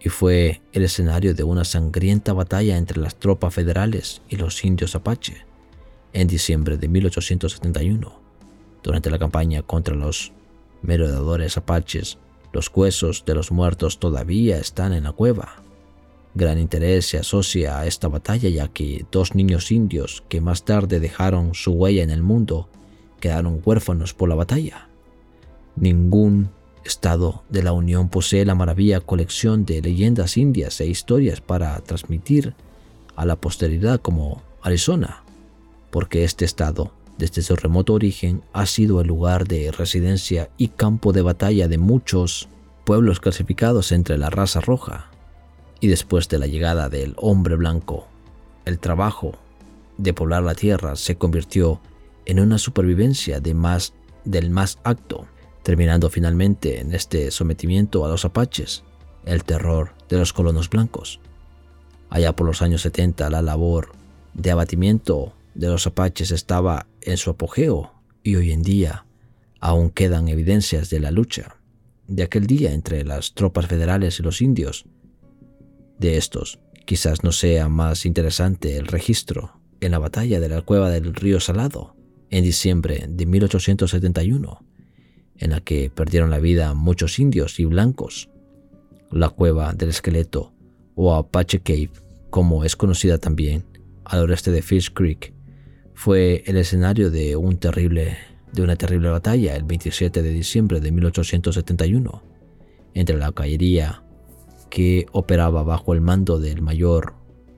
y 0.00 0.08
fue 0.08 0.60
el 0.72 0.84
escenario 0.84 1.34
de 1.34 1.42
una 1.42 1.64
sangrienta 1.64 2.32
batalla 2.32 2.76
entre 2.76 3.00
las 3.00 3.16
tropas 3.16 3.54
federales 3.54 4.22
y 4.28 4.36
los 4.36 4.64
indios 4.64 4.94
apache 4.94 5.44
en 6.12 6.28
diciembre 6.28 6.76
de 6.76 6.88
1871. 6.88 8.20
Durante 8.82 9.10
la 9.10 9.18
campaña 9.18 9.62
contra 9.62 9.94
los 9.94 10.32
merodeadores 10.82 11.56
apaches, 11.56 12.18
los 12.52 12.70
huesos 12.74 13.24
de 13.26 13.34
los 13.34 13.50
muertos 13.50 13.98
todavía 13.98 14.58
están 14.58 14.92
en 14.92 15.04
la 15.04 15.12
cueva. 15.12 15.62
Gran 16.34 16.58
interés 16.58 17.06
se 17.06 17.18
asocia 17.18 17.78
a 17.78 17.86
esta 17.86 18.08
batalla 18.08 18.48
ya 18.48 18.68
que 18.68 19.04
dos 19.10 19.34
niños 19.34 19.70
indios 19.72 20.22
que 20.28 20.40
más 20.40 20.64
tarde 20.64 21.00
dejaron 21.00 21.54
su 21.54 21.72
huella 21.72 22.02
en 22.02 22.10
el 22.10 22.22
mundo 22.22 22.68
quedaron 23.20 23.60
huérfanos 23.64 24.14
por 24.14 24.28
la 24.28 24.36
batalla. 24.36 24.88
Ningún 25.76 26.50
estado 26.88 27.42
de 27.50 27.62
la 27.62 27.72
Unión 27.72 28.08
posee 28.08 28.44
la 28.44 28.54
maravilla 28.54 29.00
colección 29.00 29.64
de 29.64 29.82
leyendas 29.82 30.36
indias 30.36 30.80
e 30.80 30.86
historias 30.86 31.40
para 31.40 31.78
transmitir 31.80 32.54
a 33.14 33.26
la 33.26 33.36
posteridad 33.36 34.00
como 34.00 34.42
Arizona, 34.62 35.22
porque 35.90 36.24
este 36.24 36.44
estado, 36.44 36.92
desde 37.18 37.42
su 37.42 37.56
remoto 37.56 37.92
origen, 37.92 38.42
ha 38.52 38.64
sido 38.66 39.00
el 39.00 39.06
lugar 39.06 39.46
de 39.46 39.70
residencia 39.70 40.50
y 40.56 40.68
campo 40.68 41.12
de 41.12 41.22
batalla 41.22 41.68
de 41.68 41.78
muchos 41.78 42.48
pueblos 42.84 43.20
clasificados 43.20 43.92
entre 43.92 44.16
la 44.16 44.30
raza 44.30 44.60
roja. 44.60 45.10
Y 45.80 45.88
después 45.88 46.28
de 46.28 46.38
la 46.38 46.46
llegada 46.46 46.88
del 46.88 47.14
hombre 47.18 47.56
blanco, 47.56 48.08
el 48.64 48.78
trabajo 48.78 49.32
de 49.98 50.14
poblar 50.14 50.42
la 50.42 50.54
tierra 50.54 50.96
se 50.96 51.16
convirtió 51.16 51.80
en 52.24 52.40
una 52.40 52.58
supervivencia 52.58 53.40
de 53.40 53.54
más, 53.54 53.92
del 54.24 54.50
más 54.50 54.78
acto 54.84 55.26
terminando 55.68 56.08
finalmente 56.08 56.80
en 56.80 56.94
este 56.94 57.30
sometimiento 57.30 58.02
a 58.02 58.08
los 58.08 58.24
apaches, 58.24 58.84
el 59.26 59.44
terror 59.44 59.92
de 60.08 60.16
los 60.16 60.32
colonos 60.32 60.70
blancos. 60.70 61.20
Allá 62.08 62.34
por 62.34 62.46
los 62.46 62.62
años 62.62 62.80
70 62.80 63.28
la 63.28 63.42
labor 63.42 63.92
de 64.32 64.50
abatimiento 64.50 65.34
de 65.54 65.66
los 65.66 65.86
apaches 65.86 66.30
estaba 66.30 66.86
en 67.02 67.18
su 67.18 67.28
apogeo 67.28 67.92
y 68.22 68.36
hoy 68.36 68.52
en 68.52 68.62
día 68.62 69.04
aún 69.60 69.90
quedan 69.90 70.28
evidencias 70.28 70.88
de 70.88 71.00
la 71.00 71.10
lucha. 71.10 71.56
de 72.06 72.22
aquel 72.22 72.46
día 72.46 72.72
entre 72.72 73.04
las 73.04 73.34
tropas 73.34 73.66
federales 73.66 74.18
y 74.18 74.22
los 74.22 74.40
indios. 74.40 74.86
De 75.98 76.16
estos, 76.16 76.60
quizás 76.86 77.24
no 77.24 77.30
sea 77.30 77.68
más 77.68 78.06
interesante 78.06 78.78
el 78.78 78.86
registro 78.86 79.60
en 79.82 79.90
la 79.90 79.98
batalla 79.98 80.40
de 80.40 80.48
la 80.48 80.62
cueva 80.62 80.88
del 80.88 81.14
río 81.14 81.40
Salado 81.40 81.94
en 82.30 82.42
diciembre 82.42 83.04
de 83.06 83.26
1871, 83.26 84.64
en 85.38 85.50
la 85.50 85.60
que 85.60 85.90
perdieron 85.90 86.30
la 86.30 86.38
vida 86.38 86.74
muchos 86.74 87.18
indios 87.18 87.58
y 87.60 87.64
blancos. 87.64 88.28
La 89.10 89.30
cueva 89.30 89.72
del 89.72 89.90
esqueleto, 89.90 90.52
o 90.94 91.14
Apache 91.14 91.60
Cave, 91.60 91.90
como 92.30 92.64
es 92.64 92.76
conocida 92.76 93.18
también, 93.18 93.64
al 94.04 94.28
oeste 94.28 94.50
de 94.50 94.62
Fish 94.62 94.92
Creek, 94.92 95.32
fue 95.94 96.42
el 96.46 96.56
escenario 96.56 97.10
de, 97.10 97.36
una 97.36 97.58
terrible 97.58 99.08
batalla 99.10 99.56
el 99.56 99.64
27 99.64 100.22
de 100.22 100.30
diciembre 100.30 100.80
de 100.80 100.92
1871 100.92 102.22
entre 102.94 103.16
la 103.16 103.32
caballería 103.32 104.02
que 104.70 105.06
operaba 105.12 105.62
bajo 105.62 105.94
el 105.94 106.00
mando 106.00 106.38
del 106.38 106.62
mayor 106.62 107.14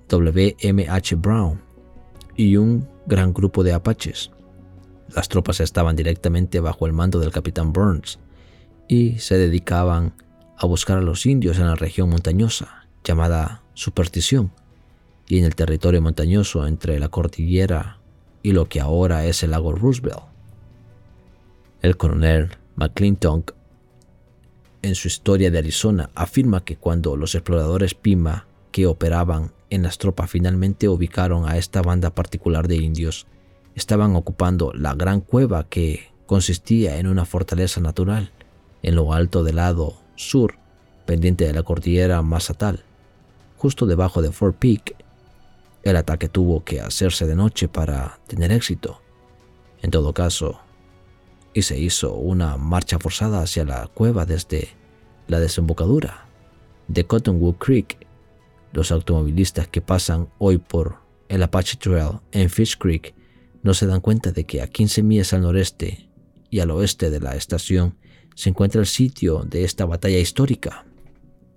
W. 0.09 0.57
M. 0.61 0.87
H. 0.89 1.15
Brown 1.17 1.61
y 2.37 2.57
un 2.57 2.89
gran 3.07 3.33
grupo 3.33 3.63
de 3.63 3.73
apaches. 3.73 4.31
Las 5.15 5.29
tropas 5.29 5.61
estaban 5.61 5.97
directamente 5.97 6.61
bajo 6.61 6.87
el 6.87 6.93
mando 6.93 7.19
del 7.19 7.33
capitán 7.33 7.73
Burns 7.73 8.19
y 8.87 9.19
se 9.19 9.39
dedicaban 9.39 10.15
a 10.57 10.67
buscar 10.67 10.99
a 10.99 11.03
los 11.03 11.27
indios 11.27 11.59
en 11.59 11.67
la 11.67 11.75
región 11.75 12.11
montañosa 12.11 12.87
llamada 13.03 13.63
Superstición 13.75 14.53
y 15.27 15.39
en 15.39 15.45
el 15.45 15.55
territorio 15.55 16.03
montañoso 16.03 16.67
entre 16.67 16.99
la 16.99 17.09
cordillera 17.09 17.99
y 18.43 18.53
lo 18.53 18.69
que 18.69 18.81
ahora 18.81 19.25
es 19.27 19.43
el 19.43 19.53
lago 19.53 19.73
Roosevelt. 19.73 20.23
El 21.83 21.97
coronel 21.97 22.51
McClintock 22.77 23.55
en 24.83 24.95
su 24.95 25.09
historia 25.09 25.51
de 25.51 25.59
Arizona 25.59 26.11
afirma 26.15 26.65
que 26.65 26.77
cuando 26.77 27.17
los 27.17 27.35
exploradores 27.35 27.95
Pima 27.95 28.47
que 28.73 28.87
operaban 28.87 29.53
en 29.71 29.83
las 29.83 29.99
tropas 29.99 30.31
finalmente 30.31 30.89
ubicaron 30.89 31.49
a 31.49 31.57
esta 31.57 31.83
banda 31.83 32.11
particular 32.11 32.69
de 32.69 32.77
indios, 32.77 33.27
estaban 33.81 34.15
ocupando 34.15 34.73
la 34.75 34.95
gran 34.95 35.23
cueva 35.23 35.67
que 35.69 36.13
consistía 36.27 36.99
en 36.99 37.07
una 37.07 37.25
fortaleza 37.25 37.81
natural 37.81 38.31
en 38.83 38.95
lo 38.95 39.15
alto 39.15 39.43
del 39.43 39.57
lado 39.57 39.97
sur, 40.17 40.57
pendiente 41.07 41.47
de 41.47 41.55
la 41.55 41.63
cordillera 41.63 42.21
Mazatal, 42.21 42.85
justo 43.57 43.87
debajo 43.87 44.21
de 44.21 44.33
Fort 44.33 44.57
Peak. 44.57 44.97
El 45.83 45.97
ataque 45.97 46.29
tuvo 46.29 46.63
que 46.63 46.81
hacerse 46.81 47.27
de 47.27 47.35
noche 47.35 47.69
para 47.69 48.21
tener 48.27 48.53
éxito. 48.53 49.01
En 49.81 49.91
todo 49.91 50.13
caso, 50.13 50.61
y 51.55 51.63
se 51.63 51.79
hizo 51.79 52.15
una 52.15 52.59
marcha 52.59 52.99
forzada 52.99 53.41
hacia 53.41 53.65
la 53.65 53.87
cueva 53.87 54.27
desde 54.27 54.69
la 55.27 55.41
desembocadura 55.41 56.27
de 56.87 57.07
Cottonwood 57.07 57.57
Creek. 57.57 58.07
Los 58.73 58.93
automovilistas 58.93 59.69
que 59.69 59.81
pasan 59.81 60.29
hoy 60.39 60.59
por 60.59 60.99
el 61.29 61.43
Apache 61.43 61.79
Trail 61.79 62.21
en 62.31 62.51
Fish 62.51 62.77
Creek 62.77 63.15
no 63.63 63.75
se 63.75 63.87
dan 63.87 64.01
cuenta 64.01 64.33
de 64.33 64.45
que 64.45 64.63
a 64.63 64.67
15 64.67 65.03
millas 65.03 65.33
al 65.33 65.43
noreste 65.43 66.11
y 66.51 66.61
al 66.61 66.71
oeste 66.71 67.11
de 67.11 67.21
la 67.21 67.37
estación 67.37 67.97
se 68.35 68.49
encuentra 68.49 68.81
el 68.81 68.87
sitio 68.87 69.45
de 69.45 69.65
esta 69.65 69.85
batalla 69.85 70.19
histórica. 70.19 70.87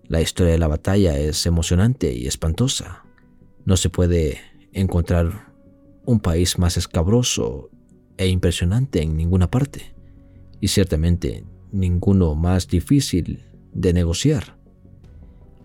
La 0.07 0.21
historia 0.21 0.51
de 0.53 0.59
la 0.59 0.67
batalla 0.67 1.17
es 1.17 1.45
emocionante 1.45 2.13
y 2.13 2.27
espantosa. 2.27 3.05
No 3.65 3.77
se 3.77 3.89
puede 3.89 4.39
encontrar 4.73 5.53
un 6.05 6.19
país 6.19 6.59
más 6.59 6.77
escabroso 6.77 7.69
e 8.17 8.27
impresionante 8.27 9.01
en 9.01 9.15
ninguna 9.15 9.49
parte, 9.49 9.95
y 10.59 10.67
ciertamente 10.67 11.45
ninguno 11.71 12.35
más 12.35 12.67
difícil 12.67 13.45
de 13.73 13.93
negociar. 13.93 14.57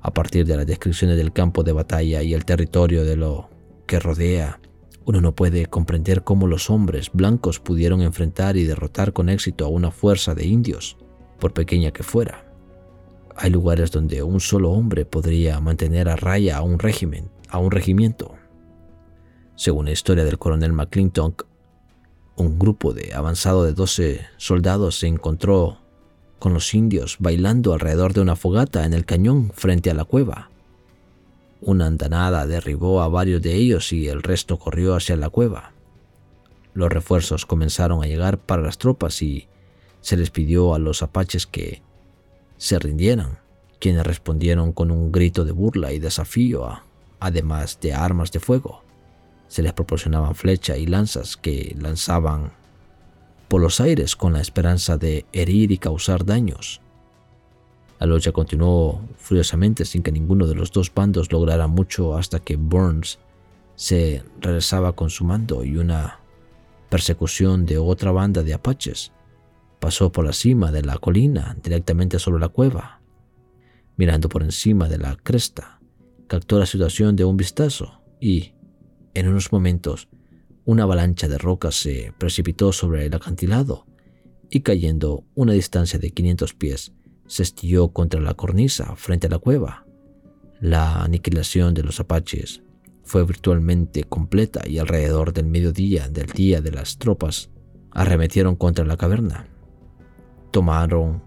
A 0.00 0.14
partir 0.14 0.46
de 0.46 0.56
las 0.56 0.66
descripciones 0.66 1.16
del 1.16 1.32
campo 1.32 1.64
de 1.64 1.72
batalla 1.72 2.22
y 2.22 2.32
el 2.32 2.44
territorio 2.44 3.04
de 3.04 3.16
lo 3.16 3.50
que 3.86 3.98
rodea, 3.98 4.60
uno 5.08 5.22
no 5.22 5.34
puede 5.34 5.64
comprender 5.64 6.22
cómo 6.22 6.46
los 6.46 6.68
hombres 6.68 7.10
blancos 7.10 7.60
pudieron 7.60 8.02
enfrentar 8.02 8.58
y 8.58 8.64
derrotar 8.64 9.14
con 9.14 9.30
éxito 9.30 9.64
a 9.64 9.68
una 9.68 9.90
fuerza 9.90 10.34
de 10.34 10.44
indios, 10.44 10.98
por 11.40 11.54
pequeña 11.54 11.92
que 11.92 12.02
fuera. 12.02 12.52
Hay 13.34 13.48
lugares 13.48 13.90
donde 13.90 14.22
un 14.22 14.38
solo 14.38 14.70
hombre 14.70 15.06
podría 15.06 15.60
mantener 15.60 16.10
a 16.10 16.16
raya 16.16 16.58
a 16.58 16.62
un 16.62 16.78
régimen, 16.78 17.30
a 17.48 17.58
un 17.58 17.70
regimiento. 17.70 18.34
Según 19.56 19.86
la 19.86 19.92
historia 19.92 20.26
del 20.26 20.38
coronel 20.38 20.74
McClintock, 20.74 21.46
un 22.36 22.58
grupo 22.58 22.92
de 22.92 23.14
avanzado 23.14 23.64
de 23.64 23.72
12 23.72 24.20
soldados 24.36 24.98
se 24.98 25.06
encontró 25.06 25.78
con 26.38 26.52
los 26.52 26.74
indios 26.74 27.16
bailando 27.18 27.72
alrededor 27.72 28.12
de 28.12 28.20
una 28.20 28.36
fogata 28.36 28.84
en 28.84 28.92
el 28.92 29.06
cañón 29.06 29.52
frente 29.54 29.90
a 29.90 29.94
la 29.94 30.04
cueva. 30.04 30.50
Una 31.60 31.86
andanada 31.86 32.46
derribó 32.46 33.02
a 33.02 33.08
varios 33.08 33.42
de 33.42 33.54
ellos 33.54 33.92
y 33.92 34.08
el 34.08 34.22
resto 34.22 34.58
corrió 34.58 34.94
hacia 34.94 35.16
la 35.16 35.28
cueva. 35.28 35.72
Los 36.72 36.90
refuerzos 36.90 37.46
comenzaron 37.46 38.02
a 38.02 38.06
llegar 38.06 38.38
para 38.38 38.62
las 38.62 38.78
tropas 38.78 39.20
y 39.22 39.48
se 40.00 40.16
les 40.16 40.30
pidió 40.30 40.74
a 40.74 40.78
los 40.78 41.02
apaches 41.02 41.46
que 41.46 41.82
se 42.56 42.78
rindieran, 42.78 43.38
quienes 43.80 44.06
respondieron 44.06 44.72
con 44.72 44.90
un 44.90 45.10
grito 45.10 45.44
de 45.44 45.52
burla 45.52 45.92
y 45.92 45.98
desafío, 45.98 46.80
además 47.18 47.78
de 47.80 47.92
armas 47.92 48.30
de 48.30 48.40
fuego. 48.40 48.84
Se 49.48 49.62
les 49.62 49.72
proporcionaban 49.72 50.34
flechas 50.34 50.78
y 50.78 50.86
lanzas 50.86 51.36
que 51.36 51.74
lanzaban 51.78 52.52
por 53.48 53.60
los 53.60 53.80
aires 53.80 54.14
con 54.14 54.34
la 54.34 54.40
esperanza 54.40 54.98
de 54.98 55.24
herir 55.32 55.72
y 55.72 55.78
causar 55.78 56.24
daños. 56.24 56.80
La 57.98 58.06
lucha 58.06 58.30
continuó 58.30 59.00
furiosamente 59.28 59.84
sin 59.84 60.02
que 60.02 60.10
ninguno 60.10 60.46
de 60.46 60.54
los 60.54 60.72
dos 60.72 60.90
bandos 60.94 61.30
lograra 61.30 61.66
mucho 61.66 62.16
hasta 62.16 62.40
que 62.40 62.56
Burns 62.56 63.18
se 63.74 64.24
regresaba 64.40 64.94
con 64.94 65.10
su 65.10 65.22
mando 65.22 65.64
y 65.64 65.76
una 65.76 66.20
persecución 66.88 67.66
de 67.66 67.76
otra 67.76 68.10
banda 68.10 68.42
de 68.42 68.54
apaches 68.54 69.12
pasó 69.80 70.10
por 70.10 70.24
la 70.24 70.32
cima 70.32 70.72
de 70.72 70.80
la 70.80 70.96
colina 70.96 71.54
directamente 71.62 72.18
sobre 72.18 72.40
la 72.40 72.48
cueva. 72.48 73.02
Mirando 73.98 74.30
por 74.30 74.42
encima 74.42 74.88
de 74.88 74.96
la 74.96 75.14
cresta, 75.16 75.78
captó 76.26 76.58
la 76.58 76.64
situación 76.64 77.14
de 77.14 77.26
un 77.26 77.36
vistazo 77.36 78.00
y, 78.22 78.54
en 79.12 79.28
unos 79.28 79.52
momentos, 79.52 80.08
una 80.64 80.84
avalancha 80.84 81.28
de 81.28 81.36
rocas 81.36 81.74
se 81.74 82.14
precipitó 82.16 82.72
sobre 82.72 83.04
el 83.04 83.14
acantilado 83.14 83.84
y 84.48 84.60
cayendo 84.60 85.26
una 85.34 85.52
distancia 85.52 85.98
de 85.98 86.12
500 86.12 86.54
pies, 86.54 86.92
se 87.28 87.44
estilló 87.44 87.88
contra 87.88 88.20
la 88.20 88.34
cornisa 88.34 88.96
frente 88.96 89.28
a 89.28 89.30
la 89.30 89.38
cueva. 89.38 89.86
La 90.60 91.04
aniquilación 91.04 91.74
de 91.74 91.84
los 91.84 92.00
apaches 92.00 92.62
fue 93.04 93.24
virtualmente 93.24 94.04
completa 94.04 94.66
y 94.66 94.78
alrededor 94.78 95.32
del 95.32 95.46
mediodía 95.46 96.08
del 96.08 96.26
día 96.26 96.60
de 96.60 96.72
las 96.72 96.98
tropas 96.98 97.50
arremetieron 97.92 98.56
contra 98.56 98.84
la 98.84 98.96
caverna. 98.96 99.48
Tomaron 100.50 101.22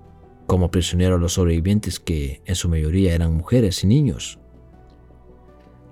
como 0.47 0.69
prisioneros 0.69 1.17
a 1.17 1.21
los 1.21 1.33
sobrevivientes 1.33 1.99
que 1.99 2.41
en 2.45 2.55
su 2.55 2.67
mayoría 2.67 3.15
eran 3.15 3.33
mujeres 3.33 3.83
y 3.83 3.87
niños. 3.87 4.37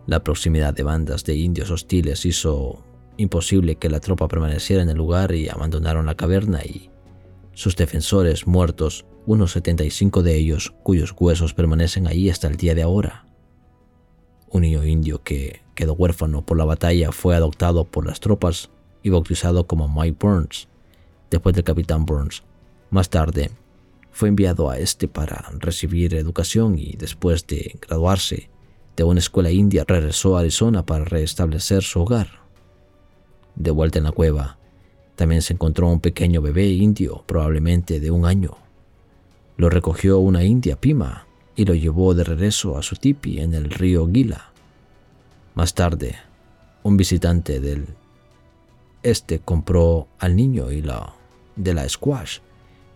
La 0.05 0.23
proximidad 0.23 0.73
de 0.73 0.83
bandas 0.83 1.23
de 1.23 1.35
indios 1.35 1.71
hostiles 1.71 2.25
hizo 2.25 2.83
imposible 3.17 3.75
que 3.75 3.89
la 3.89 3.99
tropa 3.99 4.27
permaneciera 4.27 4.81
en 4.81 4.89
el 4.89 4.97
lugar 4.97 5.33
y 5.33 5.49
abandonaron 5.49 6.05
la 6.05 6.15
caverna 6.15 6.63
y 6.63 6.89
sus 7.53 7.75
defensores 7.75 8.47
muertos, 8.47 9.05
unos 9.29 9.51
75 9.51 10.23
de 10.23 10.37
ellos 10.37 10.73
cuyos 10.81 11.13
huesos 11.15 11.53
permanecen 11.53 12.07
ahí 12.07 12.31
hasta 12.31 12.47
el 12.47 12.57
día 12.57 12.73
de 12.73 12.81
ahora. 12.81 13.27
Un 14.49 14.63
niño 14.63 14.83
indio 14.83 15.21
que 15.21 15.61
quedó 15.75 15.93
huérfano 15.93 16.43
por 16.43 16.57
la 16.57 16.65
batalla 16.65 17.11
fue 17.11 17.35
adoptado 17.35 17.85
por 17.85 18.07
las 18.07 18.19
tropas 18.19 18.71
y 19.03 19.11
bautizado 19.11 19.67
como 19.67 19.87
Mike 19.87 20.17
Burns, 20.19 20.67
después 21.29 21.53
del 21.53 21.63
capitán 21.63 22.07
Burns. 22.07 22.41
Más 22.89 23.11
tarde, 23.11 23.51
fue 24.09 24.29
enviado 24.29 24.71
a 24.71 24.79
este 24.79 25.07
para 25.07 25.51
recibir 25.59 26.15
educación 26.15 26.79
y 26.79 26.93
después 26.93 27.45
de 27.45 27.77
graduarse 27.87 28.49
de 28.97 29.03
una 29.03 29.19
escuela 29.19 29.51
india 29.51 29.85
regresó 29.87 30.37
a 30.37 30.39
Arizona 30.39 30.87
para 30.87 31.05
restablecer 31.05 31.83
su 31.83 32.01
hogar. 32.01 32.29
De 33.53 33.69
vuelta 33.69 33.99
en 33.99 34.05
la 34.05 34.11
cueva, 34.11 34.57
también 35.15 35.43
se 35.43 35.53
encontró 35.53 35.87
un 35.87 35.99
pequeño 35.99 36.41
bebé 36.41 36.65
indio, 36.69 37.23
probablemente 37.27 37.99
de 37.99 38.09
un 38.09 38.25
año. 38.25 38.57
Lo 39.59 39.69
recogió 39.69 40.19
una 40.19 40.45
india 40.45 40.79
pima 40.79 41.27
y 41.53 41.65
lo 41.65 41.75
llevó 41.75 42.13
de 42.13 42.23
regreso 42.23 42.77
a 42.77 42.81
su 42.81 42.95
tipi 42.95 43.41
en 43.41 43.53
el 43.53 43.69
río 43.69 44.09
Gila. 44.09 44.53
Más 45.53 45.73
tarde, 45.73 46.15
un 46.81 46.95
visitante 46.95 47.59
del 47.59 47.85
este 49.03 49.39
compró 49.39 50.07
al 50.17 50.37
niño 50.37 50.71
y 50.71 50.81
la 50.81 51.13
de 51.57 51.73
la 51.73 51.89
squash 51.89 52.37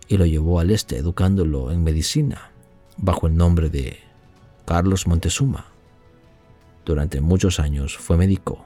y 0.08 0.16
lo 0.16 0.24
llevó 0.24 0.58
al 0.58 0.70
este 0.70 0.96
educándolo 0.96 1.70
en 1.70 1.84
medicina 1.84 2.50
bajo 2.96 3.26
el 3.26 3.36
nombre 3.36 3.68
de 3.68 3.98
Carlos 4.64 5.06
Montezuma. 5.06 5.66
Durante 6.86 7.20
muchos 7.20 7.60
años 7.60 7.98
fue 7.98 8.16
médico. 8.16 8.64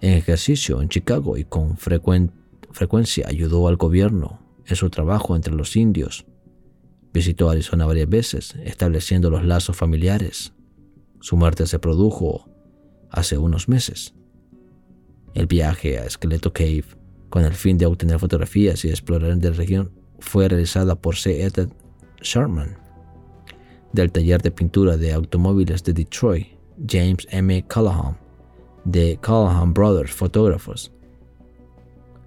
En 0.00 0.12
ejercicio 0.12 0.80
en 0.80 0.88
Chicago 0.88 1.36
y 1.36 1.42
con 1.42 1.78
frecuencia 1.78 3.26
ayudó 3.26 3.66
al 3.66 3.74
gobierno 3.74 4.38
en 4.64 4.76
su 4.76 4.88
trabajo 4.88 5.34
entre 5.34 5.52
los 5.52 5.74
indios. 5.74 6.26
Visitó 7.16 7.48
Arizona 7.48 7.86
varias 7.86 8.10
veces, 8.10 8.54
estableciendo 8.62 9.30
los 9.30 9.42
lazos 9.42 9.74
familiares. 9.74 10.52
Su 11.20 11.38
muerte 11.38 11.66
se 11.66 11.78
produjo 11.78 12.46
hace 13.10 13.38
unos 13.38 13.70
meses. 13.70 14.12
El 15.32 15.46
viaje 15.46 15.98
a 15.98 16.10
Skeleto 16.10 16.52
Cave, 16.52 16.84
con 17.30 17.42
el 17.42 17.54
fin 17.54 17.78
de 17.78 17.86
obtener 17.86 18.18
fotografías 18.18 18.84
y 18.84 18.90
explorar 18.90 19.34
la 19.34 19.50
región, 19.50 19.92
fue 20.18 20.46
realizada 20.46 20.94
por 20.94 21.16
C. 21.16 21.42
Edward 21.42 21.70
Sharman, 22.20 22.76
del 23.94 24.12
taller 24.12 24.42
de 24.42 24.50
pintura 24.50 24.98
de 24.98 25.14
automóviles 25.14 25.82
de 25.84 25.94
Detroit, 25.94 26.48
James 26.86 27.26
M. 27.30 27.64
Callahan, 27.66 28.18
de 28.84 29.18
Callahan 29.22 29.72
Brothers 29.72 30.12
Fotógrafos, 30.12 30.92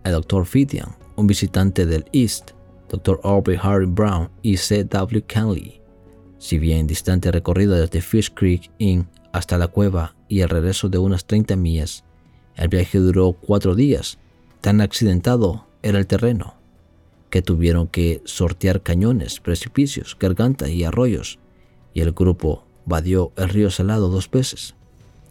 el 0.04 0.14
Dr. 0.14 0.48
Fithian, 0.48 0.96
un 1.16 1.28
visitante 1.28 1.86
del 1.86 2.06
East, 2.12 2.54
Dr. 2.90 3.20
Aubrey 3.24 3.58
Harry 3.62 3.86
Brown 3.86 4.30
y 4.42 4.58
C. 4.58 4.84
W. 4.84 5.24
Canley. 5.24 5.82
Si 6.38 6.58
bien 6.58 6.88
distante 6.88 7.32
recorrido 7.32 7.76
desde 7.76 8.02
Fish 8.02 8.32
Creek 8.34 8.72
Inn 8.78 9.08
hasta 9.32 9.58
la 9.58 9.68
cueva 9.68 10.16
y 10.28 10.42
el 10.42 10.50
regreso 10.50 10.90
de 10.90 10.98
unas 10.98 11.26
30 11.26 11.56
millas, 11.56 12.04
el 12.56 12.68
viaje 12.68 12.98
duró 12.98 13.34
cuatro 13.34 13.76
días. 13.76 14.18
Tan 14.62 14.82
accidentado 14.82 15.68
era 15.82 16.00
el 16.00 16.08
terreno 16.08 16.56
que 17.30 17.42
tuvieron 17.42 17.88
que 17.88 18.22
sortear 18.26 18.82
cañones, 18.82 19.40
precipicios, 19.40 20.18
gargantas 20.20 20.70
y 20.70 20.84
arroyos, 20.84 21.40
y 21.94 22.02
el 22.02 22.12
grupo 22.12 22.66
vadió 22.86 23.32
el 23.38 23.50
río 23.50 23.70
Salado 23.70 24.10
dos 24.10 24.30
veces. 24.30 24.76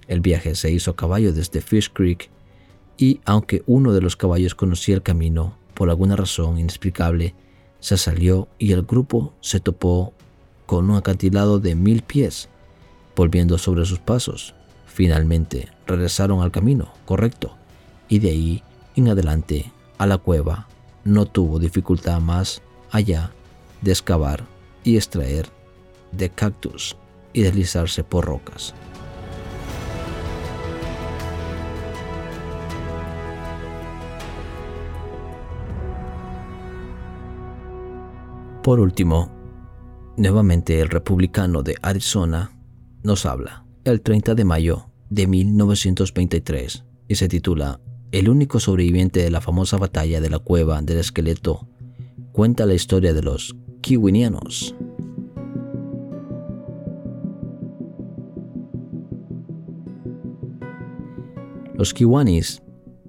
El 0.06 0.20
viaje 0.20 0.55
se 0.55 0.70
hizo 0.70 0.93
a 0.93 0.97
caballo 0.97 1.32
desde 1.32 1.60
Fish 1.60 1.90
Creek 1.93 2.30
y 2.97 3.20
aunque 3.24 3.62
uno 3.66 3.93
de 3.93 4.01
los 4.01 4.16
caballos 4.16 4.55
conocía 4.55 4.94
el 4.94 5.02
camino, 5.02 5.56
por 5.74 5.90
alguna 5.90 6.16
razón 6.16 6.59
inexplicable, 6.59 7.35
se 7.81 7.97
salió 7.97 8.49
y 8.59 8.73
el 8.73 8.83
grupo 8.83 9.35
se 9.41 9.61
topó 9.61 10.13
con 10.67 10.91
un 10.91 10.97
acantilado 10.97 11.61
de 11.61 11.75
mil 11.75 12.03
pies, 12.03 12.49
volviendo 13.17 13.59
sobre 13.59 13.85
sus 13.85 13.99
pasos. 13.99 14.55
Finalmente 14.87 15.69
regresaron 15.87 16.43
al 16.43 16.51
camino 16.51 16.93
correcto 17.05 17.57
y 18.09 18.19
de 18.19 18.31
ahí 18.31 18.63
en 18.97 19.09
adelante 19.09 19.73
a 19.97 20.07
la 20.07 20.19
cueva 20.19 20.67
no 21.05 21.27
tuvo 21.27 21.59
dificultad 21.59 22.21
más 22.21 22.63
allá 22.91 23.31
de 23.81 23.93
excavar 23.93 24.45
y 24.85 24.97
extraer 24.97 25.49
de 26.13 26.31
cactus 26.31 26.97
y 27.33 27.43
deslizarse 27.43 28.03
por 28.05 28.25
rocas. 28.25 28.75
Por 38.69 38.81
último, 38.81 39.31
nuevamente 40.19 40.78
el 40.78 40.90
republicano 40.90 41.62
de 41.62 41.77
Arizona 41.81 42.53
nos 43.03 43.24
habla 43.24 43.65
el 43.85 44.03
30 44.03 44.35
de 44.35 44.45
mayo 44.45 44.90
de 45.09 45.27
1923 45.27 46.85
y 47.09 47.15
se 47.15 47.28
titula 47.28 47.81
El 48.12 48.28
único 48.28 48.61
sobreviviente 48.61 49.23
de 49.23 49.31
la 49.31 49.40
famosa 49.40 49.78
batalla 49.78 50.20
de 50.20 50.28
la 50.28 50.39
cueva 50.39 50.82
del 50.82 50.99
esqueleto 50.99 51.66
cuenta 52.32 52.66
la 52.66 52.74
historia 52.74 53.15
de 53.15 53.23
los 53.23 53.57
kiwinianos. 53.81 54.74
Los 61.73 61.95
Kiwanis 61.95 62.62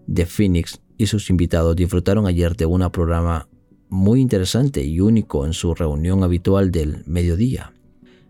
de 0.08 0.26
Phoenix 0.26 0.80
y 0.96 1.08
sus 1.08 1.30
invitados 1.30 1.76
disfrutaron 1.76 2.28
ayer 2.28 2.56
de 2.56 2.66
un 2.66 2.90
programa 2.92 3.50
muy 3.90 4.22
interesante 4.22 4.84
y 4.84 5.00
único 5.02 5.46
en 5.46 5.54
su 5.54 5.74
reunión 5.74 6.24
habitual 6.24 6.72
del 6.72 7.04
mediodía. 7.06 7.74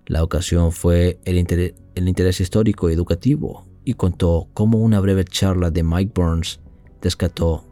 La 0.06 0.24
ocasión 0.24 0.72
fue 0.72 1.20
el 1.26 1.38
interés, 1.38 2.40
histórico 2.40 2.90
y 2.90 2.94
educativo 2.94 3.66
y 3.84 3.94
contó 3.94 4.48
cómo 4.54 4.80
una 4.80 5.00
breve 5.00 5.26
charla 5.26 5.70
de 5.70 5.84
Mike 5.84 6.14
Burns 6.16 6.60
descató 7.02 7.66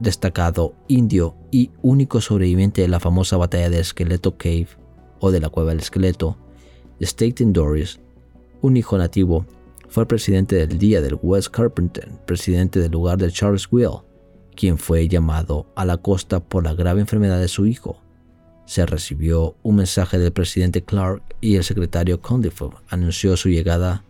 destacado 0.00 0.74
indio 0.88 1.36
y 1.50 1.70
único 1.82 2.20
sobreviviente 2.20 2.82
de 2.82 2.88
la 2.88 3.00
famosa 3.00 3.36
batalla 3.36 3.70
de 3.70 3.80
Esqueleto 3.80 4.36
Cave 4.36 4.68
o 5.20 5.30
de 5.30 5.40
la 5.40 5.48
Cueva 5.48 5.70
del 5.70 5.80
Esqueleto, 5.80 6.36
Staten 7.00 7.52
Doris, 7.52 8.00
un 8.60 8.76
hijo 8.76 8.96
nativo, 8.96 9.46
fue 9.88 10.06
presidente 10.06 10.56
del 10.56 10.78
día 10.78 11.00
del 11.00 11.18
West 11.22 11.48
Carpenter, 11.48 12.08
presidente 12.26 12.80
del 12.80 12.92
lugar 12.92 13.18
de 13.18 13.30
Charles 13.30 13.70
Will, 13.70 14.00
quien 14.54 14.78
fue 14.78 15.08
llamado 15.08 15.66
a 15.74 15.84
la 15.84 15.96
costa 15.98 16.40
por 16.40 16.64
la 16.64 16.74
grave 16.74 17.00
enfermedad 17.00 17.40
de 17.40 17.48
su 17.48 17.66
hijo. 17.66 18.00
Se 18.66 18.86
recibió 18.86 19.56
un 19.62 19.76
mensaje 19.76 20.18
del 20.18 20.32
presidente 20.32 20.82
Clark 20.82 21.22
y 21.40 21.56
el 21.56 21.64
secretario 21.64 22.20
Condiford 22.20 22.76
anunció 22.88 23.36
su 23.36 23.48
llegada 23.48 24.04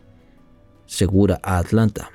segura 0.86 1.40
a 1.42 1.58
Atlanta. 1.58 2.10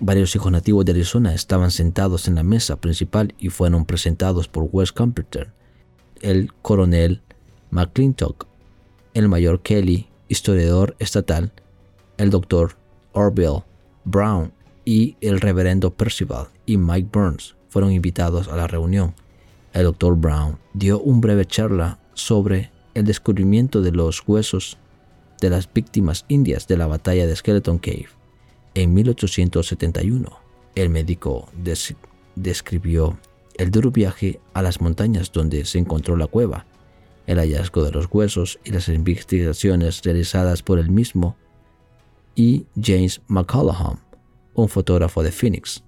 Varios 0.00 0.34
hijos 0.34 0.52
nativos 0.52 0.84
de 0.84 0.92
Arizona 0.92 1.34
estaban 1.34 1.70
sentados 1.70 2.28
en 2.28 2.36
la 2.36 2.42
mesa 2.42 2.76
principal 2.76 3.34
y 3.38 3.48
fueron 3.48 3.84
presentados 3.84 4.48
por 4.48 4.68
West 4.72 4.96
Computer, 4.96 5.52
el 6.22 6.52
coronel 6.62 7.22
McClintock, 7.70 8.46
el 9.14 9.28
mayor 9.28 9.62
Kelly, 9.62 10.08
historiador 10.28 10.96
estatal, 10.98 11.52
el 12.16 12.30
doctor 12.30 12.76
Orville 13.12 13.64
Brown 14.04 14.52
y 14.84 15.16
el 15.20 15.40
reverendo 15.40 15.92
Percival 15.92 16.48
y 16.66 16.76
Mike 16.76 17.08
Burns, 17.12 17.56
fueron 17.70 17.92
invitados 17.92 18.48
a 18.48 18.56
la 18.56 18.66
reunión. 18.66 19.14
El 19.72 19.84
doctor 19.84 20.16
Brown 20.16 20.58
dio 20.74 21.00
una 21.00 21.20
breve 21.20 21.46
charla 21.46 21.98
sobre 22.12 22.70
el 22.94 23.04
descubrimiento 23.04 23.80
de 23.80 23.92
los 23.92 24.22
huesos 24.26 24.76
de 25.40 25.48
las 25.48 25.72
víctimas 25.72 26.26
indias 26.28 26.66
de 26.66 26.76
la 26.76 26.86
batalla 26.86 27.26
de 27.26 27.34
Skeleton 27.34 27.78
Cave. 27.78 28.08
En 28.74 28.92
1871, 28.92 30.38
el 30.74 30.90
médico 30.90 31.48
describió 32.36 33.18
el 33.56 33.70
duro 33.70 33.90
viaje 33.90 34.40
a 34.54 34.62
las 34.62 34.80
montañas 34.80 35.32
donde 35.32 35.64
se 35.64 35.78
encontró 35.78 36.16
la 36.16 36.26
cueva, 36.26 36.66
el 37.26 37.38
hallazgo 37.38 37.84
de 37.84 37.92
los 37.92 38.08
huesos 38.10 38.58
y 38.64 38.70
las 38.70 38.88
investigaciones 38.88 40.02
realizadas 40.02 40.62
por 40.62 40.78
él 40.78 40.90
mismo 40.90 41.36
y 42.34 42.66
James 42.80 43.20
McCallaghan, 43.28 44.00
un 44.54 44.68
fotógrafo 44.68 45.22
de 45.22 45.32
Phoenix. 45.32 45.82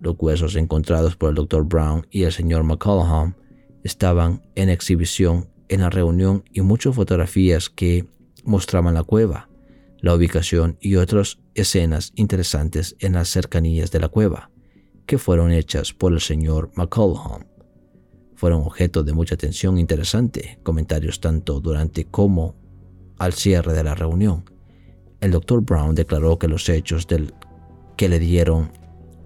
Los 0.00 0.16
huesos 0.18 0.56
encontrados 0.56 1.16
por 1.16 1.30
el 1.30 1.36
Dr. 1.36 1.64
Brown 1.64 2.06
y 2.10 2.24
el 2.24 2.32
señor 2.32 2.64
McCallum 2.64 3.34
estaban 3.82 4.42
en 4.54 4.68
exhibición 4.68 5.48
en 5.68 5.80
la 5.80 5.90
reunión 5.90 6.44
y 6.52 6.60
muchas 6.60 6.94
fotografías 6.94 7.70
que 7.70 8.06
mostraban 8.44 8.94
la 8.94 9.04
cueva, 9.04 9.48
la 9.98 10.14
ubicación 10.14 10.76
y 10.80 10.96
otras 10.96 11.38
escenas 11.54 12.12
interesantes 12.14 12.96
en 12.98 13.14
las 13.14 13.28
cercanías 13.28 13.90
de 13.90 14.00
la 14.00 14.08
cueva, 14.08 14.50
que 15.06 15.18
fueron 15.18 15.52
hechas 15.52 15.92
por 15.92 16.12
el 16.12 16.20
señor 16.20 16.70
McCallum. 16.74 17.44
Fueron 18.34 18.62
objeto 18.62 19.02
de 19.02 19.12
mucha 19.12 19.36
atención 19.36 19.78
interesante, 19.78 20.58
comentarios 20.62 21.20
tanto 21.20 21.60
durante 21.60 22.04
como 22.04 22.56
al 23.18 23.32
cierre 23.32 23.72
de 23.72 23.84
la 23.84 23.94
reunión. 23.94 24.44
El 25.20 25.30
Dr. 25.30 25.62
Brown 25.62 25.94
declaró 25.94 26.38
que 26.38 26.48
los 26.48 26.68
hechos 26.68 27.06
del 27.06 27.32
que 27.96 28.08
le 28.08 28.18
dieron 28.18 28.72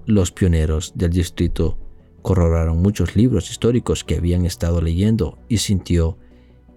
los 0.08 0.32
pioneros 0.32 0.92
del 0.94 1.10
distrito 1.10 1.76
corroboraron 2.22 2.80
muchos 2.80 3.14
libros 3.14 3.50
históricos 3.50 4.04
que 4.04 4.16
habían 4.16 4.46
estado 4.46 4.80
leyendo 4.80 5.38
y 5.48 5.58
sintió 5.58 6.16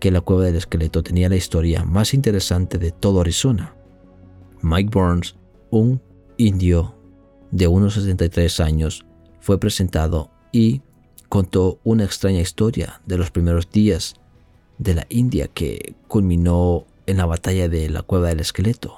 que 0.01 0.11
la 0.11 0.19
cueva 0.19 0.43
del 0.43 0.57
esqueleto 0.57 1.01
tenía 1.01 1.29
la 1.29 1.37
historia 1.37 1.85
más 1.85 2.13
interesante 2.13 2.77
de 2.77 2.91
todo 2.91 3.21
Arizona. 3.21 3.73
Mike 4.61 4.89
Burns, 4.91 5.37
un 5.69 6.01
indio 6.35 6.93
de 7.51 7.67
unos 7.67 7.93
63 7.93 8.59
años, 8.59 9.05
fue 9.39 9.57
presentado 9.57 10.29
y 10.51 10.81
contó 11.29 11.79
una 11.85 12.03
extraña 12.03 12.41
historia 12.41 13.01
de 13.05 13.17
los 13.17 13.31
primeros 13.31 13.69
días 13.69 14.15
de 14.77 14.93
la 14.93 15.05
India 15.07 15.47
que 15.47 15.95
culminó 16.09 16.85
en 17.05 17.15
la 17.15 17.25
batalla 17.25 17.69
de 17.69 17.89
la 17.89 18.01
cueva 18.01 18.27
del 18.27 18.41
esqueleto. 18.41 18.97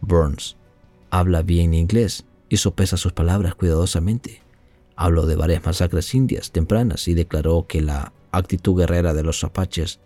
Burns 0.00 0.56
habla 1.10 1.42
bien 1.42 1.74
inglés 1.74 2.24
y 2.52 2.58
sopesa 2.58 2.98
sus 2.98 3.14
palabras 3.14 3.54
cuidadosamente. 3.54 4.42
Habló 4.94 5.24
de 5.24 5.36
varias 5.36 5.64
masacres 5.64 6.14
indias 6.14 6.52
tempranas 6.52 7.08
y 7.08 7.14
declaró 7.14 7.66
que 7.66 7.80
la 7.80 8.12
actitud 8.30 8.78
guerrera 8.78 9.14
de 9.14 9.22
los 9.22 9.42
apaches 9.42 10.00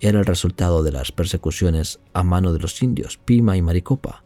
era 0.00 0.18
el 0.18 0.26
resultado 0.26 0.82
de 0.82 0.90
las 0.90 1.12
persecuciones 1.12 2.00
a 2.12 2.24
mano 2.24 2.52
de 2.52 2.58
los 2.58 2.82
indios 2.82 3.16
Pima 3.24 3.56
y 3.56 3.62
Maricopa 3.62 4.24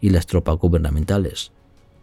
y 0.00 0.10
las 0.10 0.26
tropas 0.26 0.56
gubernamentales. 0.56 1.52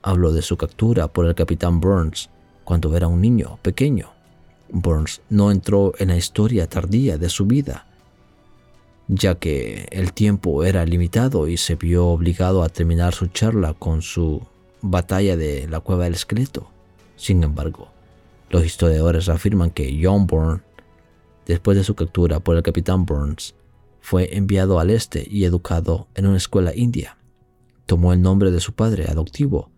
Habló 0.01 0.31
de 0.31 0.41
su 0.41 0.55
captura 0.55 1.09
por 1.09 1.25
el 1.25 1.35
capitán 1.35 1.81
Burns 1.81 2.29
cuando 2.63 2.95
era 2.95 3.09
un 3.09 3.19
niño 3.19 3.59
pequeño. 3.63 4.13
Burns 4.69 5.19
no 5.29 5.51
entró 5.51 5.91
en 5.97 6.07
la 6.07 6.15
historia 6.15 6.69
tardía 6.69 7.17
de 7.17 7.27
su 7.27 7.45
vida, 7.47 7.85
ya 9.09 9.35
que 9.35 9.89
el 9.91 10.13
tiempo 10.13 10.63
era 10.63 10.85
limitado 10.85 11.49
y 11.49 11.57
se 11.57 11.75
vio 11.75 12.07
obligado 12.07 12.63
a 12.63 12.69
terminar 12.69 13.13
su 13.13 13.27
charla 13.27 13.73
con 13.73 14.01
su 14.01 14.47
batalla 14.81 15.37
de 15.37 15.67
la 15.67 15.79
cueva 15.79 16.05
del 16.05 16.13
esqueleto. 16.13 16.69
Sin 17.15 17.43
embargo, 17.43 17.89
los 18.49 18.65
historiadores 18.65 19.29
afirman 19.29 19.71
que 19.71 19.99
John 20.01 20.27
Bourne 20.27 20.61
Después 21.45 21.77
de 21.77 21.83
su 21.83 21.95
captura 21.95 22.39
por 22.39 22.55
el 22.55 22.63
capitán 22.63 23.05
Burns, 23.05 23.55
fue 23.99 24.37
enviado 24.37 24.79
al 24.79 24.89
este 24.89 25.27
y 25.29 25.45
educado 25.45 26.07
en 26.15 26.27
una 26.27 26.37
escuela 26.37 26.75
india. 26.75 27.17
Tomó 27.85 28.13
el 28.13 28.21
nombre 28.21 28.51
de 28.51 28.59
su 28.59 28.73
padre 28.73 29.05
adoptivo 29.09 29.71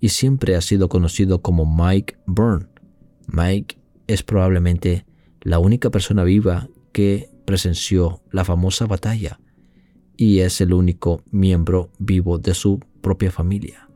y 0.00 0.08
siempre 0.10 0.56
ha 0.56 0.60
sido 0.60 0.88
conocido 0.88 1.40
como 1.40 1.64
Mike 1.66 2.16
Byrne. 2.26 2.66
Mike 3.26 3.78
es 4.06 4.22
probablemente 4.22 5.06
la 5.42 5.58
única 5.58 5.90
persona 5.90 6.24
viva 6.24 6.68
que 6.92 7.30
presenció 7.44 8.22
la 8.30 8.44
famosa 8.44 8.86
batalla 8.86 9.40
y 10.16 10.40
es 10.40 10.60
el 10.60 10.72
único 10.72 11.22
miembro 11.30 11.90
vivo 11.98 12.38
de 12.38 12.54
su 12.54 12.80
propia 13.00 13.30
familia. 13.30 13.89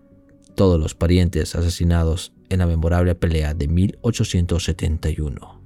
Todos 0.54 0.78
los 0.80 0.94
parientes 0.94 1.54
asesinados 1.54 2.32
en 2.48 2.60
la 2.60 2.66
memorable 2.66 3.14
pelea 3.14 3.54
de 3.54 3.68
1871. 3.68 5.62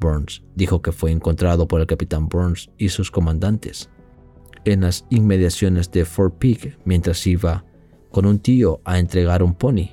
Burns 0.00 0.42
dijo 0.56 0.82
que 0.82 0.92
fue 0.92 1.12
encontrado 1.12 1.68
por 1.68 1.80
el 1.80 1.86
capitán 1.86 2.28
Burns 2.28 2.70
y 2.78 2.88
sus 2.88 3.10
comandantes 3.10 3.90
en 4.64 4.80
las 4.80 5.06
inmediaciones 5.10 5.90
de 5.90 6.04
Fort 6.04 6.38
Peak 6.38 6.78
mientras 6.84 7.26
iba 7.26 7.64
con 8.10 8.26
un 8.26 8.38
tío 8.38 8.80
a 8.84 8.98
entregar 8.98 9.42
un 9.42 9.54
pony 9.54 9.90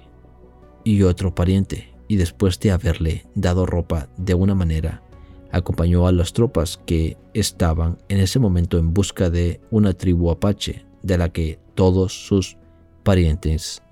y 0.84 1.04
otro 1.04 1.36
pariente 1.36 1.94
y 2.08 2.16
después 2.16 2.60
de 2.60 2.72
haberle 2.72 3.26
dado 3.36 3.66
ropa 3.66 4.10
de 4.18 4.34
una 4.34 4.56
manera 4.56 5.04
acompañó 5.52 6.08
a 6.08 6.12
las 6.12 6.34
tropas 6.34 6.80
que 6.86 7.18
estaban 7.34 7.98
en 8.10 8.20
ese 8.20 8.40
momento 8.40 8.78
en 8.78 8.94
busca 8.94 9.30
de 9.30 9.62
una 9.72 9.94
tribu 9.94 10.32
apache 10.32 10.86
de 11.04 11.18
la 11.18 11.30
que 11.30 11.60
todos 11.76 12.28
sus 12.28 12.58
parientes 13.04 13.84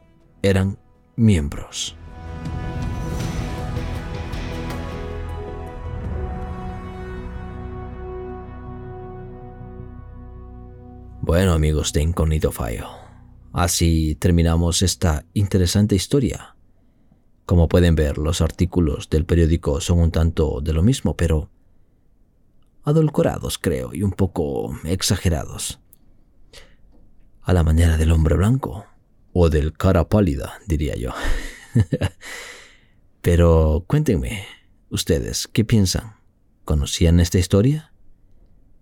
eran 0.45 0.77
miembros. 1.15 1.95
Bueno 11.22 11.53
amigos 11.53 11.91
de 11.93 12.03
Incognito 12.03 12.51
File, 12.51 12.85
así 13.51 14.13
terminamos 14.15 14.84
esta 14.84 15.26
interesante 15.34 15.95
historia. 15.95 16.55
Como 17.47 17.67
pueden 17.67 17.95
ver, 17.95 18.19
los 18.19 18.41
artículos 18.41 19.09
del 19.09 19.26
periódico 19.26 19.81
son 19.81 19.99
un 19.99 20.11
tanto 20.11 20.61
de 20.61 20.73
lo 20.73 20.84
mismo, 20.84 21.17
pero 21.17 21.49
adulcorados 22.84 23.57
creo 23.57 23.95
y 23.95 24.03
un 24.03 24.11
poco 24.11 24.77
exagerados. 24.84 25.80
A 27.41 27.53
la 27.53 27.63
manera 27.63 27.97
del 27.97 28.11
hombre 28.11 28.35
blanco, 28.35 28.85
o 29.38 29.49
del 29.49 29.74
cara 29.74 30.07
pálida, 30.07 30.62
diría 30.66 30.95
yo. 30.95 31.12
pero 33.22 33.84
cuéntenme, 33.86 34.45
ustedes, 34.90 35.49
¿qué 35.52 35.66
piensan? 35.66 36.14
¿Conocían 36.64 37.20
esta 37.20 37.38
historia? 37.38 37.91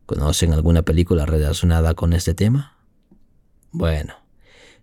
¿Conocen 0.06 0.54
alguna 0.54 0.84
película 0.84 1.26
relacionada 1.26 1.96
con 1.96 2.14
este 2.14 2.36
tema? 2.36 2.78
Bueno, 3.72 4.14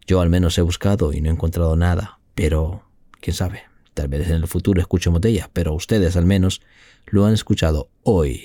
yo 0.09 0.21
al 0.21 0.29
menos 0.29 0.59
he 0.59 0.63
buscado 0.63 1.13
y 1.13 1.21
no 1.21 1.31
he 1.31 1.33
encontrado 1.35 1.77
nada, 1.77 2.19
pero 2.35 2.83
quién 3.21 3.37
sabe, 3.37 3.63
tal 3.95 4.09
vez 4.09 4.27
en 4.27 4.35
el 4.35 4.49
futuro 4.49 4.81
escuchemos 4.81 5.21
de 5.21 5.29
ella, 5.29 5.51
pero 5.53 5.73
ustedes 5.73 6.17
al 6.17 6.27
menos 6.27 6.63
lo 7.07 7.27
han 7.27 7.35
escuchado 7.35 7.91
hoy, 8.03 8.43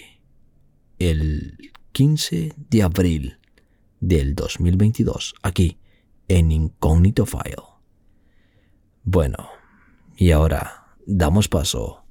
el 0.99 1.71
15 1.91 2.53
de 2.69 2.83
abril 2.83 3.39
del 3.99 4.35
2022, 4.35 5.33
aquí 5.41 5.79
en 6.27 6.51
Incognito 6.51 7.25
File. 7.25 7.55
Bueno, 9.03 9.49
y 10.17 10.31
ahora 10.31 10.87
damos 11.05 11.47
paso 11.47 12.03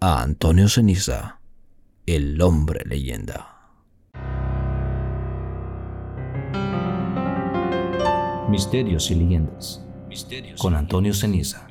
a 0.00 0.22
Antonio 0.22 0.68
Ceniza, 0.68 1.40
el 2.06 2.40
hombre 2.42 2.84
leyenda. 2.84 3.56
Misterios 8.48 9.10
y 9.12 9.14
leyendas. 9.14 9.84
con 10.58 10.74
Antonio 10.74 11.14
Ceniza. 11.14 11.68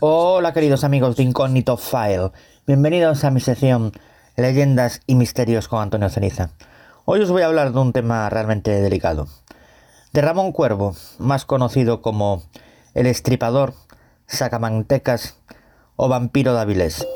Hola 0.00 0.52
queridos 0.54 0.84
amigos 0.84 1.16
de 1.16 1.24
Incógnito 1.24 1.76
File. 1.76 2.30
Bienvenidos 2.66 3.22
a 3.24 3.30
mi 3.30 3.40
sección 3.40 3.92
Leyendas 4.36 5.02
y 5.06 5.14
Misterios 5.14 5.68
con 5.68 5.82
Antonio 5.82 6.08
Ceniza. 6.08 6.50
Hoy 7.04 7.20
os 7.20 7.30
voy 7.30 7.42
a 7.42 7.46
hablar 7.46 7.72
de 7.72 7.78
un 7.78 7.92
tema 7.92 8.30
realmente 8.30 8.70
delicado. 8.70 9.28
De 10.16 10.22
Ramón 10.22 10.52
Cuervo, 10.52 10.96
más 11.18 11.44
conocido 11.44 12.00
como 12.00 12.42
el 12.94 13.04
estripador, 13.04 13.74
sacamantecas 14.26 15.38
o 15.94 16.08
vampiro 16.08 16.54
de. 16.54 17.06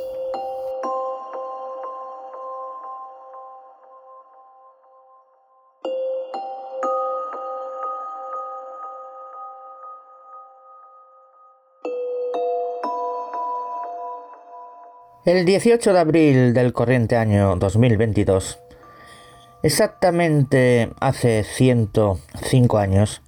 El 15.25 15.47
18 15.47 15.95
de 15.95 15.99
abril 15.99 16.53
del 16.53 16.75
corriente 16.75 17.17
año 17.17 17.57
2022, 17.57 18.59
exactamente 19.63 20.91
hace 21.01 21.45
105 21.45 22.79
años, 22.79 23.23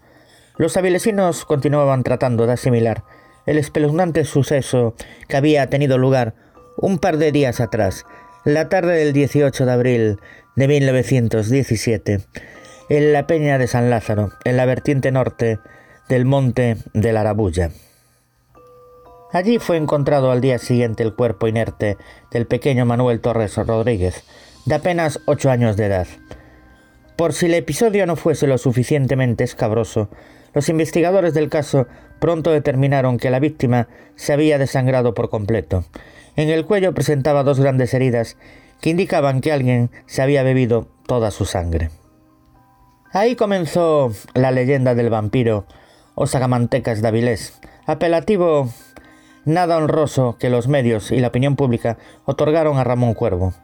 los 0.57 0.77
avilesinos 0.77 1.45
continuaban 1.45 2.03
tratando 2.03 2.47
de 2.47 2.53
asimilar 2.53 3.05
el 3.47 3.59
espeluznante 3.59 4.25
suceso 4.25 4.95
que 5.29 5.37
había 5.37 5.69
tenido 5.69 5.99
lugar 5.99 6.35
un 6.77 6.99
par 6.99 7.17
de 7.17 7.33
días 7.33 7.61
atrás, 7.61 8.05
la 8.45 8.69
tarde 8.69 8.97
del 8.97 9.13
18 9.13 9.67
de 9.67 9.73
abril 9.73 10.21
de 10.57 10.69
1917, 10.69 12.21
en 12.89 13.13
la 13.13 13.27
peña 13.27 13.59
de 13.59 13.67
San 13.67 13.91
Lázaro, 13.91 14.31
en 14.45 14.57
la 14.57 14.67
vertiente 14.67 15.11
norte 15.13 15.59
del 16.09 16.25
monte 16.25 16.77
de 16.93 17.13
la 17.13 17.21
Arabulla. 17.21 17.71
Allí 19.33 19.59
fue 19.59 19.79
encontrado 19.79 20.31
al 20.31 20.43
día 20.43 20.59
siguiente 20.59 21.03
el 21.03 21.15
cuerpo 21.15 21.47
inerte 21.49 21.97
del 22.31 22.47
pequeño 22.47 22.85
Manuel 22.85 23.21
Torres 23.21 23.57
Rodríguez, 23.57 24.25
de 24.67 24.75
apenas 24.75 25.21
ocho 25.27 25.51
años 25.51 25.77
de 25.77 25.87
edad. 25.87 26.07
Por 27.17 27.33
si 27.33 27.47
el 27.47 27.55
episodio 27.55 28.07
no 28.07 28.17
fuese 28.17 28.47
lo 28.47 28.59
suficientemente 28.59 29.45
escabroso, 29.45 30.09
los 30.55 30.69
investigadores 30.69 31.35
del 31.35 31.49
caso 31.49 31.87
pronto 32.21 32.51
determinaron 32.51 33.19
que 33.19 33.31
la 33.31 33.41
víctima 33.41 33.89
se 34.17 34.33
había 34.33 34.59
desangrado 34.59 35.15
por 35.15 35.31
completo. 35.31 35.85
En 36.37 36.49
el 36.49 36.65
cuello 36.65 36.95
presentaba 36.95 37.43
dos 37.43 37.61
grandes 37.61 37.95
heridas 37.95 38.37
que 38.81 38.91
indicaban 38.91 39.41
que 39.41 39.53
alguien 39.53 39.91
se 40.07 40.23
había 40.23 40.43
bebido 40.43 40.89
toda 41.07 41.31
su 41.31 41.45
sangre. 41.45 41.91
Ahí 43.13 43.37
comenzó 43.37 44.13
la 44.35 44.51
leyenda 44.51 44.95
del 44.95 45.11
vampiro 45.11 45.67
o 46.15 46.27
sagamantecas 46.27 47.03
de 47.03 47.39
apelativo 47.87 48.69
nada 49.45 49.77
honroso 49.77 50.37
que 50.39 50.51
los 50.51 50.69
medios 50.69 51.11
y 51.11 51.21
la 51.21 51.29
opinión 51.29 51.57
pública 51.57 51.99
otorgaron 52.25 52.79
a 52.79 52.85
Ramón 52.85 53.15
Cuervo, 53.15 53.55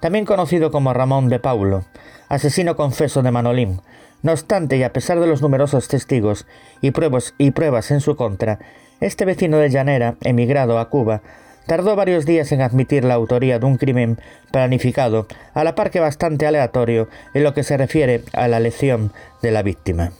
también 0.00 0.24
conocido 0.24 0.70
como 0.70 0.92
Ramón 0.92 1.28
de 1.28 1.38
Paulo, 1.38 1.84
asesino 2.28 2.76
confeso 2.76 3.22
de 3.22 3.30
Manolín. 3.30 3.80
No 4.22 4.32
obstante, 4.32 4.76
y 4.76 4.82
a 4.82 4.92
pesar 4.92 5.20
de 5.20 5.26
los 5.26 5.42
numerosos 5.42 5.88
testigos 5.88 6.46
y 6.80 6.90
pruebas, 6.90 7.34
y 7.38 7.52
pruebas 7.52 7.90
en 7.90 8.00
su 8.00 8.16
contra, 8.16 8.58
este 9.00 9.24
vecino 9.24 9.58
de 9.58 9.70
Llanera, 9.70 10.16
emigrado 10.22 10.78
a 10.78 10.88
Cuba, 10.88 11.22
tardó 11.66 11.94
varios 11.94 12.26
días 12.26 12.50
en 12.50 12.62
admitir 12.62 13.04
la 13.04 13.14
autoría 13.14 13.58
de 13.58 13.66
un 13.66 13.76
crimen 13.76 14.18
planificado, 14.50 15.26
a 15.54 15.62
la 15.62 15.74
par 15.74 15.90
que 15.90 16.00
bastante 16.00 16.46
aleatorio 16.46 17.08
en 17.34 17.44
lo 17.44 17.54
que 17.54 17.62
se 17.62 17.76
refiere 17.76 18.24
a 18.32 18.48
la 18.48 18.58
lesión 18.58 19.12
de 19.42 19.52
la 19.52 19.62
víctima. 19.62 20.12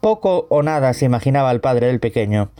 Poco 0.00 0.46
o 0.50 0.62
nada 0.62 0.92
se 0.92 1.04
imaginaba 1.04 1.50
el 1.50 1.60
padre 1.60 1.86
del 1.86 2.00
pequeño, 2.00 2.50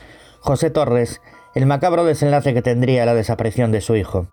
José 0.40 0.70
Torres 0.70 1.20
el 1.54 1.66
macabro 1.66 2.04
desenlace 2.04 2.54
que 2.54 2.62
tendría 2.62 3.04
la 3.04 3.14
desaparición 3.14 3.72
de 3.72 3.80
su 3.80 3.96
hijo. 3.96 4.28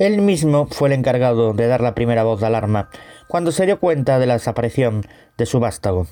Él 0.00 0.22
mismo 0.22 0.66
fue 0.70 0.88
el 0.88 0.94
encargado 0.94 1.52
de 1.52 1.66
dar 1.66 1.82
la 1.82 1.94
primera 1.94 2.24
voz 2.24 2.40
de 2.40 2.46
alarma 2.46 2.88
cuando 3.28 3.52
se 3.52 3.66
dio 3.66 3.78
cuenta 3.78 4.18
de 4.18 4.24
la 4.24 4.32
desaparición 4.32 5.04
de 5.36 5.44
su 5.44 5.60
vástago. 5.60 6.06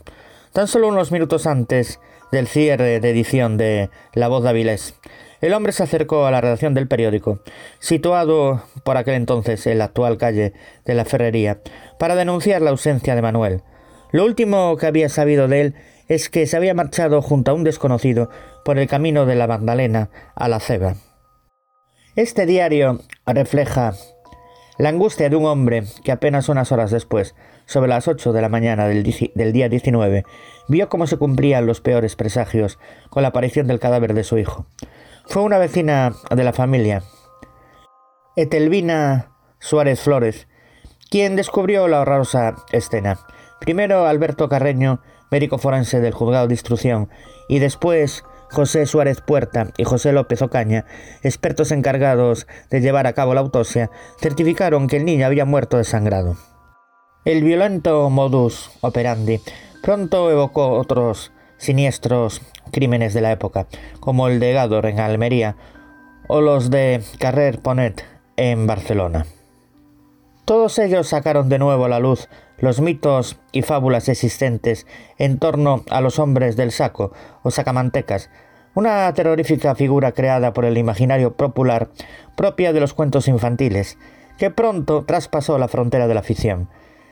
Tan 0.53 0.69
solo 0.69 0.89
unos 0.89 1.11
minutos 1.11 1.47
antes 1.47 1.99
del 2.31 2.49
cierre 2.49 3.01
de 3.01 3.11
edición 3.11 3.57
de 3.57 3.89
La 4.13 4.29
Voz 4.29 4.43
de 4.43 4.51
Avilés, 4.51 4.95
el 5.41 5.55
hombre 5.55 5.73
se 5.73 5.85
acercó 5.85 6.27
a 6.27 6.31
la 6.31 6.43
redacción 6.43 6.75
del 6.75 6.87
periódico, 6.87 7.41
situado 7.79 8.63
por 8.85 8.99
aquel 8.99 9.15
entonces 9.15 9.67
en 9.67 9.79
la 9.79 9.85
actual 9.85 10.19
calle 10.19 10.53
de 10.85 10.95
la 10.95 11.07
Ferrería, 11.07 11.63
para 11.99 12.15
denunciar 12.15 12.61
la 12.61 12.69
ausencia 12.69 13.15
de 13.15 13.23
Manuel. 13.23 13.63
Lo 14.13 14.27
último 14.27 14.77
que 14.77 14.87
había 14.87 15.09
sabido 15.09 15.49
de 15.49 15.63
él 15.63 15.75
es 16.09 16.29
que 16.29 16.47
se 16.47 16.59
había 16.59 16.75
marchado 16.75 17.23
junto 17.23 17.53
a 17.53 17.55
un 17.55 17.65
desconocido 17.65 18.29
por 18.67 18.79
el 18.79 18.87
camino 18.87 19.25
de 19.25 19.37
la 19.37 19.47
Magdalena 19.47 20.11
a 20.35 20.47
la 20.49 20.61
Ceba. 20.61 20.97
Este 22.19 22.47
diario 22.47 22.99
refleja 23.35 23.95
la 24.79 24.91
angustia 24.91 25.29
de 25.29 25.37
un 25.37 25.45
hombre 25.45 25.85
que 26.05 26.13
apenas 26.13 26.49
unas 26.49 26.71
horas 26.71 26.91
después, 26.91 27.35
sobre 27.67 27.89
las 27.89 28.07
ocho 28.07 28.33
de 28.33 28.41
la 28.41 28.49
mañana 28.49 28.87
del, 28.87 29.03
del 29.35 29.53
día 29.53 29.69
19, 29.69 30.25
vio 30.69 30.89
cómo 30.89 31.07
se 31.07 31.17
cumplían 31.17 31.67
los 31.67 31.81
peores 31.81 32.15
presagios 32.15 32.79
con 33.11 33.23
la 33.23 33.31
aparición 33.31 33.67
del 33.67 33.81
cadáver 33.81 34.15
de 34.15 34.25
su 34.25 34.39
hijo. 34.39 34.67
Fue 35.27 35.43
una 35.43 35.59
vecina 35.59 36.15
de 36.35 36.45
la 36.45 36.53
familia. 36.53 37.03
Etelvina 38.37 39.33
Suárez 39.59 40.01
Flores, 40.01 40.47
quien 41.11 41.35
descubrió 41.35 41.89
la 41.89 42.01
horrorosa 42.01 42.55
escena. 42.71 43.19
Primero 43.61 44.07
Alberto 44.07 44.49
Carreño, 44.49 45.01
médico 45.31 45.59
forense 45.59 46.01
del 46.01 46.15
juzgado 46.15 46.47
de 46.47 46.55
instrucción, 46.55 47.11
y 47.49 47.59
después 47.59 48.25
José 48.51 48.87
Suárez 48.87 49.21
Puerta 49.21 49.69
y 49.77 49.85
José 49.85 50.13
López 50.13 50.43
Ocaña, 50.43 50.85
expertos 51.23 51.71
encargados 51.71 52.47
de 52.71 52.81
llevar 52.81 53.07
a 53.07 53.13
cabo 53.13 53.35
la 53.35 53.41
autopsia, 53.41 53.91
certificaron 54.21 54.89
que 54.89 54.97
el 54.97 55.05
niño 55.05 55.27
había 55.27 55.45
muerto 55.45 55.77
desangrado. 55.77 56.37
El 57.25 57.45
violento 57.45 58.09
modus 58.11 58.71
operandi 58.81 59.41
pronto 59.83 60.31
evocó 60.31 60.73
otros 60.73 61.33
siniestros 61.59 62.41
crímenes 62.73 63.15
de 63.15 63.21
la 63.21 63.33
época, 63.33 63.67
como 64.01 64.29
el 64.29 64.41
de 64.41 64.53
Gador 64.53 64.87
en 64.87 65.01
Almería 65.01 65.57
o 66.27 66.41
los 66.41 66.71
de 66.71 67.03
Carrer 67.19 67.61
Ponet 67.61 68.05
en 68.37 68.67
Barcelona. 68.67 69.27
Todos 70.45 70.79
ellos 70.79 71.09
sacaron 71.09 71.49
de 71.49 71.59
nuevo 71.59 71.85
a 71.85 71.89
la 71.89 71.99
luz 71.99 72.29
los 72.59 72.81
mitos 72.81 73.39
y 73.53 73.63
fábulas 73.63 74.09
existentes 74.09 74.87
en 75.17 75.39
torno 75.39 75.85
a 75.91 76.01
los 76.01 76.19
hombres 76.19 76.57
del 76.57 76.73
saco 76.73 77.13
o 77.43 77.51
sacamantecas, 77.51 78.31
una 78.75 79.13
terrorífica 79.15 79.75
figura 79.75 80.13
creada 80.13 80.53
por 80.53 80.65
el 80.65 80.79
imaginario 80.79 81.35
popular 81.35 81.91
propia 82.37 82.73
de 82.73 82.81
los 82.81 82.95
cuentos 82.95 83.29
infantiles, 83.29 83.99
que 84.39 84.51
pronto 84.51 85.05
traspasó 85.05 85.59
la 85.59 85.69
frontera 85.69 86.07
de 86.07 86.15
la 86.15 86.23
ficción. 86.23 86.69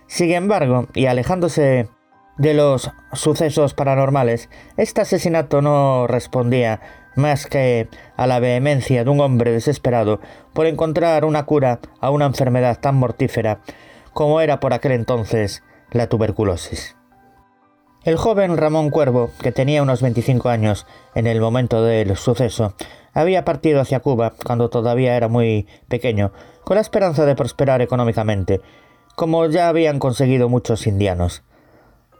Sin 0.07 0.33
embargo, 0.33 0.87
y 0.95 1.07
alejándose 1.07 1.89
de 2.39 2.55
los 2.55 2.91
sucesos 3.13 3.75
paranormales, 3.75 4.49
este 4.77 5.01
asesinato 5.01 5.63
no 5.63 6.07
respondía 6.07 6.81
más 7.17 7.47
que 7.47 7.89
a 8.17 8.27
la 8.27 8.39
vehemencia 8.41 9.03
de 9.03 9.11
un 9.11 9.21
hombre 9.21 9.51
desesperado 9.51 10.21
por 10.53 10.67
encontrar 10.67 11.25
una 11.25 11.47
cura 11.47 11.81
a 12.01 12.11
una 12.11 12.27
enfermedad 12.27 12.79
tan 12.79 12.95
mortífera 12.97 13.61
como 14.17 14.41
era 14.41 14.61
por 14.61 14.73
aquel 14.73 14.93
entonces 14.93 15.63
la 15.91 16.07
tuberculosis. 16.07 16.97
El 18.03 18.17
joven 18.17 18.57
Ramón 18.57 18.89
Cuervo, 18.89 19.31
que 19.43 19.53
tenía 19.53 19.83
unos 19.83 20.01
25 20.01 20.49
años 20.49 20.87
en 21.15 21.27
el 21.27 21.39
momento 21.39 21.85
del 21.85 22.17
suceso, 22.17 22.75
había 23.13 23.45
partido 23.45 23.79
hacia 23.79 24.01
Cuba 24.01 24.33
cuando 24.43 24.71
todavía 24.71 25.19
era 25.19 25.29
muy 25.29 25.67
pequeño, 25.89 26.33
con 26.65 26.77
la 26.77 26.81
esperanza 26.81 27.27
de 27.27 27.37
prosperar 27.37 27.83
económicamente, 27.83 28.63
como 29.17 29.45
ya 29.49 29.69
habían 29.69 29.99
conseguido 29.99 30.49
muchos 30.49 30.87
indianos. 30.87 31.43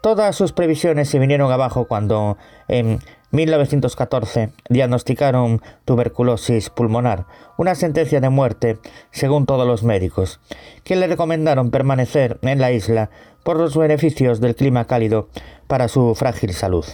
Todas 0.03 0.37
sus 0.37 0.53
previsiones 0.53 1.09
se 1.09 1.19
vinieron 1.19 1.51
abajo 1.51 1.87
cuando, 1.87 2.37
en 2.69 2.99
1914, 3.33 4.51
diagnosticaron 4.69 5.61
tuberculosis 5.85 6.71
pulmonar, 6.71 7.27
una 7.59 7.75
sentencia 7.75 8.21
de 8.21 8.29
muerte, 8.29 8.79
según 9.11 9.47
todos 9.47 9.67
los 9.67 9.83
médicos, 9.83 10.41
que 10.85 10.97
le 10.97 11.07
recomendaron 11.07 11.71
permanecer 11.71 12.39
en 12.43 12.61
la 12.61 12.73
isla 12.73 13.11
por 13.43 13.59
los 13.59 13.77
beneficios 13.77 14.41
del 14.41 14.55
clima 14.55 14.87
cálido 14.87 15.29
para 15.67 15.89
su 15.89 16.15
frágil 16.15 16.53
salud. 16.53 16.85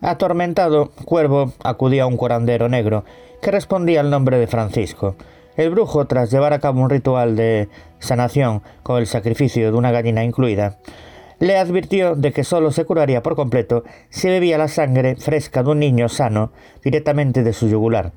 Atormentado, 0.00 0.90
Cuervo 1.06 1.52
acudió 1.62 2.04
a 2.04 2.06
un 2.06 2.18
curandero 2.18 2.68
negro 2.68 3.04
que 3.40 3.50
respondía 3.50 4.00
al 4.00 4.10
nombre 4.10 4.38
de 4.38 4.46
Francisco. 4.46 5.16
El 5.56 5.70
brujo, 5.70 6.06
tras 6.06 6.30
llevar 6.30 6.52
a 6.52 6.58
cabo 6.58 6.82
un 6.82 6.90
ritual 6.90 7.36
de 7.36 7.68
sanación 8.00 8.62
con 8.82 8.98
el 8.98 9.06
sacrificio 9.06 9.70
de 9.70 9.78
una 9.78 9.92
gallina 9.92 10.24
incluida, 10.24 10.78
le 11.44 11.58
advirtió 11.58 12.14
de 12.14 12.32
que 12.32 12.42
solo 12.42 12.72
se 12.72 12.86
curaría 12.86 13.22
por 13.22 13.36
completo 13.36 13.84
si 14.08 14.28
bebía 14.28 14.56
la 14.56 14.66
sangre 14.66 15.14
fresca 15.16 15.62
de 15.62 15.72
un 15.72 15.78
niño 15.78 16.08
sano 16.08 16.52
directamente 16.82 17.42
de 17.42 17.52
su 17.52 17.68
yugular. 17.68 18.12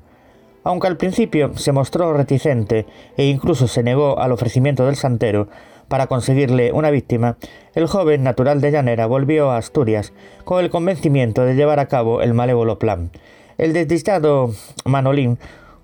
Aunque 0.64 0.86
al 0.86 0.96
principio 0.96 1.52
se 1.54 1.72
mostró 1.72 2.14
reticente 2.14 2.86
e 3.18 3.26
incluso 3.26 3.68
se 3.68 3.82
negó 3.82 4.18
al 4.18 4.32
ofrecimiento 4.32 4.86
del 4.86 4.96
santero 4.96 5.48
para 5.88 6.06
conseguirle 6.06 6.72
una 6.72 6.90
víctima, 6.90 7.36
el 7.74 7.86
joven 7.86 8.22
natural 8.22 8.62
de 8.62 8.70
Llanera 8.70 9.04
volvió 9.04 9.50
a 9.50 9.58
Asturias 9.58 10.14
con 10.46 10.64
el 10.64 10.70
convencimiento 10.70 11.44
de 11.44 11.54
llevar 11.54 11.80
a 11.80 11.88
cabo 11.88 12.22
el 12.22 12.32
malévolo 12.32 12.78
plan. 12.78 13.10
El 13.58 13.74
desdichado 13.74 14.54
Manolín 14.86 15.38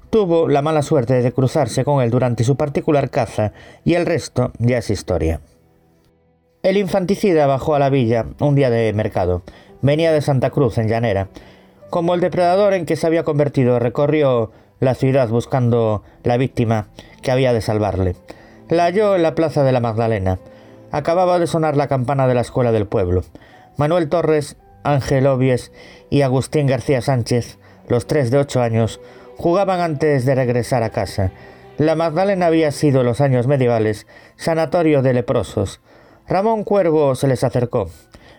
tuvo 0.09 0.49
la 0.49 0.63
mala 0.63 0.81
suerte 0.81 1.21
de 1.21 1.33
cruzarse 1.33 1.85
con 1.85 2.03
él 2.03 2.11
durante 2.11 2.43
su 2.43 2.57
particular 2.57 3.11
caza 3.11 3.53
y 3.85 3.95
el 3.95 4.07
resto 4.07 4.51
ya 4.59 4.79
es 4.79 4.89
historia. 4.89 5.41
El 6.65 6.79
infanticida 6.79 7.47
bajó 7.47 7.75
a 7.75 7.79
la 7.79 7.91
villa 7.91 8.25
un 8.41 8.55
día 8.55 8.71
de 8.71 8.91
mercado. 8.95 9.43
Venía 9.83 10.13
de 10.13 10.23
Santa 10.23 10.49
Cruz, 10.49 10.79
en 10.79 10.89
Llanera. 10.89 11.29
Como 11.91 12.15
el 12.15 12.23
depredador 12.23 12.73
en 12.73 12.87
que 12.87 12.97
se 12.97 13.07
había 13.07 13.23
convertido 13.23 13.79
recorrió 13.79 14.51
la 14.81 14.95
ciudad 14.95 15.29
buscando 15.29 16.03
la 16.23 16.39
víctima 16.39 16.89
que 17.21 17.31
había 17.31 17.53
de 17.53 17.61
salvarle. 17.61 18.17
La 18.71 18.85
halló 18.85 19.15
en 19.15 19.23
la 19.23 19.35
plaza 19.35 19.63
de 19.63 19.73
la 19.73 19.81
Magdalena. 19.81 20.39
Acababa 20.91 21.39
de 21.39 21.47
sonar 21.47 21.77
la 21.77 21.87
campana 21.87 22.27
de 22.27 22.35
la 22.35 22.41
escuela 22.41 22.73
del 22.73 22.87
pueblo. 22.87 23.25
Manuel 23.77 24.09
Torres, 24.09 24.57
Ángel 24.85 25.27
Obies 25.27 25.71
y 26.09 26.23
Agustín 26.23 26.67
García 26.67 27.03
Sánchez, 27.03 27.59
los 27.89 28.07
tres 28.07 28.31
de 28.31 28.39
ocho 28.39 28.63
años, 28.63 29.03
jugaban 29.37 29.81
antes 29.81 30.25
de 30.25 30.35
regresar 30.35 30.83
a 30.83 30.89
casa. 30.89 31.31
La 31.77 31.95
Magdalena 31.95 32.47
había 32.47 32.71
sido 32.71 33.01
en 33.01 33.07
los 33.07 33.21
años 33.21 33.47
medievales 33.47 34.07
sanatorio 34.37 35.03
de 35.03 35.13
leprosos. 35.13 35.83
Ramón 36.27 36.65
Cuervo 36.65 37.15
se 37.15 37.29
les 37.29 37.45
acercó. 37.45 37.91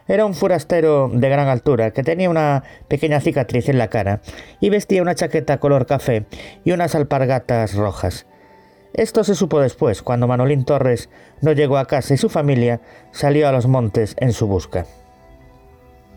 Era 0.07 0.25
un 0.25 0.33
forastero 0.33 1.09
de 1.11 1.29
gran 1.29 1.47
altura 1.47 1.91
que 1.91 2.03
tenía 2.03 2.29
una 2.29 2.63
pequeña 2.87 3.21
cicatriz 3.21 3.69
en 3.69 3.77
la 3.77 3.89
cara 3.89 4.21
y 4.59 4.69
vestía 4.69 5.01
una 5.01 5.15
chaqueta 5.15 5.59
color 5.59 5.85
café 5.85 6.25
y 6.63 6.71
unas 6.71 6.95
alpargatas 6.95 7.75
rojas. 7.75 8.25
Esto 8.93 9.23
se 9.23 9.35
supo 9.35 9.59
después, 9.59 10.01
cuando 10.01 10.27
Manolín 10.27 10.63
Torres 10.63 11.09
no 11.41 11.51
llegó 11.51 11.77
a 11.77 11.85
casa 11.85 12.13
y 12.13 12.17
su 12.17 12.29
familia 12.29 12.81
salió 13.11 13.47
a 13.47 13.51
los 13.51 13.67
montes 13.67 14.15
en 14.19 14.31
su 14.31 14.47
busca. 14.47 14.85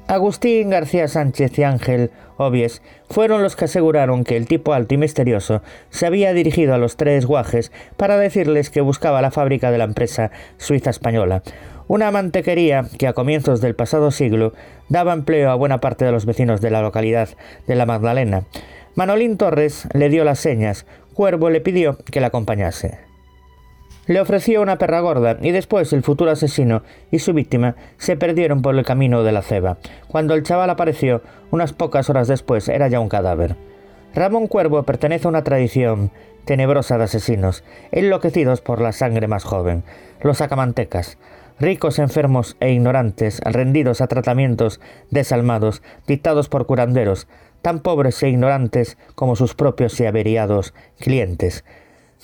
Agustín 0.09 0.71
García 0.71 1.07
Sánchez 1.07 1.59
y 1.59 1.65
Ángel 1.65 2.11
Obies 2.39 2.81
fueron 3.11 3.43
los 3.43 3.57
que 3.57 3.67
aseguraron 3.67 4.25
que 4.25 4.39
el 4.39 4.47
tipo 4.47 4.73
alto 4.73 4.95
y 4.95 4.97
misterioso 4.97 5.61
se 5.91 6.07
había 6.07 6.33
dirigido 6.33 6.73
a 6.73 6.79
los 6.79 6.97
tres 6.97 7.27
guajes 7.27 7.73
para 7.99 8.17
decirles 8.17 8.71
que 8.71 8.81
buscaba 8.81 9.21
la 9.21 9.31
fábrica 9.31 9.71
de 9.71 9.77
la 9.77 9.85
empresa 9.85 10.31
suiza 10.57 10.89
española, 10.89 11.43
una 11.89 12.11
mantequería 12.11 12.87
que 12.99 13.07
a 13.07 13.13
comienzos 13.13 13.61
del 13.61 13.75
pasado 13.75 14.11
siglo 14.11 14.55
daba 14.89 15.13
empleo 15.13 15.51
a 15.51 15.57
buena 15.57 15.79
parte 15.79 16.07
de 16.07 16.13
los 16.13 16.25
vecinos 16.25 16.63
de 16.63 16.71
la 16.71 16.81
localidad 16.81 17.29
de 17.67 17.75
La 17.75 17.85
Magdalena. 17.85 18.45
Manolín 18.95 19.37
Torres 19.37 19.89
le 19.93 20.09
dio 20.09 20.25
las 20.25 20.39
señas, 20.39 20.87
Cuervo 21.13 21.51
le 21.51 21.61
pidió 21.61 21.99
que 21.99 22.23
la 22.23 22.29
acompañase. 22.29 23.08
Le 24.09 24.23
ofreció 24.23 24.63
una 24.63 24.79
perra 24.79 25.01
gorda 25.01 25.37
y 25.43 25.51
después 25.51 25.93
el 25.93 26.03
futuro 26.03 26.31
asesino 26.31 26.83
y 27.11 27.19
su 27.19 27.35
víctima 27.35 27.77
se 27.99 28.17
perdieron 28.17 28.63
por 28.63 28.75
el 28.75 28.85
camino 28.85 29.23
de 29.23 29.33
la 29.33 29.43
ceba. 29.43 29.77
Cuando 30.09 30.33
el 30.33 30.43
chaval 30.43 30.71
apareció, 30.71 31.21
unas 31.51 31.75
pocas 31.75 32.09
horas 32.09 32.27
después 32.27 32.71
era 32.71 32.89
ya 32.89 33.01
un 33.01 33.11
cadáver. 33.11 33.57
Ramón 34.15 34.47
Cuervo 34.47 34.83
pertenece 34.85 35.27
a 35.27 35.29
una 35.29 35.45
tradición 35.45 36.11
tenebrosa 36.47 36.97
de 36.97 37.05
asesinos, 37.05 37.65
enloquecidos 37.93 38.63
por 38.63 38.81
la 38.81 38.93
sangre 38.93 39.29
más 39.29 39.45
joven, 39.45 39.85
los 40.23 40.39
sacamantecas, 40.39 41.19
ricos, 41.61 41.99
enfermos 41.99 42.57
e 42.61 42.73
ignorantes, 42.73 43.43
rendidos 43.45 44.01
a 44.01 44.07
tratamientos 44.07 44.81
desalmados, 45.11 45.83
dictados 46.07 46.49
por 46.49 46.65
curanderos, 46.65 47.29
tan 47.61 47.81
pobres 47.81 48.23
e 48.23 48.31
ignorantes 48.31 48.97
como 49.15 49.37
sus 49.37 49.55
propios 49.55 50.01
y 50.01 50.07
averiados 50.07 50.73
clientes, 50.99 51.63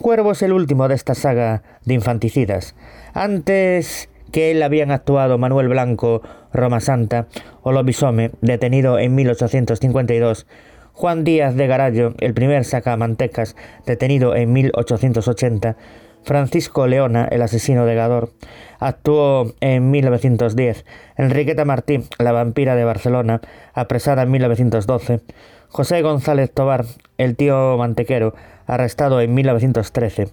Cuervo 0.01 0.33
es 0.33 0.43
el 0.43 0.53
último 0.53 0.89
de 0.89 0.97
esta 0.97 1.15
saga 1.15 1.62
de 1.85 1.95
infanticidas. 1.95 2.75
Antes 3.12 4.09
que 4.33 4.51
él 4.51 4.61
habían 4.65 4.91
actuado 4.91 5.39
Manuel 5.39 5.69
Blanco, 5.69 6.21
Roma 6.53 6.81
Santa, 6.81 7.29
o 7.62 7.71
Lobisome, 7.71 8.33
detenido 8.41 8.99
en 8.99 9.15
1852, 9.15 10.49
Juan 10.95 11.23
Díaz 11.23 11.55
de 11.55 11.69
Garallo, 11.69 12.15
el 12.19 12.35
primer 12.35 12.65
sacamantecas, 12.65 13.55
detenido 13.87 14.35
en 14.35 14.53
1880, 14.53 15.77
Francisco 16.25 16.89
Leona, 16.89 17.29
el 17.31 17.43
asesino 17.43 17.87
de 17.87 17.95
Gador, 17.95 18.33
actuó 18.81 19.55
en 19.61 19.93
1910, 19.93 20.85
Enriqueta 21.16 21.65
Martí, 21.65 22.03
la 22.19 22.33
vampira 22.33 22.75
de 22.75 22.85
Barcelona, 22.85 23.41
apresada 23.75 24.23
en 24.23 24.33
1912, 24.33 25.21
José 25.69 26.03
González 26.03 26.51
Tobar, 26.53 26.85
el 27.19 27.37
tío 27.37 27.77
mantequero, 27.77 28.35
arrestado 28.66 29.20
en 29.20 29.35
1913. 29.35 30.28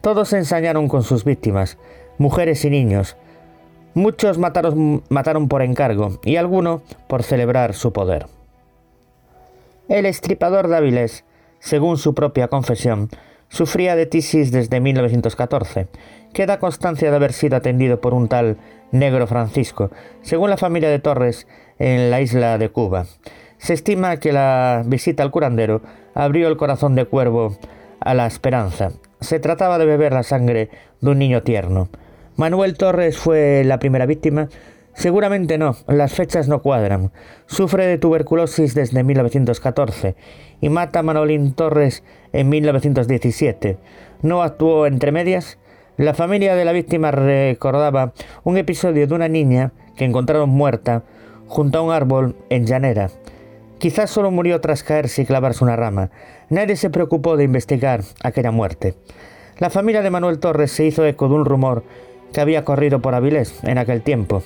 Todos 0.00 0.28
se 0.28 0.38
ensañaron 0.38 0.88
con 0.88 1.02
sus 1.02 1.24
víctimas, 1.24 1.78
mujeres 2.18 2.64
y 2.64 2.70
niños. 2.70 3.16
Muchos 3.94 4.38
mataron, 4.38 5.02
mataron 5.08 5.48
por 5.48 5.62
encargo 5.62 6.20
y 6.24 6.36
algunos 6.36 6.82
por 7.08 7.22
celebrar 7.22 7.74
su 7.74 7.92
poder. 7.92 8.26
El 9.88 10.06
estripador 10.06 10.68
Dáviles, 10.68 11.24
según 11.60 11.96
su 11.96 12.14
propia 12.14 12.48
confesión, 12.48 13.08
sufría 13.48 13.96
de 13.96 14.06
tisis 14.06 14.50
desde 14.50 14.80
1914. 14.80 15.88
Queda 16.32 16.58
constancia 16.58 17.10
de 17.10 17.16
haber 17.16 17.32
sido 17.32 17.56
atendido 17.56 18.00
por 18.00 18.12
un 18.12 18.28
tal 18.28 18.58
negro 18.90 19.26
Francisco, 19.26 19.90
según 20.22 20.50
la 20.50 20.56
familia 20.56 20.90
de 20.90 20.98
Torres, 20.98 21.46
en 21.78 22.10
la 22.10 22.20
isla 22.20 22.58
de 22.58 22.68
Cuba. 22.68 23.06
Se 23.66 23.74
estima 23.74 24.18
que 24.18 24.32
la 24.32 24.84
visita 24.86 25.24
al 25.24 25.32
curandero 25.32 25.82
abrió 26.14 26.46
el 26.46 26.56
corazón 26.56 26.94
de 26.94 27.04
Cuervo 27.04 27.56
a 27.98 28.14
la 28.14 28.28
esperanza. 28.28 28.92
se 29.20 29.40
trataba 29.40 29.76
de 29.78 29.86
beber 29.86 30.12
la 30.12 30.22
sangre 30.22 30.70
de 31.00 31.10
un 31.10 31.18
niño 31.18 31.42
tierno. 31.42 31.88
Manuel 32.36 32.78
Torres 32.78 33.18
fue 33.18 33.64
la 33.64 33.80
primera 33.80 34.06
víctima. 34.06 34.48
Seguramente 34.94 35.58
no, 35.58 35.74
las 35.88 36.14
fechas 36.14 36.46
no 36.46 36.62
cuadran. 36.62 37.10
Sufre 37.46 37.88
de 37.88 37.98
tuberculosis 37.98 38.72
desde 38.76 39.02
1914 39.02 40.14
y 40.60 40.68
mata 40.68 41.00
a 41.00 41.02
Manolín 41.02 41.52
Torres 41.52 42.04
en 42.32 42.48
1917. 42.48 43.78
No 44.22 44.42
actuó 44.44 44.86
entre 44.86 45.10
medias. 45.10 45.58
La 45.96 46.14
familia 46.14 46.54
de 46.54 46.64
la 46.64 46.70
víctima 46.70 47.10
recordaba 47.10 48.12
un 48.44 48.58
episodio 48.58 49.08
de 49.08 49.14
una 49.16 49.26
niña 49.26 49.72
que 49.96 50.04
encontraron 50.04 50.50
muerta 50.50 51.02
junto 51.48 51.78
a 51.78 51.82
un 51.82 51.90
árbol 51.90 52.36
en 52.48 52.64
Llanera. 52.64 53.10
Quizás 53.78 54.10
solo 54.10 54.30
murió 54.30 54.60
tras 54.60 54.82
caerse 54.82 55.22
y 55.22 55.26
clavarse 55.26 55.62
una 55.62 55.76
rama. 55.76 56.10
Nadie 56.48 56.76
se 56.76 56.90
preocupó 56.90 57.36
de 57.36 57.44
investigar 57.44 58.02
aquella 58.22 58.50
muerte. 58.50 58.94
La 59.58 59.70
familia 59.70 60.02
de 60.02 60.10
Manuel 60.10 60.38
Torres 60.38 60.72
se 60.72 60.84
hizo 60.84 61.04
eco 61.04 61.28
de 61.28 61.34
un 61.34 61.44
rumor 61.44 61.84
que 62.32 62.40
había 62.40 62.64
corrido 62.64 63.00
por 63.00 63.14
Avilés 63.14 63.62
en 63.64 63.78
aquel 63.78 64.02
tiempo. 64.02 64.42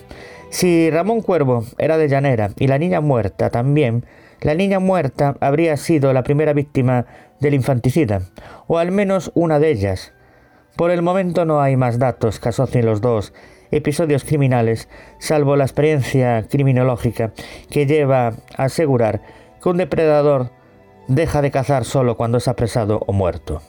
Si 0.51 0.90
Ramón 0.90 1.23
Cuervo 1.23 1.65
era 1.78 1.97
de 1.97 2.09
Llanera 2.09 2.51
y 2.57 2.66
la 2.66 2.78
niña 2.78 3.01
muerta 3.01 3.51
también, 3.51 4.05
la 4.40 4.55
niña 4.55 4.81
muerta 4.81 5.36
habría 5.40 5.77
sido 5.77 6.12
la 6.12 6.23
primera 6.23 6.52
víctima 6.52 7.07
del 7.40 7.55
infanticida, 7.55 8.23
o 8.66 8.78
al 8.78 8.90
menos 8.90 9.31
una 9.35 9.59
de 9.59 9.70
ellas. 9.70 10.12
Por 10.77 10.90
el 10.90 11.02
momento 11.02 11.44
no 11.44 11.61
hay 11.61 11.77
más 11.77 11.98
datos 11.98 12.40
que 12.40 12.48
asocien 12.48 12.86
los 12.86 13.01
dos 13.01 13.32
episodios 13.71 14.25
criminales, 14.25 14.89
salvo 15.19 15.57
la 15.57 15.65
experiencia 15.65 16.47
criminológica 16.49 17.33
que 17.71 17.87
lleva 17.87 18.35
a 18.57 18.65
asegurar 18.65 19.23
que 19.63 19.69
un 19.69 19.77
depredador 19.77 20.51
deja 21.09 21.43
de 21.43 21.51
cazar 21.51 21.85
solo 21.85 22.17
cuando 22.17 22.39
es 22.39 22.49
apresado 22.49 23.03
o 23.07 23.13
muerto. 23.13 23.63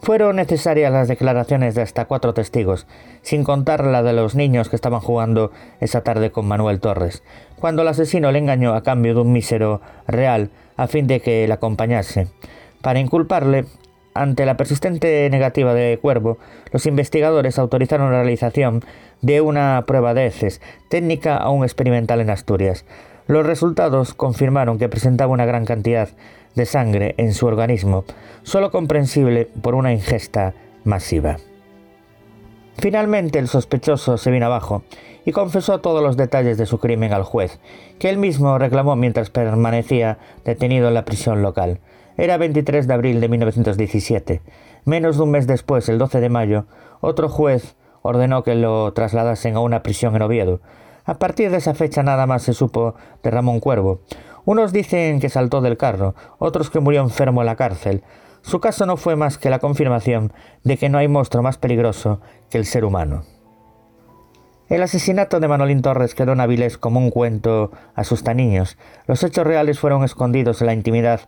Fueron 0.00 0.36
necesarias 0.36 0.92
las 0.92 1.08
declaraciones 1.08 1.74
de 1.74 1.82
hasta 1.82 2.04
cuatro 2.04 2.32
testigos, 2.32 2.86
sin 3.22 3.42
contar 3.42 3.84
la 3.84 4.02
de 4.02 4.12
los 4.12 4.36
niños 4.36 4.68
que 4.68 4.76
estaban 4.76 5.00
jugando 5.00 5.50
esa 5.80 6.02
tarde 6.02 6.30
con 6.30 6.46
Manuel 6.46 6.80
Torres, 6.80 7.24
cuando 7.58 7.82
el 7.82 7.88
asesino 7.88 8.30
le 8.30 8.38
engañó 8.38 8.74
a 8.74 8.84
cambio 8.84 9.14
de 9.14 9.22
un 9.22 9.32
mísero 9.32 9.80
real 10.06 10.50
a 10.76 10.86
fin 10.86 11.08
de 11.08 11.20
que 11.20 11.46
le 11.46 11.52
acompañase. 11.52 12.28
Para 12.80 13.00
inculparle, 13.00 13.64
ante 14.22 14.46
la 14.46 14.56
persistente 14.56 15.28
negativa 15.30 15.74
de 15.74 15.98
Cuervo, 16.00 16.38
los 16.72 16.86
investigadores 16.86 17.58
autorizaron 17.58 18.12
la 18.12 18.22
realización 18.22 18.84
de 19.22 19.40
una 19.40 19.84
prueba 19.86 20.14
de 20.14 20.26
heces, 20.26 20.60
técnica 20.88 21.36
aún 21.36 21.64
experimental 21.64 22.20
en 22.20 22.30
Asturias. 22.30 22.84
Los 23.26 23.46
resultados 23.46 24.14
confirmaron 24.14 24.78
que 24.78 24.88
presentaba 24.88 25.32
una 25.32 25.46
gran 25.46 25.64
cantidad 25.64 26.08
de 26.54 26.66
sangre 26.66 27.14
en 27.18 27.34
su 27.34 27.46
organismo, 27.46 28.04
solo 28.42 28.70
comprensible 28.70 29.48
por 29.62 29.74
una 29.74 29.92
ingesta 29.92 30.54
masiva. 30.84 31.36
Finalmente 32.78 33.38
el 33.38 33.48
sospechoso 33.48 34.18
se 34.18 34.30
vino 34.30 34.46
abajo 34.46 34.82
y 35.24 35.32
confesó 35.32 35.80
todos 35.80 36.02
los 36.02 36.16
detalles 36.16 36.58
de 36.58 36.66
su 36.66 36.78
crimen 36.78 37.12
al 37.12 37.24
juez, 37.24 37.58
que 37.98 38.08
él 38.08 38.18
mismo 38.18 38.56
reclamó 38.56 38.96
mientras 38.96 39.30
permanecía 39.30 40.18
detenido 40.44 40.88
en 40.88 40.94
la 40.94 41.04
prisión 41.04 41.42
local. 41.42 41.80
Era 42.18 42.36
23 42.36 42.88
de 42.88 42.94
abril 42.94 43.20
de 43.20 43.28
1917. 43.28 44.42
Menos 44.84 45.16
de 45.16 45.22
un 45.22 45.30
mes 45.30 45.46
después, 45.46 45.88
el 45.88 45.98
12 45.98 46.18
de 46.18 46.28
mayo, 46.28 46.66
otro 47.00 47.28
juez 47.28 47.76
ordenó 48.02 48.42
que 48.42 48.56
lo 48.56 48.92
trasladasen 48.92 49.54
a 49.54 49.60
una 49.60 49.84
prisión 49.84 50.16
en 50.16 50.22
Oviedo, 50.22 50.60
a 51.04 51.20
partir 51.20 51.52
de 51.52 51.58
esa 51.58 51.74
fecha 51.74 52.02
nada 52.02 52.26
más 52.26 52.42
se 52.42 52.54
supo 52.54 52.96
de 53.22 53.30
Ramón 53.30 53.60
Cuervo. 53.60 54.00
Unos 54.44 54.72
dicen 54.72 55.20
que 55.20 55.28
saltó 55.28 55.60
del 55.60 55.76
carro, 55.76 56.16
otros 56.38 56.70
que 56.70 56.80
murió 56.80 57.02
enfermo 57.02 57.40
en 57.42 57.46
la 57.46 57.54
cárcel. 57.54 58.02
Su 58.42 58.58
caso 58.58 58.84
no 58.84 58.96
fue 58.96 59.14
más 59.14 59.38
que 59.38 59.48
la 59.48 59.60
confirmación 59.60 60.32
de 60.64 60.76
que 60.76 60.88
no 60.88 60.98
hay 60.98 61.06
monstruo 61.06 61.44
más 61.44 61.56
peligroso 61.56 62.20
que 62.50 62.58
el 62.58 62.66
ser 62.66 62.84
humano. 62.84 63.22
El 64.68 64.82
asesinato 64.82 65.38
de 65.38 65.46
Manolín 65.46 65.82
Torres 65.82 66.16
quedó 66.16 66.32
en 66.32 66.40
Avilés 66.40 66.78
como 66.78 66.98
un 66.98 67.10
cuento 67.10 67.70
asusta 67.94 68.34
niños. 68.34 68.76
Los 69.06 69.22
hechos 69.22 69.46
reales 69.46 69.78
fueron 69.78 70.02
escondidos 70.02 70.60
en 70.60 70.66
la 70.66 70.74
intimidad 70.74 71.20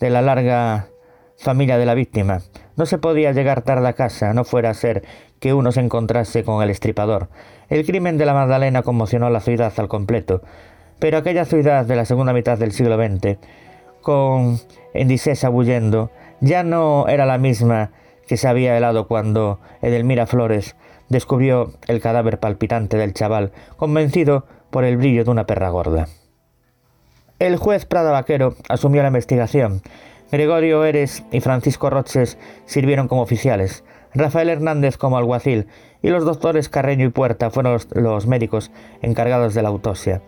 de 0.00 0.10
la 0.10 0.22
larga 0.22 0.88
familia 1.36 1.78
de 1.78 1.86
la 1.86 1.94
víctima. 1.94 2.40
No 2.76 2.86
se 2.86 2.98
podía 2.98 3.32
llegar 3.32 3.62
tarde 3.62 3.88
a 3.88 3.92
casa, 3.92 4.34
no 4.34 4.44
fuera 4.44 4.70
a 4.70 4.74
ser 4.74 5.04
que 5.40 5.54
uno 5.54 5.72
se 5.72 5.80
encontrase 5.80 6.44
con 6.44 6.62
el 6.62 6.70
estripador. 6.70 7.28
El 7.68 7.84
crimen 7.86 8.18
de 8.18 8.26
la 8.26 8.34
Magdalena 8.34 8.82
conmocionó 8.82 9.26
a 9.26 9.30
la 9.30 9.40
ciudad 9.40 9.72
al 9.76 9.88
completo, 9.88 10.42
pero 10.98 11.18
aquella 11.18 11.44
ciudad 11.44 11.84
de 11.84 11.96
la 11.96 12.04
segunda 12.04 12.32
mitad 12.32 12.58
del 12.58 12.72
siglo 12.72 12.96
XX, 12.96 13.38
con 14.02 14.58
Endisesa 14.94 15.48
bullendo, 15.48 16.10
ya 16.40 16.62
no 16.62 17.06
era 17.08 17.26
la 17.26 17.38
misma 17.38 17.90
que 18.26 18.36
se 18.36 18.48
había 18.48 18.76
helado 18.76 19.06
cuando 19.06 19.60
Edelmira 19.80 20.26
Flores 20.26 20.76
descubrió 21.08 21.72
el 21.86 22.00
cadáver 22.00 22.38
palpitante 22.38 22.96
del 22.96 23.14
chaval, 23.14 23.52
convencido 23.76 24.44
por 24.70 24.84
el 24.84 24.96
brillo 24.96 25.24
de 25.24 25.30
una 25.30 25.46
perra 25.46 25.70
gorda. 25.70 26.08
El 27.38 27.56
juez 27.56 27.84
Prada 27.84 28.10
Vaquero 28.10 28.56
asumió 28.68 29.00
la 29.02 29.08
investigación. 29.08 29.80
Gregorio 30.32 30.84
Eres 30.84 31.22
y 31.30 31.38
Francisco 31.40 31.88
Roches 31.88 32.36
sirvieron 32.66 33.06
como 33.06 33.22
oficiales. 33.22 33.84
Rafael 34.12 34.48
Hernández 34.48 34.96
como 34.96 35.18
alguacil 35.18 35.68
y 36.02 36.08
los 36.08 36.24
doctores 36.24 36.68
Carreño 36.68 37.06
y 37.06 37.10
Puerta 37.10 37.50
fueron 37.50 37.78
los, 37.92 38.26
médicos 38.26 38.72
encargados 39.02 39.54
de 39.54 39.62
la 39.62 39.68
autopsia. 39.68 40.20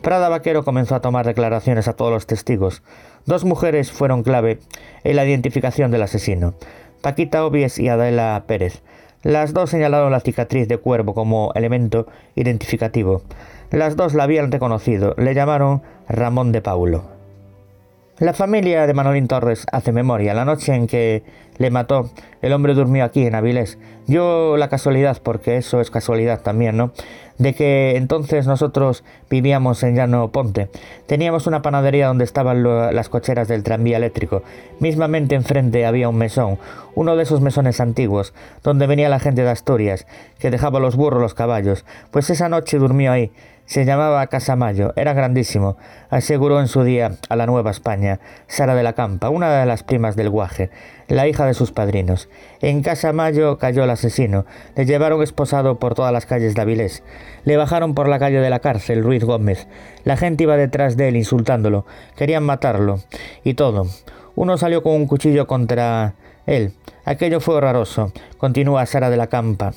Prada 0.00 0.30
Vaquero 0.30 0.64
comenzó 0.64 0.94
a 0.94 1.02
tomar 1.02 1.26
declaraciones 1.26 1.86
a 1.86 1.92
todos 1.92 2.10
los 2.10 2.26
testigos. 2.26 2.82
Dos 3.26 3.44
mujeres 3.44 3.92
fueron 3.92 4.22
clave 4.22 4.58
en 5.02 5.16
la 5.16 5.26
identificación 5.26 5.90
del 5.90 6.02
asesino, 6.02 6.54
Paquita 7.02 7.44
Obies 7.44 7.78
y 7.78 7.90
Adela 7.90 8.42
Pérez. 8.46 8.82
Las 9.22 9.52
dos 9.52 9.68
señalaron 9.68 10.12
la 10.12 10.20
cicatriz 10.20 10.66
de 10.68 10.78
cuervo 10.78 11.12
como 11.12 11.52
elemento 11.54 12.06
identificativo. 12.36 13.22
Las 13.70 13.96
dos 13.96 14.14
la 14.14 14.24
habían 14.24 14.52
reconocido, 14.52 15.14
le 15.18 15.34
llamaron 15.34 15.82
Ramón 16.08 16.52
de 16.52 16.60
Paulo. 16.60 17.14
La 18.18 18.32
familia 18.32 18.86
de 18.86 18.94
Manolín 18.94 19.26
Torres 19.26 19.66
hace 19.72 19.90
memoria. 19.90 20.34
La 20.34 20.44
noche 20.44 20.72
en 20.72 20.86
que 20.86 21.24
le 21.58 21.70
mató, 21.70 22.10
el 22.42 22.52
hombre 22.52 22.74
durmió 22.74 23.04
aquí 23.04 23.26
en 23.26 23.34
Avilés. 23.34 23.76
Yo 24.06 24.56
la 24.56 24.68
casualidad, 24.68 25.20
porque 25.20 25.56
eso 25.56 25.80
es 25.80 25.90
casualidad 25.90 26.40
también, 26.40 26.76
¿no? 26.76 26.92
De 27.38 27.54
que 27.54 27.96
entonces 27.96 28.46
nosotros 28.46 29.02
vivíamos 29.28 29.82
en 29.82 29.96
Llano 29.96 30.30
Ponte. 30.30 30.70
Teníamos 31.06 31.48
una 31.48 31.62
panadería 31.62 32.06
donde 32.06 32.22
estaban 32.22 32.62
las 32.62 33.08
cocheras 33.08 33.48
del 33.48 33.64
tranvía 33.64 33.96
eléctrico. 33.96 34.44
Mismamente 34.78 35.34
enfrente 35.34 35.84
había 35.84 36.08
un 36.08 36.16
mesón, 36.16 36.58
uno 36.94 37.16
de 37.16 37.24
esos 37.24 37.40
mesones 37.40 37.80
antiguos, 37.80 38.32
donde 38.62 38.86
venía 38.86 39.08
la 39.08 39.18
gente 39.18 39.42
de 39.42 39.50
Asturias, 39.50 40.06
que 40.38 40.52
dejaba 40.52 40.78
los 40.78 40.94
burros 40.94 41.20
los 41.20 41.34
caballos. 41.34 41.84
Pues 42.12 42.30
esa 42.30 42.48
noche 42.48 42.78
durmió 42.78 43.10
ahí. 43.10 43.32
Se 43.66 43.86
llamaba 43.86 44.26
Casamayo, 44.26 44.92
era 44.94 45.14
grandísimo, 45.14 45.78
aseguró 46.10 46.60
en 46.60 46.68
su 46.68 46.84
día 46.84 47.12
a 47.30 47.36
la 47.36 47.46
Nueva 47.46 47.70
España 47.70 48.20
Sara 48.46 48.74
de 48.74 48.82
la 48.82 48.92
Campa, 48.92 49.30
una 49.30 49.58
de 49.58 49.64
las 49.64 49.82
primas 49.82 50.16
del 50.16 50.28
guaje, 50.28 50.68
la 51.08 51.26
hija 51.28 51.46
de 51.46 51.54
sus 51.54 51.72
padrinos. 51.72 52.28
En 52.60 52.82
Casamayo 52.82 53.56
cayó 53.56 53.84
el 53.84 53.90
asesino, 53.90 54.44
le 54.76 54.84
llevaron 54.84 55.22
esposado 55.22 55.78
por 55.78 55.94
todas 55.94 56.12
las 56.12 56.26
calles 56.26 56.54
de 56.54 56.60
Avilés, 56.60 57.02
le 57.44 57.56
bajaron 57.56 57.94
por 57.94 58.06
la 58.06 58.18
calle 58.18 58.40
de 58.40 58.50
la 58.50 58.60
cárcel 58.60 59.02
Ruiz 59.02 59.24
Gómez, 59.24 59.66
la 60.04 60.18
gente 60.18 60.44
iba 60.44 60.58
detrás 60.58 60.98
de 60.98 61.08
él 61.08 61.16
insultándolo, 61.16 61.86
querían 62.16 62.44
matarlo, 62.44 63.00
y 63.44 63.54
todo. 63.54 63.86
Uno 64.34 64.58
salió 64.58 64.82
con 64.82 64.92
un 64.92 65.06
cuchillo 65.06 65.46
contra 65.46 66.12
él. 66.44 66.74
Aquello 67.06 67.40
fue 67.40 67.54
horroroso, 67.54 68.12
continúa 68.36 68.84
Sara 68.84 69.08
de 69.08 69.16
la 69.16 69.28
Campa. 69.28 69.72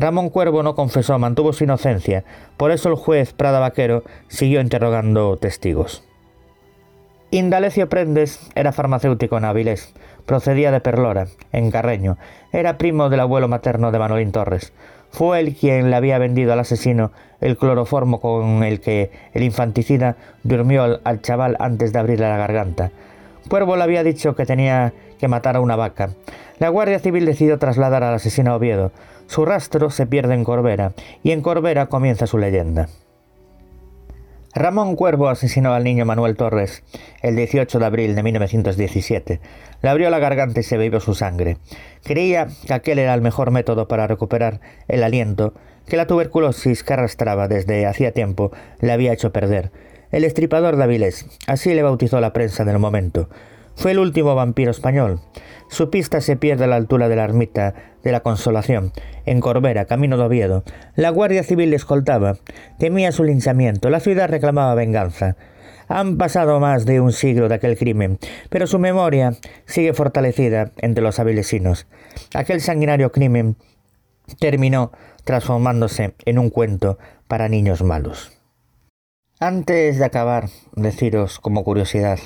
Ramón 0.00 0.30
Cuervo 0.30 0.62
no 0.62 0.74
confesó, 0.74 1.18
mantuvo 1.18 1.52
su 1.52 1.64
inocencia. 1.64 2.24
Por 2.56 2.70
eso 2.70 2.88
el 2.88 2.94
juez 2.94 3.34
Prada 3.34 3.60
Vaquero 3.60 4.02
siguió 4.28 4.62
interrogando 4.62 5.36
testigos. 5.36 6.02
Indalecio 7.30 7.90
Prendes 7.90 8.40
era 8.54 8.72
farmacéutico 8.72 9.36
en 9.36 9.44
Avilés. 9.44 9.92
Procedía 10.24 10.70
de 10.70 10.80
Perlora, 10.80 11.26
en 11.52 11.70
Carreño. 11.70 12.16
Era 12.50 12.78
primo 12.78 13.10
del 13.10 13.20
abuelo 13.20 13.46
materno 13.46 13.92
de 13.92 13.98
Manolín 13.98 14.32
Torres. 14.32 14.72
Fue 15.10 15.38
él 15.38 15.54
quien 15.54 15.90
le 15.90 15.96
había 15.96 16.16
vendido 16.16 16.54
al 16.54 16.60
asesino 16.60 17.12
el 17.42 17.58
cloroformo 17.58 18.22
con 18.22 18.64
el 18.64 18.80
que 18.80 19.10
el 19.34 19.42
infanticida 19.42 20.16
durmió 20.44 20.82
al, 20.82 21.00
al 21.04 21.20
chaval 21.20 21.58
antes 21.60 21.92
de 21.92 21.98
abrirle 21.98 22.26
la 22.26 22.38
garganta. 22.38 22.90
Cuervo 23.50 23.76
le 23.76 23.82
había 23.82 24.02
dicho 24.02 24.34
que 24.34 24.46
tenía 24.46 24.94
que 25.18 25.28
matar 25.28 25.56
a 25.56 25.60
una 25.60 25.76
vaca. 25.76 26.08
La 26.58 26.70
Guardia 26.70 27.00
Civil 27.00 27.26
decidió 27.26 27.58
trasladar 27.58 28.02
al 28.02 28.14
asesino 28.14 28.52
a 28.52 28.56
Oviedo. 28.56 28.92
Su 29.30 29.44
rastro 29.44 29.90
se 29.90 30.06
pierde 30.06 30.34
en 30.34 30.42
Corbera, 30.42 30.92
y 31.22 31.30
en 31.30 31.40
Corbera 31.40 31.86
comienza 31.86 32.26
su 32.26 32.36
leyenda. 32.36 32.88
Ramón 34.56 34.96
Cuervo 34.96 35.28
asesinó 35.28 35.72
al 35.72 35.84
niño 35.84 36.04
Manuel 36.04 36.34
Torres 36.34 36.82
el 37.22 37.36
18 37.36 37.78
de 37.78 37.86
abril 37.86 38.16
de 38.16 38.24
1917. 38.24 39.40
Le 39.82 39.88
abrió 39.88 40.10
la 40.10 40.18
garganta 40.18 40.58
y 40.58 40.64
se 40.64 40.76
bebió 40.76 40.98
su 40.98 41.14
sangre. 41.14 41.58
Creía 42.02 42.48
que 42.66 42.74
aquel 42.74 42.98
era 42.98 43.14
el 43.14 43.20
mejor 43.20 43.52
método 43.52 43.86
para 43.86 44.08
recuperar 44.08 44.60
el 44.88 45.04
aliento 45.04 45.54
que 45.86 45.96
la 45.96 46.08
tuberculosis 46.08 46.82
que 46.82 46.94
arrastraba 46.94 47.46
desde 47.46 47.86
hacía 47.86 48.10
tiempo 48.10 48.50
le 48.80 48.90
había 48.90 49.12
hecho 49.12 49.32
perder. 49.32 49.70
El 50.10 50.24
estripador 50.24 50.74
de 50.74 50.82
Avilés, 50.82 51.26
así 51.46 51.72
le 51.72 51.84
bautizó 51.84 52.20
la 52.20 52.32
prensa 52.32 52.64
del 52.64 52.80
momento. 52.80 53.28
Fue 53.80 53.92
el 53.92 53.98
último 53.98 54.34
vampiro 54.34 54.70
español. 54.70 55.20
Su 55.70 55.88
pista 55.88 56.20
se 56.20 56.36
pierde 56.36 56.64
a 56.64 56.66
la 56.66 56.76
altura 56.76 57.08
de 57.08 57.16
la 57.16 57.24
ermita 57.24 57.72
de 58.04 58.12
la 58.12 58.20
Consolación, 58.20 58.92
en 59.24 59.40
Corbera, 59.40 59.86
camino 59.86 60.18
de 60.18 60.24
Oviedo. 60.24 60.64
La 60.96 61.08
Guardia 61.08 61.42
Civil 61.44 61.70
le 61.70 61.76
escoltaba. 61.76 62.36
Temía 62.78 63.10
su 63.10 63.24
linchamiento. 63.24 63.88
La 63.88 64.00
ciudad 64.00 64.28
reclamaba 64.28 64.74
venganza. 64.74 65.36
Han 65.88 66.18
pasado 66.18 66.60
más 66.60 66.84
de 66.84 67.00
un 67.00 67.14
siglo 67.14 67.48
de 67.48 67.54
aquel 67.54 67.78
crimen, 67.78 68.18
pero 68.50 68.66
su 68.66 68.78
memoria 68.78 69.32
sigue 69.64 69.94
fortalecida 69.94 70.72
entre 70.76 71.02
los 71.02 71.18
avilesinos. 71.18 71.86
Aquel 72.34 72.60
sanguinario 72.60 73.12
crimen 73.12 73.56
terminó 74.38 74.92
transformándose 75.24 76.12
en 76.26 76.38
un 76.38 76.50
cuento 76.50 76.98
para 77.28 77.48
niños 77.48 77.82
malos. 77.82 78.30
Antes 79.38 79.98
de 79.98 80.04
acabar, 80.04 80.50
deciros 80.76 81.40
como 81.40 81.64
curiosidad, 81.64 82.18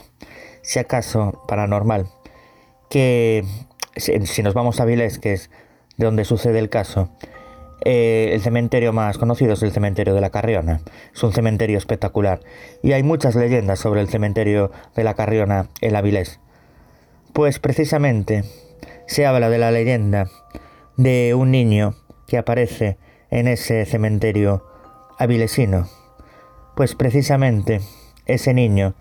si 0.65 0.79
acaso 0.79 1.43
paranormal, 1.47 2.09
que 2.91 3.45
si 3.97 4.43
nos 4.43 4.55
vamos 4.55 4.81
a 4.81 4.85
Vilés, 4.85 5.19
que 5.19 5.35
es 5.35 5.51
de 5.97 6.07
donde 6.07 6.25
sucede 6.25 6.59
el 6.59 6.71
caso, 6.71 7.11
eh, 7.85 8.31
el 8.33 8.41
cementerio 8.41 8.93
más 8.95 9.19
conocido 9.19 9.53
es 9.53 9.63
el 9.63 9.71
cementerio 9.71 10.15
de 10.15 10.21
la 10.21 10.31
Carriona. 10.31 10.81
Es 11.15 11.23
un 11.23 11.33
cementerio 11.33 11.77
espectacular. 11.77 12.41
Y 12.83 12.93
hay 12.93 13.03
muchas 13.03 13.35
leyendas 13.35 13.79
sobre 13.79 14.01
el 14.01 14.09
cementerio 14.09 14.71
de 14.97 15.05
la 15.05 15.15
Carriona 15.15 15.69
en 15.83 15.95
Avilés. 15.95 16.41
Pues 17.35 17.59
precisamente 17.59 18.45
se 19.07 19.27
habla 19.27 19.51
de 19.51 19.59
la 19.59 19.71
leyenda 19.71 20.29
de 20.97 21.35
un 21.35 21.51
niño 21.51 21.95
que 22.27 22.39
aparece 22.39 22.97
en 23.31 23.49
ese 23.49 23.85
cementerio 23.85 24.65
avilesino. 25.19 25.89
Pues 26.77 26.95
precisamente 26.95 27.81
ese 28.25 28.55
niño 28.55 28.95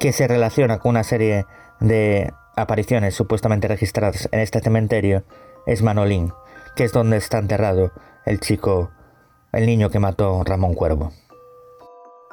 que 0.00 0.12
se 0.12 0.26
relaciona 0.26 0.78
con 0.78 0.90
una 0.90 1.04
serie 1.04 1.46
de 1.78 2.34
apariciones 2.56 3.14
supuestamente 3.14 3.68
registradas 3.68 4.28
en 4.32 4.40
este 4.40 4.58
cementerio 4.60 5.22
es 5.66 5.82
Manolín, 5.82 6.32
que 6.74 6.82
es 6.84 6.92
donde 6.92 7.18
está 7.18 7.36
enterrado 7.38 7.92
el 8.24 8.40
chico, 8.40 8.90
el 9.52 9.66
niño 9.66 9.90
que 9.90 9.98
mató 9.98 10.42
Ramón 10.42 10.72
Cuervo. 10.74 11.12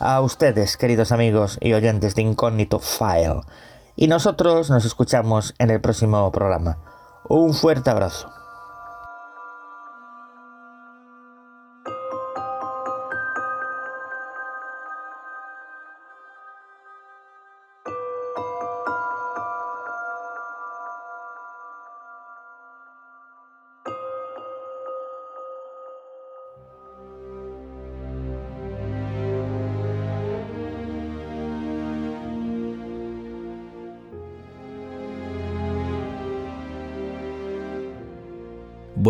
a 0.00 0.20
ustedes, 0.20 0.76
queridos 0.76 1.12
amigos 1.12 1.58
y 1.60 1.74
oyentes 1.74 2.16
de 2.16 2.22
Incógnito 2.22 2.80
File. 2.80 3.42
Y 3.94 4.08
nosotros 4.08 4.68
nos 4.68 4.84
escuchamos 4.84 5.54
en 5.60 5.70
el 5.70 5.80
próximo 5.80 6.32
programa. 6.32 6.78
Un 7.28 7.54
fuerte 7.54 7.88
abrazo. 7.88 8.32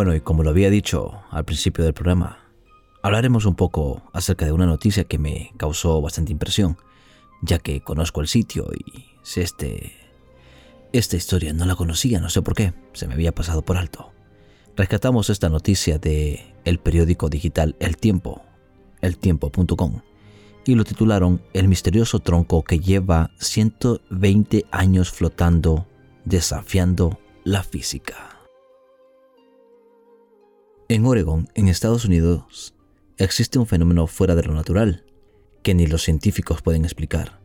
Bueno, 0.06 0.18
y 0.18 0.20
como 0.20 0.44
lo 0.44 0.50
había 0.50 0.70
dicho 0.70 1.24
al 1.32 1.44
principio 1.44 1.82
del 1.82 1.92
programa, 1.92 2.38
hablaremos 3.02 3.44
un 3.44 3.56
poco 3.56 4.04
acerca 4.12 4.44
de 4.44 4.52
una 4.52 4.64
noticia 4.64 5.02
que 5.02 5.18
me 5.18 5.50
causó 5.56 6.00
bastante 6.00 6.30
impresión, 6.30 6.76
ya 7.42 7.58
que 7.58 7.80
conozco 7.80 8.20
el 8.20 8.28
sitio 8.28 8.68
y 8.72 9.06
si 9.24 9.40
este 9.40 9.96
esta 10.92 11.16
historia 11.16 11.52
no 11.52 11.66
la 11.66 11.74
conocía, 11.74 12.20
no 12.20 12.30
sé 12.30 12.40
por 12.40 12.54
qué, 12.54 12.72
se 12.92 13.08
me 13.08 13.14
había 13.14 13.34
pasado 13.34 13.62
por 13.62 13.78
alto. 13.78 14.12
Rescatamos 14.76 15.28
esta 15.28 15.48
noticia 15.48 15.98
de 15.98 16.54
el 16.64 16.78
periódico 16.78 17.28
digital 17.28 17.74
El 17.80 17.96
Tiempo, 17.96 18.42
eltiempo.com, 19.00 20.02
y 20.66 20.76
lo 20.76 20.84
titularon 20.84 21.42
El 21.52 21.66
misterioso 21.66 22.20
tronco 22.20 22.62
que 22.62 22.78
lleva 22.78 23.32
120 23.40 24.66
años 24.70 25.10
flotando, 25.10 25.88
desafiando 26.24 27.18
la 27.42 27.64
física. 27.64 28.35
En 30.88 31.04
Oregon, 31.04 31.48
en 31.54 31.66
Estados 31.66 32.04
Unidos, 32.04 32.72
existe 33.18 33.58
un 33.58 33.66
fenómeno 33.66 34.06
fuera 34.06 34.36
de 34.36 34.44
lo 34.44 34.54
natural, 34.54 35.04
que 35.64 35.74
ni 35.74 35.88
los 35.88 36.02
científicos 36.02 36.62
pueden 36.62 36.84
explicar. 36.84 37.40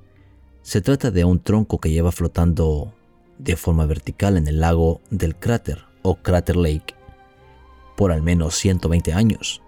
Se 0.61 0.79
trata 0.79 1.09
de 1.09 1.25
un 1.25 1.39
tronco 1.39 1.79
que 1.79 1.89
lleva 1.89 2.11
flotando 2.11 2.93
de 3.39 3.55
forma 3.55 3.87
vertical 3.87 4.37
en 4.37 4.47
el 4.47 4.59
lago 4.59 5.01
del 5.09 5.35
cráter 5.35 5.85
o 6.03 6.17
Crater 6.17 6.55
Lake 6.55 6.93
por 7.97 8.11
al 8.11 8.21
menos 8.21 8.55
120 8.57 9.11
años. 9.13 9.63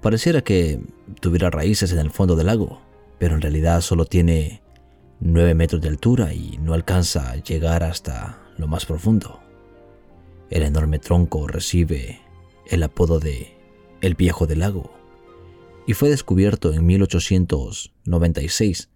Pareciera 0.00 0.40
que 0.40 0.80
tuviera 1.20 1.50
raíces 1.50 1.92
en 1.92 1.98
el 1.98 2.10
fondo 2.10 2.34
del 2.34 2.46
lago, 2.46 2.80
pero 3.18 3.34
en 3.34 3.42
realidad 3.42 3.82
solo 3.82 4.06
tiene 4.06 4.62
9 5.20 5.54
metros 5.54 5.82
de 5.82 5.88
altura 5.88 6.32
y 6.32 6.56
no 6.62 6.72
alcanza 6.72 7.30
a 7.30 7.36
llegar 7.36 7.82
hasta 7.82 8.40
lo 8.56 8.66
más 8.68 8.86
profundo. 8.86 9.38
El 10.48 10.62
enorme 10.62 10.98
tronco 10.98 11.46
recibe 11.46 12.29
el 12.70 12.82
apodo 12.84 13.20
de 13.20 13.54
El 14.00 14.14
Viejo 14.14 14.46
del 14.46 14.60
Lago, 14.60 14.90
y 15.86 15.92
fue 15.94 16.08
descubierto 16.08 16.72
en 16.72 16.86
1896 16.86 18.88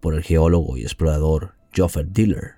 por 0.00 0.14
el 0.14 0.22
geólogo 0.22 0.76
y 0.76 0.82
explorador 0.82 1.54
Joffer 1.74 2.12
Diller. 2.12 2.56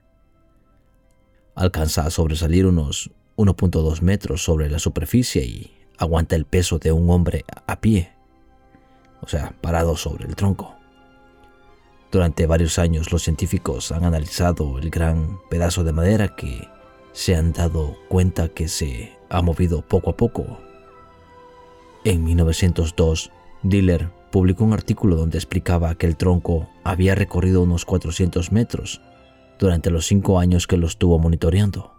Alcanza 1.55 2.05
a 2.05 2.10
sobresalir 2.10 2.66
unos 2.66 3.12
1.2 3.36 4.02
metros 4.02 4.43
sobre 4.43 4.68
la 4.68 4.80
superficie 4.80 5.44
y 5.44 5.70
aguanta 5.97 6.35
el 6.35 6.44
peso 6.44 6.80
de 6.80 6.90
un 6.90 7.09
hombre 7.09 7.44
a 7.66 7.80
pie, 7.80 8.10
o 9.20 9.28
sea, 9.28 9.55
parado 9.60 9.97
sobre 9.97 10.26
el 10.26 10.35
tronco. 10.35 10.74
Durante 12.10 12.47
varios 12.47 12.80
años 12.80 13.12
los 13.12 13.22
científicos 13.22 13.93
han 13.93 14.05
analizado 14.05 14.78
el 14.78 14.90
gran 14.90 15.39
pedazo 15.51 15.85
de 15.85 15.93
madera 15.93 16.35
que 16.35 16.66
se 17.12 17.36
han 17.36 17.52
dado 17.52 17.97
cuenta 18.09 18.48
que 18.48 18.66
se 18.66 19.18
ha 19.29 19.43
movido 19.43 19.83
poco 19.83 20.11
a 20.11 20.17
poco. 20.17 20.59
En 22.05 22.25
1902, 22.25 23.31
Diller 23.63 24.11
publicó 24.31 24.65
un 24.65 24.73
artículo 24.73 25.17
donde 25.17 25.39
explicaba 25.39 25.95
que 25.95 26.07
el 26.07 26.17
tronco 26.17 26.69
había 26.85 27.15
recorrido 27.15 27.63
unos 27.63 27.85
400 27.85 28.53
metros 28.53 29.01
durante 29.59 29.91
los 29.91 30.07
cinco 30.07 30.39
años 30.39 30.67
que 30.67 30.77
lo 30.77 30.87
estuvo 30.87 31.19
monitoreando, 31.19 31.93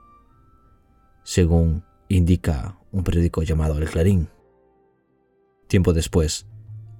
según 1.24 1.84
indica 2.08 2.78
un 2.92 3.04
periódico 3.04 3.44
llamado 3.44 3.78
El 3.78 3.90
Clarín. 3.90 4.30
Tiempo 5.68 5.94
después, 5.94 6.48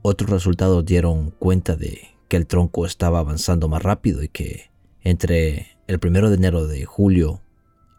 otros 0.02 0.30
resultados 0.30 0.86
dieron 0.86 1.32
cuenta 1.32 1.76
de 1.76 2.10
que 2.28 2.38
el 2.38 2.46
tronco 2.46 2.86
estaba 2.86 3.20
avanzando 3.20 3.68
más 3.68 3.82
rápido 3.82 4.24
y 4.24 4.30
que 4.30 4.70
entre 5.02 5.80
el 5.88 6.00
1 6.04 6.30
de 6.30 6.36
enero 6.36 6.68
de 6.68 6.86
julio 6.86 7.42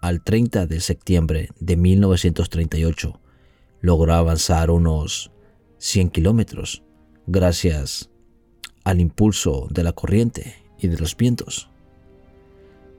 al 0.00 0.22
30 0.22 0.66
de 0.66 0.80
septiembre 0.80 1.50
de 1.60 1.76
1938 1.76 3.20
logró 3.80 4.14
avanzar 4.14 4.70
unos 4.70 5.30
100 5.78 6.10
kilómetros 6.10 6.82
gracias 7.26 8.10
al 8.84 9.00
impulso 9.00 9.66
de 9.70 9.82
la 9.84 9.92
corriente 9.92 10.56
y 10.78 10.88
de 10.88 10.98
los 10.98 11.16
vientos. 11.16 11.70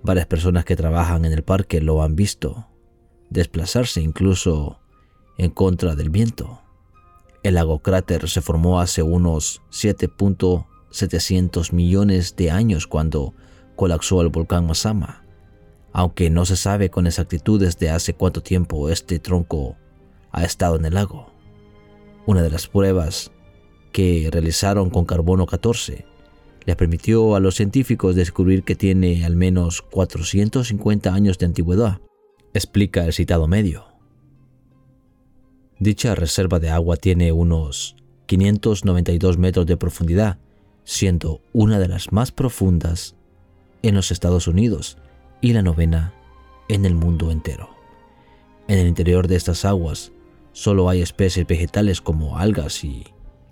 Varias 0.03 0.25
personas 0.27 0.65
que 0.65 0.75
trabajan 0.75 1.25
en 1.25 1.33
el 1.33 1.43
parque 1.43 1.79
lo 1.81 2.01
han 2.01 2.15
visto 2.15 2.67
desplazarse, 3.29 4.01
incluso 4.01 4.79
en 5.37 5.51
contra 5.51 5.95
del 5.95 6.09
viento. 6.09 6.61
El 7.43 7.53
lago 7.55 7.79
cráter 7.79 8.29
se 8.29 8.41
formó 8.41 8.79
hace 8.79 9.01
unos 9.01 9.63
7.700 9.71 11.73
millones 11.73 12.35
de 12.35 12.51
años 12.51 12.85
cuando 12.87 13.33
colapsó 13.75 14.21
el 14.21 14.29
volcán 14.29 14.67
Masama, 14.67 15.20
aunque 15.93 16.29
no 16.29 16.45
se 16.45 16.55
sabe 16.55 16.89
con 16.89 17.07
exactitud 17.07 17.59
desde 17.59 17.89
hace 17.89 18.13
cuánto 18.13 18.41
tiempo 18.41 18.89
este 18.89 19.19
tronco 19.19 19.75
ha 20.31 20.43
estado 20.43 20.77
en 20.77 20.85
el 20.85 20.93
lago. 20.93 21.29
Una 22.25 22.41
de 22.41 22.49
las 22.49 22.67
pruebas 22.67 23.31
que 23.91 24.29
realizaron 24.31 24.89
con 24.89 25.05
carbono 25.05 25.45
14 25.45 26.05
le 26.65 26.75
permitió 26.75 27.35
a 27.35 27.39
los 27.39 27.55
científicos 27.55 28.15
descubrir 28.15 28.63
que 28.63 28.75
tiene 28.75 29.25
al 29.25 29.35
menos 29.35 29.81
450 29.81 31.13
años 31.13 31.37
de 31.39 31.47
antigüedad, 31.47 31.99
explica 32.53 33.05
el 33.05 33.13
citado 33.13 33.47
medio. 33.47 33.85
Dicha 35.79 36.13
reserva 36.13 36.59
de 36.59 36.69
agua 36.69 36.97
tiene 36.97 37.31
unos 37.31 37.95
592 38.27 39.37
metros 39.39 39.65
de 39.65 39.77
profundidad, 39.77 40.37
siendo 40.83 41.41
una 41.53 41.79
de 41.79 41.87
las 41.87 42.11
más 42.11 42.31
profundas 42.31 43.15
en 43.81 43.95
los 43.95 44.11
Estados 44.11 44.47
Unidos 44.47 44.97
y 45.41 45.53
la 45.53 45.63
novena 45.63 46.13
en 46.69 46.85
el 46.85 46.95
mundo 46.95 47.31
entero. 47.31 47.69
En 48.67 48.77
el 48.77 48.87
interior 48.87 49.27
de 49.27 49.35
estas 49.35 49.65
aguas 49.65 50.11
solo 50.53 50.87
hay 50.87 51.01
especies 51.01 51.47
vegetales 51.47 51.99
como 51.99 52.37
algas 52.37 52.83
y 52.83 53.05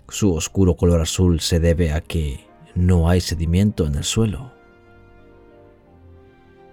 su 0.08 0.34
oscuro 0.34 0.76
color 0.76 1.02
azul 1.02 1.40
se 1.40 1.60
debe 1.60 1.92
a 1.92 2.00
que 2.00 2.46
no 2.74 3.08
hay 3.08 3.20
sedimento 3.20 3.86
en 3.86 3.96
el 3.96 4.04
suelo. 4.04 4.52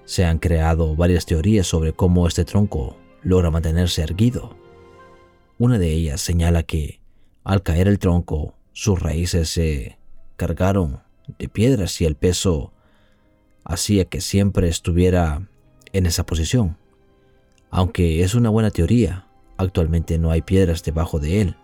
Se 0.06 0.24
han 0.24 0.40
creado 0.40 0.96
varias 0.96 1.26
teorías 1.26 1.68
sobre 1.68 1.94
cómo 1.94 2.28
este 2.28 2.46
tronco 2.46 2.98
logra 3.24 3.52
mantenerse 3.52 4.04
erguido. 4.04 4.56
Una 5.58 5.80
de 5.80 5.92
ellas 5.92 6.22
señala 6.22 6.64
que, 6.64 7.02
al 7.44 7.64
caer 7.64 7.88
el 7.88 8.00
tronco, 8.00 8.54
sus 8.72 9.02
raíces 9.02 9.50
se 9.50 9.98
cargaron 10.38 11.02
de 11.40 11.50
piedras 11.50 12.00
y 12.00 12.06
el 12.06 12.16
peso 12.16 12.72
hacía 13.68 14.06
que 14.06 14.22
siempre 14.22 14.70
estuviera 14.70 15.48
en 15.94 16.06
esa 16.06 16.26
posición. 16.26 16.78
Aunque 17.70 18.24
es 18.24 18.34
una 18.34 18.50
buena 18.50 18.72
teoría, 18.72 19.28
actualmente 19.58 20.18
no 20.18 20.32
hay 20.32 20.42
piedras 20.42 20.84
debajo 20.84 21.20
de 21.20 21.42
él, 21.42 21.56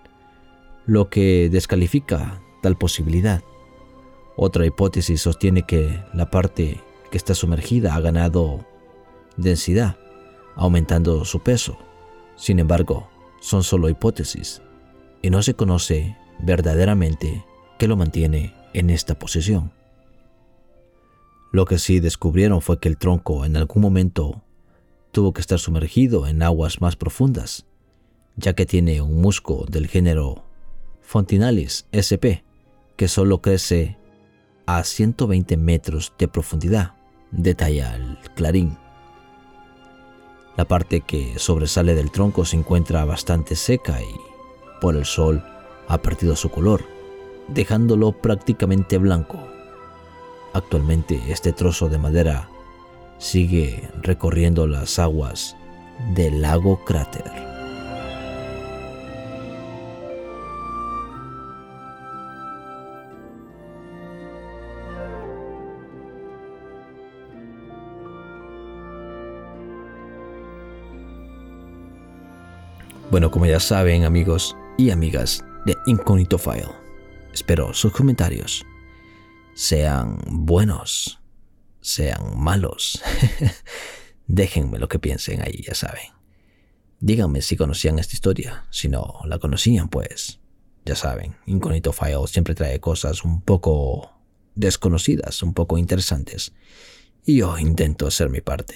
lo 0.85 1.09
que 1.09 1.49
descalifica 1.49 2.41
tal 2.61 2.77
posibilidad. 2.77 3.41
Otra 4.35 4.65
hipótesis 4.65 5.21
sostiene 5.21 5.63
que 5.63 6.03
la 6.13 6.29
parte 6.29 6.81
que 7.09 7.17
está 7.17 7.35
sumergida 7.35 7.95
ha 7.95 8.01
ganado 8.01 8.65
densidad, 9.37 9.95
aumentando 10.55 11.23
su 11.23 11.41
peso. 11.41 11.77
Sin 12.35 12.59
embargo, 12.59 13.07
son 13.39 13.63
solo 13.63 13.89
hipótesis 13.89 14.61
y 15.21 15.29
no 15.29 15.41
se 15.41 15.53
conoce 15.53 16.17
verdaderamente 16.39 17.45
qué 17.77 17.87
lo 17.87 17.95
mantiene 17.95 18.53
en 18.73 18.89
esta 18.89 19.17
posición. 19.17 19.71
Lo 21.53 21.65
que 21.65 21.77
sí 21.77 21.99
descubrieron 21.99 22.61
fue 22.61 22.79
que 22.79 22.89
el 22.89 22.97
tronco 22.97 23.45
en 23.45 23.55
algún 23.55 23.83
momento 23.83 24.41
tuvo 25.11 25.33
que 25.33 25.41
estar 25.41 25.59
sumergido 25.59 26.25
en 26.25 26.41
aguas 26.41 26.81
más 26.81 26.95
profundas, 26.95 27.67
ya 28.35 28.53
que 28.53 28.65
tiene 28.65 29.03
un 29.03 29.21
musgo 29.21 29.67
del 29.69 29.85
género 29.85 30.43
Fontinalis 31.01 31.85
sp, 31.93 32.41
que 32.95 33.07
solo 33.07 33.43
crece 33.43 33.99
a 34.65 34.83
120 34.83 35.55
metros 35.57 36.11
de 36.17 36.27
profundidad, 36.27 36.95
detalla 37.29 37.97
el 37.97 38.17
Clarín. 38.33 38.75
La 40.57 40.65
parte 40.65 41.01
que 41.01 41.37
sobresale 41.37 41.93
del 41.93 42.09
tronco 42.09 42.45
se 42.45 42.57
encuentra 42.57 43.05
bastante 43.05 43.55
seca 43.55 44.01
y, 44.01 44.15
por 44.81 44.95
el 44.95 45.05
sol, 45.05 45.43
ha 45.87 46.01
perdido 46.01 46.35
su 46.35 46.49
color, 46.49 46.83
dejándolo 47.47 48.11
prácticamente 48.11 48.97
blanco. 48.97 49.52
Actualmente 50.53 51.19
este 51.29 51.51
trozo 51.51 51.89
de 51.89 51.97
madera 51.97 52.47
sigue 53.17 53.89
recorriendo 54.01 54.67
las 54.67 54.99
aguas 54.99 55.55
del 56.13 56.41
lago 56.43 56.83
cráter. 56.85 57.23
Bueno, 73.09 73.29
como 73.29 73.45
ya 73.45 73.59
saben 73.59 74.05
amigos 74.05 74.55
y 74.77 74.91
amigas 74.91 75.43
de 75.65 75.75
Incognito 75.85 76.37
File, 76.37 76.71
espero 77.31 77.73
sus 77.73 77.91
comentarios 77.91 78.65
sean 79.53 80.19
buenos, 80.27 81.21
sean 81.81 82.39
malos. 82.39 83.01
Déjenme 84.27 84.79
lo 84.79 84.87
que 84.87 84.99
piensen 84.99 85.41
ahí, 85.41 85.61
ya 85.61 85.75
saben. 85.75 86.11
Díganme 86.99 87.41
si 87.41 87.57
conocían 87.57 87.99
esta 87.99 88.15
historia, 88.15 88.65
si 88.69 88.87
no 88.87 89.19
la 89.25 89.39
conocían, 89.39 89.89
pues 89.89 90.39
ya 90.85 90.95
saben, 90.95 91.35
Incognito 91.45 91.93
File 91.93 92.27
siempre 92.27 92.55
trae 92.55 92.79
cosas 92.79 93.23
un 93.23 93.41
poco 93.41 94.11
desconocidas, 94.55 95.43
un 95.43 95.53
poco 95.53 95.77
interesantes, 95.77 96.53
y 97.25 97.37
yo 97.37 97.57
intento 97.57 98.07
hacer 98.07 98.29
mi 98.29 98.41
parte. 98.41 98.75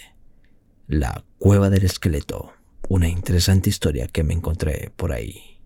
La 0.88 1.24
cueva 1.38 1.70
del 1.70 1.86
esqueleto 1.86 2.54
una 2.90 3.10
interesante 3.10 3.70
historia 3.70 4.08
que 4.08 4.24
me 4.24 4.34
encontré 4.34 4.92
por 4.96 5.12
ahí 5.12 5.60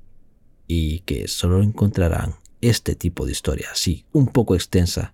y 0.68 1.00
que 1.02 1.28
solo 1.28 1.62
encontrarán 1.62 2.36
este 2.62 2.96
tipo 2.96 3.26
de 3.26 3.32
historia, 3.32 3.70
así, 3.72 4.06
un 4.12 4.28
poco 4.28 4.56
extensa, 4.56 5.14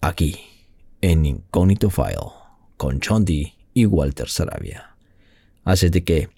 aquí, 0.00 0.38
en 1.00 1.26
Incognito 1.26 1.90
File, 1.90 2.32
con 2.76 3.00
John 3.06 3.24
y 3.28 3.86
Walter 3.86 4.28
Sarabia. 4.28 4.96
Así 5.64 5.88
de 5.88 6.04
que, 6.04 6.28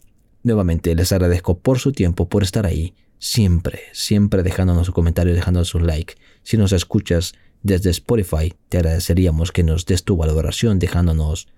nuevamente, 0.42 0.94
les 0.94 1.12
agradezco 1.12 1.58
por 1.58 1.78
su 1.78 1.92
tiempo, 1.92 2.28
por 2.28 2.42
estar 2.42 2.66
ahí, 2.66 2.94
siempre, 3.18 3.80
siempre 3.92 4.42
dejándonos 4.42 4.86
su 4.86 4.92
comentario, 4.92 5.34
dejándonos 5.34 5.74
un 5.74 5.86
like. 5.86 6.14
Si 6.42 6.56
nos 6.56 6.72
escuchas 6.72 7.34
desde 7.62 7.90
Spotify, 7.90 8.54
te 8.68 8.78
agradeceríamos 8.78 9.52
que 9.52 9.62
nos 9.62 9.86
des 9.86 10.04
tu 10.04 10.16
valoración, 10.16 10.78
dejándonos 10.78 11.48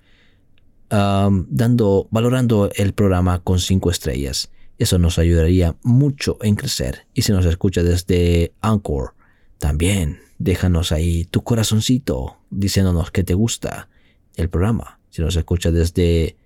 dando, 0.88 2.08
valorando 2.10 2.70
el 2.74 2.92
programa 2.92 3.38
con 3.42 3.60
cinco 3.60 3.90
estrellas. 3.90 4.50
Eso 4.81 4.98
nos 4.98 5.19
ayudaría 5.19 5.77
mucho 5.82 6.39
en 6.40 6.55
crecer. 6.55 7.07
Y 7.12 7.20
si 7.20 7.32
nos 7.32 7.44
escucha 7.44 7.82
desde 7.82 8.55
Anchor, 8.62 9.15
también 9.59 10.20
déjanos 10.39 10.90
ahí 10.90 11.27
tu 11.27 11.44
corazoncito 11.44 12.39
diciéndonos 12.48 13.11
que 13.11 13.23
te 13.23 13.35
gusta 13.35 13.90
el 14.36 14.48
programa. 14.48 14.98
Si 15.11 15.20
nos 15.20 15.36
escucha 15.36 15.70
desde 15.70 16.39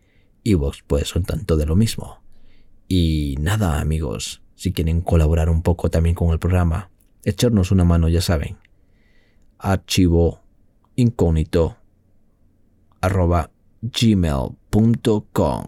Evox, 0.43 0.83
pues 0.85 1.07
son 1.07 1.23
tanto 1.23 1.57
de 1.57 1.65
lo 1.65 1.77
mismo. 1.77 2.25
Y 2.89 3.37
nada, 3.39 3.81
amigos, 3.81 4.43
si 4.57 4.73
quieren 4.73 5.01
colaborar 5.01 5.49
un 5.49 5.63
poco 5.63 5.89
también 5.89 6.17
con 6.17 6.31
el 6.33 6.41
programa, 6.41 6.91
echarnos 7.23 7.71
una 7.71 7.85
mano, 7.85 8.09
ya 8.09 8.21
saben. 8.21 8.57
Archivo 9.59 10.41
incógnito 10.97 11.77
arroba 13.01 13.53
gmail.com 13.81 15.65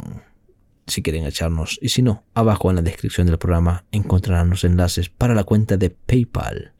si 0.86 1.02
quieren 1.02 1.24
echarnos 1.24 1.78
y 1.82 1.88
si 1.88 2.02
no, 2.02 2.24
abajo 2.34 2.70
en 2.70 2.76
la 2.76 2.82
descripción 2.82 3.26
del 3.26 3.38
programa 3.38 3.84
encontrarán 3.92 4.50
los 4.50 4.64
enlaces 4.64 5.08
para 5.08 5.34
la 5.34 5.44
cuenta 5.44 5.76
de 5.76 5.90
PayPal 5.90 6.72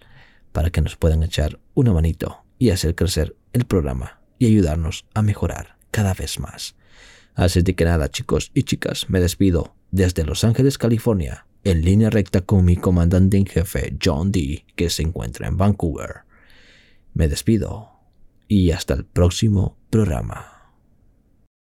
para 0.53 0.71
que 0.71 0.81
nos 0.81 0.97
puedan 0.97 1.23
echar 1.23 1.59
una 1.75 1.93
manito 1.93 2.45
y 2.59 2.71
hacer 2.71 2.95
crecer 2.95 3.37
el 3.53 3.65
programa 3.67 4.21
y 4.39 4.47
ayudarnos 4.47 5.07
a 5.15 5.23
mejorar 5.23 5.77
cada 5.91 6.15
vez 6.15 6.39
más. 6.39 6.77
Así 7.35 7.63
de 7.63 7.75
que 7.75 7.85
nada 7.85 8.11
chicos 8.11 8.51
y 8.55 8.63
chicas, 8.63 9.11
me 9.11 9.21
despido 9.21 9.75
desde 9.91 10.25
Los 10.25 10.45
Ángeles, 10.45 10.79
California, 10.79 11.47
en 11.65 11.85
línea 11.85 12.11
recta 12.11 12.41
con 12.41 12.65
mi 12.65 12.77
comandante 12.77 13.37
en 13.37 13.47
jefe 13.47 13.97
John 14.03 14.33
D, 14.33 14.65
que 14.77 14.89
se 14.89 15.03
encuentra 15.03 15.49
en 15.49 15.57
Vancouver. 15.57 16.23
Me 17.13 17.29
despido 17.29 17.91
y 18.49 18.71
hasta 18.71 18.95
el 18.95 19.05
próximo 19.05 19.77
programa. 19.91 20.56